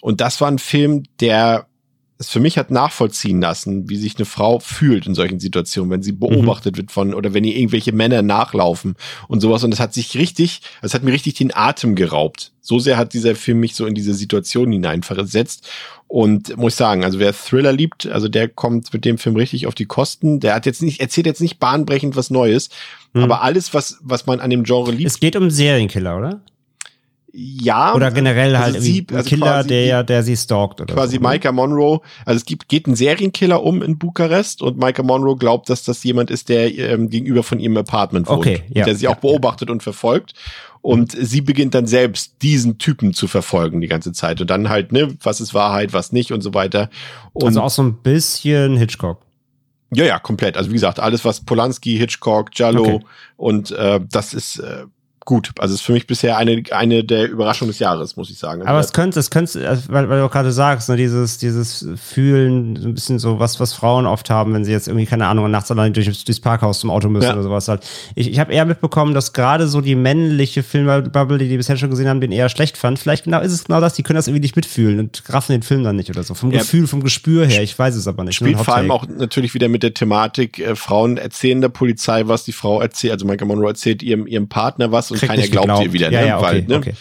Und 0.00 0.22
das 0.22 0.40
war 0.40 0.50
ein 0.50 0.58
Film, 0.58 1.02
der 1.20 1.66
es 2.18 2.28
für 2.28 2.38
mich 2.40 2.58
hat 2.58 2.70
nachvollziehen 2.70 3.40
lassen, 3.40 3.88
wie 3.88 3.96
sich 3.96 4.16
eine 4.16 4.24
Frau 4.24 4.60
fühlt 4.60 5.06
in 5.06 5.14
solchen 5.14 5.40
Situationen, 5.40 5.90
wenn 5.90 6.02
sie 6.02 6.12
mhm. 6.12 6.20
beobachtet 6.20 6.74
mhm. 6.74 6.78
wird 6.78 6.92
von 6.92 7.14
oder 7.14 7.34
wenn 7.34 7.44
ihr 7.44 7.56
irgendwelche 7.56 7.92
Männer 7.92 8.22
nachlaufen 8.22 8.94
und 9.26 9.40
sowas. 9.40 9.64
Und 9.64 9.72
das 9.72 9.80
hat 9.80 9.94
sich 9.94 10.16
richtig, 10.16 10.62
das 10.80 10.94
hat 10.94 11.02
mir 11.02 11.12
richtig 11.12 11.34
den 11.34 11.54
Atem 11.54 11.96
geraubt. 11.96 12.52
So 12.60 12.78
sehr 12.78 12.96
hat 12.96 13.14
dieser 13.14 13.34
Film 13.34 13.60
mich 13.60 13.74
so 13.74 13.84
in 13.84 13.94
diese 13.94 14.14
Situation 14.14 14.70
hineinversetzt. 14.70 15.68
Und 16.06 16.56
muss 16.56 16.74
ich 16.74 16.76
sagen, 16.76 17.02
also 17.02 17.18
wer 17.18 17.32
Thriller 17.32 17.72
liebt, 17.72 18.06
also 18.06 18.28
der 18.28 18.48
kommt 18.48 18.92
mit 18.92 19.04
dem 19.04 19.18
Film 19.18 19.34
richtig 19.34 19.66
auf 19.66 19.74
die 19.74 19.86
Kosten. 19.86 20.38
Der 20.38 20.54
hat 20.54 20.66
jetzt 20.66 20.82
nicht, 20.82 21.00
erzählt 21.00 21.26
jetzt 21.26 21.40
nicht 21.40 21.58
bahnbrechend 21.58 22.14
was 22.14 22.30
Neues, 22.30 22.68
mhm. 23.12 23.24
aber 23.24 23.42
alles, 23.42 23.74
was, 23.74 23.98
was 24.02 24.26
man 24.26 24.38
an 24.38 24.50
dem 24.50 24.62
Genre 24.62 24.92
liebt. 24.92 25.10
Es 25.10 25.18
geht 25.18 25.34
um 25.34 25.50
Serienkiller, 25.50 26.16
oder? 26.16 26.40
Ja. 27.36 27.94
Oder 27.94 28.12
generell 28.12 28.54
also 28.54 28.74
halt 28.74 28.82
sie- 28.82 29.04
also 29.12 29.28
Killer, 29.28 29.64
der, 29.64 30.04
der 30.04 30.22
sie 30.22 30.36
stalkt 30.36 30.80
oder 30.80 30.94
quasi 30.94 31.16
so. 31.16 31.22
ne? 31.22 31.28
Micah 31.30 31.50
Monroe, 31.50 32.00
also 32.24 32.36
es 32.36 32.44
gibt, 32.44 32.68
geht 32.68 32.86
ein 32.86 32.94
Serienkiller 32.94 33.60
um 33.62 33.82
in 33.82 33.98
Bukarest 33.98 34.62
und 34.62 34.78
Micah 34.78 35.02
Monroe 35.02 35.36
glaubt, 35.36 35.68
dass 35.68 35.82
das 35.82 36.04
jemand 36.04 36.30
ist, 36.30 36.48
der 36.48 36.72
ähm, 36.78 37.10
gegenüber 37.10 37.42
von 37.42 37.58
ihrem 37.58 37.76
Apartment 37.76 38.28
wohnt. 38.28 38.38
Okay, 38.38 38.62
ja, 38.68 38.82
und 38.82 38.86
der 38.86 38.94
sie 38.94 39.04
ja, 39.06 39.10
auch 39.10 39.16
beobachtet 39.16 39.68
und 39.68 39.82
verfolgt. 39.82 40.34
Und 40.80 41.12
sie 41.18 41.40
beginnt 41.40 41.74
dann 41.74 41.86
selbst 41.86 42.34
diesen 42.42 42.78
Typen 42.78 43.14
zu 43.14 43.26
verfolgen 43.26 43.80
die 43.80 43.88
ganze 43.88 44.12
Zeit. 44.12 44.40
Und 44.42 44.50
dann 44.50 44.68
halt, 44.68 44.92
ne, 44.92 45.16
was 45.22 45.40
ist 45.40 45.54
Wahrheit, 45.54 45.92
was 45.94 46.12
nicht 46.12 46.30
und 46.30 46.42
so 46.42 46.52
weiter. 46.54 46.88
Und 47.32 47.46
Also 47.46 47.62
auch 47.62 47.70
so 47.70 47.82
ein 47.82 47.94
bisschen 48.02 48.76
Hitchcock. 48.76 49.22
ja, 49.94 50.04
ja, 50.04 50.18
komplett. 50.20 50.56
Also 50.58 50.68
wie 50.70 50.74
gesagt, 50.74 51.00
alles 51.00 51.24
was 51.24 51.40
Polanski, 51.40 51.96
Hitchcock, 51.96 52.50
Giallo 52.52 52.82
Okay. 52.82 53.00
und 53.38 53.70
äh, 53.72 53.98
das 54.12 54.34
ist 54.34 54.58
äh, 54.58 54.84
gut. 55.24 55.50
Also 55.58 55.74
ist 55.74 55.80
für 55.82 55.92
mich 55.92 56.06
bisher 56.06 56.36
eine 56.36 56.62
eine 56.70 57.04
der 57.04 57.30
Überraschungen 57.30 57.70
des 57.70 57.78
Jahres, 57.78 58.16
muss 58.16 58.30
ich 58.30 58.38
sagen. 58.38 58.62
Aber 58.62 58.80
es 58.80 58.92
könnte, 58.92 59.20
es 59.20 59.30
könnte, 59.30 59.68
also, 59.68 59.82
weil, 59.88 60.08
weil 60.08 60.18
du 60.18 60.24
auch 60.26 60.30
gerade 60.30 60.52
sagst, 60.52 60.88
ne, 60.88 60.96
dieses, 60.96 61.38
dieses 61.38 61.86
Fühlen, 61.96 62.76
so 62.76 62.88
ein 62.88 62.94
bisschen 62.94 63.18
so 63.18 63.38
was, 63.38 63.60
was 63.60 63.72
Frauen 63.72 64.06
oft 64.06 64.30
haben, 64.30 64.54
wenn 64.54 64.64
sie 64.64 64.72
jetzt 64.72 64.88
irgendwie, 64.88 65.06
keine 65.06 65.26
Ahnung, 65.26 65.50
nachts 65.50 65.70
allein 65.70 65.92
durch, 65.92 66.06
durchs 66.24 66.40
Parkhaus 66.40 66.80
zum 66.80 66.90
Auto 66.90 67.08
müssen 67.08 67.26
Ja. 67.26 67.32
oder 67.34 67.42
sowas 67.42 67.68
halt. 67.68 67.82
Ich, 68.14 68.30
ich 68.30 68.38
habe 68.38 68.52
eher 68.52 68.64
mitbekommen, 68.64 69.14
dass 69.14 69.32
gerade 69.32 69.66
so 69.68 69.80
die 69.80 69.94
männliche 69.94 70.62
Filmbubble, 70.62 71.38
die 71.38 71.48
die 71.48 71.56
bisher 71.56 71.76
schon 71.76 71.90
gesehen 71.90 72.08
haben, 72.08 72.20
den 72.20 72.32
eher 72.32 72.48
schlecht 72.48 72.76
fand. 72.76 72.98
Vielleicht 72.98 73.24
genau 73.24 73.40
ist 73.40 73.52
es 73.52 73.64
genau 73.64 73.80
das, 73.80 73.94
die 73.94 74.02
können 74.02 74.16
das 74.16 74.26
irgendwie 74.28 74.42
nicht 74.42 74.56
mitfühlen 74.56 74.98
und 74.98 75.22
raffen 75.28 75.52
den 75.52 75.62
Film 75.62 75.84
dann 75.84 75.96
nicht 75.96 76.10
oder 76.10 76.22
so. 76.22 76.34
Vom 76.34 76.50
Ja. 76.52 76.58
Gefühl, 76.60 76.86
vom 76.86 77.02
Gespür 77.02 77.46
her, 77.46 77.62
ich 77.62 77.78
weiß 77.78 77.94
es 77.96 78.06
aber 78.06 78.24
nicht. 78.24 78.40
Nur 78.40 78.50
spielt 78.50 78.64
vor 78.64 78.74
allem 78.76 78.90
auch 78.90 79.06
natürlich 79.08 79.54
wieder 79.54 79.68
mit 79.68 79.82
der 79.82 79.94
Thematik, 79.94 80.58
äh, 80.58 80.76
Frauen 80.76 81.16
erzählen 81.16 81.60
der 81.60 81.68
Polizei 81.68 82.26
was, 82.26 82.44
die 82.44 82.52
Frau 82.52 82.80
erzählt, 82.80 83.14
also 83.14 83.26
Michael 83.26 83.48
Monroe 83.48 83.68
erzählt 83.68 84.02
ihrem, 84.02 84.26
ihrem 84.26 84.48
Partner 84.48 84.92
was 84.92 85.10
und 85.14 85.18
Kriegt 85.18 85.32
keiner 85.32 85.48
glaubt 85.48 85.82
ihr 85.82 85.92
wieder, 85.92 86.10
Ja, 86.10 86.20
ne? 86.20 86.26
ja, 86.26 86.38
okay, 86.38 86.46
Weil, 86.46 86.62
ne? 86.62 86.76
okay. 86.76 86.94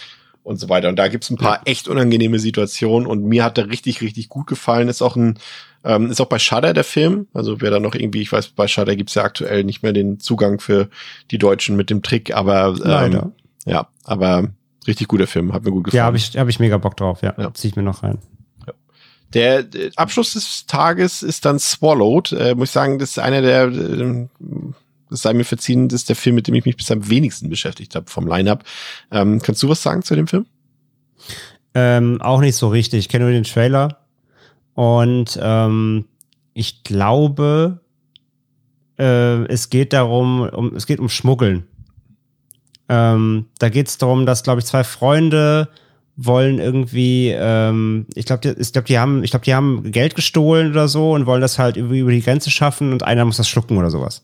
Und 0.43 0.59
so 0.59 0.67
weiter. 0.67 0.89
Und 0.89 0.97
da 0.97 1.07
gibt's 1.07 1.29
ein 1.29 1.37
paar 1.37 1.61
echt 1.65 1.87
unangenehme 1.87 2.37
Situationen 2.37 3.07
und 3.07 3.23
mir 3.23 3.45
hat 3.45 3.55
der 3.57 3.69
richtig, 3.69 4.01
richtig 4.01 4.27
gut 4.27 4.47
gefallen. 4.47 4.89
Ist 4.89 5.01
auch 5.01 5.15
ein, 5.15 5.39
ähm, 5.85 6.11
ist 6.11 6.19
auch 6.19 6.27
bei 6.27 6.37
Shudder 6.39 6.73
der 6.73 6.83
Film. 6.83 7.27
Also 7.33 7.61
wer 7.61 7.71
da 7.71 7.79
noch 7.79 7.95
irgendwie, 7.95 8.21
ich 8.21 8.31
weiß, 8.31 8.49
bei 8.49 8.67
Shudder 8.67 8.95
gibt's 8.97 9.15
ja 9.15 9.23
aktuell 9.23 9.63
nicht 9.63 9.83
mehr 9.83 9.93
den 9.93 10.19
Zugang 10.19 10.59
für 10.59 10.89
die 11.31 11.37
Deutschen 11.37 11.77
mit 11.77 11.89
dem 11.89 12.01
Trick, 12.01 12.35
aber 12.35 12.67
ähm, 12.67 12.81
Leider. 12.83 13.31
ja, 13.65 13.87
aber 14.03 14.49
richtig 14.85 15.07
guter 15.07 15.27
Film, 15.27 15.53
hat 15.53 15.63
mir 15.63 15.71
gut 15.71 15.85
gefallen. 15.85 15.97
Ja, 15.99 16.05
habe 16.05 16.17
ich, 16.17 16.37
hab 16.37 16.49
ich 16.49 16.59
mega 16.59 16.77
Bock 16.77 16.97
drauf, 16.97 17.21
ja. 17.21 17.33
Ja. 17.37 17.53
Zieh 17.53 17.69
ich 17.69 17.75
mir 17.77 17.83
noch 17.83 18.03
rein. 18.03 18.19
Der 19.33 19.65
Abschluss 19.95 20.33
des 20.33 20.65
Tages 20.67 21.23
ist 21.23 21.45
dann 21.45 21.57
Swallowed. 21.57 22.33
Äh, 22.33 22.53
muss 22.55 22.69
ich 22.69 22.73
sagen, 22.73 22.99
das 22.99 23.11
ist 23.11 23.19
einer 23.19 23.41
der, 23.41 23.63
äh, 23.63 24.27
das 25.13 25.21
sei 25.21 25.33
mir 25.33 25.45
verziehen, 25.45 25.87
das 25.87 26.01
ist 26.01 26.09
der 26.09 26.15
Film, 26.15 26.35
mit 26.35 26.47
dem 26.47 26.55
ich 26.55 26.65
mich 26.65 26.75
bis 26.75 26.91
am 26.91 27.07
wenigsten 27.09 27.49
beschäftigt 27.49 27.95
habe 27.95 28.09
vom 28.09 28.27
Line-Up. 28.27 28.63
Ähm, 29.11 29.41
kannst 29.41 29.61
du 29.61 29.69
was 29.69 29.83
sagen 29.83 30.01
zu 30.01 30.15
dem 30.15 30.27
Film? 30.27 30.45
Ähm, 31.75 32.21
auch 32.21 32.41
nicht 32.41 32.55
so 32.55 32.67
richtig. 32.67 32.99
Ich 32.99 33.09
kenne 33.09 33.25
nur 33.25 33.33
den 33.33 33.43
Trailer. 33.43 33.99
Und 34.73 35.39
ähm, 35.41 36.05
ich 36.53 36.83
glaube, 36.83 37.79
äh, 38.97 39.45
es 39.45 39.69
geht 39.69 39.93
darum, 39.93 40.41
um, 40.41 40.75
es 40.75 40.87
geht 40.87 40.99
um 40.99 41.09
Schmuggeln. 41.09 41.63
Ähm, 42.89 43.45
da 43.59 43.69
geht 43.69 43.87
es 43.87 43.97
darum, 43.97 44.25
dass, 44.25 44.43
glaube 44.43 44.59
ich, 44.59 44.65
zwei 44.65 44.83
Freunde 44.83 45.69
wollen 46.15 46.59
irgendwie, 46.59 47.33
ähm, 47.35 48.05
ich 48.13 48.25
glaube, 48.25 48.55
ich 48.57 48.71
glaube, 48.71 48.87
die 48.87 48.99
haben, 48.99 49.23
ich 49.23 49.31
glaube, 49.31 49.45
die 49.45 49.55
haben 49.55 49.91
Geld 49.91 50.15
gestohlen 50.15 50.71
oder 50.71 50.87
so 50.87 51.13
und 51.13 51.25
wollen 51.25 51.41
das 51.41 51.57
halt 51.57 51.75
über, 51.75 51.93
über 51.93 52.11
die 52.11 52.21
Grenze 52.21 52.51
schaffen 52.51 52.91
und 52.91 53.03
einer 53.03 53.25
muss 53.25 53.37
das 53.37 53.47
schlucken 53.47 53.77
oder 53.77 53.89
sowas. 53.89 54.23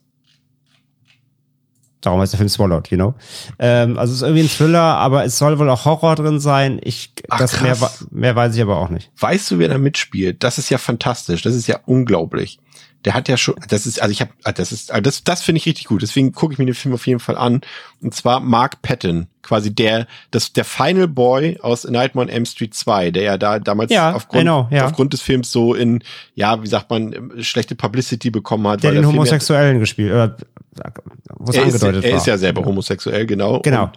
Darum 2.02 2.22
heißt 2.22 2.34
der 2.34 2.38
Film 2.38 2.50
Swallowed, 2.50 2.90
you 2.90 2.98
know. 2.98 3.14
Ähm, 3.60 3.98
also 3.98 4.12
es 4.12 4.18
ist 4.18 4.24
irgendwie 4.24 4.44
ein 4.44 4.50
Thriller, 4.50 4.82
aber 4.82 5.26
es 5.26 5.38
soll 5.38 5.60
wohl 5.60 5.70
auch 5.70 5.86
Horror 5.86 6.16
drin 6.16 6.40
sein. 6.40 6.80
Ich, 6.84 7.12
Ach, 7.30 7.40
das 7.40 7.62
mehr, 7.62 7.76
mehr 8.12 8.36
weiß 8.36 8.56
ich 8.56 8.62
aber 8.62 8.78
auch 8.78 8.90
nicht. 8.90 9.12
Weißt 9.20 9.52
du, 9.52 9.60
wer 9.60 9.68
da 9.68 9.78
mitspielt? 9.78 10.44
Das 10.44 10.58
ist 10.58 10.70
ja 10.70 10.78
fantastisch. 10.78 11.42
Das 11.42 11.56
ist 11.56 11.68
ja 11.68 11.80
unglaublich. 11.86 12.60
Der 13.06 13.14
hat 13.14 13.30
ja 13.30 13.38
schon, 13.38 13.56
das 13.70 13.86
ist, 13.86 14.02
also 14.02 14.12
ich 14.12 14.20
habe, 14.20 14.32
das 14.56 14.74
ist, 14.74 14.92
also 14.92 15.02
das, 15.02 15.24
das 15.24 15.42
finde 15.42 15.60
ich 15.60 15.66
richtig 15.66 15.86
gut. 15.86 16.02
Deswegen 16.02 16.34
gucke 16.34 16.52
ich 16.54 16.60
mir 16.60 16.66
den 16.66 16.76
Film 16.76 16.94
auf 16.94 17.08
jeden 17.08 17.22
Fall 17.22 17.38
an. 17.38 17.62
Und 18.02 18.14
zwar 18.14 18.42
Mark 18.42 18.82
Patton, 18.82 19.28
quasi 19.42 19.74
der, 19.74 20.06
das, 20.32 20.52
der 20.52 20.66
Final 20.66 21.08
Boy 21.08 21.58
aus 21.62 21.86
Nightmare 21.86 22.28
on 22.28 22.34
M 22.34 22.46
Street 22.46 22.74
2, 22.74 23.12
der 23.12 23.24
ja 23.24 23.38
da 23.38 23.60
damals 23.60 23.92
Ja, 23.92 24.14
aufgrund, 24.14 24.44
know, 24.44 24.68
ja. 24.70 24.86
aufgrund 24.86 25.14
des 25.14 25.22
Films 25.22 25.50
so 25.50 25.74
in, 25.76 26.04
ja, 26.36 26.62
wie 26.62 26.68
sagt 26.68 26.90
man, 26.90 27.32
schlechte 27.40 27.76
Publicity 27.76 28.32
bekommen 28.32 28.68
hat. 28.68 28.84
Der 28.84 28.92
den 28.92 29.04
ja- 29.04 29.08
Homosexuellen 29.08 29.80
gespielt, 29.80 30.12
wo 30.12 31.52
es 31.52 31.56
er 31.56 31.66
ist, 31.66 31.74
angedeutet 31.76 32.04
er 32.04 32.12
war. 32.12 32.18
ist 32.18 32.28
ja 32.28 32.38
selber 32.38 32.66
homosexuell, 32.66 33.26
genau. 33.26 33.60
Genau. 33.62 33.84
Und, 33.84 33.92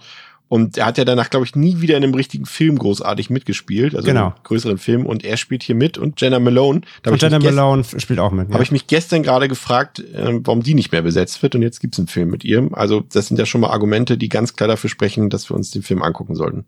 und 0.53 0.77
er 0.77 0.85
hat 0.85 0.99
ja 0.99 1.07
danach, 1.07 1.31
glaube 1.31 1.47
ich, 1.47 1.57
nie 1.57 1.81
wieder 1.81 1.97
in 1.97 2.05
einem 2.05 2.13
richtigen 2.13 2.45
Film 2.45 2.79
großartig 2.79 3.31
mitgespielt, 3.31 3.97
also 3.97 4.07
Genau. 4.07 4.35
größeren 4.43 4.77
Film. 4.77 5.07
Und 5.07 5.25
er 5.25 5.39
spielt 5.39 5.63
hier 5.63 5.75
mit 5.75 5.97
und 5.97 6.21
Jenna 6.21 6.41
Malone. 6.41 6.83
Und 7.07 7.23
Jenna 7.23 7.39
Malone 7.39 7.83
spielt 7.85 8.19
auch 8.19 8.33
mit. 8.33 8.49
Ja. 8.49 8.53
habe 8.53 8.63
ich 8.63 8.71
mich 8.71 8.87
gestern 8.87 9.23
gerade 9.23 9.49
gefragt, 9.49 10.01
äh, 10.01 10.41
warum 10.45 10.63
die 10.63 10.75
nicht 10.75 10.93
mehr 10.93 11.01
besetzt 11.01 11.43
wird 11.43 11.55
und 11.55 11.63
jetzt 11.63 11.81
gibt's 11.81 11.99
einen 11.99 12.07
Film 12.07 12.29
mit 12.29 12.45
ihr. 12.45 12.69
Also 12.73 13.01
das 13.01 13.29
sind 13.29 13.39
ja 13.39 13.47
schon 13.47 13.63
mal 13.63 13.71
Argumente, 13.71 14.19
die 14.19 14.29
ganz 14.29 14.55
klar 14.55 14.69
dafür 14.69 14.91
sprechen, 14.91 15.31
dass 15.31 15.49
wir 15.49 15.57
uns 15.57 15.71
den 15.71 15.83
Film 15.83 16.03
angucken 16.03 16.35
sollten. 16.35 16.67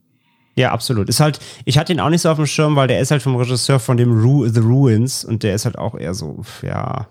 Ja, 0.57 0.73
absolut. 0.73 1.11
Ist 1.11 1.21
halt, 1.21 1.39
ich 1.67 1.77
hatte 1.77 1.93
ihn 1.93 2.01
auch 2.01 2.09
nicht 2.09 2.23
so 2.23 2.31
auf 2.31 2.39
dem 2.39 2.47
Schirm, 2.47 2.77
weil 2.77 2.89
der 2.89 3.01
ist 3.01 3.11
halt 3.11 3.21
vom 3.21 3.37
Regisseur 3.37 3.81
von 3.81 3.99
dem 3.99 4.19
Ru 4.19 4.49
The 4.49 4.61
Ruins 4.61 5.27
und 5.27 5.43
der 5.43 5.55
ist 5.55 5.67
halt 5.67 5.77
auch 5.77 5.95
eher 5.95 6.15
so, 6.15 6.41
ja. 6.63 7.09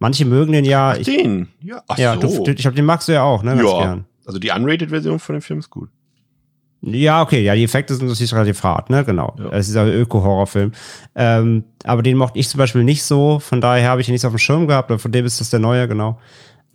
Manche 0.00 0.24
mögen 0.24 0.50
den 0.50 0.64
ja. 0.64 0.96
Ich, 0.96 1.06
den? 1.06 1.46
Ja, 1.62 1.84
ach 1.86 1.96
ja, 1.96 2.20
so. 2.20 2.42
du, 2.42 2.50
ich 2.50 2.56
glaube, 2.56 2.74
den 2.74 2.86
magst 2.86 3.06
du 3.06 3.12
ja 3.12 3.22
auch, 3.22 3.44
ne? 3.44 3.54
Ganz 3.54 3.70
ja. 3.70 3.78
gern. 3.78 4.04
Also 4.26 4.40
die 4.40 4.50
Unrated-Version 4.50 5.20
von 5.20 5.36
dem 5.36 5.42
Film 5.42 5.60
ist 5.60 5.70
gut. 5.70 5.90
Ja, 6.80 7.22
okay, 7.22 7.42
ja, 7.42 7.54
die 7.56 7.64
Effekte 7.64 7.94
sind 7.94 8.06
natürlich 8.06 8.32
relativ 8.32 8.62
hart, 8.62 8.88
ne? 8.88 9.04
Genau. 9.04 9.34
Ja. 9.38 9.50
Es 9.50 9.68
ist 9.68 9.76
ein 9.76 9.88
Öko-Horrorfilm. 9.88 10.72
Ähm, 11.16 11.64
aber 11.84 12.02
den 12.02 12.16
mochte 12.16 12.38
ich 12.38 12.48
zum 12.48 12.58
Beispiel 12.58 12.84
nicht 12.84 13.02
so, 13.02 13.40
von 13.40 13.60
daher 13.60 13.88
habe 13.90 14.00
ich 14.00 14.08
ihn 14.08 14.12
nicht 14.12 14.24
auf 14.24 14.32
dem 14.32 14.38
Schirm 14.38 14.68
gehabt, 14.68 15.00
von 15.00 15.10
dem 15.12 15.26
ist 15.26 15.40
das 15.40 15.50
der 15.50 15.58
neue, 15.58 15.88
genau. 15.88 16.18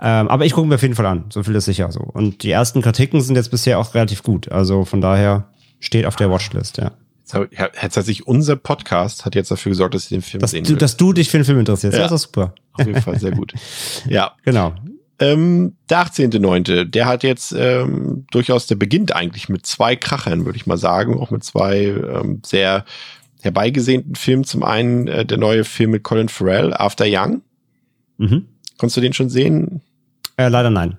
Ähm, 0.01 0.27
aber 0.27 0.45
ich 0.45 0.53
gucke 0.53 0.67
mir 0.67 0.75
auf 0.75 0.81
jeden 0.81 0.95
Fall 0.95 1.05
an, 1.05 1.25
so 1.29 1.41
viel 1.43 1.55
ist 1.55 1.65
sicher 1.65 1.89
so. 1.91 2.01
Und 2.01 2.43
die 2.43 2.51
ersten 2.51 2.81
Kritiken 2.81 3.21
sind 3.21 3.35
jetzt 3.37 3.51
bisher 3.51 3.79
auch 3.79 3.93
relativ 3.95 4.23
gut. 4.23 4.51
Also 4.51 4.83
von 4.83 4.99
daher 4.99 5.45
steht 5.79 6.05
auf 6.05 6.15
der 6.17 6.29
Watchlist, 6.29 6.77
ja. 6.77 6.91
Jetzt 7.21 7.33
Hat 7.57 7.71
tatsächlich 7.79 8.27
unser 8.27 8.57
Podcast 8.57 9.23
hat 9.23 9.35
jetzt 9.35 9.49
dafür 9.51 9.69
gesorgt, 9.69 9.95
dass 9.95 10.03
ich 10.03 10.09
den 10.09 10.21
Film 10.21 10.41
Dass 10.41 10.51
sehen 10.51 10.65
du, 10.65 10.71
will. 10.71 10.77
dass 10.77 10.97
du 10.97 11.13
dich 11.13 11.29
für 11.29 11.37
den 11.37 11.45
Film 11.45 11.59
interessierst, 11.59 11.95
Ja. 11.97 12.03
das 12.03 12.11
ist 12.11 12.21
super. 12.23 12.53
Auf 12.73 12.85
jeden 12.85 13.01
Fall 13.01 13.17
sehr 13.19 13.31
gut. 13.31 13.53
Ja, 14.09 14.33
Genau. 14.43 14.73
Ähm, 15.23 15.75
der 15.89 16.05
18.9., 16.05 16.85
der 16.85 17.05
hat 17.05 17.23
jetzt 17.23 17.53
ähm, 17.57 18.25
durchaus, 18.31 18.67
der 18.67 18.75
beginnt 18.75 19.15
eigentlich 19.15 19.47
mit 19.47 19.65
zwei 19.65 19.95
Krachern, 19.95 20.45
würde 20.45 20.57
ich 20.57 20.65
mal 20.65 20.77
sagen, 20.77 21.17
auch 21.19 21.31
mit 21.31 21.43
zwei 21.43 21.77
ähm, 21.85 22.41
sehr 22.45 22.83
herbeigesehnten 23.41 24.15
Filmen. 24.15 24.43
Zum 24.43 24.63
einen 24.63 25.07
äh, 25.07 25.25
der 25.25 25.37
neue 25.37 25.63
Film 25.63 25.91
mit 25.91 26.03
Colin 26.03 26.29
Farrell, 26.29 26.73
After 26.73 27.05
Young. 27.07 27.41
Mhm. 28.17 28.47
Konntest 28.77 28.97
du 28.97 29.01
den 29.01 29.13
schon 29.13 29.29
sehen? 29.29 29.81
Äh, 30.37 30.49
leider 30.49 30.69
nein. 30.69 30.97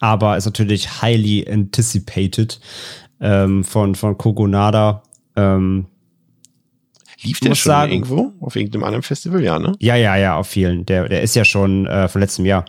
Aber 0.00 0.36
ist 0.36 0.46
natürlich 0.46 1.02
highly 1.02 1.46
anticipated 1.48 2.60
ähm, 3.20 3.62
von, 3.62 3.94
von 3.94 4.16
Kogonada. 4.16 5.02
Ähm, 5.36 5.86
Lief 7.22 7.40
der 7.40 7.54
schon 7.54 7.70
sagen- 7.70 7.92
irgendwo? 7.92 8.32
Auf 8.40 8.56
irgendeinem 8.56 8.84
anderen 8.84 9.02
Festival, 9.02 9.42
ja, 9.44 9.58
ne? 9.58 9.74
ja, 9.80 9.96
ja, 9.96 10.16
ja, 10.16 10.36
auf 10.36 10.48
vielen. 10.48 10.86
Der, 10.86 11.08
der 11.08 11.22
ist 11.22 11.36
ja 11.36 11.44
schon 11.44 11.86
äh, 11.86 12.08
von 12.08 12.20
letztem 12.20 12.46
Jahr. 12.46 12.64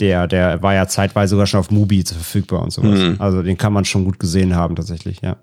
Der, 0.00 0.26
der 0.26 0.62
war 0.62 0.74
ja 0.74 0.88
zeitweise 0.88 1.30
sogar 1.30 1.46
schon 1.46 1.60
auf 1.60 1.70
Mubi 1.70 2.02
verfügbar 2.02 2.62
und 2.62 2.72
sowas. 2.72 2.98
Mhm. 2.98 3.16
Also 3.18 3.42
den 3.42 3.58
kann 3.58 3.72
man 3.72 3.84
schon 3.84 4.04
gut 4.04 4.18
gesehen 4.18 4.56
haben, 4.56 4.74
tatsächlich, 4.76 5.20
ja. 5.22 5.36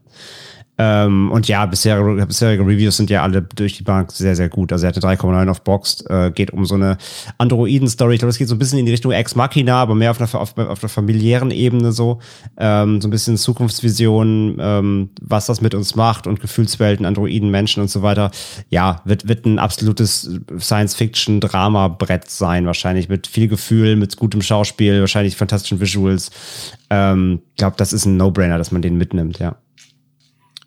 Ähm, 0.78 1.32
und 1.32 1.47
ja, 1.47 1.65
bisherige, 1.65 2.25
bisherige 2.25 2.63
Reviews 2.63 2.97
sind 2.97 3.09
ja 3.09 3.23
alle 3.23 3.41
durch 3.41 3.78
die 3.78 3.84
Bank 3.84 4.11
sehr, 4.11 4.36
sehr 4.36 4.49
gut. 4.49 4.71
Also 4.71 4.86
er 4.86 4.89
hatte 4.89 4.99
3,9 4.99 5.49
auf 5.49 5.63
Boxed, 5.63 6.07
äh, 6.09 6.32
geht 6.32 6.51
um 6.51 6.65
so 6.65 6.75
eine 6.75 6.97
Androiden-Story. 7.39 8.15
Ich 8.15 8.19
glaube, 8.19 8.30
es 8.30 8.38
geht 8.38 8.47
so 8.47 8.55
ein 8.55 8.59
bisschen 8.59 8.78
in 8.80 8.86
die 8.86 8.91
Richtung 8.91 9.11
Ex 9.11 9.36
Machina, 9.36 9.82
aber 9.82 9.95
mehr 9.95 10.11
auf 10.11 10.21
einer, 10.21 10.34
auf, 10.36 10.57
auf 10.57 10.84
einer 10.84 10.89
familiären 10.89 11.51
Ebene 11.51 11.91
so. 11.91 12.19
Ähm, 12.57 13.01
so 13.01 13.07
ein 13.07 13.11
bisschen 13.11 13.38
Zukunftsvision, 13.38 14.57
ähm, 14.59 15.09
was 15.21 15.47
das 15.47 15.61
mit 15.61 15.73
uns 15.73 15.95
macht 15.95 16.28
und 16.28 16.41
Gefühlswelten, 16.41 17.05
Androiden, 17.05 17.49
Menschen 17.49 17.82
und 17.82 17.89
so 17.89 18.03
weiter. 18.03 18.30
Ja, 18.69 19.01
wird, 19.05 19.28
wird 19.28 19.45
ein 19.45 19.57
absolutes 19.57 20.30
Science-Fiction-Drama-Brett 20.59 22.30
sein, 22.30 22.67
wahrscheinlich 22.67 23.09
mit 23.09 23.25
viel 23.25 23.47
Gefühl, 23.47 23.95
mit 23.95 24.15
gutem 24.17 24.43
Schauspiel, 24.43 24.99
wahrscheinlich 24.99 25.36
fantastischen 25.36 25.80
Visuals. 25.80 26.30
Ähm, 26.91 27.41
ich 27.51 27.57
glaube, 27.57 27.78
das 27.78 27.93
ist 27.93 28.05
ein 28.05 28.17
No-Brainer, 28.17 28.59
dass 28.59 28.71
man 28.71 28.84
den 28.84 28.97
mitnimmt, 28.97 29.39
ja. 29.39 29.55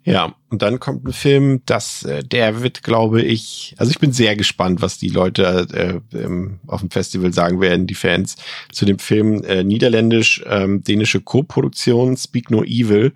Ja, 0.05 0.35
und 0.49 0.63
dann 0.63 0.81
kommt 0.81 1.07
ein 1.07 1.13
Film, 1.13 1.61
das, 1.67 2.05
äh, 2.05 2.25
der 2.25 2.63
wird, 2.63 2.83
glaube 2.83 3.21
ich, 3.23 3.75
also 3.77 3.91
ich 3.91 3.99
bin 3.99 4.13
sehr 4.13 4.35
gespannt, 4.35 4.81
was 4.81 4.97
die 4.97 5.09
Leute 5.09 6.03
äh, 6.13 6.19
ähm, 6.19 6.59
auf 6.67 6.81
dem 6.81 6.91
Festival 6.91 7.35
sagen 7.35 7.61
werden, 7.61 7.87
die 7.87 7.95
Fans, 7.95 8.37
zu 8.73 8.87
dem 8.87 8.99
Film 8.99 9.43
äh, 9.45 9.63
niederländisch, 9.63 10.43
ähm, 10.47 10.83
dänische 10.83 11.21
Co-Produktion, 11.21 12.17
Speak 12.17 12.51
No 12.51 12.65
Evil. 12.65 13.13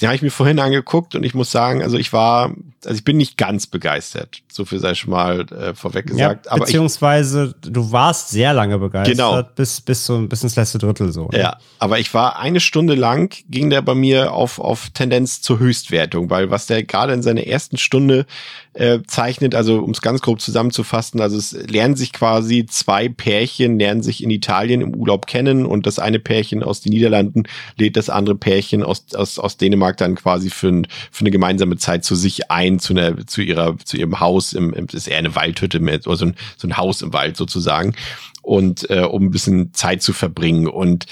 Den 0.00 0.08
habe 0.08 0.16
ich 0.16 0.22
mir 0.22 0.30
vorhin 0.30 0.58
angeguckt 0.58 1.14
und 1.14 1.24
ich 1.24 1.32
muss 1.32 1.50
sagen, 1.50 1.82
also 1.82 1.96
ich 1.96 2.12
war, 2.12 2.54
also 2.84 2.96
ich 2.96 3.04
bin 3.04 3.16
nicht 3.16 3.38
ganz 3.38 3.66
begeistert. 3.66 4.42
So 4.52 4.66
viel 4.66 4.78
sei 4.78 4.94
schon 4.94 5.10
mal 5.10 5.40
äh, 5.50 5.74
vorweg 5.74 6.08
gesagt. 6.08 6.46
Ja, 6.46 6.56
beziehungsweise 6.56 7.54
ich, 7.64 7.72
du 7.72 7.92
warst 7.92 8.28
sehr 8.28 8.52
lange 8.52 8.78
begeistert, 8.78 9.16
genau. 9.16 9.42
bis, 9.54 9.80
bis, 9.80 10.04
so, 10.04 10.26
bis 10.26 10.42
ins 10.42 10.54
letzte 10.54 10.76
Drittel 10.76 11.12
so. 11.12 11.28
Ne? 11.28 11.40
Ja, 11.40 11.56
aber 11.78 11.98
ich 11.98 12.12
war 12.12 12.38
eine 12.38 12.60
Stunde 12.60 12.94
lang, 12.94 13.34
ging 13.48 13.70
der 13.70 13.80
bei 13.80 13.94
mir 13.94 14.34
auf, 14.34 14.58
auf 14.58 14.90
Tendenz 14.90 15.40
zur 15.40 15.60
Höchstwertung, 15.60 16.28
weil 16.28 16.50
was 16.50 16.66
der 16.66 16.84
gerade 16.84 17.14
in 17.14 17.22
seiner 17.22 17.46
ersten 17.46 17.78
Stunde 17.78 18.26
äh, 18.74 18.98
zeichnet, 19.06 19.54
also 19.54 19.78
um 19.78 19.92
es 19.92 20.02
ganz 20.02 20.20
grob 20.20 20.42
zusammenzufassen, 20.42 21.22
also 21.22 21.38
es 21.38 21.52
lernen 21.52 21.96
sich 21.96 22.12
quasi 22.12 22.66
zwei 22.66 23.08
Pärchen, 23.08 23.78
lernen 23.78 24.02
sich 24.02 24.22
in 24.22 24.28
Italien 24.28 24.82
im 24.82 24.94
Urlaub 24.94 25.26
kennen 25.26 25.64
und 25.64 25.86
das 25.86 25.98
eine 25.98 26.18
Pärchen 26.18 26.62
aus 26.62 26.82
den 26.82 26.92
Niederlanden 26.92 27.44
lädt 27.76 27.96
das 27.96 28.10
andere 28.10 28.36
Pärchen 28.36 28.82
aus, 28.82 29.14
aus, 29.14 29.38
aus 29.38 29.56
Dänemark 29.56 29.85
dann 29.94 30.14
quasi 30.14 30.50
für, 30.50 30.68
ein, 30.68 30.86
für 31.10 31.20
eine 31.20 31.30
gemeinsame 31.30 31.76
Zeit 31.76 32.04
zu 32.04 32.14
sich 32.14 32.50
ein, 32.50 32.78
zu, 32.78 32.92
einer, 32.92 33.26
zu, 33.26 33.42
ihrer, 33.42 33.76
zu 33.78 33.96
ihrem 33.96 34.20
Haus, 34.20 34.52
im, 34.52 34.72
im, 34.72 34.86
ist 34.92 35.08
eher 35.08 35.18
eine 35.18 35.34
Waldhütte, 35.34 35.80
mit, 35.80 36.06
oder 36.06 36.16
so 36.16 36.26
ein, 36.26 36.36
so 36.56 36.66
ein 36.66 36.76
Haus 36.76 37.02
im 37.02 37.12
Wald 37.12 37.36
sozusagen, 37.36 37.94
und 38.42 38.88
äh, 38.90 39.02
um 39.02 39.24
ein 39.24 39.30
bisschen 39.30 39.74
Zeit 39.74 40.02
zu 40.02 40.12
verbringen. 40.12 40.66
Und 40.66 41.06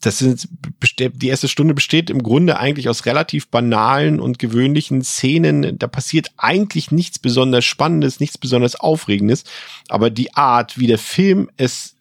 das 0.00 0.18
sind 0.18 0.48
die 0.96 1.28
erste 1.28 1.48
Stunde 1.48 1.74
besteht 1.74 2.08
im 2.08 2.22
Grunde 2.22 2.58
eigentlich 2.58 2.88
aus 2.88 3.06
relativ 3.06 3.48
banalen 3.48 4.20
und 4.20 4.38
gewöhnlichen 4.38 5.02
Szenen. 5.02 5.78
Da 5.78 5.88
passiert 5.88 6.30
eigentlich 6.36 6.90
nichts 6.90 7.18
besonders 7.18 7.64
Spannendes, 7.64 8.20
nichts 8.20 8.38
besonders 8.38 8.76
Aufregendes, 8.76 9.44
aber 9.88 10.10
die 10.10 10.34
Art, 10.34 10.78
wie 10.78 10.86
der 10.86 10.98
Film 10.98 11.50
es 11.56 11.96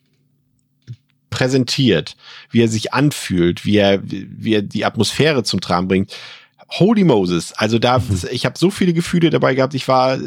präsentiert, 1.30 2.16
wie 2.52 2.62
er 2.62 2.68
sich 2.68 2.94
anfühlt, 2.94 3.66
wie 3.66 3.78
er, 3.78 4.02
wie 4.04 4.54
er 4.54 4.62
die 4.62 4.86
Atmosphäre 4.86 5.44
zum 5.44 5.62
Tragen 5.62 5.88
bringt, 5.88 6.14
Holy 6.72 7.04
Moses. 7.04 7.54
Also 7.54 7.80
da, 7.80 8.00
mhm. 8.00 8.22
ich 8.32 8.46
habe 8.46 8.58
so 8.58 8.70
viele 8.70 8.94
Gefühle 8.94 9.30
dabei 9.30 9.56
gehabt. 9.56 9.74
Ich 9.74 9.88
war 9.88 10.20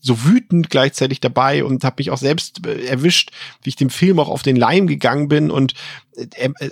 so 0.00 0.24
wütend 0.24 0.70
gleichzeitig 0.70 1.20
dabei 1.20 1.64
und 1.64 1.82
habe 1.84 1.96
mich 1.98 2.10
auch 2.10 2.18
selbst 2.18 2.64
äh, 2.66 2.84
erwischt, 2.86 3.30
wie 3.62 3.70
ich 3.70 3.76
dem 3.76 3.90
Film 3.90 4.20
auch 4.20 4.28
auf 4.28 4.42
den 4.42 4.56
Leim 4.56 4.86
gegangen 4.86 5.28
bin 5.28 5.50
und 5.50 5.72
äh, 5.72 6.07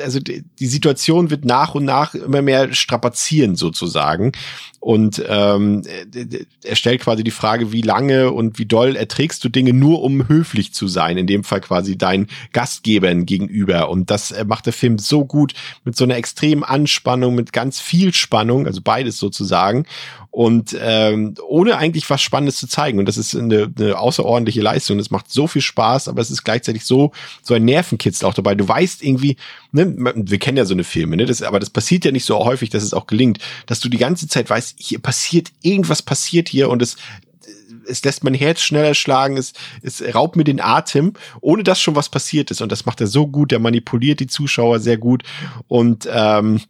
also 0.00 0.20
die 0.20 0.66
Situation 0.66 1.30
wird 1.30 1.44
nach 1.44 1.74
und 1.74 1.84
nach 1.84 2.14
immer 2.14 2.42
mehr 2.42 2.72
strapazieren 2.74 3.56
sozusagen. 3.56 4.32
Und 4.80 5.20
ähm, 5.26 5.82
er 6.62 6.76
stellt 6.76 7.00
quasi 7.00 7.24
die 7.24 7.32
Frage, 7.32 7.72
wie 7.72 7.80
lange 7.80 8.30
und 8.30 8.58
wie 8.58 8.66
doll 8.66 8.94
erträgst 8.94 9.42
du 9.42 9.48
Dinge 9.48 9.72
nur, 9.72 10.02
um 10.02 10.28
höflich 10.28 10.72
zu 10.72 10.86
sein, 10.86 11.18
in 11.18 11.26
dem 11.26 11.42
Fall 11.42 11.60
quasi 11.60 11.98
deinen 11.98 12.28
Gastgebern 12.52 13.26
gegenüber. 13.26 13.90
Und 13.90 14.10
das 14.10 14.30
äh, 14.30 14.44
macht 14.44 14.66
der 14.66 14.72
Film 14.72 14.98
so 14.98 15.24
gut 15.24 15.54
mit 15.84 15.96
so 15.96 16.04
einer 16.04 16.16
extremen 16.16 16.62
Anspannung, 16.62 17.34
mit 17.34 17.52
ganz 17.52 17.80
viel 17.80 18.14
Spannung, 18.14 18.66
also 18.66 18.80
beides 18.80 19.18
sozusagen 19.18 19.86
und 20.36 20.76
ähm, 20.78 21.32
ohne 21.48 21.78
eigentlich 21.78 22.10
was 22.10 22.20
Spannendes 22.20 22.58
zu 22.58 22.68
zeigen. 22.68 22.98
Und 22.98 23.06
das 23.06 23.16
ist 23.16 23.34
eine, 23.34 23.72
eine 23.74 23.98
außerordentliche 23.98 24.60
Leistung. 24.60 24.98
Das 24.98 25.10
macht 25.10 25.32
so 25.32 25.46
viel 25.46 25.62
Spaß, 25.62 26.08
aber 26.08 26.20
es 26.20 26.30
ist 26.30 26.44
gleichzeitig 26.44 26.84
so 26.84 27.12
so 27.40 27.54
ein 27.54 27.64
Nervenkitzel 27.64 28.28
auch 28.28 28.34
dabei. 28.34 28.54
Du 28.54 28.68
weißt 28.68 29.02
irgendwie, 29.02 29.38
ne, 29.72 29.94
wir 29.96 30.38
kennen 30.38 30.58
ja 30.58 30.66
so 30.66 30.74
eine 30.74 30.84
Filme, 30.84 31.16
ne, 31.16 31.24
das, 31.24 31.40
aber 31.40 31.58
das 31.58 31.70
passiert 31.70 32.04
ja 32.04 32.12
nicht 32.12 32.26
so 32.26 32.38
häufig, 32.44 32.68
dass 32.68 32.82
es 32.82 32.92
auch 32.92 33.06
gelingt, 33.06 33.38
dass 33.64 33.80
du 33.80 33.88
die 33.88 33.96
ganze 33.96 34.28
Zeit 34.28 34.50
weißt, 34.50 34.74
hier 34.78 34.98
passiert 34.98 35.52
irgendwas 35.62 36.02
passiert 36.02 36.50
hier 36.50 36.68
und 36.68 36.82
es 36.82 36.98
es 37.88 38.04
lässt 38.04 38.22
mein 38.22 38.34
Herz 38.34 38.60
schneller 38.60 38.94
schlagen, 38.94 39.38
es, 39.38 39.54
es 39.80 40.02
raubt 40.14 40.36
mir 40.36 40.44
den 40.44 40.60
Atem, 40.60 41.14
ohne 41.40 41.62
dass 41.62 41.80
schon 41.80 41.94
was 41.94 42.08
passiert 42.08 42.50
ist. 42.50 42.60
Und 42.60 42.72
das 42.72 42.84
macht 42.84 43.00
er 43.00 43.06
so 43.06 43.26
gut, 43.26 43.52
der 43.52 43.60
manipuliert 43.60 44.18
die 44.18 44.26
Zuschauer 44.26 44.80
sehr 44.80 44.98
gut. 44.98 45.22
Und 45.68 46.06
ähm, 46.12 46.60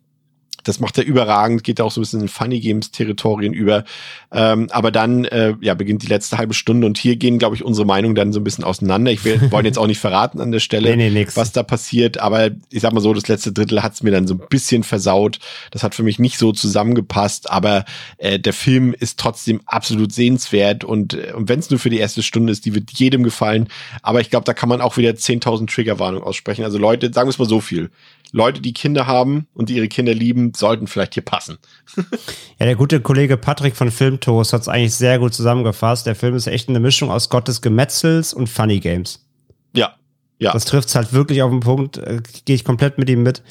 das 0.68 0.80
macht 0.80 0.98
er 0.98 1.04
überragend, 1.04 1.64
geht 1.64 1.80
auch 1.80 1.90
so 1.90 2.00
ein 2.00 2.02
bisschen 2.02 2.20
in 2.22 2.28
Funny 2.28 2.60
Games 2.60 2.90
Territorien 2.90 3.52
über. 3.52 3.84
Ähm, 4.32 4.68
aber 4.70 4.90
dann 4.90 5.24
äh, 5.24 5.54
ja 5.60 5.74
beginnt 5.74 6.02
die 6.02 6.08
letzte 6.08 6.38
halbe 6.38 6.54
Stunde 6.54 6.86
und 6.86 6.98
hier 6.98 7.16
gehen, 7.16 7.38
glaube 7.38 7.56
ich, 7.56 7.64
unsere 7.64 7.86
Meinungen 7.86 8.14
dann 8.14 8.32
so 8.32 8.40
ein 8.40 8.44
bisschen 8.44 8.64
auseinander. 8.64 9.12
Ich 9.12 9.24
will, 9.24 9.50
wollen 9.50 9.64
jetzt 9.64 9.78
auch 9.78 9.86
nicht 9.86 10.00
verraten 10.00 10.40
an 10.40 10.52
der 10.52 10.60
Stelle, 10.60 10.96
nee, 10.96 11.10
nee, 11.10 11.26
was 11.34 11.52
da 11.52 11.62
passiert, 11.62 12.18
aber 12.18 12.50
ich 12.70 12.82
sag 12.82 12.92
mal 12.92 13.00
so, 13.00 13.14
das 13.14 13.28
letzte 13.28 13.52
Drittel 13.52 13.82
hat 13.82 13.94
es 13.94 14.02
mir 14.02 14.10
dann 14.10 14.26
so 14.26 14.34
ein 14.34 14.42
bisschen 14.48 14.82
versaut. 14.82 15.38
Das 15.70 15.82
hat 15.82 15.94
für 15.94 16.02
mich 16.02 16.18
nicht 16.18 16.38
so 16.38 16.52
zusammengepasst, 16.52 17.50
aber 17.50 17.84
äh, 18.18 18.38
der 18.38 18.52
Film 18.52 18.94
ist 18.98 19.18
trotzdem 19.18 19.60
absolut 19.66 20.12
sehenswert 20.12 20.84
und, 20.84 21.14
äh, 21.14 21.32
und 21.34 21.48
wenn 21.48 21.60
es 21.60 21.70
nur 21.70 21.78
für 21.78 21.90
die 21.90 21.98
erste 21.98 22.22
Stunde 22.22 22.52
ist, 22.52 22.64
die 22.64 22.74
wird 22.74 22.90
jedem 22.92 23.22
gefallen. 23.22 23.68
Aber 24.02 24.20
ich 24.20 24.30
glaube, 24.30 24.44
da 24.44 24.54
kann 24.54 24.68
man 24.68 24.80
auch 24.80 24.96
wieder 24.96 25.10
10.000 25.10 25.72
Triggerwarnungen 25.72 26.26
aussprechen. 26.26 26.64
Also 26.64 26.78
Leute, 26.78 27.12
sagen 27.12 27.28
wir 27.28 27.30
es 27.30 27.38
mal 27.38 27.48
so 27.48 27.60
viel. 27.60 27.90
Leute, 28.32 28.60
die 28.60 28.72
Kinder 28.72 29.06
haben 29.06 29.46
und 29.54 29.68
die 29.68 29.76
ihre 29.76 29.88
Kinder 29.88 30.14
lieben, 30.14 30.52
sollten 30.54 30.86
vielleicht 30.86 31.14
hier 31.14 31.24
passen. 31.24 31.58
ja, 31.96 32.66
der 32.66 32.76
gute 32.76 33.00
Kollege 33.00 33.36
Patrick 33.36 33.76
von 33.76 33.90
Filmtoast 33.90 34.52
hat 34.52 34.62
es 34.62 34.68
eigentlich 34.68 34.94
sehr 34.94 35.18
gut 35.18 35.34
zusammengefasst. 35.34 36.06
Der 36.06 36.14
Film 36.14 36.34
ist 36.34 36.46
echt 36.46 36.68
eine 36.68 36.80
Mischung 36.80 37.10
aus 37.10 37.28
Gottes 37.28 37.62
Gemetzels 37.62 38.34
und 38.34 38.48
Funny 38.48 38.80
Games. 38.80 39.24
Ja, 39.72 39.96
ja. 40.38 40.52
Das 40.52 40.64
trifft 40.64 40.94
halt 40.94 41.12
wirklich 41.12 41.42
auf 41.42 41.50
den 41.50 41.60
Punkt, 41.60 41.96
äh, 41.96 42.20
gehe 42.44 42.56
ich 42.56 42.64
komplett 42.64 42.98
mit 42.98 43.08
ihm 43.08 43.22
mit. 43.22 43.42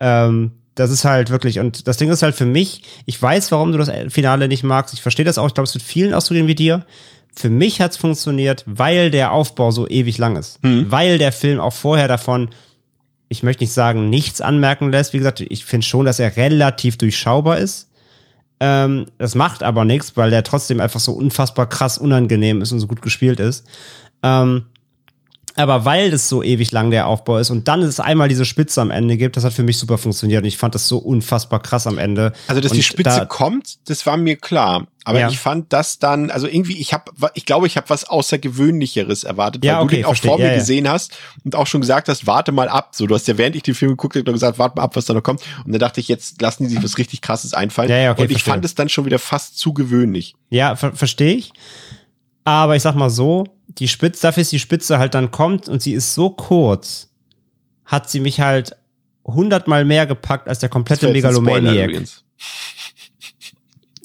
Ähm, 0.00 0.52
das 0.74 0.90
ist 0.90 1.04
halt 1.04 1.30
wirklich, 1.30 1.58
und 1.58 1.86
das 1.86 1.98
Ding 1.98 2.10
ist 2.10 2.22
halt 2.22 2.34
für 2.34 2.46
mich, 2.46 2.82
ich 3.04 3.20
weiß, 3.20 3.52
warum 3.52 3.72
du 3.72 3.78
das 3.78 3.90
Finale 4.08 4.48
nicht 4.48 4.62
magst. 4.62 4.94
Ich 4.94 5.02
verstehe 5.02 5.24
das 5.24 5.38
auch, 5.38 5.46
ich 5.46 5.54
glaube, 5.54 5.68
es 5.68 5.74
wird 5.74 5.84
vielen 5.84 6.14
ausgehen 6.14 6.46
wie 6.46 6.54
dir. 6.54 6.86
Für 7.34 7.50
mich 7.50 7.80
hat 7.80 7.92
es 7.92 7.96
funktioniert, 7.96 8.64
weil 8.66 9.10
der 9.10 9.32
Aufbau 9.32 9.70
so 9.70 9.88
ewig 9.88 10.18
lang 10.18 10.36
ist. 10.36 10.58
Hm. 10.62 10.90
Weil 10.90 11.18
der 11.18 11.32
Film 11.32 11.60
auch 11.60 11.72
vorher 11.72 12.08
davon 12.08 12.50
ich 13.32 13.42
möchte 13.42 13.64
nicht 13.64 13.72
sagen, 13.72 14.10
nichts 14.10 14.42
anmerken 14.42 14.92
lässt. 14.92 15.14
Wie 15.14 15.18
gesagt, 15.18 15.40
ich 15.40 15.64
finde 15.64 15.86
schon, 15.86 16.04
dass 16.04 16.18
er 16.18 16.36
relativ 16.36 16.98
durchschaubar 16.98 17.58
ist. 17.58 17.88
Ähm, 18.60 19.06
das 19.16 19.34
macht 19.34 19.62
aber 19.62 19.86
nichts, 19.86 20.18
weil 20.18 20.30
der 20.30 20.44
trotzdem 20.44 20.80
einfach 20.80 21.00
so 21.00 21.12
unfassbar 21.12 21.66
krass 21.66 21.96
unangenehm 21.96 22.60
ist 22.60 22.72
und 22.72 22.80
so 22.80 22.86
gut 22.86 23.00
gespielt 23.00 23.40
ist. 23.40 23.66
Ähm, 24.22 24.66
aber 25.56 25.84
weil 25.84 26.10
das 26.10 26.28
so 26.28 26.42
ewig 26.42 26.72
lang 26.72 26.90
der 26.90 27.06
Aufbau 27.06 27.38
ist 27.38 27.50
und 27.50 27.68
dann 27.68 27.82
es 27.82 28.00
einmal 28.00 28.28
diese 28.28 28.44
Spitze 28.44 28.80
am 28.80 28.90
Ende 28.90 29.16
gibt, 29.16 29.36
das 29.36 29.44
hat 29.44 29.52
für 29.52 29.62
mich 29.62 29.78
super 29.78 29.98
funktioniert 29.98 30.42
und 30.42 30.48
ich 30.48 30.56
fand 30.56 30.74
das 30.74 30.88
so 30.88 30.98
unfassbar 30.98 31.60
krass 31.60 31.86
am 31.86 31.98
Ende. 31.98 32.32
Also, 32.46 32.60
dass 32.60 32.72
und 32.72 32.78
die 32.78 32.82
Spitze 32.82 33.20
da, 33.20 33.24
kommt, 33.24 33.78
das 33.88 34.06
war 34.06 34.16
mir 34.16 34.36
klar. 34.36 34.86
Aber 35.04 35.20
ja. 35.20 35.28
ich 35.28 35.38
fand 35.38 35.72
das 35.72 35.98
dann, 35.98 36.30
also 36.30 36.46
irgendwie, 36.46 36.78
ich 36.78 36.92
habe, 36.92 37.10
ich 37.34 37.44
glaube, 37.44 37.66
ich 37.66 37.76
habe 37.76 37.90
was 37.90 38.04
Außergewöhnlicheres 38.04 39.24
erwartet, 39.24 39.64
ja, 39.64 39.78
weil 39.78 39.84
okay, 39.84 39.96
du 39.96 40.02
den 40.02 40.04
auch 40.06 40.16
vor 40.16 40.38
mir 40.38 40.48
ja, 40.50 40.54
gesehen 40.54 40.88
hast 40.88 41.18
und 41.44 41.56
auch 41.56 41.66
schon 41.66 41.80
gesagt 41.80 42.08
hast, 42.08 42.26
warte 42.26 42.52
mal 42.52 42.68
ab. 42.68 42.90
So, 42.92 43.06
du 43.06 43.14
hast 43.14 43.26
ja 43.26 43.36
während 43.36 43.56
ich 43.56 43.62
den 43.62 43.74
Film 43.74 43.92
geguckt 43.92 44.16
habe, 44.16 44.30
gesagt, 44.30 44.58
warte 44.58 44.76
mal 44.76 44.84
ab, 44.84 44.94
was 44.94 45.06
da 45.06 45.14
noch 45.14 45.22
kommt. 45.22 45.42
Und 45.64 45.72
dann 45.72 45.80
dachte 45.80 46.00
ich, 46.00 46.08
jetzt 46.08 46.40
lassen 46.40 46.64
die 46.64 46.70
sich 46.70 46.82
was 46.82 46.98
richtig 46.98 47.20
krasses 47.20 47.52
einfallen. 47.52 47.90
Ja, 47.90 47.96
ja, 47.96 48.12
okay, 48.12 48.22
und 48.22 48.30
ich 48.30 48.34
verstehe. 48.34 48.52
fand 48.52 48.64
es 48.64 48.74
dann 48.74 48.88
schon 48.88 49.04
wieder 49.04 49.18
fast 49.18 49.58
zu 49.58 49.72
gewöhnlich. 49.72 50.34
Ja, 50.50 50.76
ver 50.76 50.92
verstehe 50.92 51.34
ich. 51.34 51.52
Aber 52.44 52.76
ich 52.76 52.82
sag 52.82 52.94
mal 52.94 53.10
so, 53.10 53.44
die 53.68 53.88
Spitze, 53.88 54.22
dafür 54.22 54.42
ist 54.42 54.52
die 54.52 54.58
Spitze 54.58 54.98
halt 54.98 55.14
dann 55.14 55.30
kommt 55.30 55.68
und 55.68 55.80
sie 55.82 55.92
ist 55.92 56.14
so 56.14 56.30
kurz, 56.30 57.10
hat 57.84 58.10
sie 58.10 58.20
mich 58.20 58.40
halt 58.40 58.76
hundertmal 59.24 59.84
mehr 59.84 60.06
gepackt 60.06 60.48
als 60.48 60.58
der 60.58 60.68
komplette 60.68 61.12
Megalomaniac. 61.12 62.02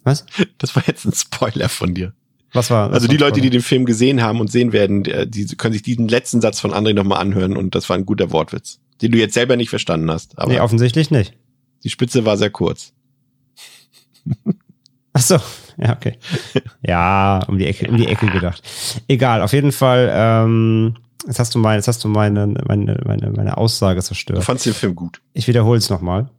Was? 0.04 0.26
Das 0.58 0.76
war 0.76 0.84
jetzt 0.88 1.06
ein 1.06 1.14
Spoiler 1.14 1.68
von 1.70 1.94
dir. 1.94 2.14
Was 2.54 2.70
war? 2.70 2.90
was 2.90 2.96
Also 2.96 3.08
die 3.08 3.18
Leute, 3.18 3.42
die 3.42 3.50
den 3.50 3.62
Film 3.62 3.86
gesehen 3.86 4.22
haben 4.22 4.40
und 4.40 4.50
sehen 4.52 4.72
werden, 4.72 5.04
die 5.04 5.46
können 5.58 5.74
sich 5.74 5.82
diesen 5.82 6.08
letzten 6.08 6.40
Satz 6.40 6.60
von 6.60 6.72
André 6.74 6.94
nochmal 6.94 7.20
anhören 7.20 7.58
und 7.58 7.76
das 7.76 7.90
war 7.90 7.98
ein 7.98 8.06
guter 8.06 8.32
Wortwitz, 8.32 8.80
den 9.02 9.12
du 9.12 9.18
jetzt 9.18 9.34
selber 9.34 9.58
nicht 9.58 9.70
verstanden 9.70 10.10
hast. 10.10 10.38
Aber 10.40 10.52
Nee, 10.52 10.60
offensichtlich 10.60 11.12
nicht. 11.12 11.34
die 11.84 11.90
Spitze 11.90 12.24
war 12.24 12.38
sehr 12.38 12.50
kurz. 12.50 12.94
Ach 15.18 15.22
so, 15.22 15.38
ja, 15.78 15.94
okay. 15.94 16.20
Ja, 16.86 17.40
um 17.48 17.58
die 17.58 17.66
Ecke, 17.66 17.90
um 17.90 17.98
die 17.98 18.08
Ecke 18.08 18.28
gedacht. 18.28 18.62
Egal, 19.08 19.42
auf 19.42 19.52
jeden 19.52 19.72
Fall, 19.72 20.12
ähm, 20.14 20.96
jetzt 21.26 21.40
hast 21.40 21.56
du 21.56 21.60
meine, 21.60 21.78
jetzt 21.78 21.88
hast 21.88 22.04
du 22.04 22.08
meine, 22.08 22.46
meine, 22.68 23.02
meine, 23.04 23.32
meine 23.32 23.58
Aussage 23.58 24.00
Du 24.00 24.06
zerstört. 24.06 24.44
fandst 24.44 24.68
den 24.68 24.76
Film 24.76 24.94
gut. 24.94 25.20
Ich 25.34 25.48
wiederhole 25.48 25.80
es 25.80 25.90
nochmal. 25.90 26.30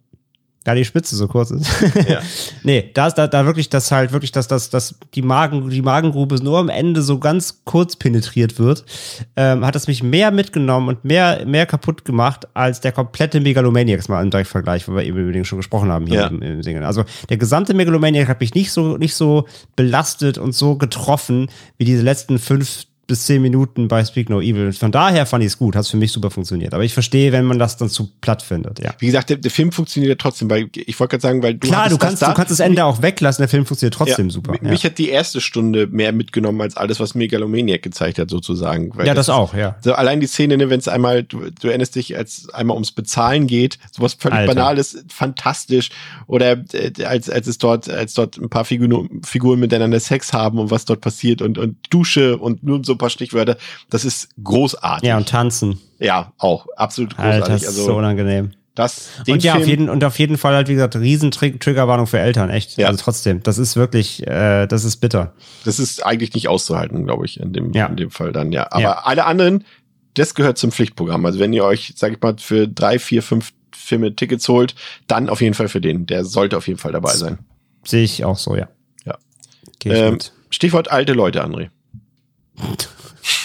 Da 0.69 0.75
die 0.75 0.85
Spitze 0.85 1.17
so 1.17 1.29
kurz 1.29 1.51
ist. 1.51 1.67
Ja. 2.07 2.21
nee, 2.63 2.91
da 2.93 3.07
ist 3.07 3.15
da, 3.15 3.27
da 3.27 3.47
wirklich 3.47 3.71
das 3.71 3.91
halt 3.91 4.13
wirklich, 4.13 4.33
dass 4.33 4.49
das, 4.49 4.69
dass 4.69 4.97
die 5.15 5.23
Magen, 5.23 5.71
die 5.71 5.81
Magengrube 5.81 6.35
nur 6.45 6.59
am 6.59 6.69
Ende 6.69 7.01
so 7.01 7.19
ganz 7.19 7.63
kurz 7.65 7.97
penetriert 7.97 8.59
wird, 8.59 8.85
ähm, 9.35 9.65
hat 9.65 9.77
es 9.77 9.87
mich 9.89 10.03
mehr 10.03 10.31
mitgenommen 10.31 10.89
und 10.89 11.07
mehr, 11.07 11.47
mehr 11.47 11.65
kaputt 11.65 12.05
gemacht 12.05 12.47
als 12.53 12.83
der 12.83 12.93
komplette 12.93 13.41
Megalomaniacs 13.41 14.09
mal 14.09 14.23
im 14.23 14.31
Direktvergleich, 14.31 14.87
wo 14.87 14.95
wir 14.95 15.05
eben 15.05 15.17
über 15.17 15.33
den 15.33 15.47
schon 15.47 15.57
gesprochen 15.57 15.91
haben 15.91 16.07
hier 16.07 16.21
Ja. 16.21 16.27
im, 16.27 16.43
im 16.43 16.63
Singen. 16.63 16.85
Also 16.85 17.05
der 17.31 17.39
gesamte 17.39 17.73
Megalomaniac 17.73 18.29
hat 18.29 18.41
mich 18.41 18.53
nicht 18.55 18.71
so, 18.71 18.99
nicht 18.99 19.15
so 19.15 19.47
belastet 19.75 20.37
und 20.37 20.53
so 20.55 20.77
getroffen 20.77 21.49
wie 21.79 21.87
diese 21.87 22.03
letzten 22.03 22.39
fünf 22.39 22.85
bis 23.09 23.25
zehn 23.25 23.41
Minuten 23.41 23.89
bei 23.89 24.05
Speak 24.05 24.29
No 24.29 24.41
Evil. 24.41 24.73
Von 24.75 24.93
daher 24.93 25.25
fand 25.25 25.43
ich 25.43 25.49
es 25.49 25.59
gut, 25.59 25.75
hat 25.75 25.83
es 25.87 25.91
für 25.91 25.97
mich 25.97 26.13
super 26.13 26.31
funktioniert. 26.31 26.75
Aber 26.75 26.85
ich 26.85 26.93
verstehe, 26.93 27.33
wenn 27.33 27.47
man 27.47 27.59
das 27.59 27.79
dann 27.79 27.89
zu 27.89 28.11
platt 28.21 28.43
findet, 28.43 28.81
ja. 28.81 28.93
Wie 28.99 29.07
gesagt, 29.07 29.31
der, 29.31 29.39
der 29.39 29.51
Film 29.51 29.73
funktioniert 29.73 30.11
ja 30.11 30.15
trotzdem, 30.17 30.51
weil 30.51 30.69
ich 30.75 31.01
wollte 31.01 31.13
gerade 31.13 31.23
sagen, 31.23 31.43
weil 31.43 31.55
du 31.55 31.67
Klar, 31.67 31.89
du 31.89 31.97
kannst, 31.97 32.21
das 32.21 32.29
da. 32.29 32.29
du 32.29 32.35
kannst 32.35 32.53
das 32.53 32.61
Ende 32.61 32.85
auch 32.85 33.01
weglassen, 33.01 33.43
der 33.43 33.49
Film 33.49 33.65
funktioniert 33.65 33.95
trotzdem 33.95 34.27
Ja, 34.27 34.33
super. 34.33 34.55
Ja. 34.63 34.71
Mich 34.71 34.85
hat 34.85 34.99
die 34.99 35.09
erste 35.09 35.41
Stunde 35.41 35.87
mehr 35.87 36.13
mitgenommen 36.13 36.61
als 36.61 36.77
alles, 36.77 37.01
was 37.01 37.15
Megalomaniac 37.15 37.83
gezeigt 37.83 38.19
hat, 38.19 38.29
sozusagen. 38.29 38.93
Ja, 39.03 39.15
das 39.15 39.31
auch, 39.31 39.55
ja. 39.55 39.77
So 39.81 39.95
allein 39.95 40.21
die 40.21 40.27
Szene, 40.27 40.59
ne, 40.59 40.69
wenn 40.69 40.79
es 40.79 40.87
einmal, 40.87 41.23
du, 41.23 41.51
du 41.51 41.69
erinnerst 41.69 41.95
dich, 41.95 42.15
als 42.15 42.51
einmal 42.51 42.75
ums 42.75 42.93
Bezahlen 42.93 43.47
geht, 43.47 43.79
sowas 43.91 44.15
völlig 44.15 44.41
Alter. 44.41 44.55
Banales, 44.55 45.03
fantastisch. 45.09 45.89
Oder 46.27 46.63
äh, 46.75 46.93
als, 47.05 47.31
als 47.31 47.47
es 47.47 47.57
dort, 47.57 47.89
als 47.89 48.13
dort 48.13 48.37
ein 48.37 48.51
paar 48.51 48.67
Figuren, 48.67 49.23
Figuren 49.25 49.61
miteinander 49.61 49.99
Sex 49.99 50.35
haben 50.35 50.59
und 50.59 50.71
was 50.71 50.85
dort 50.85 51.01
passiert 51.01 51.41
und, 51.41 51.57
und 51.57 51.79
Dusche 51.89 52.37
und 52.37 52.63
nur 52.63 52.85
so 52.85 52.98
ein 52.99 53.01
paar 53.01 53.11
Stichwörter, 53.11 53.57
das 53.91 54.05
ist 54.05 54.29
großartig. 54.43 55.09
Ja, 55.09 55.17
und 55.17 55.29
tanzen. 55.29 55.79
Ja, 55.99 56.33
auch 56.39 56.67
absolut 56.77 57.17
großartig. 57.17 57.43
Alter, 57.43 57.53
das 57.53 57.63
ist 57.63 57.69
also 57.69 57.85
so 57.87 57.97
unangenehm. 57.97 58.51
das, 58.75 59.09
Und 59.27 59.43
ja, 59.43 59.53
auf 59.55 59.59
Film, 59.59 59.69
jeden, 59.71 59.89
und 59.89 60.05
auf 60.05 60.19
jeden 60.19 60.37
Fall 60.39 60.55
halt, 60.55 60.69
wie 60.69 60.75
gesagt, 60.75 60.95
riesen 60.97 61.31
Tri- 61.33 61.59
Triggerwarnung 61.59 62.07
für 62.07 62.19
Eltern, 62.21 62.51
echt. 62.51 62.77
Ja. 62.77 62.87
Also 62.89 63.03
trotzdem, 63.03 63.43
das 63.43 63.59
ist 63.59 63.77
wirklich, 63.77 64.27
äh, 64.27 64.67
das 64.67 64.85
ist 64.85 64.99
bitter. 64.99 65.35
das 65.65 65.79
ist 65.79 66.05
eigentlich 66.07 66.35
nicht 66.35 66.49
auszuhalten, 66.49 67.05
glaube 67.05 67.25
ich, 67.27 67.41
in 67.41 67.53
dem, 67.53 67.73
Ja. 67.73 67.87
in 67.87 67.97
dem 67.97 68.11
Fall 68.11 68.33
dann, 68.33 68.53
ja. 68.53 68.69
Aber 68.71 68.81
Ja. 68.83 68.93
alle 69.05 69.25
anderen, 69.27 69.65
das 70.15 70.35
gehört 70.35 70.59
zum 70.59 70.71
Pflichtprogramm. 70.73 71.25
Also 71.27 71.39
wenn 71.39 71.53
ihr 71.53 71.65
euch, 71.65 71.93
sag 71.97 72.13
ich 72.13 72.21
mal, 72.21 72.35
für 72.39 72.69
drei, 72.69 72.99
vier, 72.99 73.23
fünf 73.23 73.53
Filme 73.75 74.15
Tickets 74.15 74.49
holt, 74.49 74.75
dann 75.07 75.29
auf 75.29 75.41
jeden 75.41 75.55
Fall 75.55 75.69
für 75.69 75.81
den. 75.81 76.07
Der 76.07 76.25
sollte 76.25 76.57
auf 76.57 76.67
jeden 76.67 76.79
Fall 76.79 76.93
dabei 76.93 77.15
sein. 77.15 77.39
Sehe 77.85 78.03
ich 78.03 78.25
auch 78.25 78.37
so, 78.39 78.57
ja. 78.57 78.69
Ja. 79.05 79.17
Ähm. 79.85 80.19
Stichwort 80.51 80.91
alte 80.91 81.13
Leute, 81.13 81.45
André. 81.45 81.69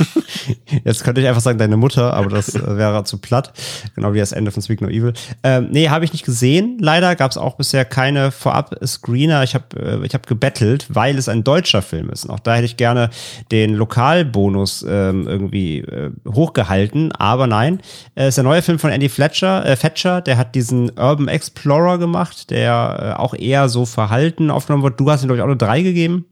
Jetzt 0.83 1.03
könnte 1.03 1.21
ich 1.21 1.27
einfach 1.27 1.41
sagen, 1.41 1.57
deine 1.57 1.77
Mutter, 1.77 2.13
aber 2.13 2.29
das 2.29 2.55
äh, 2.55 2.77
wäre 2.77 3.03
zu 3.03 3.17
platt. 3.17 3.53
Genau 3.95 4.13
wie 4.13 4.19
das 4.19 4.31
Ende 4.31 4.51
von 4.51 4.61
Speak 4.61 4.81
No 4.81 4.87
Evil. 4.87 5.13
Ähm, 5.43 5.69
nee, 5.71 5.89
habe 5.89 6.05
ich 6.05 6.13
nicht 6.13 6.25
gesehen. 6.25 6.77
Leider 6.79 7.15
gab 7.15 7.31
es 7.31 7.37
auch 7.37 7.55
bisher 7.55 7.85
keine 7.85 8.31
Vorab-Screener. 8.31 9.43
Ich 9.43 9.55
habe 9.55 10.01
äh, 10.01 10.05
ich 10.05 10.13
hab 10.13 10.27
gebettelt, 10.27 10.87
weil 10.89 11.17
es 11.17 11.29
ein 11.29 11.43
deutscher 11.43 11.81
Film 11.81 12.09
ist. 12.09 12.25
Und 12.25 12.31
auch 12.31 12.39
da 12.39 12.55
hätte 12.55 12.65
ich 12.65 12.77
gerne 12.77 13.09
den 13.51 13.73
Lokalbonus 13.73 14.85
ähm, 14.87 15.27
irgendwie 15.27 15.79
äh, 15.79 16.11
hochgehalten. 16.27 17.11
Aber 17.13 17.47
nein, 17.47 17.79
es 18.15 18.29
ist 18.29 18.37
der 18.37 18.43
neue 18.43 18.61
Film 18.61 18.79
von 18.79 18.91
Andy 18.91 19.09
Fletcher. 19.09 19.65
Äh, 19.65 19.75
Fetcher, 19.75 20.21
der 20.21 20.37
hat 20.37 20.55
diesen 20.55 20.91
Urban 20.97 21.27
Explorer 21.27 21.97
gemacht, 21.97 22.49
der 22.49 23.15
äh, 23.17 23.21
auch 23.21 23.33
eher 23.33 23.69
so 23.69 23.85
verhalten 23.85 24.51
aufgenommen 24.51 24.83
wird. 24.83 24.99
Du 24.99 25.09
hast 25.09 25.23
ihm, 25.23 25.27
glaube 25.27 25.37
ich, 25.37 25.41
auch 25.43 25.47
eine 25.47 25.57
drei 25.57 25.81
gegeben. 25.81 26.25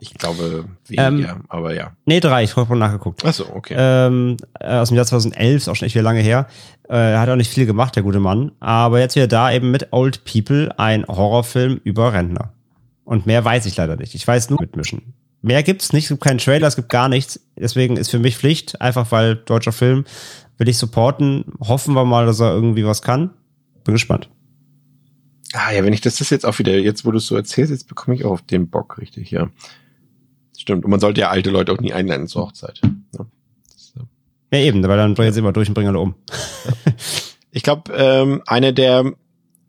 Ich 0.00 0.14
glaube 0.14 0.64
weniger, 0.86 1.30
Ähm, 1.30 1.44
aber 1.48 1.74
ja. 1.74 1.92
Nee, 2.04 2.20
drei. 2.20 2.44
Ich 2.44 2.56
habe 2.56 2.76
nachgeguckt. 2.76 3.24
Achso, 3.24 3.44
okay. 3.52 3.74
Ähm, 3.76 4.36
äh, 4.60 4.76
aus 4.76 4.88
dem 4.88 4.96
Jahr 4.96 5.06
2011, 5.06 5.56
ist 5.56 5.68
auch 5.68 5.76
schon 5.76 5.86
echt 5.86 5.94
wieder 5.94 6.04
lange 6.04 6.20
her. 6.20 6.46
Äh, 6.88 7.12
er 7.12 7.20
hat 7.20 7.28
auch 7.28 7.36
nicht 7.36 7.52
viel 7.52 7.66
gemacht, 7.66 7.96
der 7.96 8.02
gute 8.02 8.20
Mann. 8.20 8.52
Aber 8.60 9.00
jetzt 9.00 9.16
wieder 9.16 9.26
da 9.26 9.50
eben 9.52 9.70
mit 9.70 9.88
Old 9.92 10.24
People, 10.24 10.72
ein 10.78 11.04
Horrorfilm 11.06 11.80
über 11.84 12.12
Rentner. 12.12 12.52
Und 13.04 13.26
mehr 13.26 13.44
weiß 13.44 13.66
ich 13.66 13.76
leider 13.76 13.96
nicht. 13.96 14.14
Ich 14.14 14.26
weiß 14.26 14.50
nur 14.50 14.60
mitmischen. 14.60 15.14
Mehr 15.40 15.62
gibt's 15.62 15.92
nicht, 15.92 16.04
es 16.04 16.08
gibt 16.08 16.22
keinen 16.22 16.38
Trailer, 16.38 16.66
es 16.66 16.76
gibt 16.76 16.88
gar 16.88 17.08
nichts. 17.08 17.40
Deswegen 17.56 17.96
ist 17.96 18.10
für 18.10 18.18
mich 18.18 18.36
Pflicht, 18.36 18.80
einfach 18.80 19.10
weil 19.12 19.36
deutscher 19.36 19.72
Film 19.72 20.04
will 20.58 20.68
ich 20.68 20.78
supporten. 20.78 21.44
Hoffen 21.60 21.94
wir 21.94 22.04
mal, 22.04 22.26
dass 22.26 22.40
er 22.40 22.52
irgendwie 22.52 22.84
was 22.84 23.02
kann. 23.02 23.30
Bin 23.84 23.94
gespannt. 23.94 24.28
ah 25.54 25.72
ja, 25.72 25.84
wenn 25.84 25.92
ich 25.92 26.00
das, 26.00 26.16
das 26.16 26.30
jetzt 26.30 26.44
auch 26.44 26.58
wieder, 26.58 26.76
jetzt 26.76 27.04
wo 27.04 27.10
du 27.12 27.18
es 27.18 27.26
so 27.26 27.36
erzählst, 27.36 27.70
jetzt 27.70 27.88
bekomme 27.88 28.16
ich 28.16 28.24
auch 28.24 28.32
auf 28.32 28.42
den 28.42 28.68
Bock 28.68 28.98
richtig, 28.98 29.30
ja. 29.30 29.48
Stimmt. 30.58 30.84
Und 30.84 30.90
man 30.90 31.00
sollte 31.00 31.22
ja 31.22 31.30
alte 31.30 31.50
Leute 31.50 31.72
auch 31.72 31.80
nie 31.80 31.92
einladen 31.92 32.26
zur 32.26 32.42
Hochzeit. 32.42 32.80
Ja. 33.16 33.26
Ja, 34.50 34.60
eben, 34.60 34.82
weil 34.82 34.96
dann 34.96 35.14
drehen 35.14 35.32
sie 35.32 35.40
immer 35.40 35.52
durch 35.52 35.68
und 35.68 35.74
bringen 35.74 35.88
alle 35.88 36.00
um. 36.00 36.14
Ich 37.50 37.62
glaube, 37.62 37.92
ähm, 37.96 38.42
einer 38.46 38.72
der, 38.72 39.14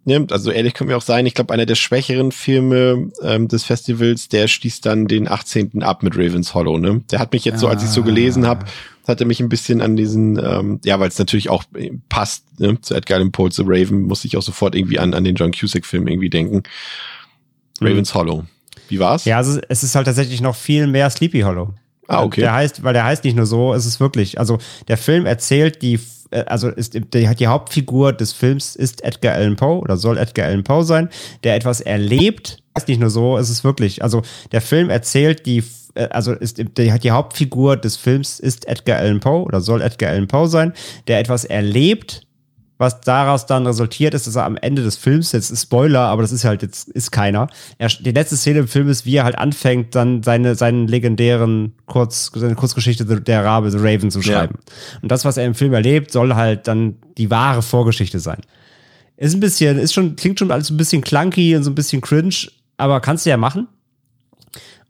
ne, 0.03 0.27
also 0.31 0.51
ehrlich 0.51 0.73
können 0.73 0.89
wir 0.89 0.97
auch 0.97 1.01
sein, 1.01 1.25
ich 1.25 1.33
glaube, 1.33 1.53
einer 1.53 1.65
der 1.65 1.75
schwächeren 1.75 2.33
Filme 2.33 3.09
ähm, 3.21 3.47
des 3.47 3.63
Festivals, 3.63 4.27
der 4.27 4.49
schließt 4.49 4.85
dann 4.85 5.07
den 5.07 5.29
18. 5.29 5.81
ab 5.81 6.03
mit 6.03 6.15
Ravens 6.15 6.53
Hollow, 6.53 6.77
ne? 6.77 7.01
Der 7.09 7.19
hat 7.19 7.31
mich 7.31 7.45
jetzt 7.45 7.61
so, 7.61 7.69
als 7.69 7.81
ich 7.81 7.89
so 7.89 8.03
gelesen 8.03 8.45
habe, 8.45 8.65
hatte 9.07 9.23
mich 9.23 9.39
ein 9.39 9.47
bisschen 9.47 9.81
an 9.81 9.95
diesen, 9.95 10.37
ähm, 10.37 10.81
ja, 10.83 10.99
weil 10.99 11.07
es 11.07 11.17
natürlich 11.17 11.49
auch 11.49 11.63
äh, 11.73 11.91
passt, 12.09 12.59
ne, 12.59 12.79
zu 12.81 12.93
Edgar 12.93 13.17
Allan 13.17 13.31
Poe, 13.31 13.49
zu 13.49 13.63
Raven, 13.65 14.03
musste 14.03 14.27
ich 14.27 14.35
auch 14.35 14.43
sofort 14.43 14.75
irgendwie 14.75 14.99
an, 14.99 15.13
an 15.13 15.23
den 15.23 15.35
John 15.35 15.51
Cusack-Film 15.51 16.05
irgendwie 16.07 16.29
denken. 16.29 16.63
Ravens 17.79 18.13
Hollow. 18.13 18.43
Wie 18.89 18.99
war's? 18.99 19.25
Ja, 19.25 19.37
also 19.37 19.59
es 19.69 19.83
ist 19.83 19.95
halt 19.95 20.05
tatsächlich 20.05 20.41
noch 20.41 20.55
viel 20.55 20.87
mehr 20.87 21.09
Sleepy 21.09 21.41
Hollow. 21.41 21.73
Ah, 22.07 22.23
okay. 22.23 22.41
Der 22.41 22.53
heißt, 22.53 22.83
weil 22.83 22.93
der 22.93 23.05
heißt 23.05 23.23
nicht 23.23 23.35
nur 23.35 23.45
so, 23.45 23.73
es 23.73 23.85
ist 23.85 23.99
wirklich, 23.99 24.39
also 24.39 24.57
der 24.87 24.97
Film 24.97 25.27
erzählt 25.27 25.83
die, 25.83 25.99
äh, 26.31 26.43
also 26.45 26.69
ist 26.69 26.95
die, 26.95 27.01
die 27.35 27.47
Hauptfigur 27.47 28.13
des 28.13 28.33
Films 28.33 28.75
ist 28.75 29.03
Edgar 29.03 29.35
Allan 29.35 29.55
Poe 29.55 29.79
oder 29.79 29.95
soll 29.95 30.17
Edgar 30.17 30.47
Allan 30.47 30.63
Poe 30.63 30.83
sein, 30.83 31.09
der 31.43 31.55
etwas 31.55 31.81
erlebt. 31.81 32.63
Ist 32.75 32.87
nicht 32.87 32.99
nur 32.99 33.11
so, 33.11 33.37
es 33.37 33.49
ist 33.51 33.63
wirklich, 33.63 34.01
also 34.01 34.23
der 34.51 34.61
Film 34.61 34.89
erzählt 34.89 35.45
die, 35.45 35.63
äh, 35.93 36.07
also 36.09 36.33
ist 36.33 36.57
die, 36.57 36.65
die 36.65 37.11
Hauptfigur 37.11 37.77
des 37.77 37.95
Films 37.95 38.39
ist 38.39 38.67
Edgar 38.67 38.97
Allan 38.97 39.19
Poe 39.19 39.43
oder 39.43 39.61
soll 39.61 39.81
Edgar 39.81 40.09
Allan 40.09 40.27
Poe 40.27 40.47
sein, 40.47 40.73
der 41.07 41.19
etwas 41.19 41.45
erlebt, 41.45 42.25
was 42.79 43.01
daraus 43.01 43.45
dann 43.45 43.67
resultiert 43.67 44.13
ist, 44.13 44.25
dass 44.25 44.37
er 44.37 44.45
am 44.45 44.55
Ende 44.55 44.81
des 44.81 44.95
Films, 44.95 45.33
jetzt 45.33 45.51
ist 45.51 45.63
Spoiler, 45.63 45.99
aber 45.99 46.21
das 46.21 46.31
ist 46.31 46.45
halt 46.45 46.61
jetzt, 46.61 46.87
ist 46.87 47.11
keiner. 47.11 47.49
Er, 47.77 47.89
die 47.89 48.11
letzte 48.11 48.37
Szene 48.37 48.59
im 48.59 48.67
Film 48.69 48.87
ist, 48.87 49.05
wie 49.05 49.17
er 49.17 49.25
halt 49.25 49.37
anfängt, 49.37 49.95
dann 49.95 50.23
seine, 50.23 50.55
seinen 50.55 50.87
legendären 50.87 51.73
Kurz, 51.87 52.31
seine 52.33 52.55
Kurzgeschichte 52.55 53.05
der 53.05 53.43
Rabe, 53.43 53.69
The 53.69 53.77
Raven 53.77 54.09
zu 54.09 54.21
schreiben. 54.21 54.59
Und 55.01 55.11
das, 55.11 55.25
was 55.25 55.35
er 55.35 55.45
im 55.45 55.55
Film 55.55 55.73
erlebt, 55.73 56.11
soll 56.11 56.35
halt 56.35 56.67
dann 56.67 56.95
die 57.17 57.29
wahre 57.29 57.61
Vorgeschichte 57.61 58.19
sein. 58.19 58.39
Ist 59.17 59.33
ein 59.33 59.41
bisschen, 59.41 59.77
ist 59.77 59.93
schon, 59.93 60.15
klingt 60.15 60.39
schon 60.39 60.49
alles 60.49 60.69
ein 60.69 60.77
bisschen 60.77 61.01
clunky 61.01 61.57
und 61.57 61.65
so 61.65 61.71
ein 61.71 61.75
bisschen 61.75 61.99
cringe, 61.99 62.47
aber 62.77 63.01
kannst 63.01 63.25
du 63.25 63.29
ja 63.29 63.35
machen. 63.35 63.67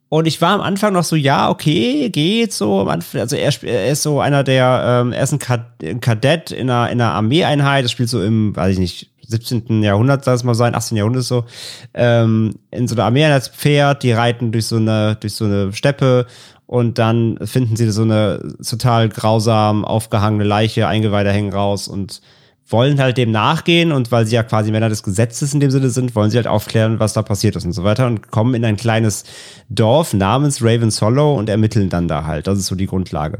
Und 0.09 0.25
ich 0.25 0.41
war 0.41 0.55
am 0.55 0.61
Anfang 0.61 0.93
noch 0.93 1.03
so, 1.03 1.15
ja, 1.15 1.49
okay, 1.49 2.09
geht 2.09 2.51
so. 2.51 2.81
Also 2.81 3.35
er, 3.35 3.63
er 3.63 3.91
ist 3.91 4.01
so 4.01 4.19
einer 4.19 4.43
der, 4.43 4.83
ähm, 4.85 5.13
er 5.13 5.23
ist 5.23 5.31
ein, 5.31 5.39
Kad 5.39 5.61
ein 5.83 6.01
Kadett 6.01 6.51
in 6.51 6.69
einer, 6.69 6.89
in 6.89 6.99
einer 6.99 7.13
Armeeeinheit, 7.13 7.85
das 7.85 7.91
spielt 7.91 8.09
so 8.09 8.21
im, 8.21 8.55
weiß 8.55 8.73
ich 8.73 8.79
nicht, 8.79 9.09
17. 9.27 9.83
Jahrhundert, 9.83 10.25
soll 10.25 10.33
es 10.33 10.43
mal 10.43 10.55
sein, 10.55 10.73
18. 10.73 10.97
Jahrhundert 10.97 11.23
so, 11.23 11.45
ähm, 11.93 12.55
in 12.71 12.87
so 12.87 12.95
einer 12.95 13.05
Armeeeinheitspferd, 13.05 14.01
die 14.01 14.11
reiten 14.11 14.51
durch 14.51 14.65
so 14.65 14.77
eine, 14.77 15.15
durch 15.15 15.35
so 15.35 15.45
eine 15.45 15.71
Steppe 15.73 16.25
und 16.65 16.97
dann 16.97 17.37
finden 17.43 17.75
sie 17.75 17.91
so 17.91 18.01
eine 18.01 18.55
total 18.67 19.09
grausam 19.09 19.85
aufgehangene 19.85 20.43
Leiche, 20.43 20.87
Eingeweide 20.87 21.31
hängen 21.31 21.53
raus 21.53 21.87
und 21.87 22.21
wollen 22.69 22.99
halt 22.99 23.17
dem 23.17 23.31
nachgehen 23.31 23.91
und 23.91 24.11
weil 24.11 24.25
sie 24.25 24.35
ja 24.35 24.43
quasi 24.43 24.71
Männer 24.71 24.89
des 24.89 25.03
Gesetzes 25.03 25.53
in 25.53 25.59
dem 25.59 25.71
Sinne 25.71 25.89
sind, 25.89 26.15
wollen 26.15 26.31
sie 26.31 26.37
halt 26.37 26.47
aufklären, 26.47 26.99
was 26.99 27.13
da 27.13 27.21
passiert 27.21 27.55
ist 27.55 27.65
und 27.65 27.73
so 27.73 27.83
weiter 27.83 28.07
und 28.07 28.31
kommen 28.31 28.53
in 28.53 28.63
ein 28.63 28.77
kleines 28.77 29.23
Dorf 29.69 30.13
namens 30.13 30.61
Ravens 30.61 31.01
Hollow 31.01 31.35
und 31.35 31.49
ermitteln 31.49 31.89
dann 31.89 32.07
da 32.07 32.25
halt. 32.25 32.47
Das 32.47 32.59
ist 32.59 32.67
so 32.67 32.75
die 32.75 32.87
Grundlage. 32.87 33.39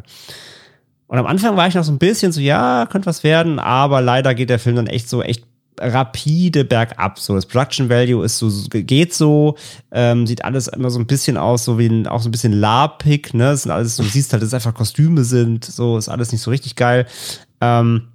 Und 1.07 1.17
am 1.17 1.25
Anfang 1.25 1.57
war 1.57 1.67
ich 1.67 1.75
noch 1.75 1.83
so 1.83 1.91
ein 1.91 1.97
bisschen 1.97 2.31
so, 2.31 2.39
ja, 2.39 2.87
könnte 2.89 3.07
was 3.07 3.23
werden, 3.23 3.59
aber 3.59 4.01
leider 4.01 4.35
geht 4.35 4.49
der 4.49 4.59
Film 4.59 4.75
dann 4.75 4.87
echt 4.87 5.09
so, 5.09 5.23
echt 5.23 5.43
rapide 5.79 6.65
bergab. 6.65 7.19
So, 7.19 7.35
das 7.35 7.45
Production 7.45 7.89
Value 7.89 8.23
ist 8.23 8.37
so, 8.37 8.51
geht 8.69 9.13
so, 9.13 9.55
ähm, 9.91 10.27
sieht 10.27 10.43
alles 10.43 10.67
immer 10.67 10.89
so 10.89 10.99
ein 10.99 11.07
bisschen 11.07 11.37
aus, 11.37 11.65
so 11.65 11.79
wie 11.79 11.87
ein, 11.87 12.07
auch 12.07 12.21
so 12.21 12.29
ein 12.29 12.31
bisschen 12.31 12.53
lapig, 12.53 13.33
ne? 13.33 13.51
Es 13.51 13.63
sind 13.63 13.71
alles, 13.71 13.97
du 13.97 14.03
siehst 14.03 14.33
halt, 14.33 14.41
dass 14.43 14.47
es 14.49 14.53
einfach 14.53 14.73
Kostüme 14.73 15.23
sind, 15.23 15.65
so, 15.65 15.97
ist 15.97 16.09
alles 16.09 16.31
nicht 16.31 16.41
so 16.41 16.51
richtig 16.51 16.75
geil. 16.75 17.07
Ähm, 17.61 18.09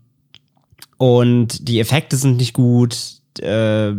und 0.97 1.69
die 1.69 1.81
Effekte 1.81 2.17
sind 2.17 2.37
nicht 2.37 2.53
gut. 2.53 2.97
Äh, 3.41 3.93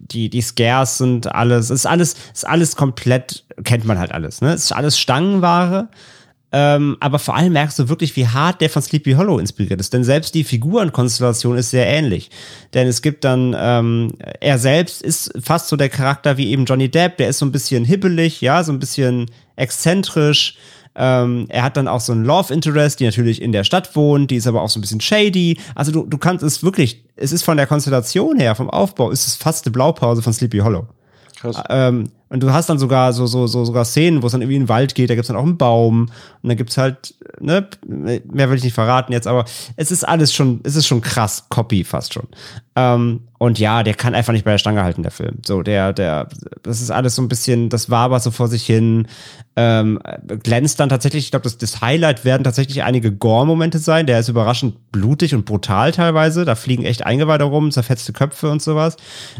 die, 0.00 0.28
die 0.28 0.42
Scares 0.42 0.98
sind 0.98 1.32
alles, 1.34 1.66
es 1.66 1.80
ist 1.80 1.86
alles, 1.86 2.16
es 2.32 2.42
ist 2.42 2.48
alles 2.48 2.76
komplett, 2.76 3.44
kennt 3.64 3.84
man 3.84 3.98
halt 3.98 4.12
alles, 4.12 4.40
ne? 4.40 4.52
Ist 4.52 4.72
alles 4.72 4.98
Stangenware. 4.98 5.88
Ähm, 6.50 6.96
aber 7.00 7.18
vor 7.18 7.36
allem 7.36 7.52
merkst 7.52 7.78
du 7.78 7.88
wirklich, 7.90 8.16
wie 8.16 8.26
hart 8.26 8.62
der 8.62 8.70
von 8.70 8.80
Sleepy 8.80 9.12
Hollow 9.12 9.38
inspiriert 9.38 9.80
ist. 9.80 9.92
Denn 9.92 10.02
selbst 10.02 10.34
die 10.34 10.44
Figurenkonstellation 10.44 11.58
ist 11.58 11.70
sehr 11.70 11.86
ähnlich. 11.86 12.30
Denn 12.72 12.86
es 12.86 13.02
gibt 13.02 13.24
dann, 13.24 13.54
ähm, 13.58 14.14
er 14.40 14.58
selbst 14.58 15.02
ist 15.02 15.30
fast 15.42 15.68
so 15.68 15.76
der 15.76 15.90
Charakter 15.90 16.38
wie 16.38 16.48
eben 16.48 16.64
Johnny 16.64 16.90
Depp. 16.90 17.18
Der 17.18 17.28
ist 17.28 17.38
so 17.38 17.46
ein 17.46 17.52
bisschen 17.52 17.84
hibbelig, 17.84 18.40
ja, 18.40 18.64
so 18.64 18.72
ein 18.72 18.78
bisschen 18.78 19.26
exzentrisch. 19.56 20.56
Ähm, 20.98 21.46
er 21.48 21.62
hat 21.62 21.76
dann 21.76 21.86
auch 21.86 22.00
so 22.00 22.12
einen 22.12 22.24
Love 22.24 22.52
Interest, 22.52 22.98
die 22.98 23.04
natürlich 23.04 23.40
in 23.40 23.52
der 23.52 23.62
Stadt 23.62 23.94
wohnt, 23.94 24.32
die 24.32 24.36
ist 24.36 24.48
aber 24.48 24.62
auch 24.62 24.68
so 24.68 24.78
ein 24.78 24.82
bisschen 24.82 25.00
shady. 25.00 25.56
Also 25.76 25.92
du, 25.92 26.04
du 26.04 26.18
kannst 26.18 26.42
es 26.42 26.64
wirklich, 26.64 27.04
es 27.14 27.32
ist 27.32 27.44
von 27.44 27.56
der 27.56 27.68
Konstellation 27.68 28.38
her, 28.38 28.56
vom 28.56 28.68
Aufbau, 28.68 29.10
ist 29.10 29.26
es 29.26 29.36
fast 29.36 29.64
eine 29.64 29.72
Blaupause 29.72 30.22
von 30.22 30.32
Sleepy 30.32 30.58
Hollow. 30.58 30.88
Krass. 31.40 31.62
Ähm, 31.68 32.10
und 32.30 32.42
du 32.42 32.52
hast 32.52 32.68
dann 32.68 32.78
sogar 32.78 33.12
so, 33.12 33.26
so, 33.26 33.46
so 33.46 33.64
sogar 33.64 33.84
Szenen, 33.84 34.22
wo 34.22 34.26
es 34.26 34.32
dann 34.32 34.42
irgendwie 34.42 34.56
in 34.56 34.64
den 34.64 34.68
Wald 34.68 34.94
geht, 34.94 35.08
da 35.08 35.14
gibt's 35.14 35.28
dann 35.28 35.36
auch 35.36 35.44
einen 35.44 35.56
Baum 35.56 36.10
und 36.42 36.48
dann 36.48 36.56
gibt's 36.56 36.76
halt, 36.76 37.14
ne, 37.40 37.66
mehr 37.86 38.50
will 38.50 38.58
ich 38.58 38.64
nicht 38.64 38.74
verraten 38.74 39.12
jetzt, 39.12 39.26
aber 39.26 39.46
es 39.76 39.90
ist 39.90 40.06
alles 40.06 40.34
schon, 40.34 40.60
es 40.64 40.76
ist 40.76 40.86
schon 40.86 41.00
krass, 41.00 41.46
Copy 41.48 41.84
fast 41.84 42.12
schon. 42.12 42.26
Ähm, 42.76 43.20
und 43.38 43.58
ja, 43.58 43.82
der 43.82 43.94
kann 43.94 44.14
einfach 44.14 44.32
nicht 44.32 44.44
bei 44.44 44.50
der 44.50 44.58
Stange 44.58 44.82
halten, 44.82 45.02
der 45.02 45.12
Film. 45.12 45.38
So, 45.46 45.62
der, 45.62 45.92
der, 45.92 46.28
das 46.62 46.82
ist 46.82 46.90
alles 46.90 47.14
so 47.14 47.22
ein 47.22 47.28
bisschen, 47.28 47.70
das 47.70 47.88
war 47.88 48.04
aber 48.04 48.20
so 48.20 48.30
vor 48.30 48.48
sich 48.48 48.66
hin, 48.66 49.06
ähm, 49.56 49.98
glänzt 50.42 50.80
dann 50.80 50.88
tatsächlich, 50.88 51.24
ich 51.24 51.30
glaube, 51.30 51.44
das, 51.44 51.56
das 51.56 51.80
Highlight 51.80 52.24
werden 52.24 52.44
tatsächlich 52.44 52.82
einige 52.82 53.10
Gore-Momente 53.10 53.78
sein. 53.78 54.06
Der 54.06 54.20
ist 54.20 54.28
überraschend 54.28 54.92
blutig 54.92 55.34
und 55.34 55.44
brutal 55.46 55.92
teilweise. 55.92 56.44
Da 56.44 56.56
fliegen 56.56 56.84
echt 56.84 57.06
Eingeweide 57.06 57.44
rum, 57.44 57.70
zerfetzte 57.70 58.12
Köpfe 58.12 58.50
und 58.50 58.60
sowas. 58.60 58.96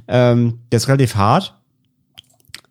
Ähm, 0.07 0.61
der 0.73 0.79
ist 0.79 0.89
relativ 0.89 1.17
hart 1.17 1.58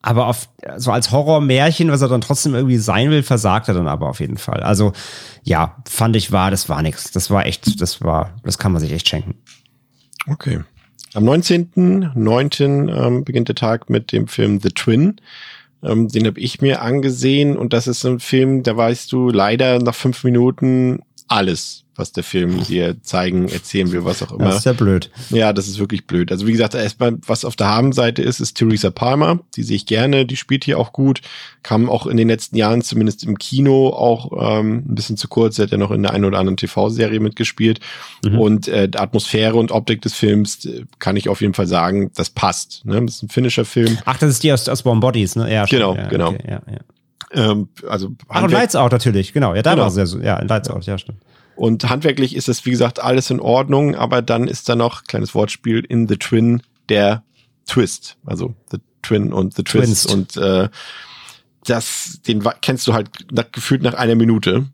aber 0.08 0.28
auf, 0.28 0.48
so 0.78 0.92
als 0.92 1.12
Horrormärchen, 1.12 1.92
was 1.92 2.02
er 2.02 2.08
dann 2.08 2.22
trotzdem 2.22 2.56
irgendwie 2.56 2.78
sein 2.78 3.10
will, 3.10 3.24
versagt 3.24 3.68
er 3.68 3.74
dann 3.74 3.90
aber 3.90 4.08
auf 4.08 4.22
jeden 4.22 4.38
Fall. 4.38 4.62
Also 4.64 4.94
ja, 5.44 5.76
fand 5.86 6.16
ich 6.16 6.32
war, 6.32 6.50
das 6.50 6.70
war 6.70 6.82
nix. 6.82 7.12
Das 7.12 7.30
war 7.30 7.46
echt, 7.46 7.82
das 7.82 8.02
war, 8.02 8.34
das 8.42 8.58
kann 8.58 8.72
man 8.72 8.80
sich 8.80 8.94
echt 8.94 9.10
schenken. 9.10 9.36
Okay. 10.26 10.62
Am 11.14 11.26
19.09. 11.26 12.90
Ähm, 12.90 13.26
beginnt 13.26 13.50
der 13.50 13.56
Tag 13.56 13.90
mit 13.90 14.14
dem 14.14 14.30
Film 14.30 14.62
The 14.62 14.70
Twin. 14.70 15.18
Ähm, 15.84 16.08
den 16.08 16.26
habe 16.26 16.40
ich 16.40 16.62
mir 16.62 16.82
angesehen 16.82 17.58
und 17.58 17.74
das 17.74 17.88
ist 17.88 18.06
ein 18.06 18.22
Film, 18.22 18.64
da 18.64 18.78
weißt 18.78 19.12
du 19.12 19.30
leider 19.30 19.80
nach 19.80 19.96
fünf 19.96 20.24
Minuten 20.24 21.02
alles, 21.28 21.84
was 21.96 22.12
der 22.12 22.24
Film 22.24 22.64
dir 22.64 23.02
zeigen, 23.02 23.50
erzählen 23.50 23.92
will, 23.92 24.06
was 24.06 24.22
auch 24.22 24.32
immer. 24.32 24.46
Das 24.46 24.58
ist 24.58 24.66
ja 24.66 24.74
blöd. 24.74 25.10
Ja, 25.30 25.52
das 25.52 25.68
ist 25.68 25.80
wirklich 25.80 26.06
blöd. 26.06 26.32
Also 26.32 26.46
wie 26.48 26.52
gesagt, 26.52 26.76
erstmal, 26.76 27.18
was 27.26 27.44
auf 27.44 27.56
der 27.56 27.68
Habenseite 27.68 28.22
ist, 28.22 28.40
ist 28.40 28.56
Theresa 28.56 28.92
Palmer. 28.92 29.40
Die 29.56 29.64
sehe 29.64 29.76
ich 29.76 29.86
gerne, 29.86 30.26
die 30.26 30.38
spielt 30.38 30.64
hier 30.64 30.78
auch 30.80 30.94
gut. 30.94 31.22
Kam 31.64 31.90
auch 31.90 32.06
in 32.06 32.18
den 32.18 32.28
letzten 32.28 32.56
Jahren, 32.56 32.82
zumindest 32.82 33.24
im 33.24 33.38
Kino, 33.38 33.90
auch 33.90 34.60
ähm, 34.60 34.84
ein 34.88 34.96
bisschen 34.96 35.18
zu 35.18 35.28
kurz. 35.28 35.56
Sie 35.56 35.64
hat 35.64 35.72
ja 35.72 35.78
noch 35.78 35.92
in 35.92 36.04
der 36.04 36.14
einen 36.14 36.26
oder 36.26 36.40
anderen 36.40 36.58
TV-Serie 36.58 37.20
mitgespielt. 37.20 37.80
Mhm. 38.24 38.40
Und 38.40 38.68
äh, 38.68 38.90
Atmosphäre 38.96 39.58
und 39.58 39.72
Optik 39.72 40.02
des 40.02 40.14
Films 40.14 40.66
äh, 40.66 40.86
kann 41.00 41.18
ich 41.18 41.30
auf 41.30 41.42
jeden 41.42 41.56
Fall 41.56 41.68
sagen, 41.68 42.12
das 42.16 42.30
passt. 42.30 42.86
Ne? 42.86 43.04
Das 43.06 43.16
ist 43.16 43.24
ein 43.24 43.30
finnischer 43.30 43.66
Film. 43.66 43.98
Ach, 44.06 44.18
das 44.18 44.30
ist 44.30 44.44
die 44.44 44.54
aus, 44.54 44.70
aus 44.70 44.84
Born 44.84 45.00
Bodies, 45.00 45.36
ne? 45.36 45.52
Ja, 45.52 45.66
genau, 45.66 45.96
ja, 45.96 46.08
genau. 46.08 46.30
Okay, 46.30 46.44
ja, 46.48 46.62
ja. 46.72 46.80
Ähm, 47.32 47.70
also 47.88 48.12
Ach, 48.30 48.44
und 48.44 48.52
Lights 48.52 48.76
Out 48.76 48.92
natürlich, 48.92 49.34
genau. 49.34 49.54
Ja, 49.56 49.62
da 49.62 49.72
Genau. 49.72 49.84
war 49.84 49.92
sehr, 49.92 50.08
so- 50.08 50.20
ja, 50.20 50.38
in 50.38 50.48
Lights 50.48 50.70
Out, 50.70 50.86
ja, 50.86 50.98
stimmt. 50.98 51.20
Und 51.56 51.90
handwerklich 51.90 52.36
ist 52.36 52.48
das, 52.48 52.66
wie 52.66 52.72
gesagt, 52.72 53.00
alles 53.02 53.30
in 53.32 53.40
Ordnung, 53.40 53.96
aber 53.96 54.22
dann 54.22 54.48
ist 54.48 54.70
da 54.70 54.76
noch, 54.76 55.04
kleines 55.06 55.34
Wortspiel, 55.34 55.80
in 55.80 56.08
The 56.08 56.18
Twin 56.18 56.62
der 56.90 57.24
Twist. 57.66 58.18
Also 58.26 58.54
The 58.72 58.78
Twin 59.02 59.34
und 59.34 59.56
The 59.56 59.64
Twist. 59.64 60.08
Twinst. 60.08 60.14
Und 60.14 60.38
äh, 60.38 60.70
das, 61.66 62.22
den 62.28 62.44
kennst 62.62 62.88
du 62.88 62.94
halt 62.94 63.10
nach, 63.32 63.52
gefühlt 63.52 63.82
nach 63.82 63.96
einer 63.96 64.16
Minute. 64.16 64.68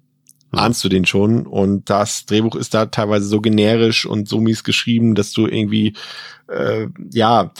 Ahnst 0.52 0.84
du 0.84 0.90
den 0.90 1.06
schon? 1.06 1.48
Und 1.48 1.90
das 1.90 2.26
Drehbuch 2.28 2.56
ist 2.56 2.74
da 2.76 2.86
teilweise 2.86 3.26
so 3.26 3.42
generisch 3.42 4.06
und 4.06 4.30
so 4.30 4.40
mies 4.40 4.64
geschrieben, 4.64 5.16
dass 5.16 5.32
du 5.32 5.48
irgendwie, 5.48 5.94
äh, 6.48 6.88
ja, 7.12 7.52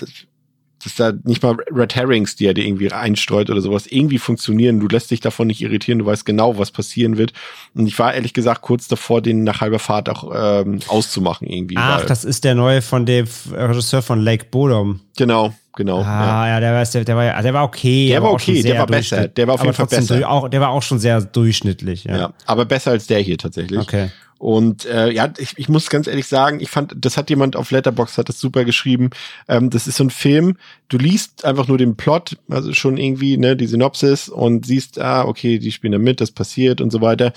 dass 0.84 0.96
da 0.96 1.14
nicht 1.24 1.44
mal 1.44 1.56
Red 1.72 1.96
Herrings, 1.96 2.36
die 2.36 2.46
er 2.46 2.54
dir 2.54 2.66
irgendwie 2.66 2.92
einstreut 2.92 3.50
oder 3.50 3.62
sowas, 3.62 3.88
irgendwie 3.88 4.20
funktionieren. 4.20 4.80
Du 4.80 4.88
lässt 4.88 5.12
dich 5.12 5.20
davon 5.20 5.48
nicht 5.48 5.62
irritieren, 5.62 6.00
du 6.00 6.06
weißt 6.06 6.26
genau, 6.26 6.58
was 6.58 6.72
passieren 6.72 7.18
wird. 7.18 7.34
Und 7.74 7.88
ich 7.88 7.98
war 8.00 8.14
ehrlich 8.14 8.34
gesagt 8.34 8.62
kurz 8.62 8.88
davor, 8.88 9.22
den 9.22 9.44
nach 9.44 9.62
halber 9.62 9.80
Fahrt 9.80 10.10
auch 10.10 10.32
ähm, 10.36 10.80
auszumachen 10.88 11.48
irgendwie. 11.48 11.76
Ach, 11.78 12.06
das 12.06 12.26
ist 12.26 12.44
der 12.44 12.56
neue 12.56 12.82
von 12.82 13.06
dem 13.06 13.28
Regisseur 13.52 14.02
von 14.02 14.20
Lake 14.20 14.48
Bodom. 14.52 15.02
genau, 15.18 15.54
genau. 15.76 16.02
ja. 16.02 16.08
Ah, 16.08 16.48
ja, 16.48 16.60
der 16.60 16.74
war, 16.74 16.84
der, 16.86 17.04
der 17.04 17.16
war, 17.16 17.42
der 17.42 17.54
war 17.54 17.64
okay. 17.64 18.08
Der 18.08 18.24
war 18.24 18.32
okay, 18.32 18.62
der 18.62 18.78
war 18.80 18.88
besser. 18.88 19.28
Der 19.28 19.48
war 19.48 19.56
auf 19.56 19.64
jeden 19.64 19.74
Fall 19.74 19.88
besser. 19.88 20.30
Auch, 20.30 20.50
der 20.50 20.62
war 20.62 20.70
auch 20.70 20.84
schon 20.84 21.00
sehr 21.00 21.22
durchschnittlich, 21.22 22.06
ja. 22.06 22.18
Ja, 22.18 22.34
aber 22.46 22.66
besser 22.66 22.92
als 22.92 23.08
der 23.08 23.20
hier 23.20 23.38
tatsächlich. 23.38 23.80
Okay. 23.80 24.10
Und 24.44 24.84
äh, 24.84 25.10
ja, 25.10 25.32
ich, 25.38 25.54
ich 25.56 25.70
muss 25.70 25.90
ganz 25.90 26.06
ehrlich 26.06 26.28
sagen, 26.28 26.60
ich 26.60 26.70
fand, 26.70 26.94
das 26.98 27.16
hat 27.16 27.30
jemand 27.30 27.56
auf 27.56 27.72
Letterbox 27.72 28.18
hat 28.18 28.28
das 28.28 28.42
super 28.42 28.66
geschrieben. 28.66 29.12
Ähm, 29.48 29.70
das 29.70 29.88
ist 29.88 29.96
so 29.96 30.04
ein 30.04 30.10
Film, 30.10 30.58
du 30.90 30.98
liest 30.98 31.46
einfach 31.46 31.70
nur 31.70 31.78
den 31.78 31.96
Plot, 31.96 32.36
also 32.50 32.74
schon 32.74 32.98
irgendwie, 32.98 33.38
ne, 33.38 33.56
die 33.56 33.68
Synopsis 33.68 34.28
und 34.28 34.66
siehst, 34.66 35.00
ah, 35.00 35.24
okay, 35.24 35.60
die 35.60 35.72
spielen 35.72 35.94
da 35.94 35.98
mit, 35.98 36.20
das 36.20 36.32
passiert 36.32 36.82
und 36.82 36.92
so 36.92 37.00
weiter. 37.00 37.32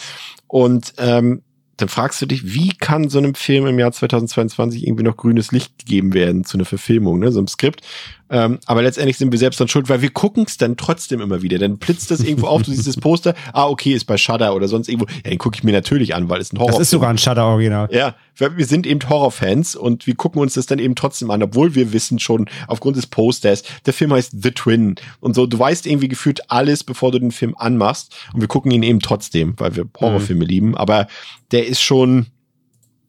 Und 0.49 0.95
ähm, 0.99 1.43
dann 1.77 1.89
fragst 1.89 2.21
du 2.23 2.27
dich, 2.27 2.53
wie 2.53 2.71
kann 2.71 3.09
so 3.09 3.19
einem 3.19 3.37
Film 3.37 3.69
im 3.69 3.79
Jahr 3.79 3.93
2022 3.93 4.85
irgendwie 4.85 5.05
noch 5.05 5.17
grünes 5.17 5.53
Licht 5.53 5.79
gegeben 5.79 6.13
werden 6.13 6.43
zu 6.43 6.57
einer 6.57 6.65
Verfilmung, 6.65 7.21
ne, 7.21 7.31
so 7.31 7.39
einem 7.39 7.47
Skript. 7.47 7.83
Ähm, 8.29 8.59
aber 8.67 8.83
letztendlich 8.83 9.17
sind 9.19 9.31
wir 9.31 9.39
selbst 9.39 9.61
dann 9.61 9.69
schuld, 9.69 9.89
weil 9.89 10.03
wir 10.03 10.11
gucken 10.11 10.45
es 10.47 10.57
dann 10.57 10.77
trotzdem 10.77 11.21
immer 11.21 11.43
wieder. 11.43 11.59
Dann 11.59 11.79
blitzt 11.79 12.11
das 12.11 12.21
irgendwo 12.21 12.49
auf, 12.49 12.63
du 12.63 12.73
siehst 12.73 12.87
das 12.87 12.97
Poster, 12.97 13.35
ah, 13.53 13.67
okay, 13.67 13.93
ist 13.93 14.05
bei 14.05 14.17
Shudder 14.17 14.55
oder 14.55 14.69
sonst 14.69 14.89
irgendwo. 14.89 15.07
Ja, 15.25 15.31
den 15.31 15.39
gucke 15.39 15.57
ich 15.57 15.65
mir 15.65 15.73
natürlich 15.73 16.15
an, 16.15 16.29
weil 16.29 16.41
es 16.41 16.53
ein 16.53 16.59
Horror 16.59 16.73
Das 16.73 16.81
ist 16.81 16.91
sogar 16.91 17.11
ein 17.11 17.19
Shutter-Original. 17.19 17.89
ja, 17.93 18.15
weil 18.39 18.57
wir 18.57 18.67
sind 18.67 18.87
eben 18.87 19.01
Horrorfans 19.09 19.77
und 19.77 20.07
wir 20.07 20.15
gucken 20.15 20.41
uns 20.43 20.55
das 20.55 20.67
dann 20.67 20.79
eben 20.79 20.95
trotzdem 20.95 21.31
an, 21.31 21.43
obwohl 21.43 21.75
wir 21.75 21.93
wissen 21.93 22.19
schon 22.19 22.47
aufgrund 22.67 22.97
des 22.97 23.07
Posters, 23.07 23.63
der 23.87 23.93
Film 23.93 24.13
heißt 24.13 24.43
The 24.43 24.51
Twin 24.51 24.97
und 25.21 25.35
so, 25.35 25.47
du 25.47 25.59
weißt 25.59 25.87
irgendwie 25.87 26.09
gefühlt 26.09 26.51
alles, 26.51 26.85
bevor 26.85 27.13
du 27.13 27.19
den 27.19 27.31
Film 27.31 27.55
anmachst 27.57 28.15
und 28.35 28.41
wir 28.41 28.49
gucken 28.49 28.71
ihn 28.73 28.83
eben 28.83 29.01
trotzdem, 29.01 29.55
weil 29.59 29.77
wir 29.77 29.87
Horrorfilme 30.01 30.45
lieben, 30.45 30.77
aber 30.77 31.07
der 31.53 31.67
ist 31.67 31.81
schon 31.81 32.27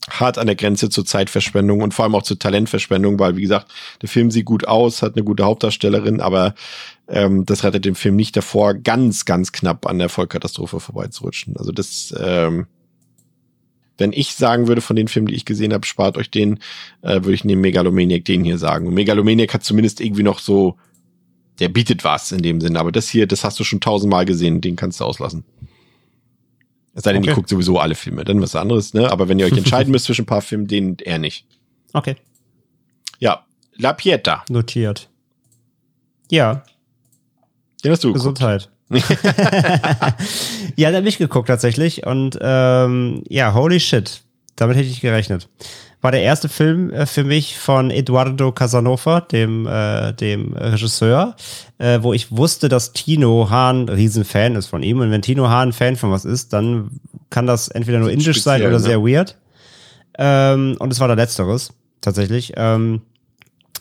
hart 0.09 0.37
an 0.37 0.47
der 0.47 0.55
Grenze 0.55 0.89
zur 0.89 1.05
Zeitverschwendung 1.05 1.81
und 1.81 1.93
vor 1.93 2.05
allem 2.05 2.15
auch 2.15 2.23
zur 2.23 2.39
Talentverschwendung, 2.39 3.19
weil 3.19 3.35
wie 3.35 3.41
gesagt, 3.41 3.71
der 4.01 4.09
Film 4.09 4.31
sieht 4.31 4.45
gut 4.45 4.67
aus, 4.67 5.01
hat 5.01 5.15
eine 5.15 5.23
gute 5.23 5.43
Hauptdarstellerin, 5.43 6.21
aber 6.21 6.55
ähm, 7.07 7.45
das 7.45 7.63
rettet 7.63 7.85
den 7.85 7.95
Film 7.95 8.15
nicht 8.15 8.35
davor, 8.35 8.73
ganz, 8.73 9.25
ganz 9.25 9.51
knapp 9.51 9.85
an 9.85 9.99
der 9.99 10.09
Vollkatastrophe 10.09 10.79
vorbeizurutschen. 10.79 11.57
Also 11.57 11.71
das 11.71 12.13
ähm, 12.19 12.67
wenn 13.97 14.13
ich 14.13 14.33
sagen 14.33 14.67
würde 14.67 14.81
von 14.81 14.95
den 14.95 15.07
Filmen, 15.07 15.27
die 15.27 15.35
ich 15.35 15.45
gesehen 15.45 15.73
habe, 15.73 15.85
spart 15.85 16.17
euch 16.17 16.29
den, 16.29 16.59
äh, 17.01 17.15
würde 17.15 17.33
ich 17.33 17.43
neben 17.43 17.61
Megalomaniac 17.61 18.25
den 18.25 18.43
hier 18.43 18.57
sagen. 18.57 18.87
Und 18.87 18.93
Megalomaniac 18.93 19.53
hat 19.53 19.63
zumindest 19.63 20.01
irgendwie 20.01 20.23
noch 20.23 20.39
so, 20.39 20.77
der 21.59 21.69
bietet 21.69 22.03
was 22.03 22.31
in 22.31 22.41
dem 22.41 22.61
Sinne. 22.61 22.79
Aber 22.79 22.91
das 22.91 23.09
hier, 23.09 23.27
das 23.27 23.43
hast 23.43 23.59
du 23.59 23.63
schon 23.63 23.79
tausendmal 23.79 24.25
gesehen, 24.25 24.61
den 24.61 24.75
kannst 24.75 24.99
du 24.99 25.05
auslassen. 25.05 25.43
Es 26.97 27.03
sei 27.03 27.13
denn, 27.13 27.23
ihr 27.23 27.29
Okay. 27.29 27.35
guckt 27.35 27.49
sowieso 27.49 27.77
alle 27.79 27.93
Filme, 27.93 28.23
dann 28.23 28.41
was 28.41 28.55
anderes, 28.55 28.95
ne? 28.95 29.11
Aber 29.11 29.29
wenn 29.29 29.37
ihr 29.37 29.45
euch 29.45 29.51
entscheiden 29.57 29.91
müsst 29.91 30.05
zwischen 30.05 30.23
ein 30.23 30.25
paar 30.25 30.41
Filmen, 30.41 30.65
den 30.67 30.97
eher 30.97 31.19
nicht. 31.19 31.45
Okay, 31.93 32.15
Ja, 33.19 33.45
La 33.75 33.93
Pieta, 33.93 34.43
notiert. 34.49 35.07
Ja, 36.31 36.63
den 37.83 37.91
hast 37.91 38.03
du. 38.03 38.13
Gesundheit. 38.13 38.69
ja, 40.75 40.91
da 40.91 40.97
hab 40.97 41.05
ich 41.05 41.17
geguckt 41.17 41.47
tatsächlich 41.47 42.05
und 42.05 42.37
ähm, 42.41 43.23
ja, 43.29 43.53
holy 43.53 43.79
shit, 43.79 44.21
damit 44.55 44.77
hätte 44.77 44.87
ich 44.89 45.01
gerechnet. 45.01 45.47
War 46.07 46.11
der 46.13 46.21
erste 46.21 46.47
Film 46.47 46.89
äh, 46.93 47.05
für 47.05 47.25
mich 47.25 47.57
von 47.57 47.91
Eduardo 47.91 48.53
Casanova, 48.53 49.19
dem 49.19 49.67
äh, 49.67 50.13
dem 50.13 50.53
Regisseur, 50.53 51.35
äh, 51.79 51.99
wo 52.01 52.13
ich 52.13 52.31
wusste, 52.31 52.69
dass 52.69 52.93
Tino 52.93 53.49
Hahn 53.49 53.89
Riesenfan 53.89 54.55
ist 54.55 54.67
von 54.67 54.83
ihm 54.83 55.01
und 55.01 55.11
wenn 55.11 55.21
Tino 55.21 55.49
Hahn 55.49 55.73
Fan 55.73 55.97
von 55.97 56.09
was 56.09 56.23
ist, 56.23 56.53
dann 56.53 57.01
kann 57.29 57.45
das 57.45 57.67
entweder 57.67 57.99
nur 57.99 58.09
indisch 58.09 58.41
sein 58.41 58.61
oder 58.61 58.71
ne? 58.71 58.79
sehr 58.79 59.03
weird. 59.03 59.35
Ähm, 60.17 60.77
und 60.79 60.93
es 60.93 61.01
war 61.01 61.09
der 61.09 61.17
letzteres 61.17 61.73
tatsächlich. 61.99 62.53
Ähm, 62.55 63.01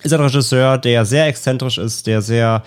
ist 0.03 0.13
ein 0.13 0.21
Regisseur, 0.21 0.79
der 0.79 1.05
sehr 1.05 1.29
exzentrisch 1.29 1.79
ist, 1.79 2.09
der 2.09 2.23
sehr 2.23 2.65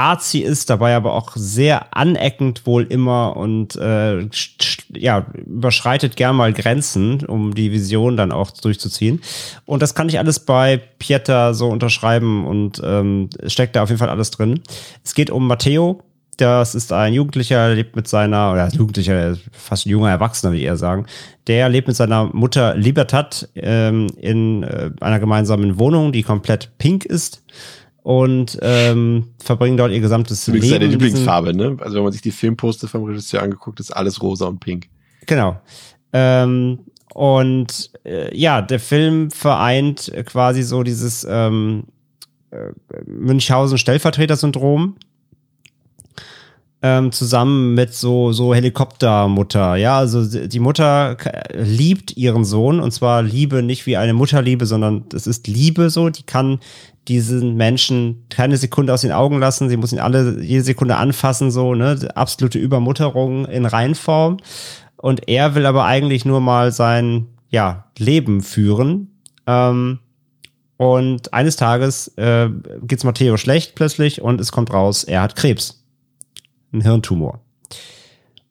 arzi 0.00 0.38
ist, 0.38 0.70
dabei 0.70 0.96
aber 0.96 1.12
auch 1.12 1.32
sehr 1.34 1.94
aneckend 1.94 2.64
wohl 2.64 2.84
immer 2.84 3.36
und 3.36 3.76
äh, 3.76 4.26
ja, 4.94 5.26
überschreitet 5.34 6.16
gern 6.16 6.36
mal 6.36 6.54
Grenzen, 6.54 7.26
um 7.26 7.54
die 7.54 7.70
Vision 7.70 8.16
dann 8.16 8.32
auch 8.32 8.50
durchzuziehen. 8.50 9.20
Und 9.66 9.82
das 9.82 9.94
kann 9.94 10.08
ich 10.08 10.18
alles 10.18 10.40
bei 10.40 10.78
Pieta 10.98 11.52
so 11.52 11.68
unterschreiben 11.68 12.46
und 12.46 12.80
ähm, 12.82 13.28
steckt 13.46 13.76
da 13.76 13.82
auf 13.82 13.90
jeden 13.90 13.98
Fall 13.98 14.08
alles 14.08 14.30
drin. 14.30 14.60
Es 15.04 15.14
geht 15.14 15.30
um 15.30 15.46
Matteo, 15.46 16.02
das 16.38 16.74
ist 16.74 16.90
ein 16.94 17.12
Jugendlicher, 17.12 17.74
lebt 17.74 17.94
mit 17.94 18.08
seiner, 18.08 18.52
oder 18.52 18.68
Jugendlicher, 18.68 19.12
er 19.12 19.30
ist 19.32 19.42
fast 19.52 19.84
ein 19.84 19.90
junger 19.90 20.08
Erwachsener, 20.08 20.54
wie 20.54 20.62
eher 20.62 20.78
sagen. 20.78 21.04
Der 21.46 21.68
lebt 21.68 21.88
mit 21.88 21.96
seiner 21.96 22.30
Mutter 22.32 22.74
Libertad 22.74 23.50
ähm, 23.54 24.06
in 24.16 24.62
äh, 24.62 24.90
einer 25.00 25.20
gemeinsamen 25.20 25.78
Wohnung, 25.78 26.12
die 26.12 26.22
komplett 26.22 26.70
pink 26.78 27.04
ist. 27.04 27.42
Und 28.02 28.58
ähm, 28.62 29.24
verbringen 29.42 29.76
dort 29.76 29.92
ihr 29.92 30.00
gesamtes 30.00 30.48
Übrigens 30.48 30.70
Leben. 30.70 30.72
seine 30.72 30.84
in 30.86 30.90
diesem- 30.98 31.04
Lieblingsfarbe, 31.06 31.54
ne? 31.54 31.76
Also 31.80 31.96
wenn 31.96 32.04
man 32.04 32.12
sich 32.12 32.22
die 32.22 32.30
Filmposter 32.30 32.88
vom 32.88 33.04
Regisseur 33.04 33.42
angeguckt, 33.42 33.78
ist 33.78 33.90
alles 33.90 34.22
rosa 34.22 34.46
und 34.46 34.58
pink. 34.60 34.88
Genau. 35.26 35.60
Ähm, 36.12 36.78
und 37.12 37.90
äh, 38.04 38.34
ja, 38.36 38.62
der 38.62 38.80
Film 38.80 39.30
vereint 39.30 40.10
quasi 40.26 40.62
so 40.62 40.82
dieses 40.82 41.26
ähm, 41.28 41.84
äh, 42.50 42.70
Münchhausen-Stellvertreter-Syndrom. 43.06 44.96
ähm, 46.82 47.12
zusammen 47.12 47.74
mit 47.74 47.92
so, 47.92 48.32
so 48.32 48.54
Helikoptermutter. 48.54 49.76
Ja, 49.76 49.98
also 49.98 50.24
die 50.46 50.60
Mutter 50.60 51.16
liebt 51.52 52.16
ihren 52.16 52.44
Sohn 52.44 52.80
und 52.80 52.90
zwar 52.92 53.22
Liebe 53.22 53.62
nicht 53.62 53.84
wie 53.86 53.98
eine 53.98 54.14
Mutterliebe, 54.14 54.64
sondern 54.64 55.04
es 55.14 55.26
ist 55.26 55.46
Liebe 55.46 55.90
so. 55.90 56.08
Die 56.08 56.22
kann 56.22 56.58
diesen 57.08 57.56
Menschen 57.56 58.24
keine 58.28 58.56
Sekunde 58.56 58.92
aus 58.92 59.00
den 59.00 59.12
Augen 59.12 59.38
lassen. 59.38 59.68
Sie 59.68 59.76
muss 59.76 59.92
ihn 59.92 59.98
alle 59.98 60.40
jede 60.42 60.62
Sekunde 60.62 60.96
anfassen, 60.96 61.50
so, 61.50 61.74
ne? 61.74 61.98
Absolute 62.14 62.58
Übermutterung 62.58 63.46
in 63.46 63.66
Reinform. 63.66 64.38
Und 64.96 65.28
er 65.28 65.54
will 65.54 65.66
aber 65.66 65.84
eigentlich 65.86 66.24
nur 66.24 66.40
mal 66.40 66.72
sein, 66.72 67.26
ja, 67.48 67.86
Leben 67.98 68.42
führen. 68.42 69.08
Ähm, 69.46 69.98
und 70.76 71.32
eines 71.34 71.56
Tages 71.56 72.08
äh, 72.16 72.48
geht's 72.82 73.04
Matteo 73.04 73.36
schlecht 73.36 73.74
plötzlich 73.74 74.22
und 74.22 74.40
es 74.40 74.52
kommt 74.52 74.72
raus, 74.72 75.04
er 75.04 75.22
hat 75.22 75.36
Krebs 75.36 75.84
ein 76.72 76.80
Hirntumor. 76.80 77.40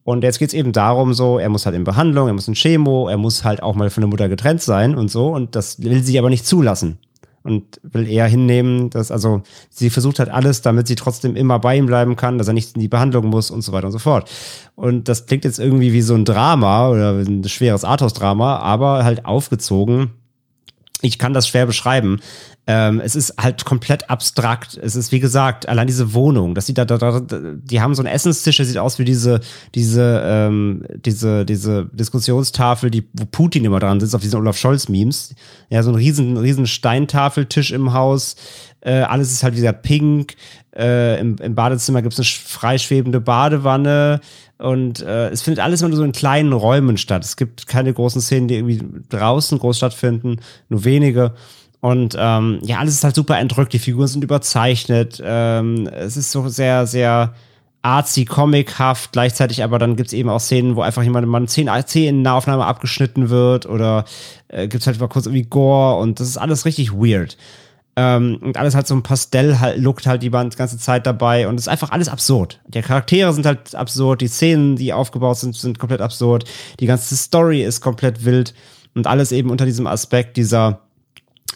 Und 0.04 0.24
jetzt 0.24 0.40
geht 0.40 0.50
es 0.50 0.54
eben 0.56 0.72
darum, 0.72 1.14
so, 1.14 1.38
er 1.38 1.50
muss 1.50 1.66
halt 1.66 1.76
in 1.76 1.84
Behandlung, 1.84 2.28
er 2.28 2.34
muss 2.34 2.48
in 2.48 2.56
Chemo, 2.56 3.08
er 3.08 3.18
muss 3.18 3.44
halt 3.44 3.62
auch 3.62 3.76
mal 3.76 3.90
von 3.90 4.02
der 4.02 4.10
Mutter 4.10 4.28
getrennt 4.28 4.62
sein 4.62 4.96
und 4.96 5.10
so. 5.10 5.28
Und 5.28 5.56
das 5.56 5.84
will 5.84 6.04
sie 6.04 6.18
aber 6.18 6.30
nicht 6.32 6.48
zulassen. 6.48 6.98
Und 7.42 7.80
will 7.84 8.08
eher 8.08 8.28
hinnehmen, 8.28 8.90
dass, 8.90 9.12
also, 9.12 9.42
sie 9.70 9.90
versucht 9.90 10.20
halt 10.20 10.30
alles, 10.30 10.62
damit 10.62 10.88
sie 10.88 10.96
trotzdem 10.96 11.36
immer 11.36 11.60
bei 11.60 11.78
ihm 11.78 11.86
bleiben 11.86 12.16
kann, 12.16 12.38
dass 12.38 12.48
er 12.48 12.54
nicht 12.54 12.76
in 12.76 12.82
die 12.82 12.88
Behandlung 12.88 13.28
muss 13.28 13.50
und 13.50 13.62
so 13.62 13.72
weiter 13.72 13.88
und 13.88 13.94
so 13.94 14.00
fort. 14.00 14.30
Und 14.76 15.08
das 15.08 15.26
klingt 15.26 15.46
jetzt 15.46 15.60
irgendwie 15.60 15.94
wie 15.94 16.02
so 16.02 16.16
ein 16.16 16.26
Drama 16.26 16.90
oder 16.90 17.14
ein 17.14 17.44
schweres 17.46 17.84
Arthouse-Drama, 17.84 18.58
aber 18.58 19.04
halt 19.04 19.26
aufgezogen. 19.26 20.12
Ich 21.02 21.18
kann 21.18 21.34
das 21.34 21.48
schwer 21.48 21.66
beschreiben. 21.66 22.20
Ähm, 22.72 23.02
es 23.04 23.16
ist 23.16 23.34
halt 23.42 23.66
komplett 23.66 24.12
abstrakt. 24.12 24.80
Es 24.80 24.96
ist, 24.96 25.12
wie 25.12 25.20
gesagt, 25.20 25.68
allein 25.68 25.88
diese 25.88 26.14
Wohnung, 26.14 26.54
dass 26.54 26.68
die 26.68 26.76
da, 26.76 26.86
da, 26.86 26.98
da 26.98 27.20
die 27.20 27.82
haben 27.82 27.96
so 27.96 28.04
einen 28.04 28.14
Essenstisch, 28.14 28.58
der 28.58 28.66
sieht 28.68 28.78
aus 28.78 29.00
wie 29.00 29.06
diese, 29.06 29.40
diese, 29.74 30.22
ähm, 30.24 30.86
diese, 31.04 31.46
diese 31.46 31.90
Diskussionstafel, 31.94 32.92
die, 32.92 33.10
wo 33.14 33.26
Putin 33.26 33.66
immer 33.66 33.80
dran 33.80 34.00
sitzt, 34.00 34.14
auf 34.14 34.22
diesen 34.22 34.40
Olaf 34.40 34.56
Scholz-Memes. 34.56 35.34
Ja, 35.72 35.82
so 35.82 35.90
ein 35.90 35.96
riesen, 35.96 36.38
riesen 36.38 36.68
Steintafeltisch 36.68 37.72
im 37.72 37.94
Haus. 37.94 38.36
Äh, 38.82 39.00
alles 39.00 39.32
ist 39.32 39.42
halt 39.42 39.56
wie 39.56 39.62
gesagt 39.62 39.82
pink. 39.82 40.36
Äh, 40.76 41.20
im, 41.20 41.38
Im 41.38 41.56
Badezimmer 41.56 42.04
gibt 42.04 42.14
es 42.14 42.20
eine 42.20 42.26
freischwebende 42.26 43.20
Badewanne. 43.20 44.22
Und 44.60 45.02
äh, 45.02 45.30
es 45.30 45.42
findet 45.42 45.64
alles 45.64 45.82
immer 45.82 45.90
nur 45.90 45.98
so 45.98 46.04
in 46.04 46.12
kleinen 46.12 46.54
Räumen 46.54 46.98
statt. 46.98 47.26
Es 47.26 47.36
gibt 47.36 47.66
keine 47.66 47.92
großen 47.92 48.22
Szenen, 48.22 48.48
die 48.48 48.58
irgendwie 48.58 48.80
draußen 49.10 49.58
groß 49.58 49.76
stattfinden, 49.76 50.38
nur 50.70 50.84
wenige. 50.84 51.34
Und 51.82 52.16
ähm, 52.20 52.60
ja, 52.62 52.80
alles 52.80 52.96
ist 52.96 53.04
halt 53.04 53.16
super 53.16 53.40
entrückt, 53.40 53.72
die 53.74 53.80
Figuren 53.80 54.08
sind 54.08 54.24
überzeichnet. 54.24 55.22
Ähm, 55.24 55.88
es 55.88 56.18
ist 56.18 56.32
so 56.32 56.50
sehr, 56.50 56.86
sehr 56.88 57.34
artsy, 57.82 58.26
comichaft, 58.26 59.14
gleichzeitig 59.14 59.64
aber 59.64 59.80
dann 59.80 59.96
gibt's 59.96 60.14
eben 60.14 60.30
auch 60.30 60.40
Szenen, 60.40 60.76
wo 60.76 60.82
einfach 60.82 61.04
jemand 61.04 61.28
mal 61.28 61.38
eine 61.38 61.48
Szene 61.48 61.82
in 61.94 62.22
Nahaufnahme 62.22 62.66
abgeschnitten 62.66 63.30
wird 63.30 63.66
oder 63.66 64.06
äh, 64.50 64.68
gibt's 64.68 64.88
halt 64.88 65.00
mal 65.00 65.08
kurz 65.08 65.28
irgendwie 65.28 65.46
Gore 65.46 65.98
und 66.00 66.20
das 66.20 66.28
ist 66.28 66.38
alles 66.38 66.66
richtig 66.66 66.92
weird. 66.92 67.38
Ähm, 67.96 68.40
und 68.42 68.58
alles 68.58 68.76
halt 68.76 68.88
so 68.88 68.96
ein 68.96 69.04
Pastell-Look 69.04 70.06
halt 70.06 70.24
die 70.24 70.30
ganze 70.30 70.78
Zeit 70.78 71.06
dabei 71.06 71.48
und 71.48 71.56
es 71.56 71.64
ist 71.64 71.68
einfach 71.70 71.92
alles 71.92 72.10
absurd. 72.10 72.60
Die 72.68 72.82
Charaktere 72.82 73.32
sind 73.34 73.46
halt 73.46 73.74
absurd, 73.76 74.22
die 74.22 74.28
Szenen, 74.28 74.76
die 74.76 74.92
aufgebaut 74.92 75.38
sind, 75.38 75.56
sind 75.56 75.80
komplett 75.80 76.02
absurd, 76.02 76.44
die 76.82 76.86
ganze 76.86 77.16
Story 77.16 77.64
ist 77.64 77.80
komplett 77.80 78.26
wild 78.26 78.54
und 78.94 79.08
alles 79.08 79.32
eben 79.32 79.50
unter 79.50 79.66
diesem 79.66 79.88
Aspekt 79.88 80.36
dieser 80.36 80.82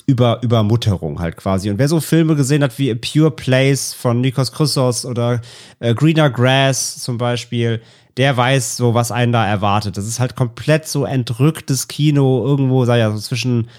über 0.05 0.41
Übermutterung 0.41 1.19
halt 1.19 1.37
quasi. 1.37 1.69
Und 1.69 1.77
wer 1.77 1.87
so 1.87 1.99
Filme 1.99 2.35
gesehen 2.35 2.63
hat 2.63 2.77
wie 2.77 2.91
A 2.91 2.95
Pure 2.95 3.31
Place 3.31 3.93
von 3.93 4.21
Nikos 4.21 4.51
Chrysos 4.51 5.05
oder 5.05 5.41
äh, 5.79 5.93
Greener 5.93 6.29
Grass 6.29 6.97
zum 6.99 7.17
Beispiel, 7.17 7.81
der 8.17 8.35
weiß 8.35 8.77
so, 8.77 8.93
was 8.93 9.11
einen 9.11 9.31
da 9.31 9.45
erwartet. 9.45 9.97
Das 9.97 10.05
ist 10.05 10.19
halt 10.19 10.35
komplett 10.35 10.87
so 10.87 11.05
entrücktes 11.05 11.87
Kino 11.87 12.45
irgendwo, 12.45 12.85
sei 12.85 12.99
ja 12.99 13.11
so 13.11 13.17
zwischen, 13.17 13.69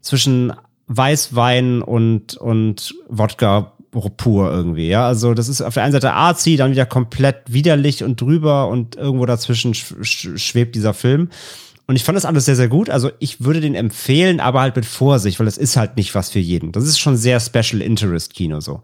zwischen 0.00 0.52
Weißwein 0.88 1.82
und, 1.82 2.36
und 2.36 2.94
Wodka 3.08 3.72
pur 4.16 4.50
irgendwie, 4.50 4.88
ja. 4.88 5.06
Also 5.06 5.34
das 5.34 5.48
ist 5.48 5.62
auf 5.62 5.74
der 5.74 5.84
einen 5.84 5.92
Seite 5.92 6.12
artsy, 6.12 6.56
dann 6.56 6.72
wieder 6.72 6.86
komplett 6.86 7.42
widerlich 7.46 8.04
und 8.04 8.20
drüber 8.20 8.68
und 8.68 8.96
irgendwo 8.96 9.24
dazwischen 9.26 9.74
schwebt 9.74 10.74
dieser 10.74 10.94
Film. 10.94 11.30
Und 11.86 11.94
ich 11.94 12.02
fand 12.02 12.16
das 12.16 12.24
alles 12.24 12.44
sehr, 12.44 12.56
sehr 12.56 12.68
gut. 12.68 12.90
Also 12.90 13.10
ich 13.20 13.44
würde 13.44 13.60
den 13.60 13.76
empfehlen, 13.76 14.40
aber 14.40 14.60
halt 14.60 14.74
mit 14.74 14.84
Vorsicht, 14.84 15.38
weil 15.38 15.46
das 15.46 15.56
ist 15.56 15.76
halt 15.76 15.96
nicht 15.96 16.14
was 16.14 16.30
für 16.30 16.40
jeden. 16.40 16.72
Das 16.72 16.84
ist 16.84 16.98
schon 16.98 17.16
sehr 17.16 17.38
Special 17.38 17.80
Interest 17.80 18.34
Kino 18.34 18.60
so. 18.60 18.82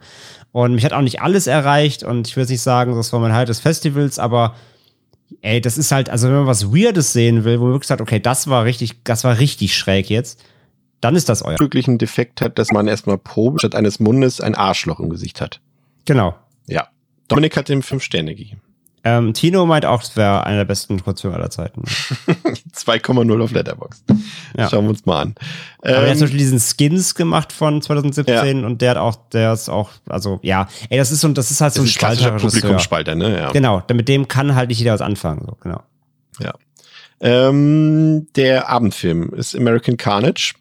Und 0.53 0.75
mich 0.75 0.85
hat 0.85 0.93
auch 0.93 1.01
nicht 1.01 1.21
alles 1.21 1.47
erreicht 1.47 2.05
und 2.05 2.29
ich 2.29 2.37
will 2.37 2.43
jetzt 2.43 2.51
nicht 2.51 2.61
sagen, 2.61 2.95
das 2.95 3.13
war 3.13 3.21
mein 3.21 3.33
Highlight 3.33 3.49
des 3.49 3.61
Festivals, 3.61 4.19
aber 4.19 4.55
ey, 5.41 5.61
das 5.61 5.79
ist 5.79 5.91
halt, 5.91 6.11
also 6.11 6.29
wenn 6.29 6.37
man 6.37 6.47
was 6.47 6.73
Weirdes 6.73 7.13
sehen 7.13 7.45
will, 7.45 7.59
wo 7.59 7.65
man 7.65 7.73
wirklich 7.73 7.89
sagt, 7.89 8.03
okay, 8.03 8.21
das 8.21 8.47
war 8.49 8.65
richtig, 8.65 9.03
das 9.03 9.25
war 9.25 9.39
richtig 9.39 9.77
schräg 9.77 10.09
jetzt, 10.11 10.45
dann 11.01 11.17
ist 11.17 11.29
das 11.29 11.43
euer. 11.43 11.57
Glücklichen 11.57 11.99
Defekt 11.99 12.41
hat, 12.41 12.59
dass 12.59 12.71
man 12.71 12.87
erstmal 12.87 13.19
Probe 13.19 13.59
statt 13.59 13.75
eines 13.75 13.99
Mundes 13.99 14.41
ein 14.41 14.55
Arschloch 14.55 15.01
im 15.01 15.11
Gesicht 15.11 15.41
hat. 15.41 15.61
Genau. 16.05 16.37
Ja. 16.69 16.89
Dominik 17.29 17.57
hat 17.57 17.69
ihm 17.71 17.83
fünf 17.83 18.05
Sterne 18.05 18.35
gegeben. 18.35 18.61
Ähm, 19.05 19.35
Tino 19.35 19.67
meint 19.67 19.85
auch, 19.85 20.03
es 20.03 20.17
wäre 20.17 20.45
einer 20.47 20.59
der 20.59 20.65
besten 20.65 21.03
Kurzfilme 21.03 21.37
aller 21.37 21.51
Zeiten. 21.51 21.83
2,0 22.75 23.43
auf 23.43 23.51
Letterboxd. 23.51 24.05
Ja. 24.57 24.69
Schauen 24.69 24.85
wir 24.85 24.91
uns 24.91 25.05
mal 25.07 25.23
an. 25.23 25.35
Aber 25.81 25.89
ähm, 25.89 26.05
er 26.05 26.11
hat 26.11 26.19
zum 26.19 26.27
Beispiel 26.27 26.39
diesen 26.39 26.61
Skins 26.61 27.15
gemacht 27.17 27.53
von 27.53 27.83
2017 27.83 28.61
ja. 28.61 28.67
und 28.67 28.81
der 28.81 28.93
hat 28.93 28.99
auch, 28.99 29.17
der 29.33 29.53
ist 29.53 29.69
auch, 29.69 29.91
also 30.09 30.39
ja, 30.43 30.69
ey, 30.89 30.99
das 30.99 31.11
ist 31.11 31.21
so, 31.21 31.29
das 31.29 31.51
ist 31.51 31.61
halt 31.61 31.75
so 31.75 31.83
ein 31.83 31.89
Spalter. 31.89 32.31
Publikumsspalter, 32.33 33.17
ne? 33.17 33.37
Ja. 33.37 33.51
Genau, 33.51 33.83
mit 33.93 34.09
dem 34.09 34.29
kann 34.29 34.55
halt 34.55 34.69
nicht 34.69 34.79
jeder 34.79 34.95
was 34.95 35.01
anfangen, 35.01 35.47
so, 35.47 35.57
genau. 35.61 35.83
Ja. 36.39 36.53
Ähm, 37.21 38.29
der 38.37 38.69
Abendfilm 38.69 39.33
ist 39.35 39.57
American 39.57 39.97
Carnage. 39.97 40.55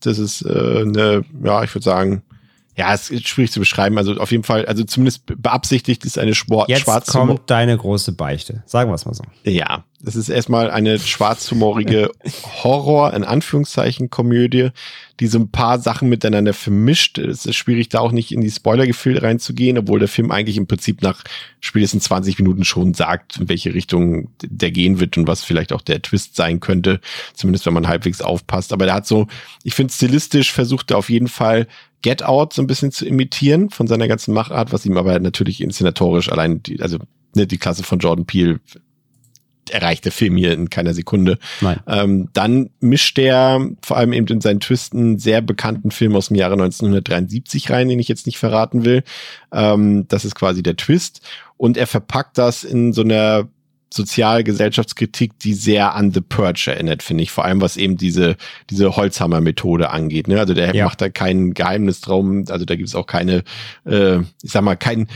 Das 0.00 0.18
ist 0.18 0.42
äh, 0.42 0.82
eine, 0.82 1.24
ja, 1.42 1.62
ich 1.62 1.74
würde 1.74 1.84
sagen, 1.84 2.22
ja, 2.80 2.94
es 2.94 3.10
ist 3.10 3.28
schwierig 3.28 3.52
zu 3.52 3.60
beschreiben. 3.60 3.98
Also 3.98 4.14
auf 4.14 4.30
jeden 4.30 4.42
Fall, 4.42 4.64
also 4.64 4.84
zumindest 4.84 5.26
beabsichtigt 5.26 6.06
ist 6.06 6.18
eine 6.18 6.34
Sport 6.34 6.70
Jetzt 6.70 6.80
schwarz 6.80 7.08
kommt 7.08 7.42
deine 7.50 7.76
große 7.76 8.12
Beichte. 8.12 8.62
Sagen 8.64 8.90
wir 8.90 8.94
es 8.94 9.04
mal 9.04 9.12
so. 9.12 9.22
Ja, 9.44 9.84
das 10.00 10.16
ist 10.16 10.30
erstmal 10.30 10.70
eine 10.70 10.98
schwarzhumorige 10.98 12.10
Horror, 12.64 13.12
in 13.12 13.22
Anführungszeichen, 13.22 14.08
Komödie, 14.08 14.70
die 15.20 15.26
so 15.26 15.38
ein 15.38 15.50
paar 15.50 15.78
Sachen 15.78 16.08
miteinander 16.08 16.54
vermischt. 16.54 17.18
Es 17.18 17.44
ist 17.44 17.56
schwierig, 17.56 17.90
da 17.90 18.00
auch 18.00 18.12
nicht 18.12 18.32
in 18.32 18.40
die 18.40 18.50
Spoiler-Gefühl 18.50 19.18
reinzugehen, 19.18 19.76
obwohl 19.76 19.98
der 19.98 20.08
Film 20.08 20.30
eigentlich 20.30 20.56
im 20.56 20.66
Prinzip 20.66 21.02
nach 21.02 21.22
spätestens 21.60 22.04
20 22.04 22.38
Minuten 22.38 22.64
schon 22.64 22.94
sagt, 22.94 23.36
in 23.36 23.50
welche 23.50 23.74
Richtung 23.74 24.30
der 24.42 24.70
gehen 24.70 25.00
wird 25.00 25.18
und 25.18 25.26
was 25.26 25.44
vielleicht 25.44 25.74
auch 25.74 25.82
der 25.82 26.00
Twist 26.00 26.34
sein 26.34 26.60
könnte. 26.60 27.00
Zumindest 27.34 27.66
wenn 27.66 27.74
man 27.74 27.86
halbwegs 27.86 28.22
aufpasst. 28.22 28.72
Aber 28.72 28.86
der 28.86 28.94
hat 28.94 29.06
so, 29.06 29.26
ich 29.64 29.74
finde 29.74 29.92
stilistisch 29.92 30.50
versucht 30.50 30.90
er 30.90 30.96
auf 30.96 31.10
jeden 31.10 31.28
Fall 31.28 31.66
Get 32.02 32.22
Out 32.22 32.52
so 32.52 32.62
ein 32.62 32.66
bisschen 32.66 32.92
zu 32.92 33.06
imitieren 33.06 33.70
von 33.70 33.86
seiner 33.86 34.08
ganzen 34.08 34.34
Machart, 34.34 34.72
was 34.72 34.86
ihm 34.86 34.96
aber 34.96 35.18
natürlich 35.20 35.60
inszenatorisch 35.60 36.30
allein, 36.30 36.62
die, 36.62 36.80
also 36.80 36.98
ne, 37.34 37.46
die 37.46 37.58
Klasse 37.58 37.82
von 37.82 37.98
Jordan 37.98 38.26
Peele 38.26 38.60
erreicht 39.70 40.04
der 40.04 40.12
Film 40.12 40.36
hier 40.36 40.52
in 40.52 40.70
keiner 40.70 40.94
Sekunde. 40.94 41.38
Nein. 41.60 41.80
Ähm, 41.86 42.28
dann 42.32 42.70
mischt 42.80 43.18
er 43.18 43.68
vor 43.82 43.96
allem 43.96 44.12
eben 44.12 44.26
in 44.26 44.40
seinen 44.40 44.60
Twisten 44.60 45.18
sehr 45.18 45.42
bekannten 45.42 45.90
Film 45.90 46.16
aus 46.16 46.28
dem 46.28 46.36
Jahre 46.36 46.54
1973 46.54 47.70
rein, 47.70 47.88
den 47.88 48.00
ich 48.00 48.08
jetzt 48.08 48.26
nicht 48.26 48.38
verraten 48.38 48.84
will. 48.84 49.04
Ähm, 49.52 50.06
das 50.08 50.24
ist 50.24 50.34
quasi 50.34 50.62
der 50.62 50.76
Twist. 50.76 51.20
Und 51.56 51.76
er 51.76 51.86
verpackt 51.86 52.38
das 52.38 52.64
in 52.64 52.92
so 52.92 53.02
einer 53.02 53.48
Sozialgesellschaftskritik, 53.92 55.38
die 55.40 55.54
sehr 55.54 55.94
an 55.94 56.12
The 56.12 56.20
Purge 56.20 56.68
erinnert, 56.68 57.02
finde 57.02 57.24
ich. 57.24 57.30
Vor 57.32 57.44
allem, 57.44 57.60
was 57.60 57.76
eben 57.76 57.96
diese, 57.96 58.36
diese 58.70 58.94
Holzhammer-Methode 58.96 59.90
angeht. 59.90 60.28
Ne? 60.28 60.38
Also 60.38 60.54
der 60.54 60.74
ja. 60.74 60.84
macht 60.84 61.00
da 61.00 61.08
kein 61.08 61.54
Geheimnis 61.54 62.00
drum, 62.00 62.44
also 62.48 62.64
da 62.64 62.76
gibt 62.76 62.88
es 62.88 62.94
auch 62.94 63.06
keine, 63.06 63.42
äh, 63.84 64.18
ich 64.42 64.52
sag 64.52 64.62
mal, 64.62 64.76
kein, 64.76 65.08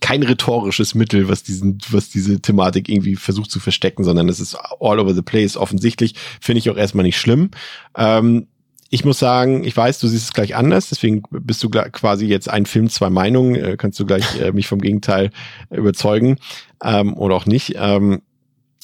kein 0.00 0.22
rhetorisches 0.22 0.94
Mittel, 0.94 1.28
was 1.28 1.42
diesen, 1.42 1.78
was 1.90 2.08
diese 2.08 2.40
Thematik 2.40 2.88
irgendwie 2.88 3.16
versucht 3.16 3.50
zu 3.50 3.58
verstecken, 3.58 4.04
sondern 4.04 4.28
es 4.28 4.38
ist 4.38 4.56
all 4.80 5.00
over 5.00 5.14
the 5.14 5.22
place. 5.22 5.56
Offensichtlich 5.56 6.14
finde 6.40 6.60
ich 6.60 6.70
auch 6.70 6.76
erstmal 6.76 7.04
nicht 7.04 7.18
schlimm. 7.18 7.50
Ähm, 7.96 8.46
ich 8.90 9.04
muss 9.04 9.18
sagen, 9.18 9.64
ich 9.64 9.76
weiß, 9.76 9.98
du 9.98 10.06
siehst 10.06 10.24
es 10.24 10.32
gleich 10.32 10.54
anders, 10.54 10.88
deswegen 10.88 11.22
bist 11.30 11.62
du 11.62 11.70
quasi 11.70 12.26
jetzt 12.26 12.48
ein 12.48 12.66
Film, 12.66 12.88
zwei 12.88 13.10
Meinungen, 13.10 13.56
äh, 13.56 13.76
kannst 13.76 13.98
du 13.98 14.06
gleich 14.06 14.40
äh, 14.40 14.52
mich 14.52 14.68
vom 14.68 14.80
Gegenteil 14.80 15.30
überzeugen 15.70 16.38
ähm, 16.82 17.16
oder 17.16 17.34
auch 17.34 17.46
nicht. 17.46 17.74
Ähm, 17.76 18.22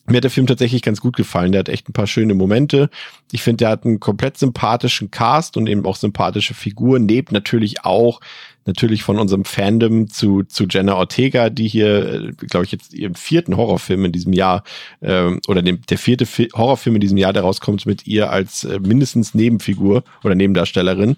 mir 0.06 0.16
hat 0.16 0.24
der 0.24 0.32
Film 0.32 0.48
tatsächlich 0.48 0.82
ganz 0.82 1.00
gut 1.00 1.16
gefallen. 1.16 1.52
Der 1.52 1.60
hat 1.60 1.68
echt 1.68 1.88
ein 1.88 1.92
paar 1.92 2.08
schöne 2.08 2.34
Momente. 2.34 2.90
Ich 3.30 3.42
finde, 3.42 3.58
der 3.58 3.68
hat 3.70 3.84
einen 3.84 4.00
komplett 4.00 4.36
sympathischen 4.36 5.12
Cast 5.12 5.56
und 5.56 5.68
eben 5.68 5.86
auch 5.86 5.94
sympathische 5.94 6.54
Figuren. 6.54 7.06
Neben 7.06 7.32
natürlich 7.32 7.84
auch 7.84 8.20
natürlich 8.66 9.02
von 9.02 9.18
unserem 9.18 9.44
Fandom 9.44 10.08
zu, 10.08 10.42
zu 10.44 10.66
Jenna 10.68 10.94
Ortega, 10.96 11.50
die 11.50 11.68
hier, 11.68 12.12
äh, 12.12 12.32
glaube 12.46 12.64
ich, 12.64 12.72
jetzt 12.72 12.94
ihren 12.94 13.14
vierten 13.14 13.56
Horrorfilm 13.56 14.04
in 14.04 14.12
diesem 14.12 14.32
Jahr 14.32 14.64
äh, 15.00 15.30
oder 15.48 15.62
dem, 15.62 15.80
der 15.82 15.98
vierte 15.98 16.26
Fi 16.26 16.48
Horrorfilm 16.54 16.96
in 16.96 17.00
diesem 17.00 17.18
Jahr, 17.18 17.32
der 17.32 17.42
rauskommt 17.42 17.86
mit 17.86 18.06
ihr 18.06 18.30
als 18.30 18.64
äh, 18.64 18.78
mindestens 18.78 19.34
Nebenfigur 19.34 20.04
oder 20.22 20.34
Nebendarstellerin. 20.34 21.16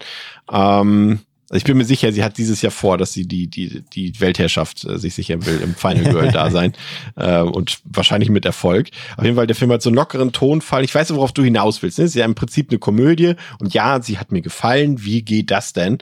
Ähm, 0.51 1.21
Also 1.51 1.59
ich 1.59 1.65
bin 1.65 1.77
mir 1.77 1.85
sicher, 1.85 2.11
sie 2.11 2.25
hat 2.25 2.39
dieses 2.39 2.63
Jahr 2.63 2.73
vor, 2.73 2.97
dass 2.97 3.13
sie 3.13 3.29
die, 3.29 3.47
die, 3.49 3.83
die 3.93 4.19
Weltherrschaft 4.19 4.85
äh, 4.87 4.99
sich 4.99 5.15
sichern 5.15 5.45
will 5.45 5.61
im 5.63 5.75
Final 5.75 6.11
Girl 6.11 6.33
da 6.33 6.51
sein. 6.51 6.73
äh, 7.17 7.41
und 7.41 7.79
wahrscheinlich 7.85 8.31
mit 8.31 8.47
Erfolg. 8.47 8.89
Auf 9.17 9.25
jeden 9.25 9.37
Fall, 9.37 9.47
der 9.47 9.55
Film 9.55 9.71
hat 9.71 9.83
so 9.83 9.91
einen 9.91 9.97
lockeren 9.97 10.33
Tonfall. 10.33 10.85
Ich 10.85 10.95
weiß, 10.95 11.15
worauf 11.15 11.33
du 11.33 11.45
hinaus 11.45 11.83
willst. 11.83 11.99
Ne? 11.99 12.07
Es 12.07 12.13
ist 12.13 12.17
ja 12.17 12.25
im 12.25 12.35
Prinzip 12.35 12.71
eine 12.71 12.79
Komödie. 12.79 13.35
Und 13.61 13.75
ja, 13.75 14.01
sie 14.01 14.19
hat 14.19 14.33
mir 14.33 14.41
gefallen. 14.41 15.05
Wie 15.05 15.23
geht 15.23 15.51
das 15.51 15.75
denn? 15.75 15.99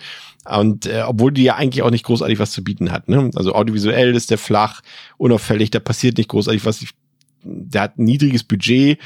Und 0.48 0.86
äh, 0.86 1.02
obwohl 1.06 1.32
die 1.32 1.44
ja 1.44 1.56
eigentlich 1.56 1.82
auch 1.82 1.90
nicht 1.90 2.04
großartig 2.04 2.38
was 2.38 2.50
zu 2.50 2.64
bieten 2.64 2.90
hat. 2.90 3.08
Ne? 3.08 3.30
Also 3.34 3.54
audiovisuell 3.54 4.14
ist 4.16 4.30
der 4.30 4.38
flach, 4.38 4.80
unauffällig, 5.16 5.70
da 5.70 5.78
passiert 5.78 6.18
nicht 6.18 6.28
großartig 6.28 6.64
was. 6.64 6.82
Ich 6.82 6.90
der 7.44 7.82
hat 7.82 7.98
ein 7.98 8.04
niedriges 8.04 8.44
Budget. 8.44 8.98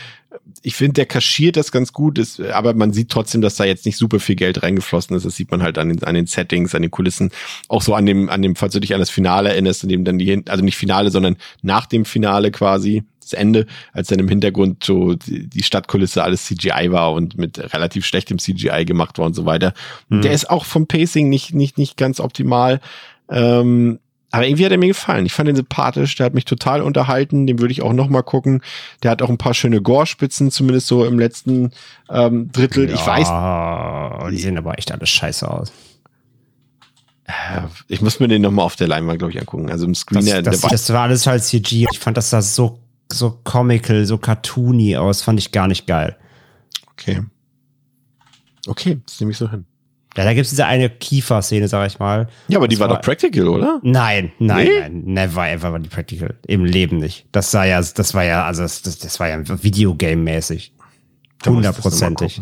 Ich 0.62 0.74
finde, 0.74 0.94
der 0.94 1.06
kaschiert 1.06 1.56
das 1.56 1.72
ganz 1.72 1.92
gut, 1.92 2.18
ist, 2.18 2.40
aber 2.40 2.74
man 2.74 2.92
sieht 2.92 3.08
trotzdem, 3.08 3.40
dass 3.40 3.56
da 3.56 3.64
jetzt 3.64 3.86
nicht 3.86 3.96
super 3.96 4.20
viel 4.20 4.36
Geld 4.36 4.62
reingeflossen 4.62 5.16
ist. 5.16 5.24
Das 5.24 5.36
sieht 5.36 5.50
man 5.50 5.62
halt 5.62 5.78
an 5.78 5.88
den, 5.88 6.02
an 6.04 6.14
den 6.14 6.26
Settings, 6.26 6.74
an 6.74 6.82
den 6.82 6.90
Kulissen, 6.90 7.30
auch 7.68 7.82
so 7.82 7.94
an 7.94 8.06
dem, 8.06 8.28
an 8.28 8.42
dem, 8.42 8.56
falls 8.56 8.74
du 8.74 8.80
dich 8.80 8.92
an 8.92 9.00
das 9.00 9.10
Finale 9.10 9.48
erinnerst, 9.50 9.82
in 9.82 9.88
dem 9.88 10.04
dann 10.04 10.18
die, 10.18 10.42
also 10.48 10.62
nicht 10.62 10.76
Finale, 10.76 11.10
sondern 11.10 11.36
nach 11.62 11.86
dem 11.86 12.04
Finale 12.04 12.50
quasi, 12.50 13.04
das 13.26 13.32
Ende, 13.32 13.66
als 13.92 14.08
dann 14.08 14.18
im 14.18 14.28
Hintergrund 14.28 14.84
so 14.84 15.14
die, 15.14 15.62
Stadtkulisse 15.62 16.22
alles 16.22 16.44
CGI 16.44 16.90
war 16.90 17.12
und 17.12 17.36
mit 17.36 17.72
relativ 17.74 18.06
schlechtem 18.06 18.38
CGI 18.38 18.84
gemacht 18.84 19.18
war 19.18 19.26
und 19.26 19.34
so 19.34 19.44
weiter. 19.44 19.72
Mhm. 20.08 20.22
Der 20.22 20.32
ist 20.32 20.48
auch 20.50 20.64
vom 20.64 20.86
Pacing 20.86 21.28
nicht, 21.28 21.54
nicht, 21.54 21.78
nicht 21.78 21.96
ganz 21.96 22.20
optimal. 22.20 22.80
Ähm, 23.28 23.98
aber 24.30 24.46
irgendwie 24.46 24.64
hat 24.64 24.72
er 24.72 24.78
mir 24.78 24.88
gefallen. 24.88 25.24
Ich 25.24 25.32
fand 25.32 25.48
ihn 25.48 25.56
sympathisch, 25.56 26.16
der 26.16 26.26
hat 26.26 26.34
mich 26.34 26.44
total 26.44 26.82
unterhalten, 26.82 27.46
den 27.46 27.58
würde 27.58 27.72
ich 27.72 27.82
auch 27.82 27.92
noch 27.92 28.08
mal 28.08 28.22
gucken. 28.22 28.60
Der 29.02 29.10
hat 29.10 29.22
auch 29.22 29.30
ein 29.30 29.38
paar 29.38 29.54
schöne 29.54 29.80
Gore-Spitzen, 29.80 30.50
zumindest 30.50 30.88
so 30.88 31.04
im 31.04 31.18
letzten 31.18 31.70
ähm, 32.10 32.50
Drittel. 32.52 32.88
Ja, 32.88 32.94
ich 32.94 33.06
weiß. 33.06 34.30
Die 34.30 34.38
sehen 34.38 34.58
aber 34.58 34.78
echt 34.78 34.92
alles 34.92 35.08
scheiße 35.10 35.50
aus. 35.50 35.72
Äh, 37.26 37.62
ich 37.88 38.02
muss 38.02 38.20
mir 38.20 38.28
den 38.28 38.42
noch 38.42 38.50
mal 38.50 38.62
auf 38.62 38.76
der 38.76 38.88
Leinwand, 38.88 39.18
glaube 39.18 39.32
ich, 39.32 39.40
angucken. 39.40 39.70
Also 39.70 39.86
im 39.86 39.94
Screen. 39.94 40.24
Das, 40.26 40.60
das, 40.60 40.70
das 40.70 40.92
war 40.92 41.02
alles 41.02 41.26
halt 41.26 41.42
CG. 41.42 41.86
Ich 41.90 41.98
fand 41.98 42.16
das 42.16 42.30
da 42.30 42.42
so, 42.42 42.78
so 43.12 43.40
comical, 43.44 44.04
so 44.04 44.18
cartoony 44.18 44.96
aus. 44.96 45.22
Fand 45.22 45.38
ich 45.38 45.52
gar 45.52 45.68
nicht 45.68 45.86
geil. 45.86 46.16
Okay. 46.92 47.22
Okay, 48.66 49.00
das 49.06 49.20
nehme 49.20 49.32
ich 49.32 49.38
so 49.38 49.50
hin. 49.50 49.64
Ja, 50.16 50.24
da 50.24 50.32
gibt 50.32 50.44
es 50.44 50.50
diese 50.50 50.64
eine 50.64 50.88
Kiefer-Szene, 50.88 51.68
sag 51.68 51.86
ich 51.88 51.98
mal. 51.98 52.28
Ja, 52.48 52.58
aber 52.58 52.68
die 52.68 52.78
war, 52.78 52.88
war, 52.88 52.96
doch 52.96 53.02
practical, 53.02 53.48
oder? 53.48 53.80
Nein, 53.82 54.32
nein, 54.38 54.66
nee? 54.66 54.80
nein, 54.80 55.02
never 55.04 55.46
ever 55.46 55.72
war 55.72 55.78
die 55.78 55.90
practical. 55.90 56.38
Im 56.46 56.64
Leben 56.64 56.96
nicht. 56.96 57.26
Das 57.32 57.50
sah 57.50 57.64
ja, 57.64 57.80
das 57.80 58.14
war 58.14 58.24
ja, 58.24 58.46
also 58.46 58.62
das, 58.62 58.80
das, 58.80 58.98
das 58.98 59.20
war 59.20 59.28
ja 59.28 59.36
Videogame-mäßig. 59.36 60.72
Hundertprozentig. 61.44 62.40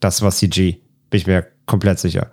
Das 0.00 0.22
war 0.22 0.30
CG. 0.30 0.78
Bin 1.10 1.18
ich 1.18 1.26
mir 1.26 1.46
komplett 1.66 1.98
sicher. 1.98 2.30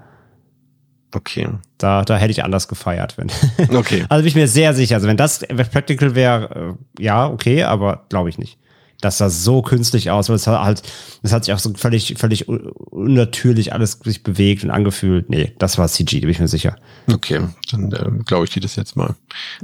Okay. 1.13 1.47
Da, 1.77 2.03
da 2.03 2.17
hätte 2.17 2.31
ich 2.31 2.43
anders 2.43 2.67
gefeiert, 2.67 3.17
wenn. 3.17 3.31
Okay. 3.75 4.05
also 4.09 4.21
bin 4.21 4.27
ich 4.27 4.35
mir 4.35 4.47
sehr 4.47 4.73
sicher. 4.73 4.95
Also 4.95 5.07
wenn 5.07 5.17
das 5.17 5.45
Practical 5.71 6.15
wäre, 6.15 6.75
äh, 6.99 7.03
ja, 7.03 7.27
okay, 7.27 7.63
aber 7.63 8.05
glaube 8.09 8.29
ich 8.29 8.37
nicht 8.37 8.57
das 9.01 9.19
sah 9.19 9.29
so 9.29 9.61
künstlich 9.61 10.09
aus, 10.09 10.29
weil 10.29 10.37
es 10.37 10.47
halt, 10.47 10.81
es 11.21 11.31
hat 11.31 11.45
sich 11.45 11.53
auch 11.53 11.59
so 11.59 11.73
völlig, 11.75 12.15
völlig 12.17 12.47
unnatürlich 12.47 13.73
alles 13.73 13.99
sich 14.03 14.23
bewegt 14.23 14.63
und 14.63 14.71
angefühlt. 14.71 15.29
Nee, 15.29 15.53
das 15.59 15.77
war 15.77 15.87
CG, 15.87 16.19
da 16.19 16.21
bin 16.21 16.31
ich 16.31 16.39
mir 16.39 16.47
sicher. 16.47 16.77
Okay, 17.11 17.41
dann 17.71 17.91
äh, 17.91 18.23
glaube 18.25 18.45
ich 18.45 18.51
dir 18.51 18.61
das 18.61 18.75
jetzt 18.75 18.95
mal. 18.95 19.15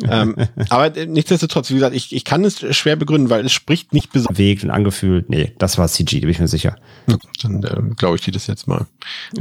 ähm, 0.07 0.35
aber 0.69 0.95
äh, 0.95 1.07
nichtsdestotrotz, 1.07 1.71
wie 1.71 1.75
gesagt, 1.75 1.95
ich, 1.95 2.15
ich 2.15 2.25
kann 2.25 2.45
es 2.45 2.59
schwer 2.75 2.95
begründen, 2.95 3.29
weil 3.29 3.45
es 3.45 3.51
spricht 3.51 3.93
nicht 3.93 4.11
besonders. 4.11 4.37
Bewegt 4.37 4.63
und 4.63 4.69
angefühlt. 4.69 5.29
Nee, 5.29 5.53
das 5.57 5.77
war 5.77 5.87
CG, 5.87 6.19
da 6.19 6.21
bin 6.21 6.29
ich 6.29 6.39
mir 6.39 6.47
sicher. 6.47 6.75
Dann 7.41 7.63
äh, 7.63 7.95
glaube 7.97 8.17
ich 8.17 8.21
dir 8.21 8.31
das 8.31 8.45
jetzt 8.45 8.67
mal. 8.67 8.85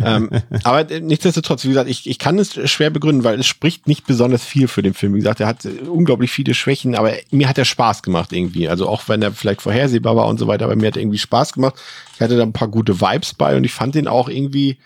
ähm, 0.03 0.31
aber 0.65 0.91
äh, 0.91 1.01
nichtsdestotrotz, 1.01 1.65
wie 1.65 1.69
gesagt, 1.69 1.91
ich, 1.91 2.09
ich 2.09 2.19
kann 2.19 2.39
es 2.39 2.71
schwer 2.71 2.91
begründen, 2.91 3.25
weil 3.25 3.39
es 3.39 3.47
spricht 3.47 3.87
nicht 3.87 4.07
besonders 4.07 4.43
viel 4.43 4.69
für 4.69 4.83
den 4.83 4.95
Film. 4.95 5.13
Wie 5.15 5.19
gesagt, 5.19 5.41
er 5.41 5.47
hat 5.47 5.67
äh, 5.67 5.87
unglaublich 5.87 6.31
viele 6.31 6.55
Schwächen, 6.55 6.95
aber 6.95 7.13
mir 7.31 7.49
hat 7.49 7.59
er 7.59 7.67
Spaß 7.67 8.03
gemacht 8.03 8.33
irgendwie. 8.33 8.69
Also 8.69 8.89
auch 8.89 9.09
wenn 9.09 9.21
er 9.21 9.33
vielleicht 9.33 9.61
vorher 9.61 9.82
vorhersehbar 9.83 10.17
war 10.17 10.27
und 10.27 10.39
so 10.39 10.47
weiter, 10.47 10.67
aber 10.67 10.77
mir 10.77 10.87
hat 10.87 10.97
irgendwie 10.97 11.19
Spaß 11.19 11.53
gemacht. 11.53 11.75
Ich 12.15 12.21
hatte 12.21 12.37
da 12.37 12.43
ein 12.43 12.53
paar 12.53 12.69
gute 12.69 13.01
Vibes 13.01 13.35
bei 13.35 13.57
und 13.57 13.65
ich 13.65 13.73
fand 13.73 13.95
den 13.95 14.07
auch 14.07 14.29
irgendwie, 14.29 14.79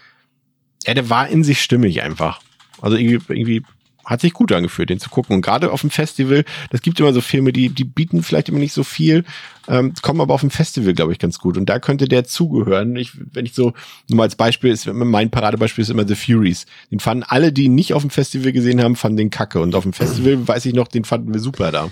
ja, 0.86 0.94
der 0.94 1.10
war 1.10 1.28
in 1.28 1.44
sich 1.44 1.60
stimmig 1.60 2.02
einfach. 2.02 2.40
Also 2.80 2.96
irgendwie, 2.96 3.20
irgendwie 3.28 3.62
hat 4.04 4.20
sich 4.20 4.32
gut 4.32 4.52
angefühlt, 4.52 4.88
den 4.88 5.00
zu 5.00 5.10
gucken. 5.10 5.34
Und 5.34 5.42
gerade 5.42 5.72
auf 5.72 5.80
dem 5.80 5.90
Festival, 5.90 6.44
das 6.70 6.80
gibt 6.80 7.00
immer 7.00 7.12
so 7.12 7.20
Filme, 7.20 7.52
die, 7.52 7.70
die 7.70 7.84
bieten 7.84 8.22
vielleicht 8.22 8.48
immer 8.48 8.60
nicht 8.60 8.72
so 8.72 8.84
viel, 8.84 9.24
ähm, 9.66 9.94
kommen 10.00 10.20
aber 10.20 10.32
auf 10.32 10.42
dem 10.42 10.50
Festival, 10.50 10.94
glaube 10.94 11.12
ich, 11.12 11.18
ganz 11.18 11.40
gut. 11.40 11.56
Und 11.58 11.68
da 11.68 11.80
könnte 11.80 12.06
der 12.06 12.24
zugehören. 12.24 12.94
Ich, 12.94 13.12
wenn 13.32 13.46
ich 13.46 13.52
so, 13.54 13.72
nur 14.08 14.18
mal 14.18 14.22
als 14.22 14.36
Beispiel 14.36 14.70
ist, 14.70 14.86
mein 14.86 15.30
Paradebeispiel 15.30 15.82
ist 15.82 15.90
immer 15.90 16.06
The 16.06 16.14
Furies. 16.14 16.66
Den 16.92 17.00
fanden 17.00 17.24
alle, 17.24 17.52
die 17.52 17.64
ihn 17.64 17.74
nicht 17.74 17.94
auf 17.94 18.02
dem 18.02 18.10
Festival 18.10 18.52
gesehen 18.52 18.80
haben, 18.80 18.94
fanden 18.94 19.16
den 19.16 19.30
kacke. 19.30 19.60
Und 19.60 19.74
auf 19.74 19.82
dem 19.82 19.92
Festival, 19.92 20.46
weiß 20.46 20.64
ich 20.66 20.74
noch, 20.74 20.86
den 20.86 21.04
fanden 21.04 21.34
wir 21.34 21.40
super 21.40 21.72
da. 21.72 21.90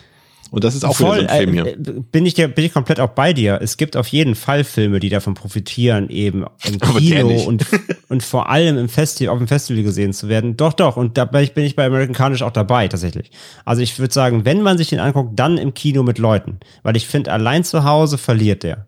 Und 0.54 0.62
das 0.62 0.76
ist 0.76 0.84
auch 0.84 0.94
Voll, 0.94 1.18
wieder 1.18 1.28
so 1.28 1.34
ein 1.34 1.40
Film 1.40 1.52
hier. 1.52 1.66
Äh, 1.66 2.00
bin 2.12 2.24
ich, 2.24 2.34
dir, 2.34 2.46
bin 2.46 2.64
ich 2.64 2.72
komplett 2.72 3.00
auch 3.00 3.08
bei 3.08 3.32
dir. 3.32 3.58
Es 3.60 3.76
gibt 3.76 3.96
auf 3.96 4.06
jeden 4.06 4.36
Fall 4.36 4.62
Filme, 4.62 5.00
die 5.00 5.08
davon 5.08 5.34
profitieren, 5.34 6.08
eben 6.10 6.44
im 6.64 6.78
Kino 6.78 7.42
und, 7.42 7.66
und 8.08 8.22
vor 8.22 8.48
allem 8.48 8.78
im 8.78 8.88
Festival, 8.88 9.34
auf 9.34 9.38
dem 9.40 9.48
Festival 9.48 9.82
gesehen 9.82 10.12
zu 10.12 10.28
werden. 10.28 10.56
Doch, 10.56 10.72
doch. 10.72 10.96
Und 10.96 11.18
da 11.18 11.24
bin 11.24 11.64
ich 11.64 11.74
bei 11.74 11.86
American 11.86 12.14
Carnage 12.14 12.46
auch 12.46 12.52
dabei, 12.52 12.86
tatsächlich. 12.86 13.32
Also 13.64 13.82
ich 13.82 13.98
würde 13.98 14.14
sagen, 14.14 14.44
wenn 14.44 14.62
man 14.62 14.78
sich 14.78 14.90
den 14.90 15.00
anguckt, 15.00 15.36
dann 15.36 15.58
im 15.58 15.74
Kino 15.74 16.04
mit 16.04 16.18
Leuten. 16.18 16.60
Weil 16.84 16.94
ich 16.94 17.08
finde, 17.08 17.32
allein 17.32 17.64
zu 17.64 17.82
Hause 17.82 18.16
verliert 18.16 18.62
der. 18.62 18.86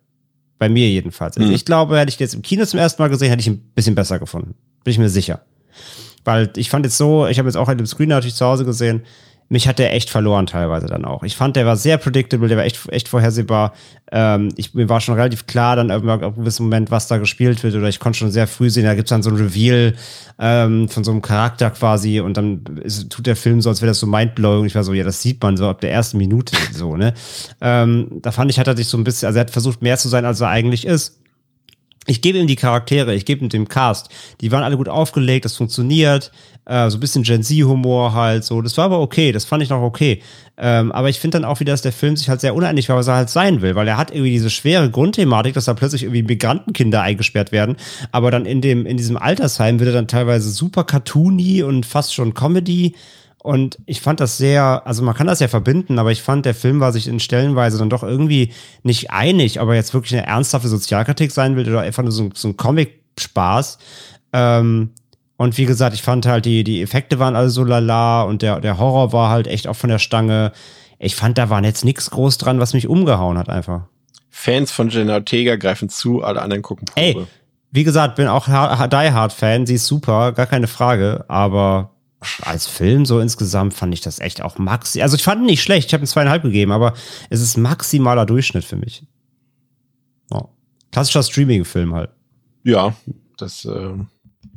Bei 0.60 0.68
mir 0.68 0.88
jedenfalls. 0.88 1.36
Also 1.36 1.48
mhm. 1.48 1.55
Ich 1.56 1.64
glaube, 1.64 1.98
hätte 1.98 2.10
ich 2.10 2.16
den 2.16 2.26
jetzt 2.26 2.34
im 2.34 2.43
Kino 2.43 2.64
zum 2.64 2.78
ersten 2.78 3.02
Mal 3.02 3.09
gesehen, 3.09 3.30
hätte 3.30 3.40
ich 3.40 3.48
ihn 3.48 3.55
ein 3.55 3.72
bisschen 3.74 3.97
besser 3.97 4.20
gefunden. 4.20 4.55
Bin 4.84 4.93
ich 4.93 4.98
mir 4.98 5.09
sicher. 5.09 5.40
Weil 6.22 6.48
ich 6.55 6.70
fand 6.70 6.86
jetzt 6.86 6.97
so, 6.97 7.26
ich 7.26 7.40
habe 7.40 7.48
jetzt 7.48 7.56
auch 7.56 7.68
in 7.68 7.76
dem 7.76 7.88
Screen 7.88 8.10
natürlich 8.10 8.36
zu 8.36 8.47
Hause 8.47 8.64
gesehen, 8.64 9.02
mich 9.48 9.68
hat 9.68 9.78
der 9.78 9.94
echt 9.94 10.10
verloren 10.10 10.47
teilweise 10.47 10.86
dann 10.86 11.05
auch. 11.05 11.23
Ich 11.23 11.36
fand, 11.36 11.56
der 11.56 11.66
war 11.66 11.77
sehr 11.77 11.98
predictable, 11.98 12.48
der 12.48 12.56
war 12.56 12.64
echt, 12.64 12.89
echt 12.90 13.09
vorhersehbar. 13.09 13.74
Ähm, 14.10 14.48
ich, 14.56 14.74
mir 14.74 14.89
war 14.89 15.01
schon 15.01 15.14
relativ 15.14 15.47
klar 15.47 15.77
dann 15.77 15.90
irgendwann 15.90 16.24
auf 16.24 16.35
einem 16.35 16.43
gewissen 16.43 16.64
Moment, 16.64 16.90
was 16.90 17.06
da 17.06 17.18
gespielt 17.18 17.62
wird, 17.62 17.74
oder 17.74 17.89
ich 17.89 18.01
konnte 18.01 18.18
schon 18.18 18.31
sehr 18.31 18.47
früh 18.47 18.70
sehen, 18.70 18.85
da 18.85 18.94
gibt's 18.94 19.10
dann 19.10 19.23
so 19.23 19.31
ein 19.31 19.36
Reveal 19.36 19.94
ähm, 20.39 20.89
von 20.89 21.05
so 21.05 21.12
einem 21.12 21.23
Charakter 21.23 21.70
quasi 21.70 22.20
und 22.20 22.36
dann 22.36 22.62
ist, 22.82 23.10
tut 23.10 23.27
der 23.27 23.36
Film 23.36 23.60
so, 23.60 23.68
als 23.68 23.81
wäre 23.82 23.90
das 23.90 24.01
so 24.01 24.06
mindblowing. 24.06 24.66
Ich 24.66 24.74
war 24.74 24.85
so, 24.85 24.93
ja, 24.93 25.05
das 25.05 25.23
sieht 25.23 25.43
man 25.43 25.56
so 25.56 25.68
ab 25.68 25.81
der 25.81 25.93
ersten 25.93 26.18
Minute 26.18 26.56
so, 26.73 26.97
ne? 26.97 27.14
Ähm, 27.60 28.18
da 28.23 28.32
fand 28.32 28.51
ich, 28.51 28.59
hat 28.59 28.66
er 28.66 28.77
sich 28.77 28.89
so 28.89 28.98
ein 28.98 29.05
bisschen, 29.05 29.27
also 29.27 29.39
er 29.39 29.43
hat 29.43 29.51
versucht, 29.51 29.82
mehr 29.82 29.97
zu 29.97 30.09
sein, 30.09 30.24
als 30.24 30.40
er 30.40 30.48
eigentlich 30.48 30.86
ist 30.86 31.20
ich 32.06 32.22
gebe 32.22 32.38
ihm 32.38 32.46
die 32.46 32.56
Charaktere, 32.56 33.14
ich 33.14 33.24
gebe 33.24 33.44
ihm 33.44 33.48
den 33.48 33.68
Cast. 33.68 34.08
Die 34.40 34.52
waren 34.52 34.62
alle 34.62 34.76
gut 34.76 34.88
aufgelegt, 34.88 35.44
das 35.44 35.56
funktioniert. 35.56 36.30
Äh, 36.64 36.90
so 36.90 36.96
ein 36.96 37.00
bisschen 37.00 37.22
Gen 37.22 37.42
Z-Humor 37.42 38.14
halt, 38.14 38.44
so. 38.44 38.60
Das 38.62 38.76
war 38.76 38.86
aber 38.86 39.00
okay, 39.00 39.32
das 39.32 39.44
fand 39.44 39.62
ich 39.62 39.70
noch 39.70 39.82
okay. 39.82 40.22
Ähm, 40.56 40.90
aber 40.92 41.08
ich 41.08 41.20
finde 41.20 41.38
dann 41.38 41.44
auch 41.44 41.60
wieder, 41.60 41.72
dass 41.72 41.82
der 41.82 41.92
Film 41.92 42.16
sich 42.16 42.28
halt 42.28 42.40
sehr 42.40 42.54
uneinig 42.54 42.88
war, 42.88 42.96
was 42.96 43.08
er 43.08 43.16
halt 43.16 43.30
sein 43.30 43.60
will, 43.60 43.74
weil 43.74 43.86
er 43.86 43.96
hat 43.96 44.10
irgendwie 44.10 44.30
diese 44.30 44.50
schwere 44.50 44.90
Grundthematik, 44.90 45.54
dass 45.54 45.66
da 45.66 45.74
plötzlich 45.74 46.02
irgendwie 46.04 46.22
Migrantenkinder 46.22 47.02
eingesperrt 47.02 47.52
werden. 47.52 47.76
Aber 48.10 48.30
dann 48.30 48.46
in 48.46 48.60
dem, 48.60 48.86
in 48.86 48.96
diesem 48.96 49.16
Altersheim 49.16 49.78
wird 49.78 49.90
er 49.90 49.94
dann 49.94 50.08
teilweise 50.08 50.50
super 50.50 50.84
cartoony 50.84 51.62
und 51.62 51.86
fast 51.86 52.14
schon 52.14 52.34
Comedy. 52.34 52.94
Und 53.47 53.78
ich 53.86 54.01
fand 54.01 54.18
das 54.18 54.39
sehr, 54.39 54.82
also 54.86 55.05
man 55.05 55.14
kann 55.14 55.28
das 55.28 55.39
ja 55.39 55.47
verbinden, 55.47 56.01
aber 56.01 56.10
ich 56.10 56.20
fand, 56.20 56.44
der 56.44 56.55
Film 56.55 56.81
war 56.81 56.90
sich 56.90 57.06
in 57.06 57.20
Stellenweise 57.20 57.78
dann 57.78 57.89
doch 57.89 58.02
irgendwie 58.02 58.52
nicht 58.82 59.12
einig, 59.12 59.60
ob 59.60 59.68
er 59.68 59.77
jetzt 59.77 59.94
wirklich 59.94 60.14
eine 60.14 60.27
ernsthafte 60.27 60.66
Sozialkritik 60.66 61.31
sein 61.31 61.55
will 61.55 61.68
oder 61.68 61.82
einfach 61.82 62.02
nur 62.02 62.10
so, 62.10 62.28
so 62.35 62.48
ein 62.48 62.56
Comic-Spaß. 62.56 63.78
Ähm, 64.32 64.90
und 65.36 65.59
wie 65.59 65.64
gesagt, 65.64 65.94
ich 65.94 66.02
fand 66.02 66.27
halt, 66.27 66.44
die, 66.44 66.64
die 66.64 66.82
Effekte 66.82 67.20
waren 67.20 67.36
alle 67.36 67.48
so 67.48 67.62
lala 67.62 68.23
und 68.23 68.43
der, 68.43 68.59
der 68.59 68.78
Horror 68.78 69.12
war 69.12 69.31
halt 69.31 69.47
echt 69.47 69.68
auch 69.68 69.77
von 69.77 69.90
der 69.90 70.01
Stange. 70.01 70.51
Ich 70.98 71.14
fand, 71.14 71.39
da 71.39 71.48
war 71.48 71.62
jetzt 71.62 71.85
nichts 71.85 72.10
groß 72.10 72.39
dran, 72.39 72.59
was 72.59 72.74
mich 72.74 72.89
umgehauen 72.89 73.39
hat 73.39 73.48
einfach. 73.48 73.82
Fans 74.28 74.73
von 74.73 74.89
Jenna 74.89 75.14
Ortega 75.14 75.55
greifen 75.55 75.89
zu, 75.89 76.20
alle 76.24 76.43
anderen 76.43 76.62
gucken 76.62 76.86
Probe. 76.86 77.01
Ey, 77.01 77.27
wie 77.70 77.85
gesagt, 77.85 78.16
bin 78.16 78.27
auch 78.27 78.47
Die 78.47 79.12
Hard 79.12 79.32
Fan, 79.32 79.66
sie 79.66 79.74
ist 79.74 79.86
super, 79.86 80.32
gar 80.32 80.47
keine 80.47 80.66
Frage, 80.66 81.24
aber 81.28 81.93
als 82.42 82.66
Film 82.66 83.06
so 83.06 83.20
insgesamt 83.20 83.74
fand 83.74 83.94
ich 83.94 84.00
das 84.00 84.18
echt 84.18 84.42
auch 84.42 84.58
maxi. 84.58 85.02
Also 85.02 85.16
ich 85.16 85.22
fand 85.22 85.42
ihn 85.42 85.46
nicht 85.46 85.62
schlecht, 85.62 85.88
ich 85.88 85.94
habe 85.94 86.04
ihm 86.04 86.08
zweieinhalb 86.08 86.42
gegeben, 86.42 86.72
aber 86.72 86.94
es 87.30 87.40
ist 87.40 87.56
maximaler 87.56 88.26
Durchschnitt 88.26 88.64
für 88.64 88.76
mich. 88.76 89.04
Oh. 90.30 90.48
Klassischer 90.92 91.22
Streaming-Film 91.22 91.94
halt. 91.94 92.10
Ja, 92.64 92.94
das 93.36 93.64
äh, 93.64 93.94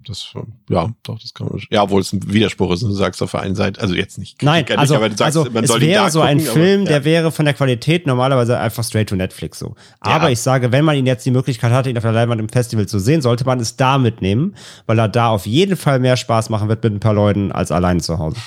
das, 0.06 0.34
ja, 0.70 0.90
doch, 1.04 1.20
das 1.20 1.34
kann 1.34 1.48
man. 1.48 1.62
Ja, 1.70 1.84
obwohl 1.84 2.02
es 2.02 2.14
ein 2.14 2.32
Widerspruch 2.32 2.72
ist, 2.74 2.84
du 2.84 2.92
sagst 2.92 3.22
auf 3.22 3.32
der 3.32 3.42
einen 3.42 3.56
Seite, 3.56 3.82
also 3.82 3.96
jetzt 3.96 4.18
nicht. 4.18 4.42
Nein, 4.44 4.66
also, 4.70 4.94
nicht, 4.94 4.98
aber 4.98 5.10
du 5.10 5.18
sagst, 5.18 5.38
also 5.38 5.52
man 5.52 5.64
es 5.64 5.70
soll 5.70 5.82
wäre 5.82 6.12
so 6.12 6.22
ein 6.22 6.40
Film, 6.40 6.82
aber, 6.82 6.92
ja. 6.92 6.98
der 6.98 7.06
wäre 7.06 7.32
von 7.32 7.46
der 7.46 7.54
Qualität 7.54 8.06
normalerweise 8.06 8.60
einfach 8.60 8.84
straight 8.84 9.10
to 9.10 9.16
Netflix 9.16 9.60
so. 9.60 9.76
Aber 10.00 10.26
ja. 10.26 10.32
ich 10.32 10.40
sage, 10.40 10.72
wenn 10.72 10.86
man 10.86 10.96
ihn 10.96 11.06
jetzt 11.06 11.26
die 11.26 11.32
Möglichkeit 11.32 11.72
hatte, 11.72 11.90
ihn 11.90 11.98
auf 11.98 12.04
der 12.04 12.12
Leinwand 12.12 12.42
im 12.42 12.50
Festival 12.50 12.88
zu 12.88 13.00
sehen, 13.00 13.22
sollte 13.22 13.46
man 13.46 13.60
es 13.60 13.76
da 13.76 13.98
mitnehmen, 13.98 14.56
weil 14.86 15.00
er 15.00 15.10
da 15.10 15.30
auf 15.30 15.46
jeden 15.46 15.78
Fall 15.78 16.00
mehr 16.00 16.18
Spaß 16.18 16.50
machen 16.50 16.70
wird 16.70 16.84
mit 16.84 16.94
ein 16.94 17.00
paar 17.00 17.14
Leuten 17.14 17.52
als 17.52 17.72
allein 17.72 18.00
zu 18.00 18.20
Hause. 18.20 18.38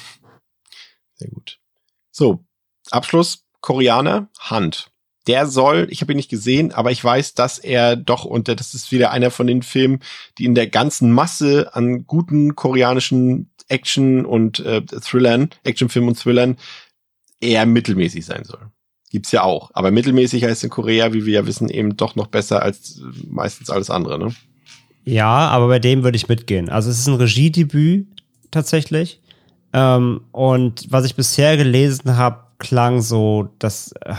Sehr 1.15 1.31
gut. 1.31 1.59
So, 2.11 2.45
Abschluss, 2.91 3.45
Koreaner, 3.61 4.29
Hand. 4.39 4.92
Der 5.27 5.47
soll, 5.47 5.87
ich 5.91 6.01
habe 6.01 6.13
ihn 6.13 6.17
nicht 6.17 6.31
gesehen, 6.31 6.73
aber 6.73 6.91
ich 6.91 7.03
weiß, 7.03 7.35
dass 7.35 7.59
er 7.59 7.97
doch, 7.97 8.25
und 8.25 8.49
das 8.49 8.75
ist 8.75 8.91
wieder 8.91 9.11
einer 9.13 9.31
von 9.31 9.47
den 9.47 9.63
Filmen, 9.63 10.01
die 10.39 10.45
in 10.45 10.55
der 10.55 10.67
ganzen 10.67 11.13
Masse 11.13 11.75
an 11.75 12.07
guten 12.07 12.57
koreanischen 12.57 13.51
Action- 13.69 14.27
und 14.27 14.61
äh, 14.61 14.83
Thrillern, 14.83 15.51
Actionfilmen 15.65 16.11
und 16.11 16.19
Thrillern 16.19 16.57
eher 17.41 17.67
mittelmäßig 17.67 18.25
sein 18.25 18.45
soll. 18.45 18.61
Gibt's 19.11 19.33
ja 19.33 19.43
auch. 19.43 19.71
Aber 19.75 19.91
mittelmäßig 19.91 20.45
heißt 20.45 20.65
in 20.65 20.71
Korea, 20.71 21.13
wie 21.13 21.27
wir 21.27 21.35
ja 21.35 21.47
wissen, 21.47 21.69
eben 21.69 21.97
doch 21.97 22.17
noch 22.17 22.29
besser 22.29 22.63
als 22.63 23.03
meistens 23.29 23.71
alles 23.71 23.91
andere, 23.91 24.19
ne? 24.19 24.35
Ja, 25.05 25.49
aber 25.49 25.69
bei 25.69 25.79
dem 25.79 26.05
würde 26.05 26.17
ich 26.17 26.29
mitgehen. 26.29 26.69
Also 26.69 26.91
es 26.91 26.99
ist 27.01 27.09
ein 27.09 27.15
Regiedebüt 27.15 28.07
tatsächlich. 28.51 29.21
Ähm, 29.73 30.23
und 30.33 30.87
was 30.91 31.05
ich 31.05 31.17
bisher 31.17 31.57
gelesen 31.57 32.17
habe, 32.17 32.45
klang 32.59 33.03
so, 33.03 33.51
dass 33.59 33.93
äh, 34.01 34.15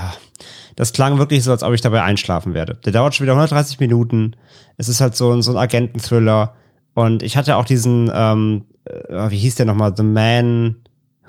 das 0.76 0.94
klang 0.94 1.18
wirklich 1.18 1.44
so, 1.44 1.52
als 1.52 1.64
ob 1.64 1.74
ich 1.74 1.82
dabei 1.82 2.03
einschlafen 2.03 2.53
werde. 2.53 2.76
Der 2.86 2.91
dauert 2.91 3.15
schon 3.15 3.26
wieder 3.26 3.34
130 3.34 3.80
Minuten. 3.80 4.36
Es 4.78 4.90
ist 4.90 5.02
halt 5.02 5.15
so, 5.15 5.32
ein 5.32 5.41
so 5.41 5.52
ein 5.52 5.57
Agenten-Thriller. 5.57 6.56
Und 6.94 7.24
ich 7.24 7.38
hatte 7.38 7.56
auch 7.57 7.65
diesen, 7.65 8.11
ähm, 8.14 8.65
äh, 8.86 9.30
wie 9.30 9.38
hieß 9.38 9.56
der 9.56 9.65
nochmal, 9.65 9.94
The 9.95 10.03
Man 10.03 10.76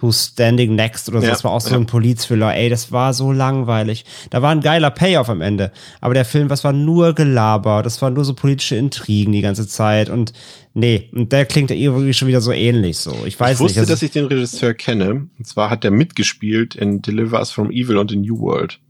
Who's 0.01 0.33
Standing 0.33 0.75
Next 0.75 1.09
oder 1.09 1.21
so. 1.21 1.27
Ja, 1.27 1.31
das 1.31 1.45
war 1.45 1.53
auch 1.53 1.61
so 1.61 1.71
ja. 1.71 1.77
ein 1.77 1.87
Polit-Thriller. 1.87 2.55
Ey, 2.55 2.69
das 2.69 2.91
war 2.93 3.15
so 3.15 3.33
langweilig. 3.33 4.05
Da 4.31 4.43
war 4.43 4.51
ein 4.51 4.61
geiler 4.61 4.91
Payoff 4.91 5.31
am 5.31 5.41
Ende. 5.41 5.73
Aber 6.01 6.15
der 6.15 6.25
Film, 6.25 6.51
was 6.51 6.65
war 6.65 6.73
nur 6.73 7.15
Gelaber. 7.15 7.83
Das 7.83 8.03
war 8.03 8.11
nur 8.11 8.25
so 8.25 8.35
politische 8.35 8.77
Intrigen 8.77 9.33
die 9.33 9.41
ganze 9.41 9.67
Zeit. 9.67 10.11
Und 10.11 10.33
nee, 10.75 11.09
und 11.13 11.33
der 11.33 11.47
klingt 11.47 11.71
ja 11.71 11.77
irgendwie 11.77 12.13
schon 12.13 12.29
wieder 12.29 12.41
so 12.41 12.53
ähnlich 12.53 12.99
so. 12.99 13.17
Ich 13.25 13.39
weiß 13.39 13.57
ich 13.57 13.61
wusste, 13.61 13.81
nicht. 13.81 13.91
dass 13.91 14.03
ich 14.03 14.11
den 14.11 14.27
Regisseur 14.27 14.75
kenne. 14.75 15.29
Und 15.39 15.47
zwar 15.47 15.71
hat 15.71 15.85
er 15.85 15.91
mitgespielt 15.91 16.75
in 16.75 17.01
Deliver 17.01 17.39
Us 17.39 17.53
from 17.53 17.71
Evil 17.71 17.97
und 17.97 18.13
in 18.13 18.23
New 18.23 18.39
World. 18.41 18.81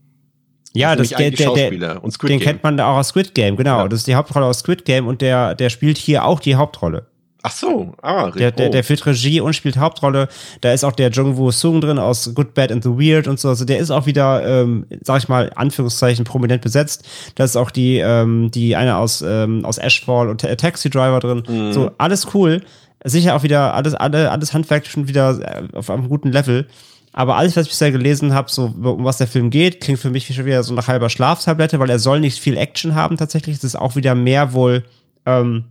Ja, 0.75 0.97
das, 0.97 1.11
Nämlich 1.11 1.37
der, 1.39 1.47
der, 1.55 1.63
Schauspieler. 1.63 2.03
und 2.05 2.11
Squid 2.11 2.31
den 2.31 2.39
Game. 2.41 2.49
kennt 2.49 2.63
man 2.65 2.77
da 2.77 2.93
auch 2.93 2.97
aus 2.99 3.09
Squid 3.09 3.35
Game, 3.35 3.57
genau. 3.57 3.79
Ja. 3.81 3.89
Das 3.89 4.01
ist 4.01 4.07
die 4.07 4.15
Hauptrolle 4.15 4.47
aus 4.47 4.59
Squid 4.61 4.85
Game 4.85 5.07
und 5.07 5.21
der, 5.23 5.55
der 5.55 5.71
spielt 5.71 5.99
hier 5.99 6.25
auch 6.25 6.41
die 6.41 6.57
Hauptrolle. 6.57 7.07
Ach 7.47 7.53
so, 7.53 7.93
ah, 8.01 8.31
Der, 8.31 8.53
der, 8.53 8.69
oh. 8.69 8.73
der 8.73 8.83
führt 8.83 9.05
Regie 9.05 9.39
und 9.39 9.53
spielt 9.55 9.77
Hauptrolle. 9.77 10.29
Da 10.63 10.73
ist 10.73 10.83
auch 10.83 10.93
der 10.93 11.11
Jung-Woo 11.11 11.51
Sung 11.51 11.83
drin 11.83 11.99
aus 11.99 12.33
Good, 12.35 12.55
Bad 12.55 12.73
and 12.73 12.83
the 12.83 12.89
Weird 12.89 13.29
und 13.29 13.39
so. 13.39 13.51
Also 13.51 13.67
der 13.67 13.79
ist 13.81 13.91
auch 13.91 14.07
wieder, 14.07 14.43
ähm, 14.63 14.87
sag 15.03 15.19
ich 15.23 15.29
mal, 15.29 15.51
Anführungszeichen 15.55 16.25
prominent 16.25 16.63
besetzt. 16.63 17.07
Da 17.35 17.45
ist 17.45 17.57
auch 17.57 17.71
die, 17.71 17.99
ähm, 17.99 18.51
die 18.51 18.75
eine 18.77 18.97
aus, 18.97 19.21
ähm, 19.21 19.63
aus 19.67 19.77
Ashfall 19.77 20.31
und 20.31 20.41
Ta- 20.41 20.55
Taxi 20.55 20.89
Driver 20.89 21.21
drin. 21.21 21.43
Mhm. 21.47 21.73
So, 21.75 21.91
alles 21.99 22.29
cool. 22.33 22.63
Sicher 23.05 23.37
auch 23.37 23.43
wieder 23.43 23.75
alles, 23.75 23.95
alle, 23.95 24.31
alles 24.31 24.55
handwerklich 24.55 24.91
schon 24.91 25.07
wieder 25.09 25.39
äh, 25.43 25.77
auf 25.77 25.91
einem 25.91 26.09
guten 26.09 26.33
Level. 26.33 26.67
Aber 27.17 27.37
alles, 27.37 27.57
was 27.57 27.67
ich 27.67 27.71
bisher 27.71 27.93
gelesen 27.93 28.35
habe, 28.35 28.51
so 28.51 28.65
um 28.65 29.05
was 29.05 29.19
der 29.19 29.29
Film 29.29 29.51
geht, 29.51 29.81
klingt 29.81 30.01
für 30.01 30.11
mich 30.11 30.35
schon 30.35 30.47
wieder 30.47 30.65
so 30.65 30.75
nach 30.75 30.89
halber 30.89 31.09
Schlaftablette, 31.09 31.79
weil 31.79 31.89
er 31.89 32.01
soll 32.01 32.19
nicht 32.19 32.41
viel 32.41 32.57
Action 32.57 32.97
haben 32.97 33.17
tatsächlich. 33.17 33.57
Es 33.57 33.63
ist 33.63 33.77
auch 33.77 33.95
wieder 33.95 34.17
mehr 34.17 34.53
wohl 34.53 34.83
ähm, 35.25 35.67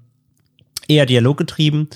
eher 0.87 1.05
dialoggetrieben. 1.05 1.89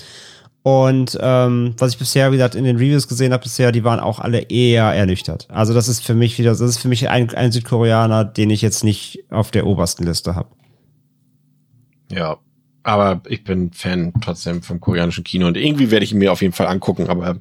Und 0.62 1.18
ähm, 1.22 1.74
was 1.78 1.92
ich 1.92 1.98
bisher, 1.98 2.30
wie 2.30 2.36
gesagt, 2.36 2.56
in 2.56 2.64
den 2.64 2.76
Reviews 2.76 3.08
gesehen 3.08 3.32
habe 3.32 3.44
bisher, 3.44 3.72
die 3.72 3.84
waren 3.84 4.00
auch 4.00 4.18
alle 4.18 4.40
eher 4.50 4.84
ernüchtert. 4.84 5.48
Also 5.50 5.72
das 5.72 5.88
ist 5.88 6.04
für 6.04 6.14
mich 6.14 6.38
wieder, 6.38 6.50
das 6.50 6.60
ist 6.60 6.78
für 6.78 6.88
mich 6.88 7.08
ein, 7.08 7.34
ein 7.34 7.50
Südkoreaner, 7.50 8.26
den 8.26 8.50
ich 8.50 8.60
jetzt 8.60 8.84
nicht 8.84 9.24
auf 9.30 9.50
der 9.50 9.66
obersten 9.66 10.04
Liste 10.04 10.34
habe. 10.34 10.50
Ja, 12.12 12.36
aber 12.88 13.20
ich 13.28 13.44
bin 13.44 13.70
Fan 13.72 14.14
trotzdem 14.22 14.62
vom 14.62 14.80
koreanischen 14.80 15.22
Kino 15.22 15.46
und 15.46 15.58
irgendwie 15.58 15.90
werde 15.90 16.04
ich 16.04 16.12
ihn 16.12 16.18
mir 16.18 16.32
auf 16.32 16.40
jeden 16.40 16.54
Fall 16.54 16.66
angucken, 16.66 17.08
aber 17.08 17.36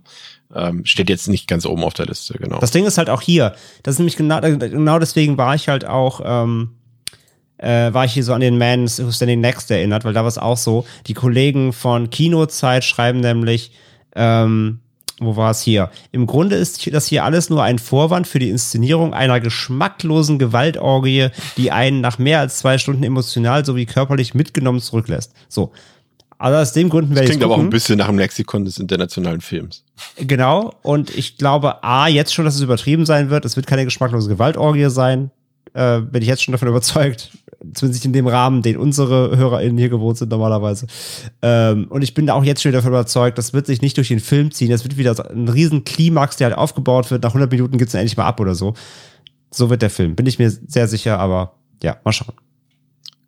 ähm, 0.53 0.86
steht 0.86 1.10
jetzt 1.10 1.30
nicht 1.30 1.48
ganz 1.48 1.65
oben 1.65 1.86
auf 1.86 1.94
der 1.94 2.06
Liste, 2.06 2.38
genau. 2.38 2.60
Das 2.60 2.72
Ding 2.72 2.86
ist 2.86 2.98
halt 2.98 3.10
auch 3.10 3.22
hier. 3.22 3.56
Das 3.82 3.95
ist 3.95 3.99
nämlich 3.99 4.18
genau, 4.18 4.41
genau 4.41 4.99
deswegen 4.99 5.38
war 5.38 5.56
ich 5.56 5.69
halt 5.69 5.86
auch, 5.86 6.19
ähm, 6.24 6.72
äh, 7.60 7.94
war 7.94 8.03
ich 8.03 8.11
hier 8.11 8.26
so 8.26 8.34
an 8.34 8.41
den 8.41 8.57
Man 8.57 8.84
Who's 8.84 9.15
Standing 9.15 9.40
Next 9.40 9.72
erinnert, 9.72 10.03
weil 10.03 10.14
da 10.14 10.22
war 10.22 10.28
es 10.28 10.38
auch 10.38 10.57
so. 10.57 10.86
Die 11.07 11.14
Kollegen 11.14 11.72
von 11.72 12.10
Kinozeit 12.10 12.84
schreiben 12.84 13.22
nämlich, 13.22 13.72
ähm, 14.15 14.82
wo 15.19 15.35
war 15.35 15.52
es 15.52 15.61
hier? 15.61 15.89
Im 16.11 16.27
Grunde 16.27 16.56
ist 16.56 16.94
das 16.94 17.07
hier 17.07 17.23
alles 17.23 17.49
nur 17.49 17.64
ein 17.64 17.80
Vorwand 17.80 18.27
für 18.27 18.39
die 18.39 18.49
Inszenierung 18.49 19.14
einer 19.14 19.39
geschmacklosen 19.39 20.38
Gewaltorgie, 20.38 21.30
die 21.57 21.72
einen 21.72 22.02
nach 22.02 22.19
mehr 22.19 22.39
als 22.39 22.60
zwei 22.60 22.77
Stunden 22.77 23.03
emotional 23.03 23.65
sowie 23.65 23.85
körperlich 23.85 24.34
mitgenommen 24.34 24.80
zurücklässt. 24.80 25.34
So. 25.49 25.72
Also 26.39 26.57
aus 26.60 26.73
dem 26.73 26.89
Grund 26.89 27.10
werde 27.10 27.23
ich 27.23 27.30
Klingt 27.30 27.44
aber 27.44 27.56
auch 27.56 27.60
ein 27.60 27.72
bisschen 27.72 27.98
nach 27.98 28.07
dem 28.07 28.19
Lexikon 28.19 28.64
des 28.64 28.77
internationalen 28.77 29.41
Films. 29.41 29.84
Genau, 30.18 30.76
und 30.84 31.15
ich 31.15 31.38
glaube, 31.38 31.84
A, 31.84 32.07
jetzt 32.07 32.31
schon, 32.31 32.45
dass 32.45 32.53
es 32.53 32.61
übertrieben 32.61 33.07
sein 33.07 33.31
wird. 33.31 33.44
Es 33.44 33.56
wird 33.56 33.65
keine 33.65 33.85
geschmacklose 33.85 34.30
Gewaltorgie 34.30 34.89
sein. 34.91 35.31
Äh, 35.73 36.02
bin 36.02 36.22
ich 36.22 36.27
jetzt 36.27 36.44
schon 36.44 36.52
davon 36.52 36.68
überzeugt. 36.68 37.31
Zumindest 37.73 38.05
in 38.05 38.13
dem 38.13 38.27
Rahmen, 38.27 38.61
den 38.61 38.77
unsere 38.77 39.35
HörerInnen 39.35 39.77
hier 39.77 39.89
gewohnt 39.89 40.17
sind 40.17 40.29
normalerweise. 40.29 40.85
Ähm, 41.41 41.88
und 41.89 42.03
ich 42.03 42.13
bin 42.13 42.27
da 42.27 42.34
auch 42.35 42.43
jetzt 42.43 42.61
schon 42.61 42.71
davon 42.71 42.89
überzeugt, 42.91 43.38
das 43.38 43.51
wird 43.53 43.65
sich 43.65 43.81
nicht 43.81 43.97
durch 43.97 44.09
den 44.09 44.19
Film 44.19 44.51
ziehen. 44.51 44.69
Das 44.69 44.84
wird 44.84 44.97
wieder 44.97 45.15
so 45.15 45.23
ein 45.23 45.47
riesen 45.47 45.84
Klimax, 45.84 46.38
der 46.38 46.49
halt 46.49 46.57
aufgebaut 46.57 47.09
wird. 47.09 47.23
Nach 47.23 47.31
100 47.31 47.51
Minuten 47.51 47.77
geht's 47.79 47.93
dann 47.93 48.01
endlich 48.01 48.15
mal 48.17 48.27
ab 48.27 48.39
oder 48.39 48.53
so. 48.53 48.75
So 49.49 49.69
wird 49.71 49.81
der 49.81 49.89
Film. 49.89 50.15
Bin 50.15 50.27
ich 50.27 50.38
mir 50.38 50.51
sehr 50.51 50.88
sicher, 50.88 51.19
aber 51.19 51.53
ja, 51.81 51.97
mal 52.03 52.11
schauen. 52.11 52.35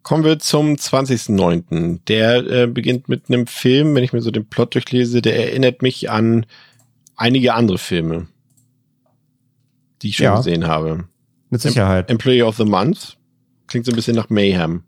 Kommen 0.04 0.24
wir 0.24 0.38
zum 0.40 0.74
20.09. 0.76 2.00
Der 2.08 2.46
äh, 2.46 2.68
beginnt 2.68 3.10
mit 3.10 3.24
einem 3.30 3.48
Film, 3.48 3.96
wenn 3.96 4.04
ich 4.04 4.14
mir 4.14 4.22
so 4.22 4.32
den 4.32 4.46
Plot 4.46 4.74
durchlese, 4.76 5.22
der 5.22 5.38
erinnert 5.38 5.82
mich 5.82 6.10
an 6.10 6.46
einige 7.16 7.54
andere 7.54 7.78
Filme, 7.78 8.28
die 10.02 10.10
ich 10.10 10.18
schon 10.18 10.26
Ja. 10.26 10.38
gesehen 10.38 10.68
habe. 10.68 11.06
Mit 11.50 11.62
Sicherheit. 11.62 12.10
Employee 12.10 12.44
of 12.44 12.58
the 12.58 12.66
Month 12.66 13.18
klingt 13.70 13.86
so 13.86 13.92
ein 13.92 13.96
bisschen 13.96 14.16
nach 14.16 14.30
Mayhem. 14.30 14.84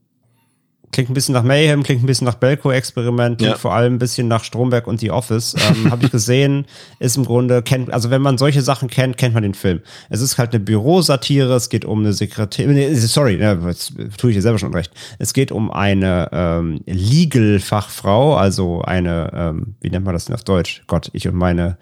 Klingt 0.91 1.09
ein 1.09 1.13
bisschen 1.13 1.31
nach 1.31 1.43
Mayhem, 1.43 1.83
klingt 1.83 2.03
ein 2.03 2.05
bisschen 2.05 2.25
nach 2.25 2.35
Belko-Experiment, 2.35 3.37
klingt 3.37 3.53
Ja. 3.53 3.57
vor 3.57 3.73
allem 3.73 3.93
ein 3.93 3.97
bisschen 3.97 4.27
nach 4.27 4.43
Stromberg 4.43 4.87
und 4.87 4.99
The 4.99 5.11
Office. 5.11 5.55
Ähm, 5.55 5.89
Habe 5.89 6.03
ich 6.05 6.11
gesehen, 6.11 6.65
ist 6.99 7.15
im 7.15 7.23
Grunde, 7.23 7.61
kennt, 7.61 7.93
also 7.93 8.09
wenn 8.09 8.21
man 8.21 8.37
solche 8.37 8.61
Sachen 8.61 8.89
kennt, 8.89 9.15
kennt 9.15 9.33
man 9.33 9.41
den 9.43 9.53
Film. 9.53 9.79
Es 10.09 10.19
ist 10.19 10.37
halt 10.37 10.51
eine 10.53 10.59
Bürosatire, 10.61 11.53
es 11.53 11.69
geht 11.69 11.85
um 11.85 11.99
eine 11.99 12.11
Sekretärin, 12.11 12.73
nee, 12.73 12.93
sorry, 12.95 13.37
ne, 13.37 13.57
jetzt 13.67 13.93
tue 14.17 14.31
ich 14.31 14.35
dir 14.35 14.41
selber 14.41 14.59
schon 14.59 14.73
recht. 14.73 14.91
Es 15.17 15.31
geht 15.31 15.53
um 15.53 15.71
eine 15.71 16.27
ähm, 16.33 16.81
Legal-Fachfrau, 16.85 18.35
also 18.35 18.81
eine, 18.81 19.31
ähm, 19.33 19.75
wie 19.79 19.89
nennt 19.91 20.03
man 20.03 20.13
das 20.13 20.25
denn 20.25 20.35
auf 20.35 20.43
Deutsch? 20.43 20.83
Gott, 20.87 21.09
ich 21.13 21.25
und 21.25 21.35
meine, 21.35 21.77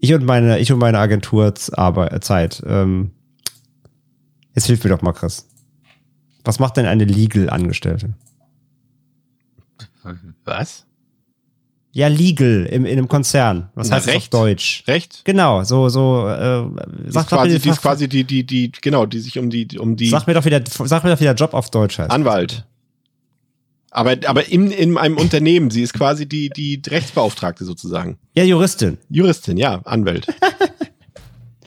ich 0.00 0.12
und 0.12 0.26
meine, 0.26 0.58
ich 0.58 0.70
und 0.70 0.80
meine 0.80 0.98
Agenturzeit. 0.98 2.62
Ähm, 2.66 3.12
jetzt 4.54 4.66
hilf 4.66 4.84
mir 4.84 4.90
doch 4.90 5.00
mal, 5.00 5.12
Chris. 5.14 5.46
Was 6.44 6.58
macht 6.58 6.76
denn 6.76 6.86
eine 6.86 7.04
Legal-Angestellte? 7.04 8.14
Was? 10.44 10.86
Ja, 11.92 12.06
legal 12.06 12.66
im, 12.70 12.84
in 12.84 12.92
einem 12.92 13.08
Konzern. 13.08 13.68
Was 13.74 13.88
Na, 13.88 13.96
heißt 13.96 14.06
das 14.06 14.14
auf 14.14 14.20
Recht. 14.22 14.34
Deutsch? 14.34 14.84
Recht? 14.86 15.22
Genau, 15.24 15.64
so, 15.64 15.88
so, 15.88 16.28
äh, 16.28 16.62
Die 17.02 17.08
ist 17.08 17.14
sag, 17.14 17.28
doch 17.28 17.38
quasi, 17.38 17.52
mir, 17.54 17.58
die 17.58 17.68
ist 17.68 17.82
quasi 17.82 18.08
die, 18.08 18.24
die, 18.24 18.44
die, 18.44 18.70
genau, 18.80 19.06
die 19.06 19.18
sich 19.18 19.38
um 19.38 19.50
die, 19.50 19.76
um 19.78 19.96
die 19.96 20.08
sag 20.08 20.26
mir 20.26 20.34
doch 20.34 20.44
wieder, 20.44 20.62
sag 20.64 21.02
mir 21.02 21.10
doch 21.10 21.20
wieder 21.20 21.34
Job 21.34 21.52
auf 21.52 21.70
Deutsch 21.70 21.98
heißt. 21.98 22.10
Anwalt. 22.10 22.64
Aber, 23.90 24.16
aber 24.26 24.48
in, 24.48 24.70
in 24.70 24.96
einem 24.96 25.16
Unternehmen, 25.16 25.70
sie 25.70 25.82
ist 25.82 25.92
quasi 25.92 26.26
die, 26.26 26.48
die 26.50 26.80
Rechtsbeauftragte 26.86 27.64
sozusagen. 27.64 28.18
Ja, 28.36 28.44
Juristin. 28.44 28.98
Juristin, 29.08 29.56
ja, 29.56 29.80
Anwalt. 29.84 30.28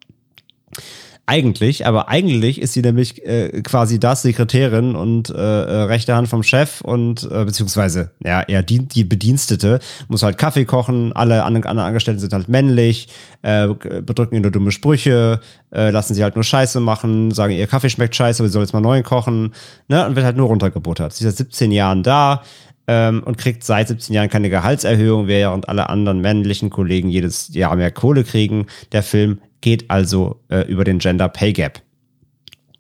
Eigentlich, 1.24 1.86
aber 1.86 2.08
eigentlich 2.08 2.60
ist 2.60 2.72
sie 2.72 2.82
nämlich 2.82 3.24
äh, 3.24 3.62
quasi 3.62 4.00
das 4.00 4.22
Sekretärin 4.22 4.96
und 4.96 5.30
äh, 5.30 5.34
äh, 5.34 5.82
rechte 5.84 6.16
Hand 6.16 6.28
vom 6.28 6.42
Chef 6.42 6.80
und 6.80 7.22
äh, 7.30 7.44
beziehungsweise 7.44 8.10
ja 8.24 8.40
er 8.40 8.64
dient 8.64 8.96
die 8.96 9.04
Bedienstete 9.04 9.78
muss 10.08 10.24
halt 10.24 10.36
Kaffee 10.36 10.64
kochen. 10.64 11.12
Alle 11.12 11.44
anderen, 11.44 11.78
Angestellten 11.78 12.18
sind 12.18 12.32
halt 12.32 12.48
männlich, 12.48 13.08
äh, 13.42 13.68
bedrücken 13.68 14.34
ihr 14.34 14.40
nur 14.40 14.50
dumme 14.50 14.72
Sprüche, 14.72 15.40
äh, 15.72 15.90
lassen 15.90 16.14
sie 16.14 16.24
halt 16.24 16.34
nur 16.34 16.42
Scheiße 16.42 16.80
machen, 16.80 17.30
sagen 17.30 17.52
ihr 17.54 17.68
Kaffee 17.68 17.88
schmeckt 17.90 18.16
scheiße, 18.16 18.42
aber 18.42 18.48
sie 18.48 18.54
soll 18.54 18.62
jetzt 18.62 18.72
mal 18.72 18.80
neuen 18.80 19.04
kochen, 19.04 19.54
ne 19.86 20.04
und 20.04 20.16
wird 20.16 20.26
halt 20.26 20.36
nur 20.36 20.48
runtergebuttert. 20.48 21.12
Sie 21.12 21.24
ist 21.24 21.36
seit 21.36 21.46
17 21.46 21.70
Jahren 21.70 22.02
da 22.02 22.42
ähm, 22.88 23.22
und 23.24 23.38
kriegt 23.38 23.62
seit 23.62 23.86
17 23.86 24.12
Jahren 24.12 24.28
keine 24.28 24.50
Gehaltserhöhung, 24.50 25.28
während 25.28 25.68
alle 25.68 25.88
anderen 25.88 26.20
männlichen 26.20 26.68
Kollegen 26.68 27.08
jedes 27.08 27.54
Jahr 27.54 27.76
mehr 27.76 27.92
Kohle 27.92 28.24
kriegen. 28.24 28.66
Der 28.90 29.04
Film 29.04 29.38
geht 29.62 29.90
also 29.90 30.40
äh, 30.48 30.68
über 30.70 30.84
den 30.84 30.98
Gender 30.98 31.28
Pay 31.28 31.54
Gap. 31.54 31.80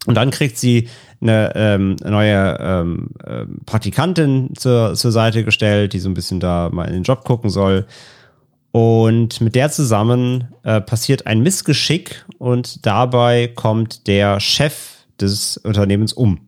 Und 0.06 0.16
dann 0.16 0.30
kriegt 0.30 0.58
sie 0.58 0.88
eine 1.20 1.52
ähm, 1.54 1.96
neue 2.04 2.58
ähm, 2.60 3.10
ähm, 3.24 3.58
Praktikantin 3.64 4.50
zur, 4.56 4.94
zur 4.94 5.12
Seite 5.12 5.44
gestellt, 5.44 5.92
die 5.92 6.00
so 6.00 6.10
ein 6.10 6.14
bisschen 6.14 6.40
da 6.40 6.68
mal 6.72 6.86
in 6.88 6.94
den 6.94 7.04
Job 7.04 7.24
gucken 7.24 7.50
soll. 7.50 7.86
Und 8.72 9.40
mit 9.40 9.54
der 9.54 9.70
zusammen 9.70 10.48
äh, 10.64 10.80
passiert 10.80 11.26
ein 11.26 11.40
Missgeschick 11.40 12.24
und 12.38 12.84
dabei 12.84 13.48
kommt 13.54 14.06
der 14.06 14.40
Chef 14.40 15.04
des 15.20 15.58
Unternehmens 15.58 16.12
um. 16.12 16.40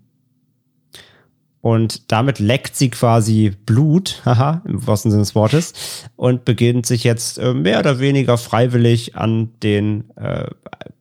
Und 1.65 2.13
damit 2.13 2.41
leckt 2.41 2.77
sie 2.77 2.91
quasi 2.91 3.51
Blut, 3.65 4.21
haha, 4.27 4.61
im 4.67 4.87
wahrsten 4.87 5.11
Sinne 5.11 5.23
des 5.23 5.35
Wortes, 5.35 5.73
und 6.15 6.45
beginnt 6.45 6.85
sich 6.85 7.05
jetzt 7.05 7.39
äh, 7.39 7.55
mehr 7.55 7.79
oder 7.79 8.01
weniger 8.01 8.37
freiwillig 8.37 9.17
an 9.17 9.49
den 9.63 10.11
äh, 10.17 10.45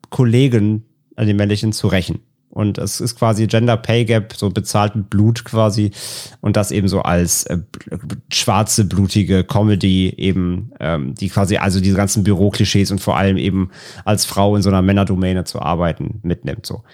Kollegen, 0.08 0.86
an 1.16 1.26
den 1.26 1.36
männlichen 1.36 1.74
zu 1.74 1.88
rächen. 1.88 2.20
Und 2.48 2.78
es 2.78 3.02
ist 3.02 3.16
quasi 3.16 3.46
Gender 3.46 3.76
Pay 3.76 4.06
Gap, 4.06 4.32
so 4.34 4.48
bezahlt 4.48 4.96
mit 4.96 5.10
Blut 5.10 5.44
quasi. 5.44 5.90
Und 6.40 6.56
das 6.56 6.70
eben 6.70 6.88
so 6.88 7.02
als 7.02 7.44
äh, 7.44 7.58
schwarze, 8.32 8.86
blutige 8.86 9.44
Comedy 9.44 10.14
eben, 10.16 10.70
ähm, 10.80 11.14
die 11.14 11.28
quasi 11.28 11.58
also 11.58 11.78
diese 11.78 11.96
ganzen 11.96 12.24
Büroklischees 12.24 12.90
und 12.90 13.02
vor 13.02 13.18
allem 13.18 13.36
eben 13.36 13.70
als 14.06 14.24
Frau 14.24 14.56
in 14.56 14.62
so 14.62 14.70
einer 14.70 14.80
Männerdomäne 14.80 15.44
zu 15.44 15.60
arbeiten 15.60 16.20
mitnimmt. 16.22 16.64
So 16.64 16.84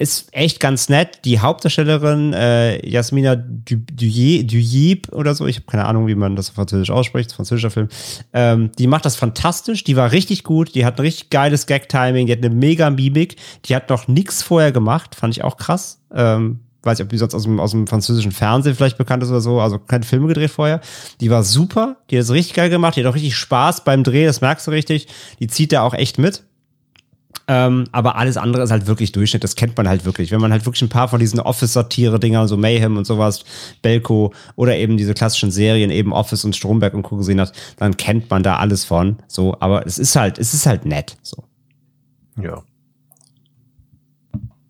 ist 0.00 0.28
echt 0.32 0.60
ganz 0.60 0.88
nett. 0.88 1.20
Die 1.26 1.40
Hauptdarstellerin 1.40 2.32
äh, 2.32 2.88
Jasmina 2.88 3.36
Duyeb 3.36 5.12
oder 5.12 5.34
so, 5.34 5.46
ich 5.46 5.56
habe 5.56 5.66
keine 5.66 5.84
Ahnung, 5.84 6.06
wie 6.06 6.14
man 6.14 6.36
das 6.36 6.48
auf 6.48 6.54
Französisch 6.54 6.90
ausspricht, 6.90 7.32
französischer 7.32 7.70
Film, 7.70 7.88
ähm, 8.32 8.70
die 8.78 8.86
macht 8.86 9.04
das 9.04 9.16
fantastisch, 9.16 9.84
die 9.84 9.96
war 9.96 10.10
richtig 10.10 10.42
gut, 10.42 10.74
die 10.74 10.86
hat 10.86 10.98
ein 10.98 11.02
richtig 11.02 11.28
geiles 11.28 11.66
Gag-Timing, 11.66 12.26
die 12.26 12.32
hat 12.32 12.38
eine 12.42 12.54
mega 12.54 12.88
Mimik, 12.88 13.36
die 13.66 13.76
hat 13.76 13.90
noch 13.90 14.08
nichts 14.08 14.42
vorher 14.42 14.72
gemacht, 14.72 15.14
fand 15.14 15.36
ich 15.36 15.44
auch 15.44 15.58
krass. 15.58 16.00
Ähm, 16.14 16.60
weiß 16.82 16.98
ich, 16.98 17.04
ob 17.04 17.10
die 17.10 17.18
sonst 17.18 17.34
aus 17.34 17.42
dem, 17.42 17.60
aus 17.60 17.72
dem 17.72 17.86
französischen 17.86 18.32
Fernsehen 18.32 18.74
vielleicht 18.74 18.96
bekannt 18.96 19.22
ist 19.22 19.28
oder 19.28 19.42
so, 19.42 19.60
also 19.60 19.78
keine 19.78 20.04
Filme 20.04 20.28
gedreht 20.28 20.50
vorher. 20.50 20.80
Die 21.20 21.30
war 21.30 21.42
super, 21.42 21.98
die 22.08 22.16
hat 22.16 22.24
es 22.24 22.30
richtig 22.30 22.54
geil 22.54 22.70
gemacht, 22.70 22.96
die 22.96 23.00
hat 23.00 23.06
auch 23.06 23.14
richtig 23.14 23.36
Spaß 23.36 23.84
beim 23.84 24.02
Dreh, 24.02 24.24
das 24.24 24.40
merkst 24.40 24.66
du 24.66 24.70
richtig. 24.70 25.08
Die 25.40 25.46
zieht 25.46 25.72
da 25.72 25.82
auch 25.82 25.92
echt 25.92 26.16
mit. 26.16 26.44
Ähm, 27.52 27.88
aber 27.90 28.14
alles 28.14 28.36
andere 28.36 28.62
ist 28.62 28.70
halt 28.70 28.86
wirklich 28.86 29.10
Durchschnitt. 29.10 29.42
Das 29.42 29.56
kennt 29.56 29.76
man 29.76 29.88
halt 29.88 30.04
wirklich. 30.04 30.30
Wenn 30.30 30.40
man 30.40 30.52
halt 30.52 30.66
wirklich 30.66 30.82
ein 30.82 30.88
paar 30.88 31.08
von 31.08 31.18
diesen 31.18 31.40
Office-Satire-Dinger, 31.40 32.46
so 32.46 32.56
Mayhem 32.56 32.96
und 32.96 33.08
sowas, 33.08 33.44
Belko 33.82 34.32
oder 34.54 34.76
eben 34.76 34.96
diese 34.96 35.14
klassischen 35.14 35.50
Serien, 35.50 35.90
eben 35.90 36.12
Office 36.12 36.44
und 36.44 36.54
Stromberg 36.54 36.94
und 36.94 37.02
Co. 37.02 37.16
gesehen 37.16 37.40
hat, 37.40 37.52
dann 37.76 37.96
kennt 37.96 38.30
man 38.30 38.44
da 38.44 38.58
alles 38.58 38.84
von. 38.84 39.16
So, 39.26 39.56
aber 39.58 39.84
es 39.84 39.98
ist 39.98 40.14
halt, 40.14 40.38
es 40.38 40.54
ist 40.54 40.64
halt 40.64 40.86
nett. 40.86 41.16
So. 41.22 41.42
Ja. 42.40 42.62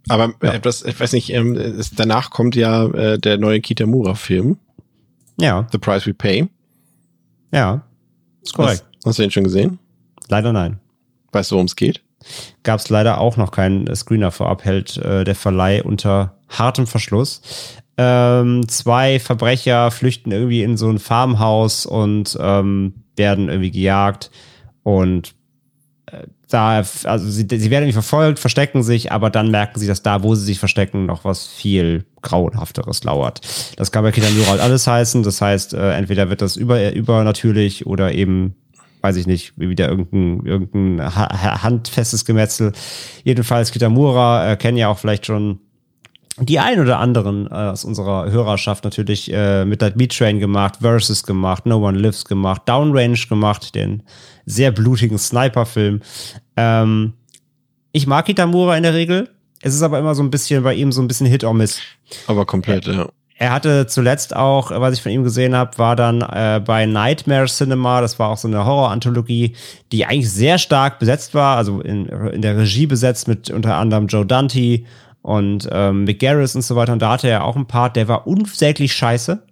Aber 0.09 0.33
ja. 0.43 0.55
etwas, 0.55 0.83
ich 0.83 0.99
weiß 0.99 1.13
nicht, 1.13 1.35
ähm, 1.35 1.83
danach 1.97 2.31
kommt 2.31 2.57
ja 2.57 2.87
äh, 2.87 3.19
der 3.19 3.37
neue 3.37 3.61
Kitamura-Film. 3.61 4.57
Ja. 5.39 5.69
The 5.71 5.77
Price 5.77 6.07
We 6.07 6.15
Pay. 6.15 6.49
Ja. 7.53 7.83
Ist 8.41 8.55
korrekt. 8.55 8.87
Hast, 9.01 9.07
hast 9.07 9.19
du 9.19 9.23
den 9.23 9.31
schon 9.33 9.45
gesehen? 9.45 9.79
Leider 10.29 10.55
nein. 10.55 10.81
Weißt 11.33 11.51
du, 11.51 11.57
worum 11.57 11.67
es 11.67 11.77
geht? 11.77 12.01
Gab 12.63 12.81
es 12.81 12.89
leider 12.89 13.19
auch 13.19 13.37
noch 13.37 13.51
keinen 13.51 13.95
Screener 13.95 14.31
vorab, 14.31 14.65
hält 14.65 14.97
äh, 14.99 15.25
der 15.25 15.35
Verleih 15.35 15.83
unter 15.83 16.39
hartem 16.49 16.87
Verschluss. 16.87 17.43
Ähm, 17.97 18.67
zwei 18.69 19.21
Verbrecher 19.21 19.91
flüchten 19.91 20.33
irgendwie 20.33 20.63
in 20.63 20.77
so 20.77 20.89
ein 20.89 20.99
Farmhaus 20.99 21.87
und 21.87 22.39
ähm, 22.41 22.95
werden 23.17 23.49
irgendwie 23.49 23.71
gejagt 23.71 24.31
und 24.83 25.35
äh, 26.07 26.27
da, 26.49 26.79
also 26.79 27.31
sie, 27.31 27.47
sie 27.49 27.71
werden 27.71 27.85
irgendwie 27.85 27.93
verfolgt, 27.93 28.39
verstecken 28.39 28.83
sich, 28.83 29.13
aber 29.13 29.31
dann 29.31 29.51
merken 29.51 29.79
sie, 29.79 29.87
dass 29.87 30.03
da, 30.03 30.23
wo 30.23 30.35
sie 30.35 30.45
sich 30.45 30.59
verstecken, 30.59 31.07
noch 31.07 31.25
was 31.25 31.47
viel 31.47 32.05
grauenhafteres 32.23 33.05
lauert. 33.05 33.41
Das 33.77 33.93
kann 33.93 34.03
bei 34.03 34.11
Kitamura 34.11 34.49
halt 34.49 34.61
alles 34.61 34.87
heißen. 34.87 35.23
Das 35.23 35.41
heißt, 35.41 35.75
äh, 35.75 35.93
entweder 35.93 36.29
wird 36.29 36.43
das 36.43 36.57
über, 36.57 36.93
übernatürlich 36.93 37.87
oder 37.87 38.13
eben 38.13 38.57
weiß 39.01 39.17
ich 39.17 39.27
nicht, 39.27 39.53
wieder 39.57 39.89
irgendein, 39.89 40.47
irgendein 40.47 41.15
handfestes 41.15 42.25
Gemetzel. 42.25 42.73
Jedenfalls 43.25 43.73
Kitamura 43.73 44.53
äh, 44.53 44.57
kennen 44.57 44.77
ja 44.77 44.89
auch 44.89 44.99
vielleicht 44.99 45.27
schon 45.27 45.61
die 46.39 46.59
ein 46.59 46.81
oder 46.81 46.99
anderen 46.99 47.47
äh, 47.47 47.55
aus 47.55 47.85
unserer 47.85 48.31
Hörerschaft 48.31 48.85
natürlich 48.85 49.33
äh, 49.33 49.65
mit 49.65 49.83
der 49.83 49.91
Beat 49.91 50.17
Train 50.17 50.39
gemacht, 50.39 50.77
Versus 50.81 51.23
gemacht, 51.25 51.67
No 51.67 51.87
One 51.87 51.99
Lives 51.99 52.25
gemacht, 52.25 52.63
Downrange 52.67 53.27
gemacht, 53.29 53.75
den 53.75 54.03
sehr 54.47 54.71
blutigen 54.71 55.19
Sniper-Film. 55.19 56.01
Ähm, 56.57 57.13
ich 57.93 58.07
mag 58.07 58.27
Kitamura 58.27 58.77
in 58.77 58.85
der 58.85 58.95
Regel. 58.95 59.29
Es 59.63 59.75
ist 59.75 59.83
aber 59.83 59.99
immer 59.99 60.15
so 60.15 60.23
ein 60.23 60.31
bisschen 60.31 60.63
bei 60.63 60.75
ihm 60.75 60.93
so 60.93 61.03
ein 61.03 61.09
bisschen 61.09 61.27
Hit 61.27 61.45
or 61.45 61.53
Miss. 61.53 61.81
Aber 62.27 62.47
komplett, 62.47 62.87
ja. 62.87 63.09
Er 63.41 63.53
hatte 63.53 63.87
zuletzt 63.87 64.37
auch, 64.37 64.71
was 64.71 64.93
ich 64.93 65.03
von 65.03 65.13
ihm 65.13 65.25
gesehen 65.25 65.57
habe, 65.57 65.79
war 65.79 65.97
dann 65.97 66.21
äh, 66.21 66.61
bei 66.63 66.85
Nightmare 66.85 67.47
Cinema, 67.47 68.03
das 68.03 68.19
war 68.19 68.29
auch 68.29 68.37
so 68.37 68.47
eine 68.47 68.67
Horror-Anthologie, 68.67 69.55
die 69.93 70.05
eigentlich 70.05 70.31
sehr 70.31 70.59
stark 70.59 70.99
besetzt 70.99 71.33
war, 71.33 71.57
also 71.57 71.81
in, 71.81 72.05
in 72.05 72.43
der 72.43 72.59
Regie 72.59 72.85
besetzt 72.87 73.29
mit 73.29 73.49
unter 73.49 73.77
anderem 73.77 74.09
Joe 74.09 74.27
Dante 74.27 74.81
und 75.23 75.67
ähm, 75.73 76.05
Mick 76.05 76.21
Garris 76.21 76.55
und 76.55 76.61
so 76.61 76.77
weiter. 76.77 76.93
Und 76.93 77.01
da 77.01 77.13
hatte 77.13 77.29
er 77.29 77.45
auch 77.45 77.57
einen 77.57 77.65
Part, 77.65 77.97
der 77.97 78.09
war 78.09 78.27
unsäglich 78.27 78.93
scheiße. 78.93 79.43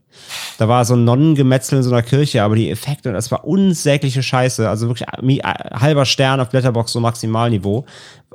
Da 0.59 0.69
war 0.69 0.85
so 0.85 0.95
ein 0.95 1.05
Nonnengemetzel 1.05 1.79
in 1.79 1.83
so 1.83 1.91
einer 1.91 2.03
Kirche, 2.03 2.43
aber 2.43 2.57
die 2.57 2.71
Effekte, 2.71 3.13
das 3.13 3.31
war 3.31 3.45
unsägliche 3.45 4.23
Scheiße. 4.23 4.69
Also 4.69 4.89
wirklich 4.89 5.09
äh, 5.09 5.43
halber 5.43 6.05
Stern 6.05 6.41
auf 6.41 6.51
Blätterbox, 6.51 6.93
so 6.93 7.01
Maximalniveau. 7.01 7.87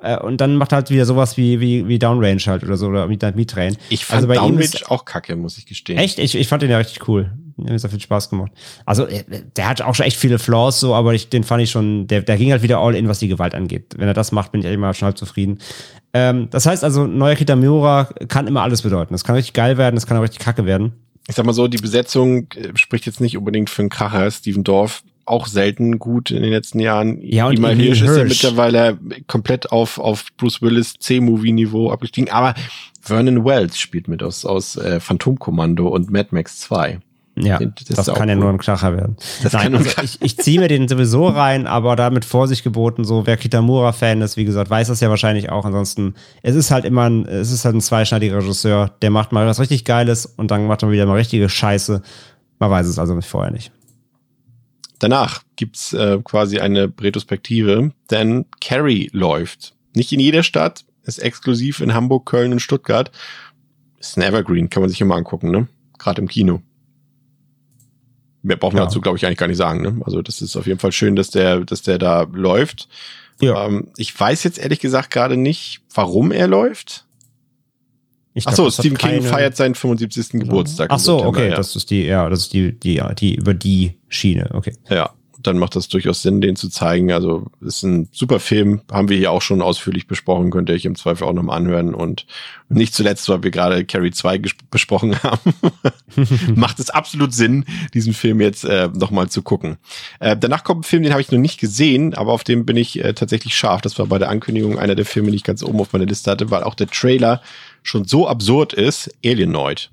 Äh, 0.02 0.18
und 0.18 0.42
dann 0.42 0.56
macht 0.56 0.74
halt 0.74 0.90
wieder 0.90 1.06
sowas 1.06 1.38
wie, 1.38 1.60
wie, 1.60 1.88
wie 1.88 2.00
Downrange 2.00 2.42
halt 2.46 2.64
oder 2.64 2.78
so, 2.78 2.88
oder 2.88 3.08
Meat 3.08 3.50
Train. 3.50 3.78
Ich 3.90 4.06
fand 4.06 4.18
also 4.18 4.28
bei 4.28 4.36
Downrange 4.36 4.64
ist, 4.64 4.92
auch 4.92 5.06
kacke, 5.06 5.36
muss 5.36 5.58
ich 5.58 5.66
gestehen. 5.66 5.98
Echt? 5.98 6.20
Ich, 6.20 6.36
ich 6.36 6.48
fand 6.48 6.62
den 6.62 6.70
ja 6.70 6.78
richtig 6.78 7.08
cool. 7.08 7.32
Mir 7.56 7.74
hat 7.74 7.80
sehr 7.80 7.90
viel 7.90 8.00
Spaß 8.00 8.30
gemacht. 8.30 8.52
Also, 8.86 9.06
äh, 9.06 9.24
der 9.56 9.70
hat 9.70 9.82
auch 9.82 9.96
schon 9.96 10.06
echt 10.06 10.18
viele 10.18 10.40
Flaws, 10.40 10.80
so, 10.80 10.96
aber 10.96 11.14
ich, 11.14 11.30
den 11.30 11.44
fand 11.44 11.62
ich 11.62 11.72
schon, 11.72 12.08
der, 12.08 12.22
der 12.22 12.38
ging 12.38 12.52
halt 12.52 12.64
wieder 12.64 12.80
all 12.80 12.96
in, 12.96 13.08
was 13.08 13.20
die 13.20 13.28
Gewalt 13.28 13.56
angeht. 13.56 13.94
Wenn 13.98 14.08
er 14.08 14.14
das 14.14 14.32
macht, 14.32 14.52
bin 14.52 14.62
ich 14.62 14.68
immer 14.68 14.94
schon 14.94 15.08
halb 15.08 15.18
zufrieden. 15.18 15.60
Ähm, 16.14 16.48
das 16.50 16.66
heißt 16.66 16.84
also, 16.84 17.06
neuer 17.06 17.36
Kitamura 17.36 18.10
kann 18.28 18.48
immer 18.48 18.62
alles 18.62 18.82
bedeuten. 18.82 19.14
Das 19.14 19.24
kann 19.24 19.36
richtig 19.36 19.54
geil 19.54 19.78
werden, 19.78 19.96
das 19.96 20.08
kann 20.08 20.18
auch 20.18 20.24
richtig 20.24 20.40
kacke 20.40 20.66
werden. 20.66 20.94
Ich 21.28 21.36
sag 21.36 21.45
mal 21.45 21.54
so, 21.54 21.68
die 21.68 21.78
Besetzung 21.78 22.48
äh, 22.56 22.76
spricht 22.76 23.06
jetzt 23.06 23.22
nicht 23.22 23.38
unbedingt 23.38 23.70
für 23.70 23.82
einen 23.82 23.90
Kracher. 23.90 24.30
Steven 24.30 24.64
Dorf 24.64 25.04
auch 25.26 25.48
selten 25.48 26.00
gut 26.00 26.32
in 26.32 26.41
den 26.41 26.52
letzten 26.52 26.80
Jahren. 26.80 27.22
Ja, 27.22 27.48
und 27.48 27.58
Iman 27.58 27.80
Hirsch 27.80 28.02
ist 28.02 28.18
ja 28.18 28.26
mittlerweile 28.26 29.00
komplett 29.28 29.72
auf, 29.72 29.98
auf 29.98 30.26
Bruce 30.38 30.62
Willis 30.62 30.95
C-Movie-Niveau 31.00 31.91
abgestiegen. 31.91 32.30
Aber 32.30 32.56
Vernon 33.02 33.45
Wells 33.45 33.80
spielt 33.80 34.08
mit 34.08 34.22
aus, 34.22 34.45
aus 34.45 34.76
äh, 34.76 35.00
Phantomkommando 35.00 35.88
und 35.88 36.12
Mad 36.12 36.30
Max 36.32 36.60
2. 36.60 37.00
Ja, 37.36 37.60
das, 37.60 38.06
das 38.06 38.16
kann 38.16 38.30
ja 38.30 38.36
nur 38.36 38.50
ein 38.50 38.60
Kracher 38.60 38.96
werden. 38.96 39.18
Das 39.42 39.54
Nein, 39.54 39.76
also 39.76 39.90
ich, 40.04 40.22
ich 40.22 40.38
ziehe 40.38 40.60
mir 40.60 40.68
den 40.68 40.88
sowieso 40.88 41.28
rein, 41.28 41.66
aber 41.66 41.96
damit 41.96 42.26
Vorsicht 42.26 42.64
geboten, 42.64 43.06
so 43.06 43.26
wer 43.26 43.38
Kitamura-Fan 43.38 44.22
ist, 44.22 44.38
wie 44.38 44.46
gesagt, 44.46 44.70
weiß 44.70 44.90
das 44.90 45.00
ja 45.00 45.10
wahrscheinlich 45.10 45.50
auch. 45.50 45.66
Ansonsten, 45.66 46.14
es 46.44 46.56
ist 46.56 46.70
halt 46.70 46.86
immer 46.86 47.10
ein, 47.10 47.26
es 47.26 47.52
ist 47.52 47.66
halt 47.66 47.76
ein 47.76 47.82
zweischneidiger 47.82 48.38
Regisseur, 48.38 48.92
der 49.02 49.10
macht 49.10 49.32
mal 49.32 49.48
was 49.48 49.60
richtig 49.60 49.84
Geiles 49.84 50.28
und 50.28 50.52
dann 50.52 50.68
macht 50.68 50.84
er 50.84 50.92
wieder 50.92 51.08
mal 51.08 51.16
richtige 51.16 51.50
Scheiße. 51.50 52.04
Man 52.60 52.70
weiß 52.70 52.86
es 52.86 53.00
also 53.00 53.20
vorher 53.22 53.52
nicht. 53.52 53.72
Danach 55.00 55.42
gibt's 55.56 55.92
äh, 55.94 56.20
quasi 56.24 56.60
eine 56.60 56.94
Retrospektive, 57.02 57.92
denn 58.12 58.46
Carrie 58.62 59.10
läuft. 59.12 59.74
Nicht 59.96 60.12
in 60.12 60.20
jeder 60.20 60.44
Stadt, 60.44 60.86
ist 61.04 61.18
exklusiv 61.18 61.82
in 61.82 61.94
Hamburg, 61.94 62.26
Köln 62.26 62.54
und 62.54 62.62
Stuttgart. 62.62 63.12
Ist 64.00 64.18
ein 64.18 64.22
Evergreen, 64.22 64.70
kann 64.70 64.82
man 64.82 64.90
sich 64.90 65.02
immer 65.02 65.16
angucken, 65.16 65.52
ne? 65.52 65.68
Gerade 65.98 66.22
im 66.22 66.28
Kino. 66.28 66.62
Mehr 68.44 68.57
braucht 68.57 68.74
man 68.74 68.84
ja. 68.84 68.86
dazu, 68.86 69.02
glaube 69.02 69.18
ich, 69.18 69.26
eigentlich 69.26 69.38
gar 69.38 69.48
nicht 69.48 69.57
sagen. 69.57 69.82
Ne? 69.82 70.02
Also 70.06 70.22
das 70.22 70.41
ist 70.41 70.56
auf 70.56 70.68
jeden 70.68 70.80
Fall 70.80 70.91
schön, 70.91 71.15
dass 71.15 71.30
der, 71.32 71.61
dass 71.61 71.82
der 71.82 71.98
da 71.98 72.28
läuft. 72.32 72.88
Ja. 73.41 73.65
Ähm, 73.65 73.88
ich 73.98 74.18
weiß 74.18 74.44
jetzt 74.44 74.60
ehrlich 74.60 74.80
gesagt 74.80 75.11
gerade 75.11 75.38
nicht, 75.38 75.82
warum 75.94 76.32
er 76.32 76.48
läuft. 76.48 77.06
Ich 78.36 78.48
Ach 78.48 78.53
so, 78.53 78.70
Stephen 78.70 78.98
King 78.98 79.22
feiert 79.22 79.56
seinen 79.56 79.76
75. 79.76 80.41
Geburtstag. 80.41 80.90
Ach 80.91 80.99
so, 80.99 81.24
okay, 81.24 81.49
ja. 81.49 81.56
das 81.56 81.76
ist 81.76 81.90
die, 81.91 82.03
ja, 82.03 82.30
das 82.30 82.40
ist 82.40 82.53
die, 82.53 82.78
die, 82.78 83.02
die 83.18 83.36
über 83.36 83.53
die 83.53 83.99
Schiene, 84.10 84.49
okay. 84.53 84.76
Ja, 84.90 85.14
dann 85.44 85.57
macht 85.57 85.76
das 85.76 85.88
durchaus 85.88 86.22
Sinn, 86.22 86.41
den 86.41 86.56
zu 86.56 86.70
zeigen. 86.70 87.11
Also 87.11 87.45
ist 87.61 87.84
ein 87.84 88.07
super 88.11 88.40
Film, 88.40 88.82
haben 88.91 89.10
wir 89.10 89.18
hier 89.18 89.32
auch 89.32 89.41
schon 89.41 89.61
ausführlich 89.61 90.07
besprochen, 90.07 90.52
könnt 90.52 90.70
ihr 90.70 90.76
euch 90.76 90.86
im 90.86 90.95
Zweifel 90.95 91.26
auch 91.26 91.34
nochmal 91.34 91.57
anhören. 91.57 91.94
Und 91.94 92.26
nicht 92.70 92.94
zuletzt, 92.94 93.30
weil 93.30 93.44
wir 93.44 93.52
gerade 93.52 93.86
Carrie 93.86 94.11
2 94.11 94.41
besprochen 94.72 95.15
haben, 95.24 95.53
macht 96.56 96.80
es 96.80 96.90
absolut 96.90 97.34
Sinn, 97.34 97.65
diesen 97.94 98.14
Film 98.14 98.41
jetzt 98.41 98.64
äh, 98.65 98.90
nochmal 98.94 99.30
zu 99.30 99.41
gucken. 99.41 99.78
Äh, 100.20 100.36
danach 100.38 100.64
kommt 100.64 100.82
ein 100.82 100.84
Film, 100.84 101.03
den 101.03 101.11
habe 101.11 101.22
ich 101.22 101.32
noch 101.32 101.40
nicht 101.40 101.60
gesehen, 101.60 102.14
aber 102.14 102.32
auf 102.32 102.44
dem 102.44 102.65
bin 102.65 102.78
ich 102.78 103.03
äh, 103.03 103.14
tatsächlich 103.14 103.56
scharf. 103.56 103.82
Das 103.82 103.99
war 103.99 104.07
bei 104.07 104.20
der 104.20 104.30
Ankündigung 104.30 104.80
einer 104.80 104.95
der 104.95 105.06
Filme, 105.06 105.32
die 105.32 105.38
ich 105.38 105.44
ganz 105.44 105.64
oben 105.64 105.80
auf 105.80 105.94
meiner 105.94 106.06
Liste 106.06 106.32
hatte, 106.32 106.52
weil 106.52 106.64
auch 106.64 106.76
der 106.76 106.88
Trailer 106.88 107.41
schon 107.84 108.06
so 108.06 108.28
absurd 108.28 108.74
ist, 108.74 109.14
Alienoid. 109.24 109.90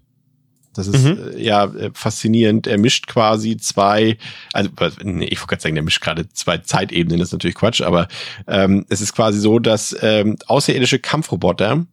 Das 0.74 0.86
ist 0.86 1.04
mhm. 1.04 1.32
äh, 1.34 1.42
ja 1.42 1.64
äh, 1.64 1.90
faszinierend. 1.94 2.66
Er 2.66 2.78
mischt 2.78 3.06
quasi 3.06 3.56
zwei, 3.56 4.16
also 4.52 4.70
nee, 5.02 5.24
ich 5.24 5.38
wollte 5.40 5.48
gerade 5.48 5.62
sagen, 5.62 5.76
er 5.76 5.82
mischt 5.82 6.00
gerade 6.00 6.28
zwei 6.28 6.58
Zeitebenen, 6.58 7.18
das 7.18 7.28
ist 7.28 7.32
natürlich 7.32 7.56
Quatsch, 7.56 7.80
aber 7.80 8.08
ähm, 8.46 8.86
es 8.88 9.00
ist 9.00 9.14
quasi 9.14 9.40
so, 9.40 9.58
dass 9.58 9.96
ähm, 10.00 10.36
außerirdische 10.46 11.00
Kampfroboter 11.00 11.86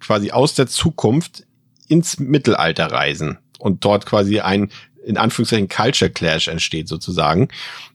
quasi 0.00 0.32
aus 0.32 0.54
der 0.54 0.66
Zukunft 0.66 1.44
ins 1.88 2.18
Mittelalter 2.18 2.86
reisen 2.86 3.38
und 3.58 3.84
dort 3.84 4.06
quasi 4.06 4.40
ein 4.40 4.70
in 5.04 5.18
Anführungszeichen 5.18 5.68
Culture 5.68 6.10
Clash 6.10 6.48
entsteht 6.48 6.88
sozusagen. 6.88 7.48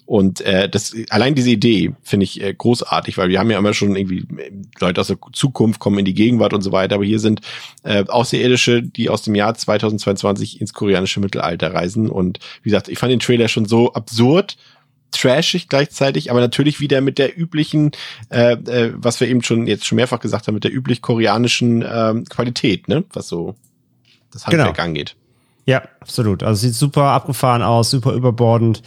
Und 0.10 0.42
äh, 0.42 0.68
das 0.68 0.96
allein 1.12 1.36
diese 1.36 1.52
Idee 1.52 1.92
finde 2.02 2.24
ich 2.24 2.42
äh, 2.42 2.52
großartig, 2.52 3.20
weil 3.20 3.30
wir 3.30 3.38
haben 3.38 3.52
ja 3.52 3.60
immer 3.60 3.76
schon 3.76 3.96
irgendwie 3.96 4.26
äh, 4.42 4.50
Leute 4.80 5.02
aus 5.02 5.06
der 5.06 5.20
Zukunft 5.34 5.80
kommen 5.80 6.00
in 6.00 6.06
die 6.06 6.16
Gegenwart 6.16 6.52
und 6.56 6.64
so 6.64 6.72
weiter, 6.72 6.96
aber 6.96 7.06
hier 7.06 7.20
sind 7.20 7.42
äh, 7.84 8.04
Außerirdische, 8.08 8.82
die 8.82 9.08
aus 9.10 9.22
dem 9.22 9.36
Jahr 9.36 9.54
2022 9.54 10.62
ins 10.62 10.74
koreanische 10.74 11.20
Mittelalter 11.20 11.76
reisen. 11.76 12.10
Und 12.10 12.40
wie 12.64 12.72
gesagt, 12.72 12.88
ich 12.90 12.98
fand 12.98 13.12
den 13.12 13.20
Trailer 13.20 13.50
schon 13.50 13.66
so 13.66 13.94
absurd, 13.94 14.58
trashig 15.12 15.70
gleichzeitig, 15.70 16.32
aber 16.32 16.40
natürlich 16.40 16.80
wieder 16.80 17.02
mit 17.02 17.20
der 17.20 17.40
üblichen, 17.40 17.92
äh, 18.32 18.54
äh, 18.54 18.94
was 18.96 19.20
wir 19.20 19.28
eben 19.28 19.44
schon 19.44 19.68
jetzt 19.68 19.86
schon 19.86 19.98
mehrfach 19.98 20.22
gesagt 20.22 20.48
haben, 20.48 20.56
mit 20.56 20.64
der 20.64 20.74
üblich 20.74 21.04
koreanischen 21.04 21.84
äh, 21.84 22.16
Qualität, 22.28 22.88
ne, 22.88 23.04
was 23.14 23.28
so 23.28 23.54
das 24.34 24.48
Handwerk 24.48 24.76
Genau. 24.76 24.88
angeht. 24.88 25.16
Ja, 25.70 25.84
absolut. 26.00 26.42
Also 26.42 26.62
sieht 26.62 26.74
super 26.74 27.04
abgefahren 27.04 27.62
aus, 27.62 27.92
super 27.92 28.14
überbordend. 28.14 28.82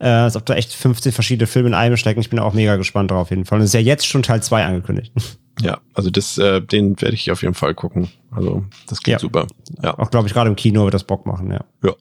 Äh, 0.00 0.08
als 0.08 0.34
ob 0.36 0.44
da 0.46 0.54
echt 0.54 0.72
50 0.72 1.14
verschiedene 1.14 1.46
Filme 1.46 1.68
in 1.68 1.74
einem 1.74 1.96
stecken. 1.96 2.20
Ich 2.20 2.28
bin 2.30 2.40
auch 2.40 2.54
mega 2.54 2.74
gespannt 2.74 3.12
drauf 3.12 3.20
auf 3.22 3.30
jeden 3.30 3.44
Fall. 3.44 3.58
Und 3.58 3.62
es 3.64 3.70
ist 3.70 3.74
ja 3.74 3.80
jetzt 3.80 4.04
schon 4.06 4.24
Teil 4.24 4.42
2 4.42 4.64
angekündigt. 4.64 5.12
Ja, 5.62 5.78
also 5.94 6.10
das, 6.10 6.36
äh, 6.36 6.60
den 6.60 7.00
werde 7.00 7.14
ich 7.14 7.30
auf 7.30 7.42
jeden 7.42 7.54
Fall 7.54 7.74
gucken. 7.76 8.08
Also 8.32 8.64
das 8.88 9.00
klingt 9.00 9.12
Ja. 9.14 9.18
super. 9.20 9.46
Ja. 9.84 9.96
Auch, 9.96 10.10
glaube 10.10 10.26
ich, 10.26 10.34
gerade 10.34 10.50
im 10.50 10.56
Kino 10.56 10.82
wird 10.82 10.94
das 10.94 11.04
Bock 11.04 11.26
machen, 11.26 11.48
ja. 11.52 11.64
ja. 11.84 11.92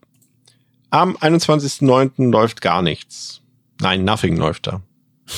Am 0.90 1.16
21.09. 1.18 2.32
läuft 2.32 2.62
gar 2.62 2.82
nichts. 2.82 3.42
Nein, 3.80 4.06
Nothing 4.06 4.38
läuft 4.38 4.66
da. 4.66 4.82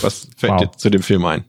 Was 0.01 0.29
fällt 0.37 0.53
Wow. 0.53 0.59
dir 0.61 0.71
zu 0.77 0.89
dem 0.89 1.03
Film 1.03 1.25
ein? 1.25 1.43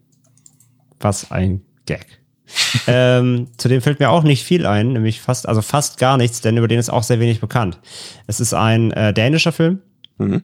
Was 0.98 1.30
ein 1.30 1.62
Gag. 1.86 2.04
ähm, 2.86 3.48
zudem 3.56 3.80
fällt 3.82 4.00
mir 4.00 4.10
auch 4.10 4.22
nicht 4.22 4.44
viel 4.44 4.66
ein, 4.66 4.92
nämlich 4.92 5.20
fast, 5.20 5.48
also 5.48 5.62
fast 5.62 5.98
gar 5.98 6.16
nichts, 6.16 6.40
denn 6.40 6.56
über 6.56 6.68
den 6.68 6.78
ist 6.78 6.90
auch 6.90 7.02
sehr 7.02 7.20
wenig 7.20 7.40
bekannt. 7.40 7.78
Es 8.26 8.40
ist 8.40 8.54
ein 8.54 8.92
äh, 8.92 9.12
dänischer 9.12 9.52
Film. 9.52 9.80
Mhm. 10.18 10.42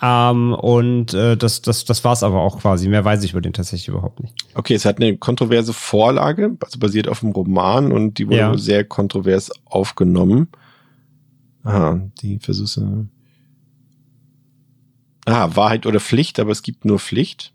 Ähm, 0.00 0.52
und 0.54 1.14
äh, 1.14 1.36
das, 1.36 1.62
das, 1.62 1.84
das 1.84 2.04
war's 2.04 2.22
aber 2.22 2.40
auch 2.40 2.60
quasi. 2.60 2.88
Mehr 2.88 3.04
weiß 3.04 3.24
ich 3.24 3.32
über 3.32 3.40
den 3.40 3.52
tatsächlich 3.52 3.88
überhaupt 3.88 4.20
nicht. 4.20 4.34
Okay, 4.54 4.74
es 4.74 4.84
hat 4.84 4.98
eine 5.00 5.16
kontroverse 5.16 5.72
Vorlage, 5.72 6.56
also 6.62 6.78
basiert 6.78 7.08
auf 7.08 7.22
einem 7.24 7.32
Roman 7.32 7.90
und 7.90 8.18
die 8.18 8.26
wurde 8.28 8.36
Ja. 8.38 8.56
sehr 8.58 8.84
kontrovers 8.84 9.50
aufgenommen. 9.64 10.48
Aha, 11.64 12.00
die 12.20 12.38
Versuche. 12.38 13.06
Ah, 15.26 15.50
Wahrheit 15.54 15.84
oder 15.86 16.00
Pflicht, 16.00 16.38
aber 16.38 16.52
es 16.52 16.62
gibt 16.62 16.84
nur 16.84 16.98
Pflicht. 16.98 17.52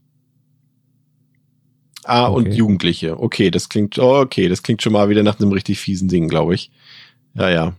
Ah, 2.05 2.27
und 2.27 2.47
Okay. 2.47 2.55
Jugendliche. 2.55 3.19
Okay, 3.19 3.51
das 3.51 3.69
klingt, 3.69 3.97
oh, 3.99 4.19
okay, 4.19 4.49
das 4.49 4.63
klingt 4.63 4.81
schon 4.81 4.93
mal 4.93 5.09
wieder 5.09 5.23
nach 5.23 5.39
einem 5.39 5.51
richtig 5.51 5.79
fiesen 5.79 6.07
Ding, 6.07 6.27
glaube 6.27 6.55
ich. 6.55 6.71
Ja, 7.35 7.49
ja. 7.49 7.73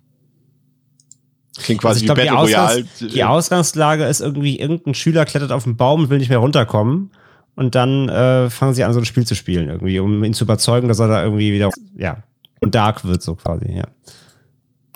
Klingt 1.57 1.81
quasi 1.81 1.89
Also 1.89 1.97
ich 1.99 2.03
wie 2.03 2.07
glaube, 2.07 2.21
die, 2.23 2.29
Battle 2.29 2.43
Royale. 2.43 2.83
Ausgangs 2.85 3.13
die 3.15 3.25
Ausgangslage 3.25 4.05
ist 4.05 4.21
irgendwie, 4.21 4.59
irgendein 4.59 4.95
Schüler 4.95 5.25
klettert 5.25 5.53
auf 5.53 5.65
den 5.65 5.77
Baum 5.77 6.03
und 6.03 6.11
will 6.11 6.19
nicht 6.19 6.31
mehr 6.31 6.39
runterkommen. 6.39 7.11
Und 7.55 7.77
dann 7.77 8.09
äh, 8.09 8.51
fangen 8.51 8.75
sie 8.75 8.83
an, 8.83 8.93
so 8.93 8.99
ein 8.99 9.05
Spiel 9.05 9.27
zu 9.27 9.37
spielen, 9.37 9.69
irgendwie, 9.69 10.01
um 10.01 10.25
ihn 10.25 10.35
zu 10.35 10.45
überzeugen, 10.45 10.89
dass 10.89 10.99
er 10.99 11.07
da 11.07 11.23
irgendwie 11.23 11.53
wieder, 11.53 11.71
ja, 11.97 12.25
dark 12.61 13.05
wird, 13.05 13.23
so 13.23 13.37
quasi, 13.37 13.71
ja. 13.73 13.87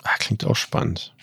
Ah, 0.03 0.17
klingt 0.19 0.45
auch 0.45 0.55
spannend. 0.55 1.13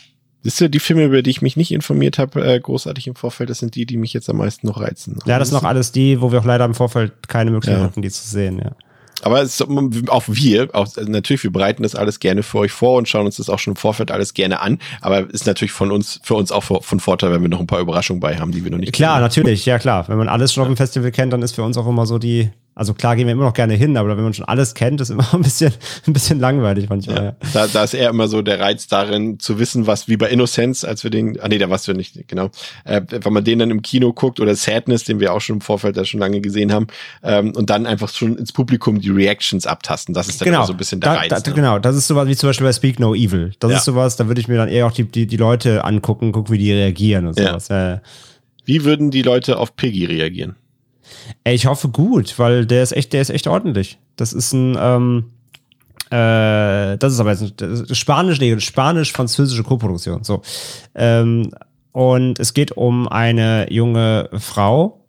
Siehst 0.47 0.60
du, 0.60 0.70
die 0.70 0.78
Filme, 0.78 1.05
über 1.06 1.23
die 1.23 1.31
ich 1.31 1.43
mich 1.43 1.56
nicht 1.56 1.73
informiert 1.73 2.18
habe, 2.18 2.40
äh, 2.47 2.60
großartig 2.60 3.09
im 3.09 3.16
Vorfeld, 3.16 3.51
das 3.51 3.59
sind 3.59 3.74
die, 3.74 3.85
die 3.85 3.97
mich 3.97 4.12
jetzt 4.12 4.31
am 4.31 4.36
meisten 4.36 4.68
noch 4.68 4.81
reizen. 4.81 5.18
Ja, 5.27 5.40
das 5.40 5.48
sind 5.48 5.60
noch 5.60 5.68
alles 5.68 5.90
die, 5.90 6.20
wo 6.20 6.31
wir 6.31 6.39
auch 6.39 6.44
leider 6.44 6.64
im 6.64 6.74
Vorfeld 6.74 7.12
keine 7.27 7.51
Möglichkeit 7.51 7.81
Ja. 7.81 7.85
hatten, 7.85 8.01
die 8.01 8.10
zu 8.10 8.28
sehen, 8.28 8.60
ja. 8.62 8.70
Aber 9.23 9.43
es 9.43 9.60
auch 9.62 10.24
wir, 10.28 10.68
auch, 10.74 10.86
also 10.97 11.10
natürlich, 11.10 11.43
wir 11.43 11.51
bereiten 11.51 11.82
das 11.82 11.94
alles 11.97 12.20
gerne 12.20 12.44
für 12.44 12.59
euch 12.59 12.70
vor 12.70 12.97
und 12.98 13.09
schauen 13.09 13.27
uns 13.27 13.39
das 13.39 13.48
auch 13.51 13.59
schon 13.59 13.73
im 13.73 13.77
Vorfeld 13.77 14.10
alles 14.12 14.35
gerne 14.35 14.60
an. 14.60 14.78
Aber 15.01 15.28
ist 15.32 15.47
natürlich 15.47 15.73
von 15.73 15.90
uns, 15.90 16.20
für 16.23 16.35
uns 16.35 16.52
auch 16.52 16.62
von 16.62 17.01
Vorteil, 17.01 17.32
wenn 17.32 17.40
wir 17.43 17.48
noch 17.48 17.59
ein 17.59 17.66
paar 17.66 17.81
Überraschungen 17.81 18.20
bei 18.20 18.36
haben, 18.39 18.52
die 18.52 18.62
wir 18.62 18.70
noch 18.70 18.78
nicht 18.78 18.93
Klar, 18.93 19.14
kennen. 19.14 19.23
natürlich, 19.23 19.66
ja 19.66 19.78
klar. 19.81 20.06
Wenn 20.09 20.18
man 20.18 20.28
alles 20.28 20.52
schon 20.52 20.62
auf 20.62 20.68
dem 20.68 20.77
Festival 20.77 21.10
kennt, 21.10 21.32
dann 21.32 21.43
ist 21.43 21.55
für 21.56 21.62
uns 21.64 21.77
auch 21.78 21.89
immer 21.89 22.06
so 22.06 22.18
die, 22.18 22.51
also 22.77 22.94
klar 22.94 23.16
gehen 23.16 23.27
wir 23.27 23.32
immer 23.32 23.44
noch 23.44 23.55
gerne 23.55 23.74
hin, 23.74 23.97
aber 23.97 24.16
wenn 24.16 24.23
man 24.23 24.35
schon 24.35 24.44
alles 24.44 24.74
kennt, 24.74 25.01
ist 25.01 25.11
immer 25.11 25.27
ein 25.35 25.43
bisschen, 25.43 25.73
ein 26.07 26.12
bisschen 26.12 26.39
langweilig 26.39 26.89
manchmal. 26.89 27.16
Ja. 27.16 27.24
Ja. 27.24 27.36
Da, 27.55 27.66
da 27.66 27.85
ist 27.85 27.94
eher 27.94 28.11
immer 28.11 28.28
so 28.28 28.43
der 28.43 28.61
Reiz 28.61 28.86
darin, 28.86 29.40
zu 29.40 29.59
wissen, 29.59 29.86
was 29.89 30.07
wie 30.09 30.16
bei 30.19 30.28
Innocence, 30.28 30.85
als 30.85 31.03
wir 31.03 31.11
den, 31.11 31.40
ah 31.40 31.48
nee, 31.48 31.59
da 31.59 31.70
warst 31.70 31.89
du 31.89 31.94
nicht, 31.94 32.28
genau, 32.28 32.51
äh, 32.85 33.01
wenn 33.09 33.32
man 33.32 33.43
den 33.44 33.59
dann 33.59 33.70
im 33.70 33.82
Kino 33.82 34.12
guckt 34.12 34.39
oder 34.40 34.55
Sadness, 34.55 35.05
den 35.05 35.19
wir 35.20 35.32
auch 35.32 35.40
schon 35.40 35.57
im 35.57 35.61
Vorfeld 35.62 35.97
da 35.97 36.05
schon 36.05 36.20
lange 36.20 36.40
gesehen 36.40 36.70
haben, 36.73 36.86
ähm, 37.23 37.53
und 37.57 37.70
dann 37.70 37.86
einfach 37.86 38.11
schon 38.11 38.36
ins 38.36 38.53
Publikum 38.53 39.01
die 39.01 39.11
Reactions 39.11 39.66
abtasten. 39.66 40.15
Das 40.15 40.28
ist 40.28 40.40
dann 40.40 40.47
Genau, 40.47 40.59
immer 40.59 40.66
so 40.66 40.73
ein 40.74 40.77
bisschen 40.77 41.01
der 41.01 41.15
da, 41.15 41.19
Reiz. 41.19 41.43
da, 41.43 41.51
ne? 41.51 41.57
genau, 41.57 41.78
das 41.78 41.97
ist 41.97 42.07
sowas 42.07 42.28
wie 42.28 42.36
zum 42.36 42.51
Beispiel 42.51 42.66
bei 42.66 42.73
Speak 42.74 43.01
No 43.01 43.15
Evil. 43.15 43.53
Das 43.59 43.70
Ja. 43.70 43.78
ist 43.78 43.85
sowas, 43.86 44.16
da 44.16 44.28
würde 44.28 44.40
ich 44.40 44.48
mir 44.48 44.57
dann 44.59 44.69
eher 44.69 44.86
auch 44.86 44.93
die, 44.93 45.05
die, 45.05 45.27
die 45.27 45.36
Leute 45.39 45.82
angucken, 45.85 46.31
gucken, 46.32 46.53
wie 46.53 46.59
die 46.59 46.73
reagieren 46.73 47.27
und 47.27 47.39
sowas. 47.39 47.69
Ja. 47.69 47.89
Ja. 47.94 48.01
Wie 48.66 48.85
würden 48.85 49.11
die 49.11 49.23
Leute 49.23 49.59
auf 49.59 49.77
Piggy 49.77 50.05
reagieren? 50.05 50.57
Ich 51.45 51.66
hoffe 51.66 51.89
gut, 51.89 52.39
weil 52.39 52.66
der 52.66 52.83
ist 52.83 52.93
echt, 52.93 53.12
der 53.12 53.23
ist 53.23 53.31
echt 53.31 53.47
ordentlich. 53.47 53.99
Das 54.16 54.33
ist 54.33 54.53
ein, 54.53 54.77
ähm, 54.81 55.24
äh, 56.11 56.97
das 56.99 57.12
ist 57.12 57.20
aber 57.20 57.33
jetzt 57.33 57.62
ein- 57.62 57.95
Spanisch, 57.95 58.41
nee, 58.41 58.59
Spanisch-französische 58.59 59.62
Koproduktion. 59.65 60.24
So. 60.24 60.43
Ähm, 60.95 61.51
und 61.93 62.39
es 62.39 62.53
geht 62.53 62.73
um 62.73 63.09
eine 63.09 63.73
junge 63.73 64.28
Frau, 64.39 65.01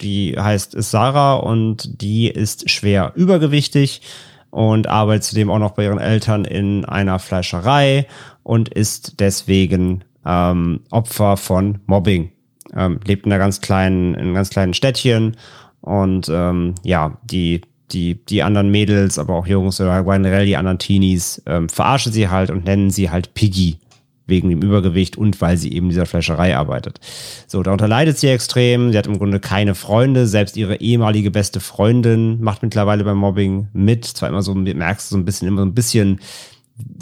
die 0.00 0.36
heißt 0.38 0.74
Sarah 0.82 1.34
und 1.34 2.00
die 2.00 2.28
ist 2.28 2.70
schwer 2.70 3.12
übergewichtig 3.14 4.00
und 4.48 4.86
arbeitet 4.88 5.24
zudem 5.24 5.50
auch 5.50 5.58
noch 5.58 5.72
bei 5.72 5.84
ihren 5.84 5.98
Eltern 5.98 6.44
in 6.46 6.84
einer 6.86 7.18
Fleischerei 7.18 8.06
und 8.42 8.70
ist 8.70 9.20
deswegen 9.20 10.02
ähm, 10.24 10.80
Opfer 10.90 11.36
von 11.36 11.80
Mobbing. 11.86 12.32
Ähm, 12.76 13.00
lebt 13.04 13.26
in 13.26 13.32
einer 13.32 13.42
ganz 13.42 13.60
kleinen, 13.60 14.14
in 14.14 14.20
einem 14.20 14.34
ganz 14.34 14.50
kleinen 14.50 14.74
Städtchen 14.74 15.36
und 15.80 16.28
ähm, 16.30 16.74
ja, 16.82 17.18
die, 17.24 17.62
die, 17.92 18.24
die 18.24 18.42
anderen 18.42 18.70
Mädels, 18.70 19.18
aber 19.18 19.34
auch 19.34 19.46
Jungs 19.46 19.80
oder 19.80 20.04
generell 20.04 20.46
die 20.46 20.56
anderen 20.56 20.78
Teenies 20.78 21.42
ähm, 21.46 21.68
verarschen 21.68 22.12
sie 22.12 22.28
halt 22.28 22.50
und 22.50 22.64
nennen 22.64 22.90
sie 22.90 23.10
halt 23.10 23.34
Piggy 23.34 23.78
wegen 24.30 24.48
dem 24.48 24.62
Übergewicht 24.62 25.18
und 25.18 25.40
weil 25.40 25.56
sie 25.56 25.72
eben 25.72 25.90
dieser 25.90 26.06
Fleischerei 26.06 26.56
arbeitet. 26.56 27.00
So, 27.46 27.62
darunter 27.62 27.88
leidet 27.88 28.16
sie 28.16 28.28
extrem. 28.28 28.92
Sie 28.92 28.98
hat 28.98 29.08
im 29.08 29.18
Grunde 29.18 29.40
keine 29.40 29.74
Freunde. 29.74 30.26
Selbst 30.26 30.56
ihre 30.56 30.76
ehemalige 30.76 31.30
beste 31.30 31.60
Freundin 31.60 32.40
macht 32.40 32.62
mittlerweile 32.62 33.04
beim 33.04 33.18
Mobbing 33.18 33.68
mit. 33.72 34.04
Zwar 34.04 34.28
immer 34.28 34.42
so, 34.42 34.54
merkst 34.54 35.10
du 35.10 35.16
so 35.16 35.20
ein 35.20 35.24
bisschen, 35.24 35.48
immer 35.48 35.62
so 35.62 35.66
ein 35.66 35.74
bisschen 35.74 36.20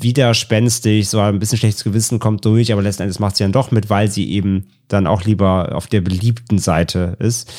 widerspenstig, 0.00 1.08
so 1.08 1.20
ein 1.20 1.38
bisschen 1.38 1.58
schlechtes 1.58 1.84
Gewissen 1.84 2.18
kommt 2.18 2.44
durch, 2.44 2.72
aber 2.72 2.82
letzten 2.82 3.02
Endes 3.02 3.18
macht 3.18 3.36
sie 3.36 3.44
dann 3.44 3.52
doch 3.52 3.70
mit, 3.70 3.90
weil 3.90 4.10
sie 4.10 4.30
eben 4.30 4.66
dann 4.88 5.06
auch 5.06 5.24
lieber 5.24 5.74
auf 5.74 5.86
der 5.86 6.00
beliebten 6.00 6.58
Seite 6.58 7.16
ist, 7.18 7.52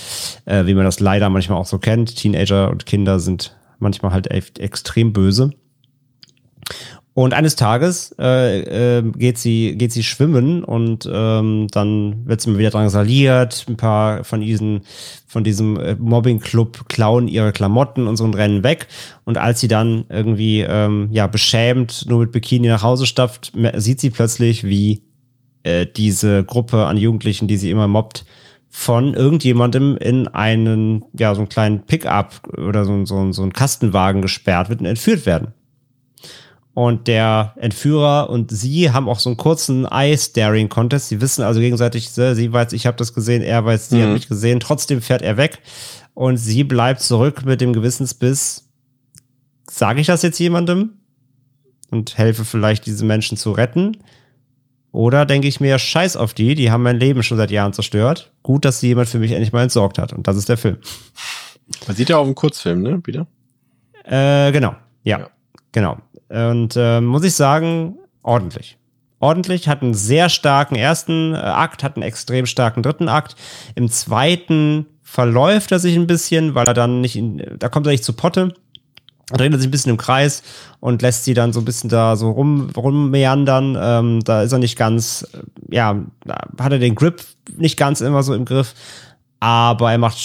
äh, 0.45 0.65
wie 0.65 0.73
man 0.73 0.85
das 0.85 0.99
leider 0.99 1.29
manchmal 1.29 1.57
auch 1.57 1.65
so 1.65 1.79
kennt. 1.79 2.15
Teenager 2.15 2.69
und 2.69 2.85
Kinder 2.85 3.19
sind 3.19 3.55
manchmal 3.79 4.11
halt 4.11 4.31
echt 4.31 4.59
extrem 4.59 5.13
böse. 5.13 5.51
Und 7.15 7.33
eines 7.33 7.55
Tages 7.55 8.15
äh, 8.19 8.99
äh, 8.99 9.03
geht 9.03 9.37
sie 9.37 9.75
geht 9.75 9.91
sie 9.91 10.03
schwimmen 10.03 10.63
und 10.63 11.09
ähm, 11.11 11.67
dann 11.71 12.25
wird 12.25 12.39
sie 12.39 12.51
mal 12.51 12.59
wieder 12.59 12.69
drangsaliert. 12.69 13.65
Ein 13.67 13.77
paar 13.77 14.23
von 14.23 14.41
diesen 14.41 14.81
von 15.27 15.43
diesem 15.43 15.77
äh, 15.77 15.95
Mobbing-Club 15.95 16.87
klauen 16.87 17.27
ihre 17.27 17.51
Klamotten 17.51 18.07
und 18.07 18.15
so 18.15 18.23
und 18.23 18.35
rennen 18.35 18.63
weg. 18.63 18.87
Und 19.25 19.37
als 19.37 19.59
sie 19.59 19.67
dann 19.67 20.05
irgendwie 20.09 20.61
ähm, 20.61 21.09
ja 21.11 21.27
beschämt 21.27 22.05
nur 22.07 22.19
mit 22.19 22.31
Bikini 22.31 22.67
nach 22.67 22.83
Hause 22.83 23.05
stapft, 23.05 23.51
sieht 23.75 23.99
sie 23.99 24.11
plötzlich, 24.11 24.63
wie 24.63 25.01
äh, 25.63 25.87
diese 25.87 26.43
Gruppe 26.43 26.85
an 26.85 26.95
Jugendlichen, 26.95 27.47
die 27.47 27.57
sie 27.57 27.71
immer 27.71 27.87
mobbt, 27.87 28.23
von 28.69 29.15
irgendjemandem 29.15 29.97
in 29.97 30.27
einen 30.27 31.03
ja 31.17 31.33
so 31.33 31.41
einen 31.41 31.49
kleinen 31.49 31.81
Pickup 31.81 32.47
oder 32.55 32.85
so, 32.85 33.03
so, 33.05 33.31
so 33.31 33.41
einen 33.41 33.51
Kastenwagen 33.51 34.21
gesperrt 34.21 34.69
wird 34.69 34.79
und 34.79 34.85
entführt 34.85 35.25
werden. 35.25 35.53
Und 36.75 37.07
der 37.07 37.55
Entführer 37.57 38.29
und 38.29 38.51
sie 38.51 38.91
haben 38.91 39.09
auch 39.09 39.19
so 39.19 39.29
einen 39.29 39.37
kurzen 39.37 39.85
Eye-Staring-Contest. 39.85 41.09
Sie 41.09 41.19
wissen 41.19 41.43
also 41.43 41.59
gegenseitig, 41.59 42.09
sie 42.09 42.53
weiß, 42.53 42.71
ich 42.73 42.85
habe 42.85 42.95
das 42.95 43.13
gesehen, 43.13 43.41
er 43.41 43.65
weiß, 43.65 43.89
sie 43.89 44.01
hat 44.03 44.09
mich 44.13 44.29
gesehen. 44.29 44.59
Trotzdem 44.59 45.01
fährt 45.01 45.21
er 45.21 45.35
weg 45.35 45.59
und 46.13 46.37
sie 46.37 46.63
bleibt 46.63 47.01
zurück 47.01 47.43
mit 47.45 47.59
dem 47.59 47.73
Gewissensbiss. 47.73 48.69
Sage 49.69 49.99
ich 49.99 50.07
das 50.07 50.21
jetzt 50.21 50.39
jemandem 50.39 50.91
und 51.91 52.17
helfe 52.17 52.45
vielleicht 52.45 52.85
diese 52.85 53.03
Menschen 53.03 53.35
zu 53.37 53.51
retten? 53.51 53.97
Oder 54.91 55.25
denke 55.25 55.47
ich 55.47 55.59
mir, 55.59 55.77
scheiß 55.77 56.15
auf 56.17 56.33
die, 56.33 56.55
die 56.55 56.71
haben 56.71 56.83
mein 56.83 56.97
Leben 56.99 57.21
schon 57.23 57.37
seit 57.37 57.51
Jahren 57.51 57.73
zerstört. 57.73 58.31
Gut, 58.41 58.63
dass 58.65 58.79
sie 58.79 58.87
jemand 58.87 59.09
für 59.09 59.19
mich 59.19 59.31
endlich 59.31 59.51
mal 59.51 59.63
entsorgt 59.63 59.97
hat. 59.99 60.13
Und 60.13 60.27
das 60.27 60.37
ist 60.37 60.49
der 60.49 60.57
Film. 60.57 60.77
Man 61.87 61.95
sieht 61.95 62.09
ja 62.09 62.17
auch 62.17 62.25
einen 62.25 62.35
Kurzfilm, 62.35 62.81
ne? 62.81 63.01
Wieder? 63.05 63.27
Äh, 64.05 64.51
genau. 64.51 64.75
Ja, 65.03 65.19
Ja. 65.19 65.29
genau. 65.71 65.97
Und 66.29 66.75
äh, 66.75 67.01
muss 67.01 67.23
ich 67.23 67.33
sagen, 67.33 67.97
ordentlich. 68.23 68.77
Ordentlich, 69.19 69.67
hat 69.67 69.81
einen 69.81 69.93
sehr 69.93 70.29
starken 70.29 70.75
ersten 70.75 71.33
äh, 71.33 71.37
Akt, 71.37 71.83
hat 71.83 71.95
einen 71.95 72.03
extrem 72.03 72.45
starken 72.45 72.83
dritten 72.83 73.09
Akt. 73.09 73.35
Im 73.75 73.89
zweiten 73.89 74.85
verläuft 75.01 75.71
er 75.71 75.79
sich 75.79 75.95
ein 75.95 76.07
bisschen, 76.07 76.55
weil 76.55 76.67
er 76.67 76.73
dann 76.73 77.01
nicht 77.01 77.15
in, 77.15 77.43
da 77.57 77.67
kommt 77.67 77.87
er 77.87 77.91
nicht 77.91 78.03
zu 78.03 78.13
Potte. 78.13 78.53
dreht 79.31 79.51
er 79.51 79.57
sich 79.57 79.67
ein 79.67 79.71
bisschen 79.71 79.91
im 79.91 79.97
Kreis 79.97 80.43
und 80.79 81.01
lässt 81.01 81.25
sie 81.25 81.33
dann 81.33 81.51
so 81.51 81.59
ein 81.59 81.65
bisschen 81.65 81.89
da 81.89 82.15
so 82.15 82.31
rum, 82.31 82.69
rummeandern. 82.77 83.77
Ähm, 83.81 84.19
da 84.23 84.43
ist 84.43 84.53
er 84.53 84.59
nicht 84.59 84.77
ganz, 84.77 85.27
äh, 85.33 85.75
ja, 85.75 85.99
da 86.25 86.63
hat 86.63 86.71
er 86.71 86.79
den 86.79 86.95
Grip 86.95 87.23
nicht 87.57 87.75
ganz 87.75 88.01
immer 88.01 88.23
so 88.23 88.33
im 88.33 88.45
Griff. 88.45 88.73
Aber 89.41 89.91
er 89.91 89.97
macht 89.97 90.17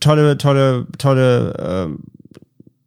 tolle, 0.00 0.36
tolle, 0.38 0.86
tolle, 0.98 1.54
ähm, 1.58 1.98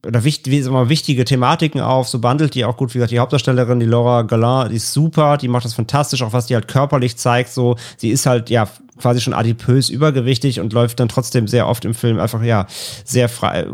oder 0.05 0.23
wichtig, 0.23 0.65
immer 0.65 0.89
wichtige 0.89 1.25
Thematiken 1.25 1.81
auf, 1.81 2.07
so 2.07 2.19
bundelt 2.19 2.55
die 2.55 2.65
auch 2.65 2.77
gut, 2.77 2.93
wie 2.93 2.99
gesagt, 2.99 3.11
die 3.11 3.19
Hauptdarstellerin, 3.19 3.79
die 3.79 3.85
Laura 3.85 4.21
Galin, 4.21 4.69
die 4.69 4.77
ist 4.77 4.93
super, 4.93 5.37
die 5.37 5.47
macht 5.47 5.65
das 5.65 5.73
fantastisch, 5.73 6.21
auch 6.21 6.33
was 6.33 6.45
die 6.47 6.55
halt 6.55 6.67
körperlich 6.67 7.17
zeigt, 7.17 7.49
so, 7.51 7.75
sie 7.97 8.09
ist 8.09 8.25
halt, 8.25 8.49
ja, 8.49 8.67
quasi 8.97 9.19
schon 9.21 9.33
adipös 9.33 9.89
übergewichtig 9.89 10.59
und 10.59 10.73
läuft 10.73 10.99
dann 10.99 11.09
trotzdem 11.09 11.47
sehr 11.47 11.67
oft 11.67 11.85
im 11.85 11.93
Film 11.93 12.19
einfach, 12.19 12.41
ja, 12.41 12.65
sehr 13.03 13.29
frei, 13.29 13.67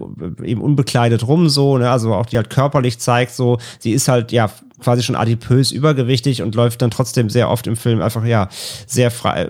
eben 0.43 0.61
unbekleidet 0.61 1.27
rum, 1.27 1.49
so, 1.49 1.77
ne, 1.77 1.89
also 1.89 2.14
auch 2.14 2.26
die 2.26 2.38
halt 2.38 2.49
körperlich 2.49 2.99
zeigt, 2.99 3.34
so, 3.34 3.60
sie 3.80 3.91
ist 3.91 4.07
halt, 4.07 4.31
ja, 4.31 4.49
quasi 4.81 5.03
schon 5.03 5.15
adipös 5.15 5.72
übergewichtig 5.72 6.41
und 6.41 6.56
läuft 6.56 6.81
dann 6.81 6.89
trotzdem 6.89 7.30
sehr 7.30 7.52
oft 7.52 7.68
im 7.68 7.76
Film 7.76 8.02
einfach, 8.02 8.26
ja, 8.26 8.49
sehr 8.88 9.11
frei, 9.11 9.49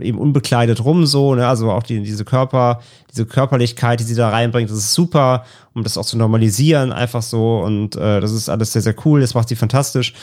eben 0.00 0.18
unbekleidet 0.18 0.84
rum, 0.84 1.06
so, 1.06 1.34
ne, 1.36 1.46
also 1.46 1.70
auch 1.70 1.84
die, 1.84 2.02
diese 2.02 2.24
Körper, 2.24 2.80
diese 3.12 3.26
Körperlichkeit, 3.26 4.00
die 4.00 4.04
sie 4.04 4.16
da 4.16 4.30
reinbringt, 4.30 4.70
das 4.70 4.78
ist 4.78 4.94
super, 4.94 5.44
um 5.74 5.84
das 5.84 5.96
auch 5.96 6.04
zu 6.04 6.18
normalisieren, 6.18 6.92
einfach 6.92 7.22
so, 7.22 7.60
und 7.60 7.94
äh, 7.94 8.20
das 8.20 8.32
ist 8.32 8.48
alles 8.48 8.72
sehr, 8.72 8.82
sehr 8.82 8.96
cool, 9.04 9.20
das 9.20 9.34
macht 9.34 9.48
sie 9.48 9.56
fantastisch. 9.56 10.14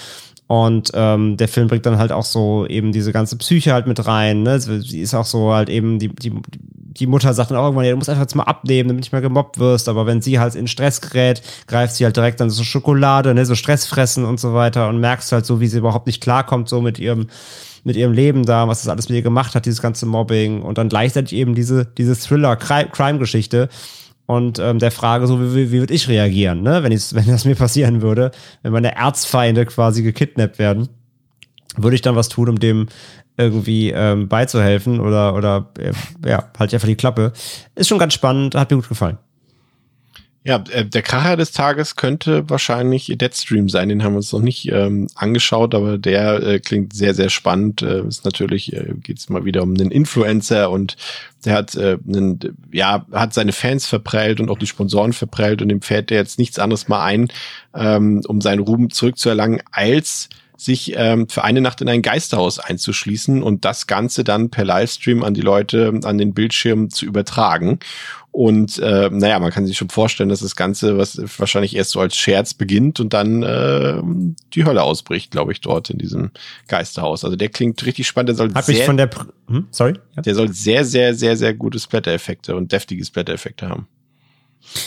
Und 0.49 0.89
ähm, 0.95 1.37
der 1.37 1.47
Film 1.47 1.67
bringt 1.67 1.85
dann 1.85 1.99
halt 1.99 2.11
auch 2.11 2.25
so 2.25 2.65
eben 2.65 2.91
diese 2.91 3.11
ganze 3.11 3.37
Psyche 3.37 3.71
halt 3.71 3.85
mit 3.85 4.07
rein. 4.07 4.41
Ne? 4.41 4.59
Sie 4.59 4.99
ist 4.99 5.13
auch 5.13 5.27
so 5.27 5.53
halt 5.53 5.69
eben, 5.69 5.99
die, 5.99 6.07
die, 6.07 6.33
die 6.55 7.05
Mutter 7.05 7.35
sagt 7.35 7.51
dann 7.51 7.57
auch 7.59 7.65
irgendwann, 7.65 7.85
ja, 7.85 7.91
du 7.91 7.97
musst 7.97 8.09
einfach 8.09 8.23
jetzt 8.23 8.35
mal 8.35 8.45
abnehmen, 8.45 8.89
damit 8.89 9.01
nicht 9.01 9.11
mehr 9.11 9.21
gemobbt 9.21 9.59
wirst. 9.59 9.87
Aber 9.87 10.07
wenn 10.07 10.23
sie 10.23 10.39
halt 10.39 10.55
in 10.55 10.67
Stress 10.67 11.01
gerät, 11.01 11.43
greift 11.67 11.93
sie 11.93 12.03
halt 12.03 12.17
direkt 12.17 12.39
dann 12.39 12.49
so 12.49 12.63
Schokolade, 12.63 13.35
ne, 13.35 13.45
so 13.45 13.53
Stress 13.53 13.85
fressen 13.85 14.25
und 14.25 14.39
so 14.39 14.55
weiter 14.55 14.89
und 14.89 14.99
merkst 14.99 15.31
halt 15.31 15.45
so, 15.45 15.59
wie 15.59 15.67
sie 15.67 15.77
überhaupt 15.77 16.07
nicht 16.07 16.19
klarkommt, 16.19 16.67
so 16.67 16.81
mit 16.81 16.97
ihrem 16.97 17.27
mit 17.83 17.95
ihrem 17.95 18.11
Leben 18.11 18.43
da, 18.43 18.67
was 18.67 18.81
das 18.81 18.89
alles 18.89 19.07
mit 19.07 19.17
ihr 19.17 19.21
gemacht 19.21 19.53
hat, 19.53 19.65
dieses 19.65 19.81
ganze 19.83 20.07
Mobbing 20.07 20.63
und 20.63 20.77
dann 20.77 20.89
gleichzeitig 20.89 21.37
eben 21.37 21.55
diese, 21.55 21.85
diese 21.85 22.13
Thriller-Crime-Geschichte, 22.15 23.69
und 24.29 24.59
ähm, 24.59 24.77
der 24.77 24.91
Frage 24.91 25.25
so, 25.25 25.41
wie, 25.41 25.55
wie, 25.55 25.71
wie 25.71 25.79
würde 25.79 25.93
ich 25.95 26.07
reagieren, 26.07 26.61
ne? 26.61 26.83
wenn, 26.83 26.91
wenn 27.13 27.25
das 27.25 27.45
mir 27.45 27.55
passieren 27.55 28.03
würde, 28.03 28.29
wenn 28.61 28.71
meine 28.71 28.95
Erzfeinde 28.95 29.65
quasi 29.65 30.03
gekidnappt 30.03 30.59
werden, 30.59 30.87
würde 31.75 31.95
ich 31.95 32.03
dann 32.03 32.15
was 32.15 32.29
tun, 32.29 32.47
um 32.47 32.59
dem 32.59 32.89
irgendwie 33.37 33.89
ähm, 33.89 34.27
beizuhelfen 34.27 34.99
oder, 34.99 35.33
oder 35.33 35.71
äh, 35.79 35.93
ja, 36.23 36.51
halt 36.59 36.71
einfach 36.71 36.87
die 36.87 36.95
Klappe. 36.95 37.33
Ist 37.73 37.87
schon 37.87 37.97
ganz 37.97 38.13
spannend, 38.13 38.53
hat 38.53 38.69
mir 38.69 38.77
gut 38.77 38.89
gefallen. 38.89 39.17
Ja, 40.45 40.63
äh, 40.71 40.85
der 40.85 41.01
Kracher 41.01 41.35
des 41.35 41.51
Tages 41.51 41.97
könnte 41.97 42.49
wahrscheinlich 42.49 43.13
Deadstream 43.17 43.67
sein. 43.67 43.89
Den 43.89 44.03
haben 44.03 44.13
wir 44.13 44.17
uns 44.17 44.31
noch 44.31 44.41
nicht 44.41 44.71
ähm, 44.71 45.07
angeschaut, 45.15 45.75
aber 45.75 45.97
der 45.97 46.41
äh, 46.41 46.59
klingt 46.59 46.93
sehr, 46.93 47.13
sehr 47.13 47.29
spannend. 47.29 47.81
Äh, 47.81 48.07
ist 48.07 48.23
natürlich, 48.23 48.71
äh, 48.71 48.93
geht 49.03 49.19
es 49.19 49.27
mal 49.27 49.43
wieder 49.43 49.63
um 49.63 49.73
einen 49.73 49.91
Influencer 49.91 50.71
und 50.71 50.95
der 51.43 51.55
hat 51.55 51.75
äh, 51.75 51.97
einen, 52.07 52.39
ja, 52.71 53.05
hat 53.11 53.33
seine 53.33 53.51
Fans 53.51 53.85
verprellt 53.85 54.39
und 54.39 54.49
auch 54.49 54.57
die 54.57 54.67
Sponsoren 54.67 55.11
verprellt 55.11 55.61
und 55.61 55.67
dem 55.67 55.81
fällt 55.81 56.09
der 56.09 56.19
jetzt 56.19 56.39
nichts 56.39 56.57
anderes 56.57 56.87
mal 56.87 57.03
ein, 57.03 57.27
ähm, 57.75 58.21
um 58.25 58.39
seinen 58.39 58.59
Ruhm 58.59 58.89
zurückzuerlangen, 58.89 59.61
als 59.71 60.29
sich 60.59 60.93
ähm, 60.97 61.29
für 61.29 61.43
eine 61.43 61.61
Nacht 61.61 61.79
in 61.81 61.87
ein 61.87 62.01
Geisterhaus 62.01 62.59
einzuschließen 62.59 63.41
und 63.41 63.63
das 63.63 63.87
Ganze 63.87 64.25
dann 64.25 64.49
per 64.49 64.65
Livestream 64.65 65.23
an 65.23 65.33
die 65.33 65.41
Leute 65.41 65.99
an 66.03 66.17
den 66.17 66.33
Bildschirm 66.33 66.89
zu 66.89 67.05
übertragen. 67.05 67.79
Und 68.31 68.77
äh, 68.79 69.09
naja, 69.11 69.39
man 69.39 69.51
kann 69.51 69.65
sich 69.65 69.77
schon 69.77 69.89
vorstellen, 69.89 70.29
dass 70.29 70.41
das 70.41 70.55
Ganze, 70.55 70.97
was 70.97 71.19
wahrscheinlich 71.39 71.75
erst 71.75 71.91
so 71.91 71.99
als 71.99 72.15
Scherz 72.15 72.53
beginnt 72.53 72.99
und 72.99 73.13
dann 73.13 73.43
äh, 73.43 74.01
die 74.53 74.65
Hölle 74.65 74.83
ausbricht, 74.83 75.31
glaube 75.31 75.51
ich, 75.51 75.61
dort 75.61 75.89
in 75.89 75.97
diesem 75.97 76.31
Geisterhaus. 76.67 77.25
Also 77.25 77.35
der 77.35 77.49
klingt 77.49 77.83
richtig 77.85 78.07
spannend. 78.07 78.29
Der 78.29 78.35
soll 78.35 78.53
Hat 78.53 78.67
mich 78.67 78.83
von 78.83 78.97
der, 78.97 79.09
hm, 79.47 79.67
sorry, 79.71 79.95
ja. 80.15 80.21
der 80.21 80.35
soll 80.35 80.53
sehr, 80.53 80.85
sehr, 80.85 81.15
sehr, 81.15 81.37
sehr 81.37 81.53
gute 81.53 81.79
Splatter-Effekte 81.79 82.55
und 82.55 82.71
deftige 82.71 83.03
Splatter-Effekte 83.03 83.67
haben. 83.67 83.87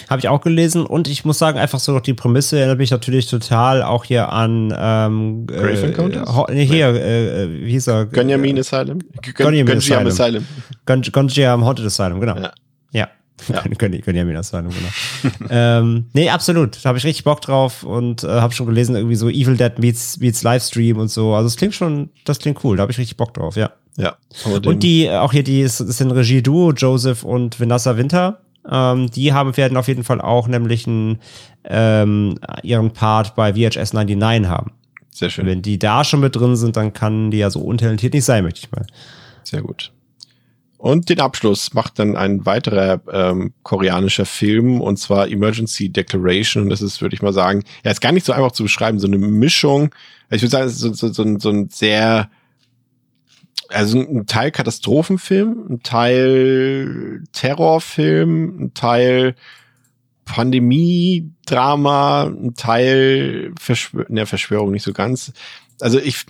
Habe 0.08 0.20
ich 0.20 0.28
auch 0.28 0.40
gelesen 0.40 0.86
und 0.86 1.08
ich 1.08 1.24
muss 1.24 1.38
sagen, 1.38 1.58
einfach 1.58 1.80
so 1.80 1.92
noch 1.92 2.02
die 2.02 2.14
Prämisse 2.14 2.58
erinnert 2.58 2.78
mich 2.78 2.90
natürlich 2.90 3.26
total 3.28 3.82
auch 3.82 4.04
hier 4.04 4.30
an 4.30 4.72
ähm, 4.76 5.46
Grave 5.46 5.86
Encounters? 5.86 6.28
Äh, 6.48 6.54
nee, 6.54 6.66
hier, 6.66 6.88
äh, 6.88 7.64
wie 7.64 7.70
hieß 7.72 7.88
er? 7.88 8.06
Gunyamin 8.06 8.58
Asylum? 8.58 9.00
Gunyamin 9.34 9.78
Asylum. 9.78 10.46
Gunjam 10.86 11.64
Haunted 11.64 11.86
Asylum, 11.86 12.20
genau. 12.20 12.36
Ja. 12.36 12.52
ja. 12.92 13.08
Ja. 13.48 13.62
können, 13.62 14.00
können 14.02 14.18
ja 14.18 14.24
mir 14.24 14.34
das 14.34 14.50
sagen, 14.50 14.68
genau. 14.68 15.46
ähm, 15.50 16.06
nee, 16.12 16.30
absolut. 16.30 16.78
Da 16.82 16.90
habe 16.90 16.98
ich 16.98 17.04
richtig 17.04 17.24
Bock 17.24 17.40
drauf 17.40 17.82
und 17.82 18.24
äh, 18.24 18.28
habe 18.28 18.52
schon 18.52 18.66
gelesen, 18.66 18.94
irgendwie 18.94 19.16
so 19.16 19.28
Evil 19.28 19.56
Dead 19.56 19.78
meets, 19.78 20.18
meets 20.20 20.42
Livestream 20.42 20.98
und 20.98 21.08
so. 21.08 21.34
Also 21.34 21.48
es 21.48 21.56
klingt 21.56 21.74
schon, 21.74 22.10
das 22.24 22.38
klingt 22.38 22.62
cool. 22.64 22.76
Da 22.76 22.82
habe 22.82 22.92
ich 22.92 22.98
richtig 22.98 23.16
Bock 23.16 23.34
drauf, 23.34 23.56
ja. 23.56 23.72
Ja. 23.96 24.16
Und 24.44 24.82
die, 24.82 25.10
auch 25.10 25.32
hier, 25.32 25.42
die, 25.42 25.62
das 25.62 25.78
sind 25.78 26.10
Regie-Duo, 26.10 26.72
Joseph 26.72 27.24
und 27.24 27.60
Vanessa 27.60 27.96
Winter. 27.96 28.40
Ähm, 28.70 29.10
die 29.10 29.32
haben, 29.32 29.56
werden 29.56 29.76
auf 29.76 29.88
jeden 29.88 30.04
Fall 30.04 30.20
auch 30.20 30.48
nämlich 30.48 30.86
einen, 30.86 31.18
ähm, 31.64 32.38
ihren 32.62 32.92
Part 32.92 33.34
bei 33.34 33.54
VHS 33.54 33.92
99 33.92 34.48
haben. 34.48 34.72
Sehr 35.10 35.28
schön. 35.28 35.46
Wenn 35.46 35.62
die 35.62 35.78
da 35.78 36.04
schon 36.04 36.20
mit 36.20 36.36
drin 36.36 36.56
sind, 36.56 36.76
dann 36.76 36.92
kann 36.92 37.30
die 37.30 37.38
ja 37.38 37.50
so 37.50 37.60
untalentiert 37.60 38.14
nicht 38.14 38.24
sein, 38.24 38.44
möchte 38.44 38.60
ich 38.64 38.72
mal. 38.72 38.86
Sehr 39.44 39.60
gut. 39.60 39.92
Und 40.82 41.10
den 41.10 41.20
Abschluss 41.20 41.74
macht 41.74 42.00
dann 42.00 42.16
ein 42.16 42.44
weiterer 42.44 43.00
ähm, 43.12 43.52
koreanischer 43.62 44.26
Film 44.26 44.80
und 44.80 44.96
zwar 44.96 45.28
Emergency 45.28 45.90
Declaration. 45.90 46.64
Und 46.64 46.70
das 46.70 46.82
ist, 46.82 47.00
würde 47.00 47.14
ich 47.14 47.22
mal 47.22 47.32
sagen, 47.32 47.62
ja, 47.84 47.92
ist 47.92 48.00
gar 48.00 48.10
nicht 48.10 48.26
so 48.26 48.32
einfach 48.32 48.50
zu 48.50 48.64
beschreiben, 48.64 48.98
so 48.98 49.06
eine 49.06 49.16
Mischung. 49.16 49.94
Ich 50.28 50.42
würde 50.42 50.50
sagen, 50.50 50.66
es 50.66 50.72
ist 50.72 50.80
so, 50.80 50.92
so, 50.92 51.12
so, 51.12 51.38
so 51.38 51.50
ein 51.50 51.68
sehr, 51.68 52.28
also 53.68 54.00
ein 54.00 54.26
Teil 54.26 54.50
Katastrophenfilm, 54.50 55.66
ein 55.70 55.82
Teil 55.84 57.22
Terrorfilm, 57.30 58.64
ein 58.64 58.74
Teil 58.74 59.36
Pandemie-Drama, 60.24 62.24
ein 62.24 62.54
Teil 62.56 63.52
Verschwör 63.56 64.06
ne, 64.08 64.26
Verschwörung 64.26 64.72
nicht 64.72 64.82
so 64.82 64.92
ganz 64.92 65.32
also 65.80 65.98
ich 65.98 66.26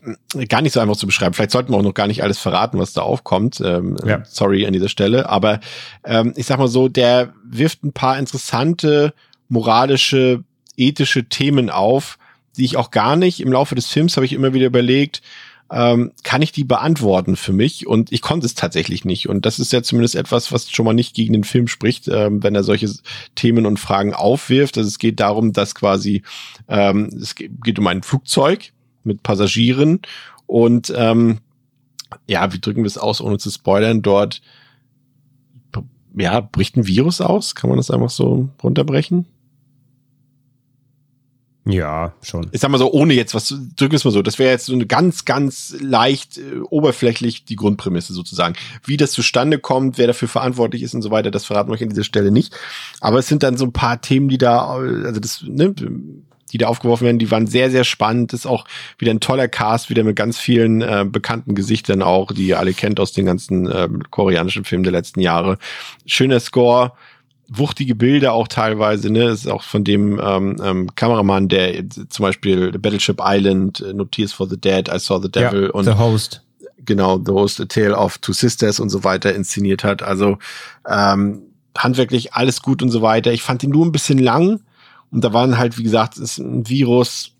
gar 0.49 0.63
nicht 0.63 0.73
so 0.73 0.81
einfach 0.81 0.97
zu 0.97 1.07
beschreiben. 1.07 1.35
Vielleicht 1.35 1.51
sollten 1.51 1.73
wir 1.73 1.77
auch 1.77 1.83
noch 1.83 1.95
gar 1.95 2.07
nicht 2.07 2.23
alles 2.23 2.39
verraten, 2.39 2.79
was 2.79 2.93
da 2.93 3.03
aufkommt. 3.03 3.61
Ähm, 3.65 3.97
ja. 4.05 4.23
Sorry 4.25 4.67
an 4.67 4.73
dieser 4.73 4.89
Stelle. 4.89 5.29
Aber 5.29 5.61
ähm, 6.05 6.33
ich 6.37 6.47
sag 6.47 6.59
mal 6.59 6.69
so, 6.69 6.89
der 6.89 7.33
wirft 7.45 7.85
ein 7.85 7.93
paar 7.93 8.19
interessante 8.19 9.15
moralische, 9.49 10.45
ethische 10.77 11.25
Themen 11.25 11.71
auf, 11.71 12.19
die 12.57 12.65
ich 12.65 12.77
auch 12.77 12.91
gar 12.91 13.17
nicht 13.17 13.41
im 13.41 13.53
Laufe 13.53 13.75
des 13.75 13.87
Films 13.87 14.17
habe 14.17 14.27
ich 14.27 14.33
immer 14.33 14.55
wieder 14.55 14.67
überlegt, 14.67 15.23
ähm, 15.73 16.13
kann 16.23 16.43
ich 16.43 16.53
die 16.53 16.65
beantworten 16.65 17.35
für 17.35 17.55
mich? 17.55 17.87
Und 17.87 18.13
ich 18.13 18.21
konnte 18.21 18.45
es 18.45 18.55
tatsächlich 18.55 19.07
nicht. 19.07 19.29
Und 19.29 19.47
das 19.47 19.59
ist 19.59 19.73
ja 19.73 19.83
zumindest 19.83 20.17
etwas, 20.17 20.53
was 20.53 20.71
schon 20.71 20.85
mal 20.85 20.93
nicht 20.93 21.15
gegen 21.15 21.33
den 21.33 21.45
Film 21.45 21.67
spricht, 21.67 22.09
ähm, 22.09 22.43
wenn 22.43 22.55
er 22.55 22.63
solche 22.63 22.91
Themen 23.35 23.65
und 23.65 23.81
Fragen 23.81 24.13
aufwirft. 24.13 24.77
Also 24.77 24.89
es 24.89 24.99
geht 24.99 25.19
darum, 25.19 25.55
dass 25.55 25.75
quasi 25.75 26.23
ähm, 26.69 27.09
es 27.21 27.35
geht 27.35 27.79
um 27.79 27.87
ein 27.87 28.03
Flugzeug, 28.03 28.73
mit 29.05 29.23
Passagieren. 29.23 30.01
Und 30.47 30.93
ähm, 30.97 31.39
ja, 32.27 32.53
wie 32.53 32.61
drücken 32.61 32.83
wir 32.83 32.89
es 32.89 32.99
aus, 32.99 33.21
ohne 33.21 33.39
zu 33.39 33.51
spoilern? 33.51 34.03
Dort 34.03 34.43
ja, 36.17 36.41
bricht 36.41 36.77
ein 36.77 36.87
Virus 36.87 37.21
aus? 37.21 37.55
Kann 37.55 37.71
man 37.71 37.77
das 37.77 37.91
einfach 37.91 38.11
so 38.11 38.49
runterbrechen? 38.63 39.27
Ja, 41.65 42.13
schon. 42.23 42.49
Ich 42.51 42.61
sag 42.61 42.73
mal 42.73 42.79
so, 42.79 42.91
ohne 42.91 43.15
jetzt 43.15 43.37
was, 43.37 43.49
drücken 43.49 43.93
wir 43.93 43.97
es 43.97 44.05
mal 44.05 44.11
so, 44.11 44.21
das 44.21 44.41
wäre 44.41 44.51
jetzt 44.51 44.67
so 44.67 44.73
eine 44.73 44.85
ganz, 44.85 45.25
ganz 45.25 45.77
leicht 45.79 46.39
äh, 46.39 46.59
oberflächlich 46.71 47.45
die 47.45 47.55
Grundprämisse 47.55 48.13
sozusagen. 48.15 48.57
Wie 48.85 48.97
das 48.97 49.13
zustande 49.13 49.61
kommt, 49.61 49.97
wer 49.97 50.09
dafür 50.09 50.27
verantwortlich 50.27 50.83
ist 50.83 50.95
und 50.95 51.03
so 51.03 51.13
weiter, 51.13 51.31
das 51.31 51.45
verraten 51.45 51.71
wir 51.71 51.75
euch 51.75 51.83
an 51.83 51.91
dieser 51.91 52.03
Stelle 52.03 52.33
nicht. 52.33 52.53
Aber 53.01 53.21
es 53.21 53.29
sind 53.29 53.45
dann 53.45 53.57
so 53.57 53.65
ein 53.65 53.73
paar 53.73 54.01
Themen, 54.01 54.29
die 54.29 54.39
da, 54.39 54.67
also 54.67 55.21
das, 55.21 55.45
ne, 55.47 55.73
die 56.53 56.59
da 56.59 56.67
aufgeworfen 56.67 57.05
werden, 57.05 57.19
die 57.19 57.31
waren 57.31 57.47
sehr, 57.47 57.71
sehr 57.71 57.85
spannend. 57.85 58.33
Das 58.33 58.41
ist 58.41 58.47
auch 58.47 58.65
wieder 58.99 59.11
ein 59.11 59.21
toller 59.21 59.49
Cast, 59.49 59.91
wieder 59.91 60.05
mit 60.05 60.17
ganz 60.17 60.39
vielen 60.39 60.83
äh, 60.83 61.05
bekannten 61.09 61.55
Gesichtern 61.55 62.03
auch, 62.03 62.33
die 62.33 62.49
ihr 62.49 62.59
alle 62.59 62.75
kennt 62.75 63.01
aus 63.01 63.13
den 63.13 63.27
ganzen 63.27 63.69
äh, 63.71 63.89
koreanischen 64.11 64.65
Filmen 64.65 64.85
der 64.85 64.93
letzten 64.93 65.21
Jahre. 65.21 65.59
Schöner 66.05 66.41
Score, 66.41 66.93
wuchtige 67.49 67.95
Bilder 67.95 68.33
auch 68.35 68.49
teilweise, 68.49 69.11
ne? 69.11 69.27
Das 69.27 69.41
ist 69.41 69.51
auch 69.51 69.63
von 69.63 69.85
dem 69.85 70.21
ähm, 70.23 70.57
ähm, 70.63 70.95
Kameramann, 70.95 71.49
der 71.49 71.89
zum 71.89 72.23
Beispiel 72.23 72.73
Battleship 72.73 73.21
Island, 73.23 73.81
äh, 73.81 73.95
No 73.95 74.05
Tears 74.05 74.33
for 74.33 74.49
the 74.49 74.59
Dead, 74.59 74.89
I 74.89 74.99
Saw 74.99 75.21
the 75.21 75.31
Devil 75.31 75.65
ja, 75.65 75.71
und 75.71 75.85
The 75.85 75.95
Host. 75.95 76.43
Genau, 76.85 77.19
The 77.25 77.33
Host, 77.33 77.61
A 77.61 77.65
Tale 77.65 77.97
of 77.97 78.19
Two 78.19 78.33
Sisters 78.33 78.81
und 78.81 78.89
so 78.89 79.05
weiter 79.05 79.35
inszeniert 79.35 79.85
hat. 79.85 80.03
Also 80.03 80.39
ähm, 80.89 81.43
handwerklich 81.79 82.35
alles 82.35 82.61
gut 82.61 82.83
und 82.83 82.91
so 82.91 83.03
weiter. 83.03 83.33
Ich 83.33 83.43
fand 83.43 83.63
ihn 83.63 83.71
nur 83.71 83.87
ein 83.87 83.93
bisschen 83.93 84.19
lang 84.19 84.61
und 85.13 85.23
da 85.23 85.33
waren 85.33 85.59
halt, 85.59 85.79
wie 85.79 85.83
gesagt, 85.83 86.19
ist 86.19 86.39
ein 86.39 86.69
Virus, 86.69 87.33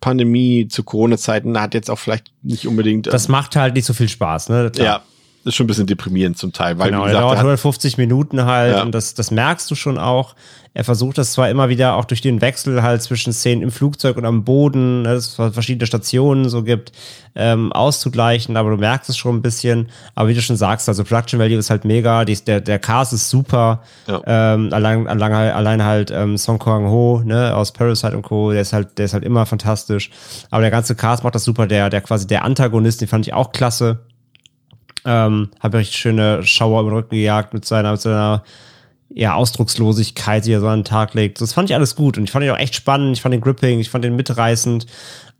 Pandemie 0.00 0.68
zu 0.68 0.84
Corona-Zeiten, 0.84 1.60
hat 1.60 1.74
jetzt 1.74 1.90
auch 1.90 1.98
vielleicht 1.98 2.32
nicht 2.42 2.66
unbedingt. 2.66 3.08
Das 3.08 3.28
macht 3.28 3.56
halt 3.56 3.74
nicht 3.74 3.84
so 3.84 3.92
viel 3.92 4.08
Spaß, 4.08 4.48
ne? 4.48 4.70
Klar. 4.72 4.86
Ja. 4.86 5.02
Ist 5.46 5.54
schon 5.54 5.64
ein 5.64 5.68
bisschen 5.68 5.86
deprimierend 5.86 6.36
zum 6.36 6.52
Teil, 6.52 6.78
weil 6.78 6.90
genau, 6.90 7.04
gesagt, 7.04 7.14
er 7.16 7.20
dauert 7.20 7.34
er 7.34 7.38
hat, 7.38 7.44
150 7.44 7.98
Minuten 7.98 8.44
halt 8.44 8.76
Ja. 8.76 8.82
und 8.82 8.92
das, 8.94 9.14
das 9.14 9.30
merkst 9.30 9.70
du 9.70 9.74
schon 9.74 9.98
auch. 9.98 10.34
Er 10.74 10.84
versucht 10.84 11.16
das 11.16 11.32
zwar 11.32 11.48
immer 11.48 11.70
wieder 11.70 11.94
auch 11.96 12.04
durch 12.04 12.20
den 12.20 12.42
Wechsel 12.42 12.82
halt 12.82 13.00
zwischen 13.00 13.32
Szenen 13.32 13.62
im 13.62 13.70
Flugzeug 13.70 14.18
und 14.18 14.26
am 14.26 14.44
Boden, 14.44 15.02
ne, 15.02 15.14
dass 15.14 15.38
es 15.38 15.54
verschiedene 15.54 15.86
Stationen 15.86 16.50
so 16.50 16.62
gibt, 16.64 16.92
ähm, 17.34 17.72
auszugleichen, 17.72 18.58
aber 18.58 18.68
du 18.70 18.76
merkst 18.76 19.08
es 19.08 19.16
schon 19.16 19.36
ein 19.36 19.42
bisschen. 19.42 19.88
Aber 20.14 20.28
wie 20.28 20.34
du 20.34 20.42
schon 20.42 20.56
sagst, 20.56 20.86
also 20.90 21.02
Production 21.02 21.40
Value 21.40 21.56
ist 21.56 21.70
halt 21.70 21.86
mega, 21.86 22.26
die, 22.26 22.34
der, 22.36 22.60
der 22.60 22.78
Cast 22.78 23.14
ist 23.14 23.30
super. 23.30 23.82
Ja. 24.06 24.20
Ähm, 24.26 24.68
allein, 24.70 25.08
allein, 25.08 25.32
allein 25.32 25.82
halt 25.82 26.10
ähm, 26.10 26.36
Song 26.36 26.58
Kang 26.58 26.88
Ho 26.88 27.22
ne, 27.24 27.56
aus 27.56 27.72
Parasite 27.72 28.14
und 28.14 28.22
Co., 28.22 28.52
der 28.52 28.60
ist 28.60 28.74
halt, 28.74 28.98
der 28.98 29.06
ist 29.06 29.14
halt 29.14 29.24
immer 29.24 29.46
fantastisch. 29.46 30.10
Aber 30.50 30.60
der 30.60 30.70
ganze 30.70 30.94
Cast 30.94 31.24
macht 31.24 31.34
das 31.34 31.44
super. 31.44 31.66
Der, 31.66 31.88
der 31.88 32.02
quasi 32.02 32.26
der 32.26 32.44
Antagonist, 32.44 33.00
den 33.00 33.08
fand 33.08 33.26
ich 33.26 33.32
auch 33.32 33.52
klasse. 33.52 34.00
Ähm, 35.06 35.50
habe 35.60 35.78
richtig 35.78 35.96
schöne 35.96 36.42
Schauer 36.42 36.80
im 36.80 36.88
Rücken 36.88 37.14
gejagt 37.14 37.54
mit 37.54 37.64
seiner, 37.64 37.92
mit 37.92 38.00
seiner 38.00 38.42
ja, 39.08 39.34
Ausdruckslosigkeit, 39.34 40.44
die 40.44 40.52
er 40.52 40.60
so 40.60 40.68
an 40.68 40.80
den 40.80 40.84
Tag 40.84 41.14
legt. 41.14 41.40
Das 41.40 41.52
fand 41.52 41.70
ich 41.70 41.76
alles 41.76 41.94
gut 41.94 42.18
und 42.18 42.24
ich 42.24 42.30
fand 42.30 42.44
ihn 42.44 42.50
auch 42.50 42.58
echt 42.58 42.74
spannend. 42.74 43.16
Ich 43.16 43.22
fand 43.22 43.32
den 43.32 43.40
gripping, 43.40 43.78
ich 43.78 43.88
fand 43.88 44.04
den 44.04 44.16
mitreißend. 44.16 44.86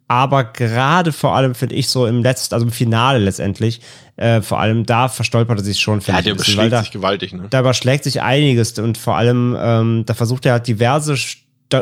Aber 0.08 0.44
gerade 0.44 1.12
vor 1.12 1.34
allem 1.34 1.56
finde 1.56 1.74
ich 1.74 1.88
so 1.88 2.06
im 2.06 2.22
letzten, 2.22 2.54
also 2.54 2.64
im 2.64 2.72
Finale 2.72 3.18
letztendlich, 3.18 3.80
äh, 4.16 4.40
vor 4.40 4.60
allem 4.60 4.86
da 4.86 5.08
verstolpert 5.08 5.58
er 5.58 5.64
sich 5.64 5.80
schon. 5.80 6.00
ja, 6.00 6.22
der 6.22 6.34
bisschen, 6.34 6.54
überschlägt 6.54 6.72
da, 6.72 6.80
sich 6.80 6.92
gewaltig, 6.92 7.32
ne? 7.32 7.46
da 7.50 7.60
überschlägt 7.60 8.04
sich 8.04 8.22
einiges 8.22 8.78
und 8.78 8.98
vor 8.98 9.16
allem, 9.16 9.56
ähm, 9.58 10.04
da 10.06 10.14
versucht 10.14 10.46
er 10.46 10.52
halt 10.52 10.68
diverse 10.68 11.16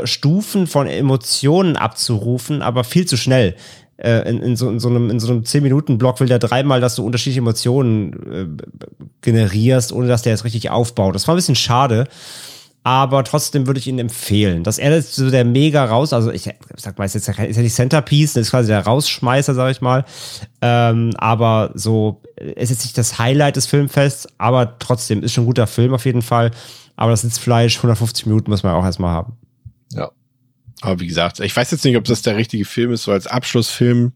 Stufen 0.05 0.67
von 0.67 0.87
Emotionen 0.87 1.77
abzurufen, 1.77 2.63
aber 2.63 2.85
viel 2.85 3.05
zu 3.05 3.19
schnell. 3.19 3.57
Äh, 4.05 4.29
in, 4.29 4.43
in, 4.43 4.55
so, 4.55 4.69
in 4.69 4.81
so 4.81 4.91
einem, 4.91 5.09
in 5.09 5.19
so 5.19 5.33
einem 5.33 5.45
10-Minuten-Block 5.45 6.21
will 6.21 6.29
der 6.29 6.39
dreimal, 6.39 6.79
dass 6.83 6.95
du 6.95 7.07
unterschiedliche 7.07 7.41
Emotionen 7.41 8.59
äh, 8.59 8.65
generierst, 9.23 9.93
ohne 9.93 10.09
dass 10.09 10.21
der 10.21 10.33
jetzt 10.33 10.45
richtig 10.45 10.69
aufbaut. 10.69 11.15
Das 11.15 11.27
war 11.27 11.35
ein 11.35 11.39
bisschen 11.39 11.55
schade. 11.55 12.07
Aber 12.87 13.25
trotzdem 13.25 13.67
würde 13.67 13.81
ich 13.81 13.87
ihn 13.87 13.99
empfehlen. 13.99 14.63
Dass 14.63 14.79
er 14.79 14.95
ist 14.95 15.15
so 15.15 15.31
der 15.31 15.47
mega 15.47 15.87
raus, 15.87 16.13
also 16.13 16.31
ich 16.31 16.51
sag 16.77 16.99
mal, 16.99 17.07
ist 17.07 17.15
jetzt 17.15 17.29
ist 17.29 17.57
ja 17.57 17.63
nicht 17.63 17.75
Centerpiece, 17.75 18.35
das 18.35 18.43
ist 18.43 18.51
quasi 18.51 18.69
der 18.69 18.85
Rausschmeißer, 18.85 19.55
sag 19.55 19.71
ich 19.71 19.81
mal. 19.81 20.05
Ähm, 20.61 21.13
aber 21.17 21.71
so, 21.73 22.21
ist 22.37 22.69
jetzt 22.69 22.85
nicht 22.85 22.99
das 22.99 23.19
Highlight 23.19 23.57
des 23.57 23.65
Filmfests, 23.65 24.29
aber 24.37 24.79
trotzdem 24.81 25.23
ist 25.23 25.33
schon 25.33 25.45
ein 25.45 25.47
guter 25.47 25.67
Film 25.67 25.95
auf 25.95 26.05
jeden 26.05 26.21
Fall. 26.21 26.51
Aber 26.97 27.13
das 27.13 27.23
Sitzfleisch, 27.23 27.79
150 27.79 28.27
Minuten 28.27 28.51
muss 28.51 28.63
man 28.63 28.75
auch 28.75 28.85
erstmal 28.85 29.13
haben. 29.13 29.33
Ja. 29.93 30.11
Aber 30.81 31.01
wie 31.01 31.07
gesagt, 31.07 31.41
ich 31.41 31.55
weiß 31.55 31.71
jetzt 31.71 31.85
nicht, 31.85 31.97
ob 31.97 32.05
das 32.05 32.23
der 32.23 32.37
richtige 32.37 32.65
Film 32.65 32.93
ist, 32.93 33.05
so 33.05 33.13
als 33.13 33.27
Abschlussfilm 33.27 34.13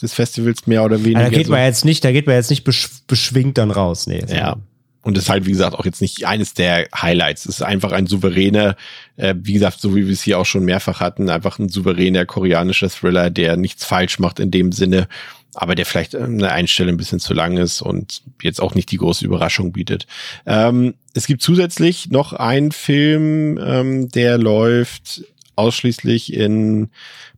des 0.00 0.14
Festivals 0.14 0.66
mehr 0.66 0.84
oder 0.84 1.02
weniger. 1.04 1.22
Ja, 1.22 1.30
da 1.30 1.36
geht 1.36 1.48
man 1.48 1.64
jetzt 1.64 1.84
nicht, 1.84 2.04
da 2.04 2.12
geht 2.12 2.26
man 2.26 2.36
jetzt 2.36 2.50
nicht 2.50 2.64
besch 2.64 2.88
beschwingt 3.06 3.58
dann 3.58 3.70
raus. 3.70 4.06
Nee. 4.06 4.24
Ja. 4.28 4.56
Und 5.02 5.18
ist 5.18 5.28
halt, 5.28 5.46
wie 5.46 5.50
gesagt, 5.50 5.74
auch 5.74 5.84
jetzt 5.84 6.00
nicht 6.00 6.26
eines 6.26 6.54
der 6.54 6.86
Highlights. 6.94 7.44
Es 7.46 7.56
ist 7.56 7.62
einfach 7.62 7.90
ein 7.90 8.06
souveräner, 8.06 8.76
äh, 9.16 9.34
wie 9.36 9.52
gesagt, 9.52 9.80
so 9.80 9.96
wie 9.96 10.06
wir 10.06 10.12
es 10.12 10.22
hier 10.22 10.38
auch 10.38 10.46
schon 10.46 10.64
mehrfach 10.64 11.00
hatten, 11.00 11.28
einfach 11.28 11.58
ein 11.58 11.68
souveräner 11.68 12.24
koreanischer 12.24 12.88
Thriller, 12.88 13.28
der 13.28 13.56
nichts 13.56 13.84
falsch 13.84 14.20
macht 14.20 14.38
in 14.38 14.52
dem 14.52 14.70
Sinne, 14.70 15.08
aber 15.54 15.74
der 15.74 15.86
vielleicht 15.86 16.14
einen 16.14 16.68
Stelle 16.68 16.90
ein 16.90 16.96
bisschen 16.96 17.18
zu 17.18 17.34
lang 17.34 17.56
ist 17.58 17.82
und 17.82 18.22
jetzt 18.40 18.60
auch 18.60 18.74
nicht 18.76 18.90
die 18.92 18.96
große 18.96 19.24
Überraschung 19.24 19.72
bietet. 19.72 20.06
Ähm, 20.46 20.94
es 21.14 21.26
gibt 21.26 21.42
zusätzlich 21.42 22.10
noch 22.10 22.32
einen 22.32 22.70
Film, 22.70 23.58
ähm, 23.58 24.08
der 24.08 24.38
läuft 24.38 25.24
ausschließlich 25.56 26.32
in 26.32 26.90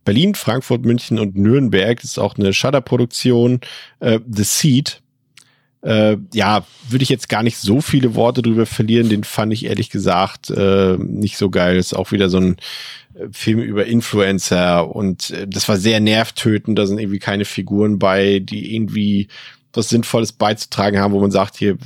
Berlin, 0.03 0.35
Frankfurt, 0.35 0.85
München 0.85 1.19
und 1.19 1.35
Nürnberg. 1.35 1.99
Das 1.99 2.11
ist 2.11 2.19
auch 2.19 2.37
eine 2.37 2.53
Shudder-Produktion, 2.53 3.61
äh, 3.99 4.19
The 4.29 4.43
Seed. 4.43 5.01
Äh, 5.81 6.17
ja, 6.33 6.65
würde 6.89 7.03
ich 7.03 7.09
jetzt 7.09 7.29
gar 7.29 7.43
nicht 7.43 7.57
so 7.57 7.79
viele 7.79 8.15
Worte 8.15 8.41
drüber 8.41 8.65
verlieren. 8.65 9.09
Den 9.09 9.23
fand 9.23 9.53
ich 9.53 9.65
ehrlich 9.65 9.89
gesagt 9.89 10.49
äh, 10.49 10.97
nicht 10.97 11.37
so 11.37 11.49
geil. 11.49 11.77
Ist 11.77 11.93
auch 11.93 12.11
wieder 12.11 12.29
so 12.29 12.39
ein 12.39 12.57
äh, 13.13 13.27
Film 13.31 13.59
über 13.59 13.85
Influencer 13.85 14.95
und 14.95 15.29
äh, 15.29 15.47
das 15.47 15.69
war 15.69 15.77
sehr 15.77 15.99
nervtötend. 15.99 16.79
Da 16.79 16.87
sind 16.87 16.97
irgendwie 16.97 17.19
keine 17.19 17.45
Figuren 17.45 17.99
bei, 17.99 18.39
die 18.39 18.75
irgendwie 18.75 19.27
was 19.73 19.89
Sinnvolles 19.89 20.31
beizutragen 20.31 20.99
haben, 20.99 21.13
wo 21.13 21.19
man 21.19 21.31
sagt, 21.31 21.57
hier 21.57 21.77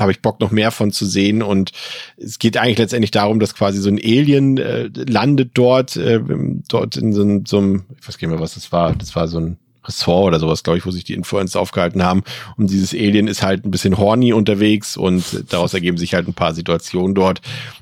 habe 0.00 0.12
ich 0.12 0.22
Bock 0.22 0.40
noch 0.40 0.50
mehr 0.50 0.70
von 0.70 0.90
zu 0.92 1.06
sehen. 1.06 1.42
Und 1.42 1.72
es 2.16 2.38
geht 2.38 2.56
eigentlich 2.56 2.78
letztendlich 2.78 3.10
darum, 3.10 3.38
dass 3.40 3.54
quasi 3.54 3.78
so 3.78 3.88
ein 3.88 3.98
Alien 3.98 4.58
äh, 4.58 4.88
landet 4.94 5.50
dort, 5.54 5.96
äh, 5.96 6.20
dort 6.68 6.96
in 6.96 7.12
so, 7.12 7.22
einem- 7.22 7.46
so 7.46 7.58
einem, 7.58 7.84
ich 8.00 8.08
weiß 8.08 8.18
gar 8.18 8.28
nicht 8.28 8.34
mehr, 8.36 8.42
was 8.42 8.54
das 8.54 8.72
war, 8.72 8.94
das 8.94 9.14
war 9.14 9.28
so 9.28 9.38
ein 9.38 9.58
Ressort 9.90 10.28
oder 10.28 10.38
sowas, 10.40 10.62
glaube 10.62 10.78
ich, 10.78 10.86
wo 10.86 10.90
sich 10.90 11.04
die 11.04 11.14
Influencer 11.14 11.60
aufgehalten 11.60 12.02
haben. 12.02 12.22
Und 12.56 12.70
dieses 12.70 12.94
Alien 12.94 13.28
ist 13.28 13.42
halt 13.42 13.64
ein 13.64 13.70
bisschen 13.70 13.98
horny 13.98 14.32
unterwegs 14.32 14.96
und 14.96 15.52
daraus 15.52 15.74
ergeben 15.74 15.98
sich 15.98 16.14
halt 16.14 16.26
ein 16.28 16.34
paar 16.34 16.54
Situationen 16.54 17.14
dort. 17.14 17.40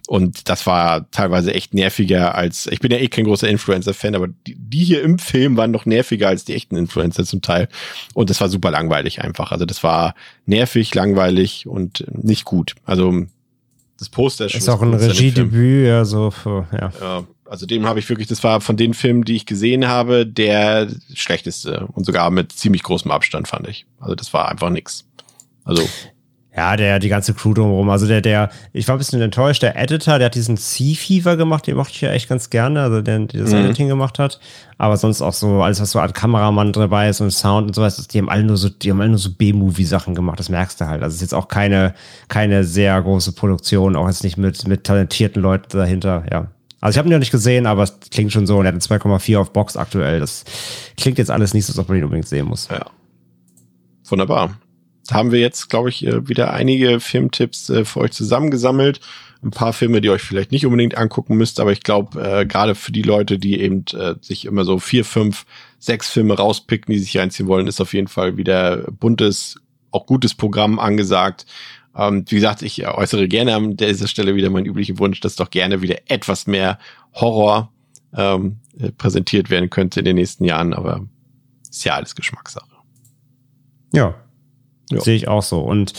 Und 0.08 0.48
das 0.48 0.66
war 0.66 1.10
teilweise 1.10 1.52
echt 1.52 1.74
nerviger 1.74 2.34
als, 2.34 2.66
ich 2.66 2.80
bin 2.80 2.90
ja 2.90 2.96
eh 2.98 3.08
kein 3.08 3.24
großer 3.24 3.46
Influencer-Fan, 3.48 4.14
aber 4.14 4.28
die, 4.46 4.56
die 4.56 4.84
hier 4.84 5.02
im 5.02 5.18
Film 5.18 5.56
waren 5.58 5.70
noch 5.70 5.84
nerviger 5.84 6.28
als 6.28 6.44
die 6.46 6.54
echten 6.54 6.76
Influencer 6.76 7.24
zum 7.24 7.42
Teil. 7.42 7.68
Und 8.14 8.30
das 8.30 8.40
war 8.40 8.48
super 8.48 8.70
langweilig 8.70 9.20
einfach. 9.22 9.52
Also 9.52 9.66
das 9.66 9.82
war 9.84 10.14
nervig, 10.46 10.94
langweilig 10.94 11.66
und 11.66 12.04
nicht 12.10 12.44
gut. 12.46 12.74
Also 12.86 13.24
das 13.98 14.08
Poster 14.08 14.46
ist 14.46 14.68
auch 14.68 14.80
ein. 14.80 14.94
Regiedebüt, 14.94 15.86
ja, 15.88 16.04
so, 16.04 16.30
für- 16.30 16.66
ja. 16.72 16.92
Ja, 17.00 17.24
also 17.48 17.66
dem 17.66 17.86
habe 17.86 17.98
ich 17.98 18.08
wirklich, 18.08 18.28
das 18.28 18.44
war 18.44 18.60
von 18.60 18.76
den 18.76 18.94
Filmen, 18.94 19.24
die 19.24 19.36
ich 19.36 19.46
gesehen 19.46 19.88
habe, 19.88 20.26
der 20.26 20.88
schlechteste 21.14 21.86
und 21.92 22.04
sogar 22.06 22.30
mit 22.30 22.52
ziemlich 22.52 22.82
großem 22.82 23.10
Abstand 23.10 23.48
fand 23.48 23.68
ich. 23.68 23.86
Also 24.00 24.14
das 24.14 24.32
war 24.32 24.48
einfach 24.48 24.70
nix. 24.70 25.04
Also 25.64 25.82
Ja, 26.56 26.76
der, 26.76 26.98
die 26.98 27.08
ganze 27.08 27.34
Crew 27.34 27.54
drumherum. 27.54 27.88
Also 27.90 28.06
der, 28.08 28.20
der, 28.20 28.50
ich 28.72 28.88
war 28.88 28.96
ein 28.96 28.98
bisschen 28.98 29.20
enttäuscht. 29.20 29.62
Der 29.62 29.76
Editor, 29.76 30.18
der 30.18 30.26
hat 30.26 30.34
diesen 30.34 30.56
Sea 30.56 30.96
Fever 30.96 31.36
gemacht, 31.36 31.66
den 31.66 31.76
mochte 31.76 31.92
ich 31.92 32.00
ja 32.00 32.10
echt 32.10 32.28
ganz 32.28 32.50
gerne, 32.50 32.82
also 32.82 33.00
der, 33.00 33.18
der 33.20 33.42
das 33.42 33.52
Mhm. 33.52 33.58
Editing 33.66 33.88
gemacht 33.88 34.18
hat. 34.18 34.40
Aber 34.76 34.96
sonst 34.96 35.22
auch 35.22 35.32
so, 35.34 35.62
alles, 35.62 35.80
was 35.80 35.92
so 35.92 36.00
an 36.00 36.12
Kameramann 36.12 36.72
dabei 36.72 37.08
ist 37.10 37.20
und 37.20 37.30
Sound 37.30 37.68
und 37.68 37.74
sowas, 37.74 38.08
die 38.08 38.18
haben 38.18 38.28
alle 38.28 38.42
nur 38.42 38.56
so, 38.56 38.68
die 38.70 38.90
haben 38.90 39.00
alle 39.00 39.10
nur 39.10 39.18
so 39.18 39.30
B-Movie-Sachen 39.30 40.14
gemacht, 40.14 40.38
das 40.40 40.48
merkst 40.48 40.80
du 40.80 40.86
halt. 40.86 41.02
Also 41.02 41.10
es 41.14 41.16
ist 41.16 41.22
jetzt 41.30 41.34
auch 41.34 41.48
keine, 41.48 41.94
keine 42.28 42.64
sehr 42.64 43.00
große 43.00 43.32
Produktion, 43.32 43.94
auch 43.94 44.06
jetzt 44.08 44.24
nicht 44.24 44.36
mit, 44.36 44.66
mit 44.66 44.84
talentierten 44.84 45.40
Leuten 45.40 45.76
dahinter, 45.76 46.24
ja. 46.32 46.48
Also 46.80 46.94
ich 46.94 46.98
habe 46.98 47.08
ihn 47.08 47.12
noch 47.12 47.18
nicht 47.18 47.32
gesehen, 47.32 47.66
aber 47.66 47.82
es 47.82 47.98
klingt 48.10 48.32
schon 48.32 48.46
so 48.46 48.58
und 48.58 48.64
er 48.64 48.72
hat 48.72 48.90
eine 48.90 49.00
2,4 49.00 49.38
auf 49.38 49.52
Box 49.52 49.76
aktuell. 49.76 50.20
Das 50.20 50.44
klingt 50.96 51.18
jetzt 51.18 51.30
alles 51.30 51.54
nicht 51.54 51.66
so, 51.66 51.80
ob 51.80 51.88
man 51.88 51.98
ihn 51.98 52.04
unbedingt 52.04 52.28
sehen 52.28 52.46
muss. 52.46 52.68
ja, 52.68 52.86
wunderbar. 54.04 54.56
Da 55.08 55.14
haben 55.14 55.32
wir 55.32 55.40
jetzt, 55.40 55.70
glaube 55.70 55.88
ich, 55.88 56.06
äh, 56.06 56.28
wieder 56.28 56.52
einige 56.52 57.00
Filmtipps 57.00 57.70
äh, 57.70 57.84
für 57.84 58.00
euch 58.00 58.12
zusammengesammelt. 58.12 59.00
Ein 59.42 59.50
paar 59.50 59.72
Filme, 59.72 60.00
die 60.00 60.10
euch 60.10 60.22
vielleicht 60.22 60.52
nicht 60.52 60.66
unbedingt 60.66 60.98
angucken 60.98 61.36
müsst, 61.36 61.60
aber 61.60 61.72
ich 61.72 61.82
glaube, 61.82 62.20
äh, 62.20 62.44
gerade 62.44 62.74
für 62.74 62.92
die 62.92 63.02
Leute, 63.02 63.38
die 63.38 63.60
eben 63.60 63.84
äh, 63.94 64.14
sich 64.20 64.44
immer 64.44 64.64
so 64.64 64.78
vier, 64.78 65.04
fünf, 65.04 65.46
sechs 65.78 66.10
Filme 66.10 66.36
rauspicken, 66.36 66.92
die 66.92 66.98
sich 66.98 67.16
reinziehen 67.16 67.48
wollen, 67.48 67.68
ist 67.68 67.80
auf 67.80 67.94
jeden 67.94 68.08
Fall 68.08 68.36
wieder 68.36 68.84
buntes, 68.90 69.60
auch 69.92 70.06
gutes 70.06 70.34
Programm 70.34 70.78
angesagt. 70.78 71.46
Ähm, 71.98 72.24
wie 72.28 72.36
gesagt, 72.36 72.62
ich 72.62 72.86
äußere 72.86 73.28
gerne 73.28 73.54
an 73.54 73.76
dieser 73.76 74.08
Stelle 74.08 74.34
wieder 74.36 74.50
meinen 74.50 74.66
üblichen 74.66 74.98
Wunsch, 74.98 75.20
dass 75.20 75.36
doch 75.36 75.50
gerne 75.50 75.82
wieder 75.82 75.96
etwas 76.06 76.46
mehr 76.46 76.78
Horror 77.14 77.72
ähm, 78.16 78.60
äh, 78.78 78.92
präsentiert 78.92 79.50
werden 79.50 79.68
könnte 79.68 80.00
in 80.00 80.06
den 80.06 80.16
nächsten 80.16 80.44
Jahren, 80.44 80.72
aber 80.72 81.04
ist 81.68 81.84
ja 81.84 81.96
alles 81.96 82.14
Geschmackssache. 82.14 82.66
Ja. 83.92 84.14
Ja. 84.90 85.00
Sehe 85.00 85.16
ich 85.16 85.28
auch 85.28 85.42
so. 85.42 85.60
Und 85.60 85.92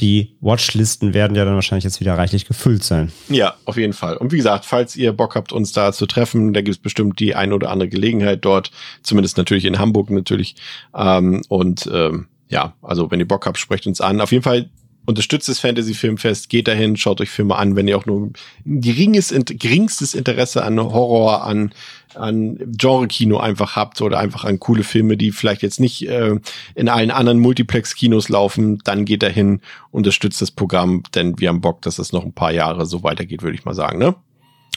die 0.00 0.36
Watchlisten 0.40 1.14
werden 1.14 1.36
ja 1.36 1.44
dann 1.44 1.54
wahrscheinlich 1.54 1.84
jetzt 1.84 2.00
wieder 2.00 2.18
reichlich 2.18 2.44
gefüllt 2.44 2.82
sein. 2.82 3.12
Ja, 3.28 3.54
auf 3.66 3.76
jeden 3.76 3.92
Fall. 3.92 4.16
Und 4.16 4.32
wie 4.32 4.36
gesagt, 4.36 4.64
falls 4.64 4.96
ihr 4.96 5.12
Bock 5.12 5.36
habt, 5.36 5.52
uns 5.52 5.70
da 5.70 5.92
zu 5.92 6.06
treffen, 6.06 6.52
da 6.52 6.60
gibt 6.60 6.76
es 6.76 6.82
bestimmt 6.82 7.20
die 7.20 7.36
ein 7.36 7.52
oder 7.52 7.70
andere 7.70 7.88
Gelegenheit 7.88 8.44
dort, 8.44 8.72
zumindest 9.04 9.36
natürlich 9.36 9.64
in 9.64 9.78
Hamburg 9.78 10.10
natürlich. 10.10 10.56
Ähm, 10.92 11.42
und 11.48 11.88
ähm, 11.92 12.26
ja, 12.48 12.74
also 12.82 13.12
wenn 13.12 13.20
ihr 13.20 13.28
Bock 13.28 13.46
habt, 13.46 13.58
sprecht 13.58 13.86
uns 13.86 14.00
an. 14.00 14.20
Auf 14.20 14.32
jeden 14.32 14.42
Fall 14.42 14.68
unterstützt 15.04 15.48
das 15.48 15.58
Fantasy 15.58 15.94
Filmfest, 15.94 16.48
geht 16.48 16.68
dahin, 16.68 16.96
schaut 16.96 17.20
euch 17.20 17.30
Filme 17.30 17.56
an, 17.56 17.76
wenn 17.76 17.88
ihr 17.88 17.96
auch 17.96 18.06
nur 18.06 18.26
ein 18.26 18.80
geringes, 18.80 19.34
geringstes 19.46 20.14
Interesse 20.14 20.62
an 20.64 20.80
Horror, 20.80 21.44
an, 21.44 21.72
an 22.14 22.58
Genre-Kino 22.76 23.38
einfach 23.38 23.76
habt 23.76 24.00
oder 24.00 24.18
einfach 24.18 24.44
an 24.44 24.60
coole 24.60 24.84
Filme, 24.84 25.16
die 25.16 25.32
vielleicht 25.32 25.62
jetzt 25.62 25.80
nicht 25.80 26.08
äh, 26.08 26.36
in 26.74 26.88
allen 26.88 27.10
anderen 27.10 27.38
Multiplex-Kinos 27.40 28.28
laufen, 28.28 28.78
dann 28.84 29.04
geht 29.04 29.22
dahin, 29.22 29.60
unterstützt 29.90 30.40
das 30.40 30.50
Programm, 30.50 31.02
denn 31.14 31.38
wir 31.38 31.48
haben 31.48 31.60
Bock, 31.60 31.82
dass 31.82 31.98
es 31.98 32.12
noch 32.12 32.24
ein 32.24 32.32
paar 32.32 32.52
Jahre 32.52 32.86
so 32.86 33.02
weitergeht, 33.02 33.42
würde 33.42 33.56
ich 33.56 33.64
mal 33.64 33.74
sagen, 33.74 33.98
ne? 33.98 34.14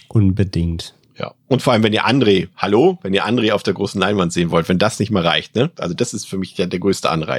Unbedingt. 0.08 0.96
Ja. 1.18 1.34
Und 1.48 1.62
vor 1.62 1.74
allem, 1.74 1.84
wenn 1.84 1.94
ihr 1.94 2.06
André, 2.06 2.50
hallo, 2.58 3.00
wenn 3.02 3.14
ihr 3.14 3.26
André 3.26 3.54
auf 3.54 3.64
der 3.64 3.74
großen 3.74 4.00
Leinwand 4.00 4.34
sehen 4.34 4.52
wollt, 4.52 4.68
wenn 4.68 4.80
das 4.80 5.00
nicht 5.00 5.12
mal 5.12 5.26
reicht, 5.26 5.56
ne? 5.56 5.72
Also 5.78 5.94
das 5.94 6.14
ist 6.14 6.26
für 6.26 6.38
mich 6.38 6.56
der, 6.56 6.68
der 6.68 6.80
größte 6.80 7.10
Anreiz. 7.10 7.34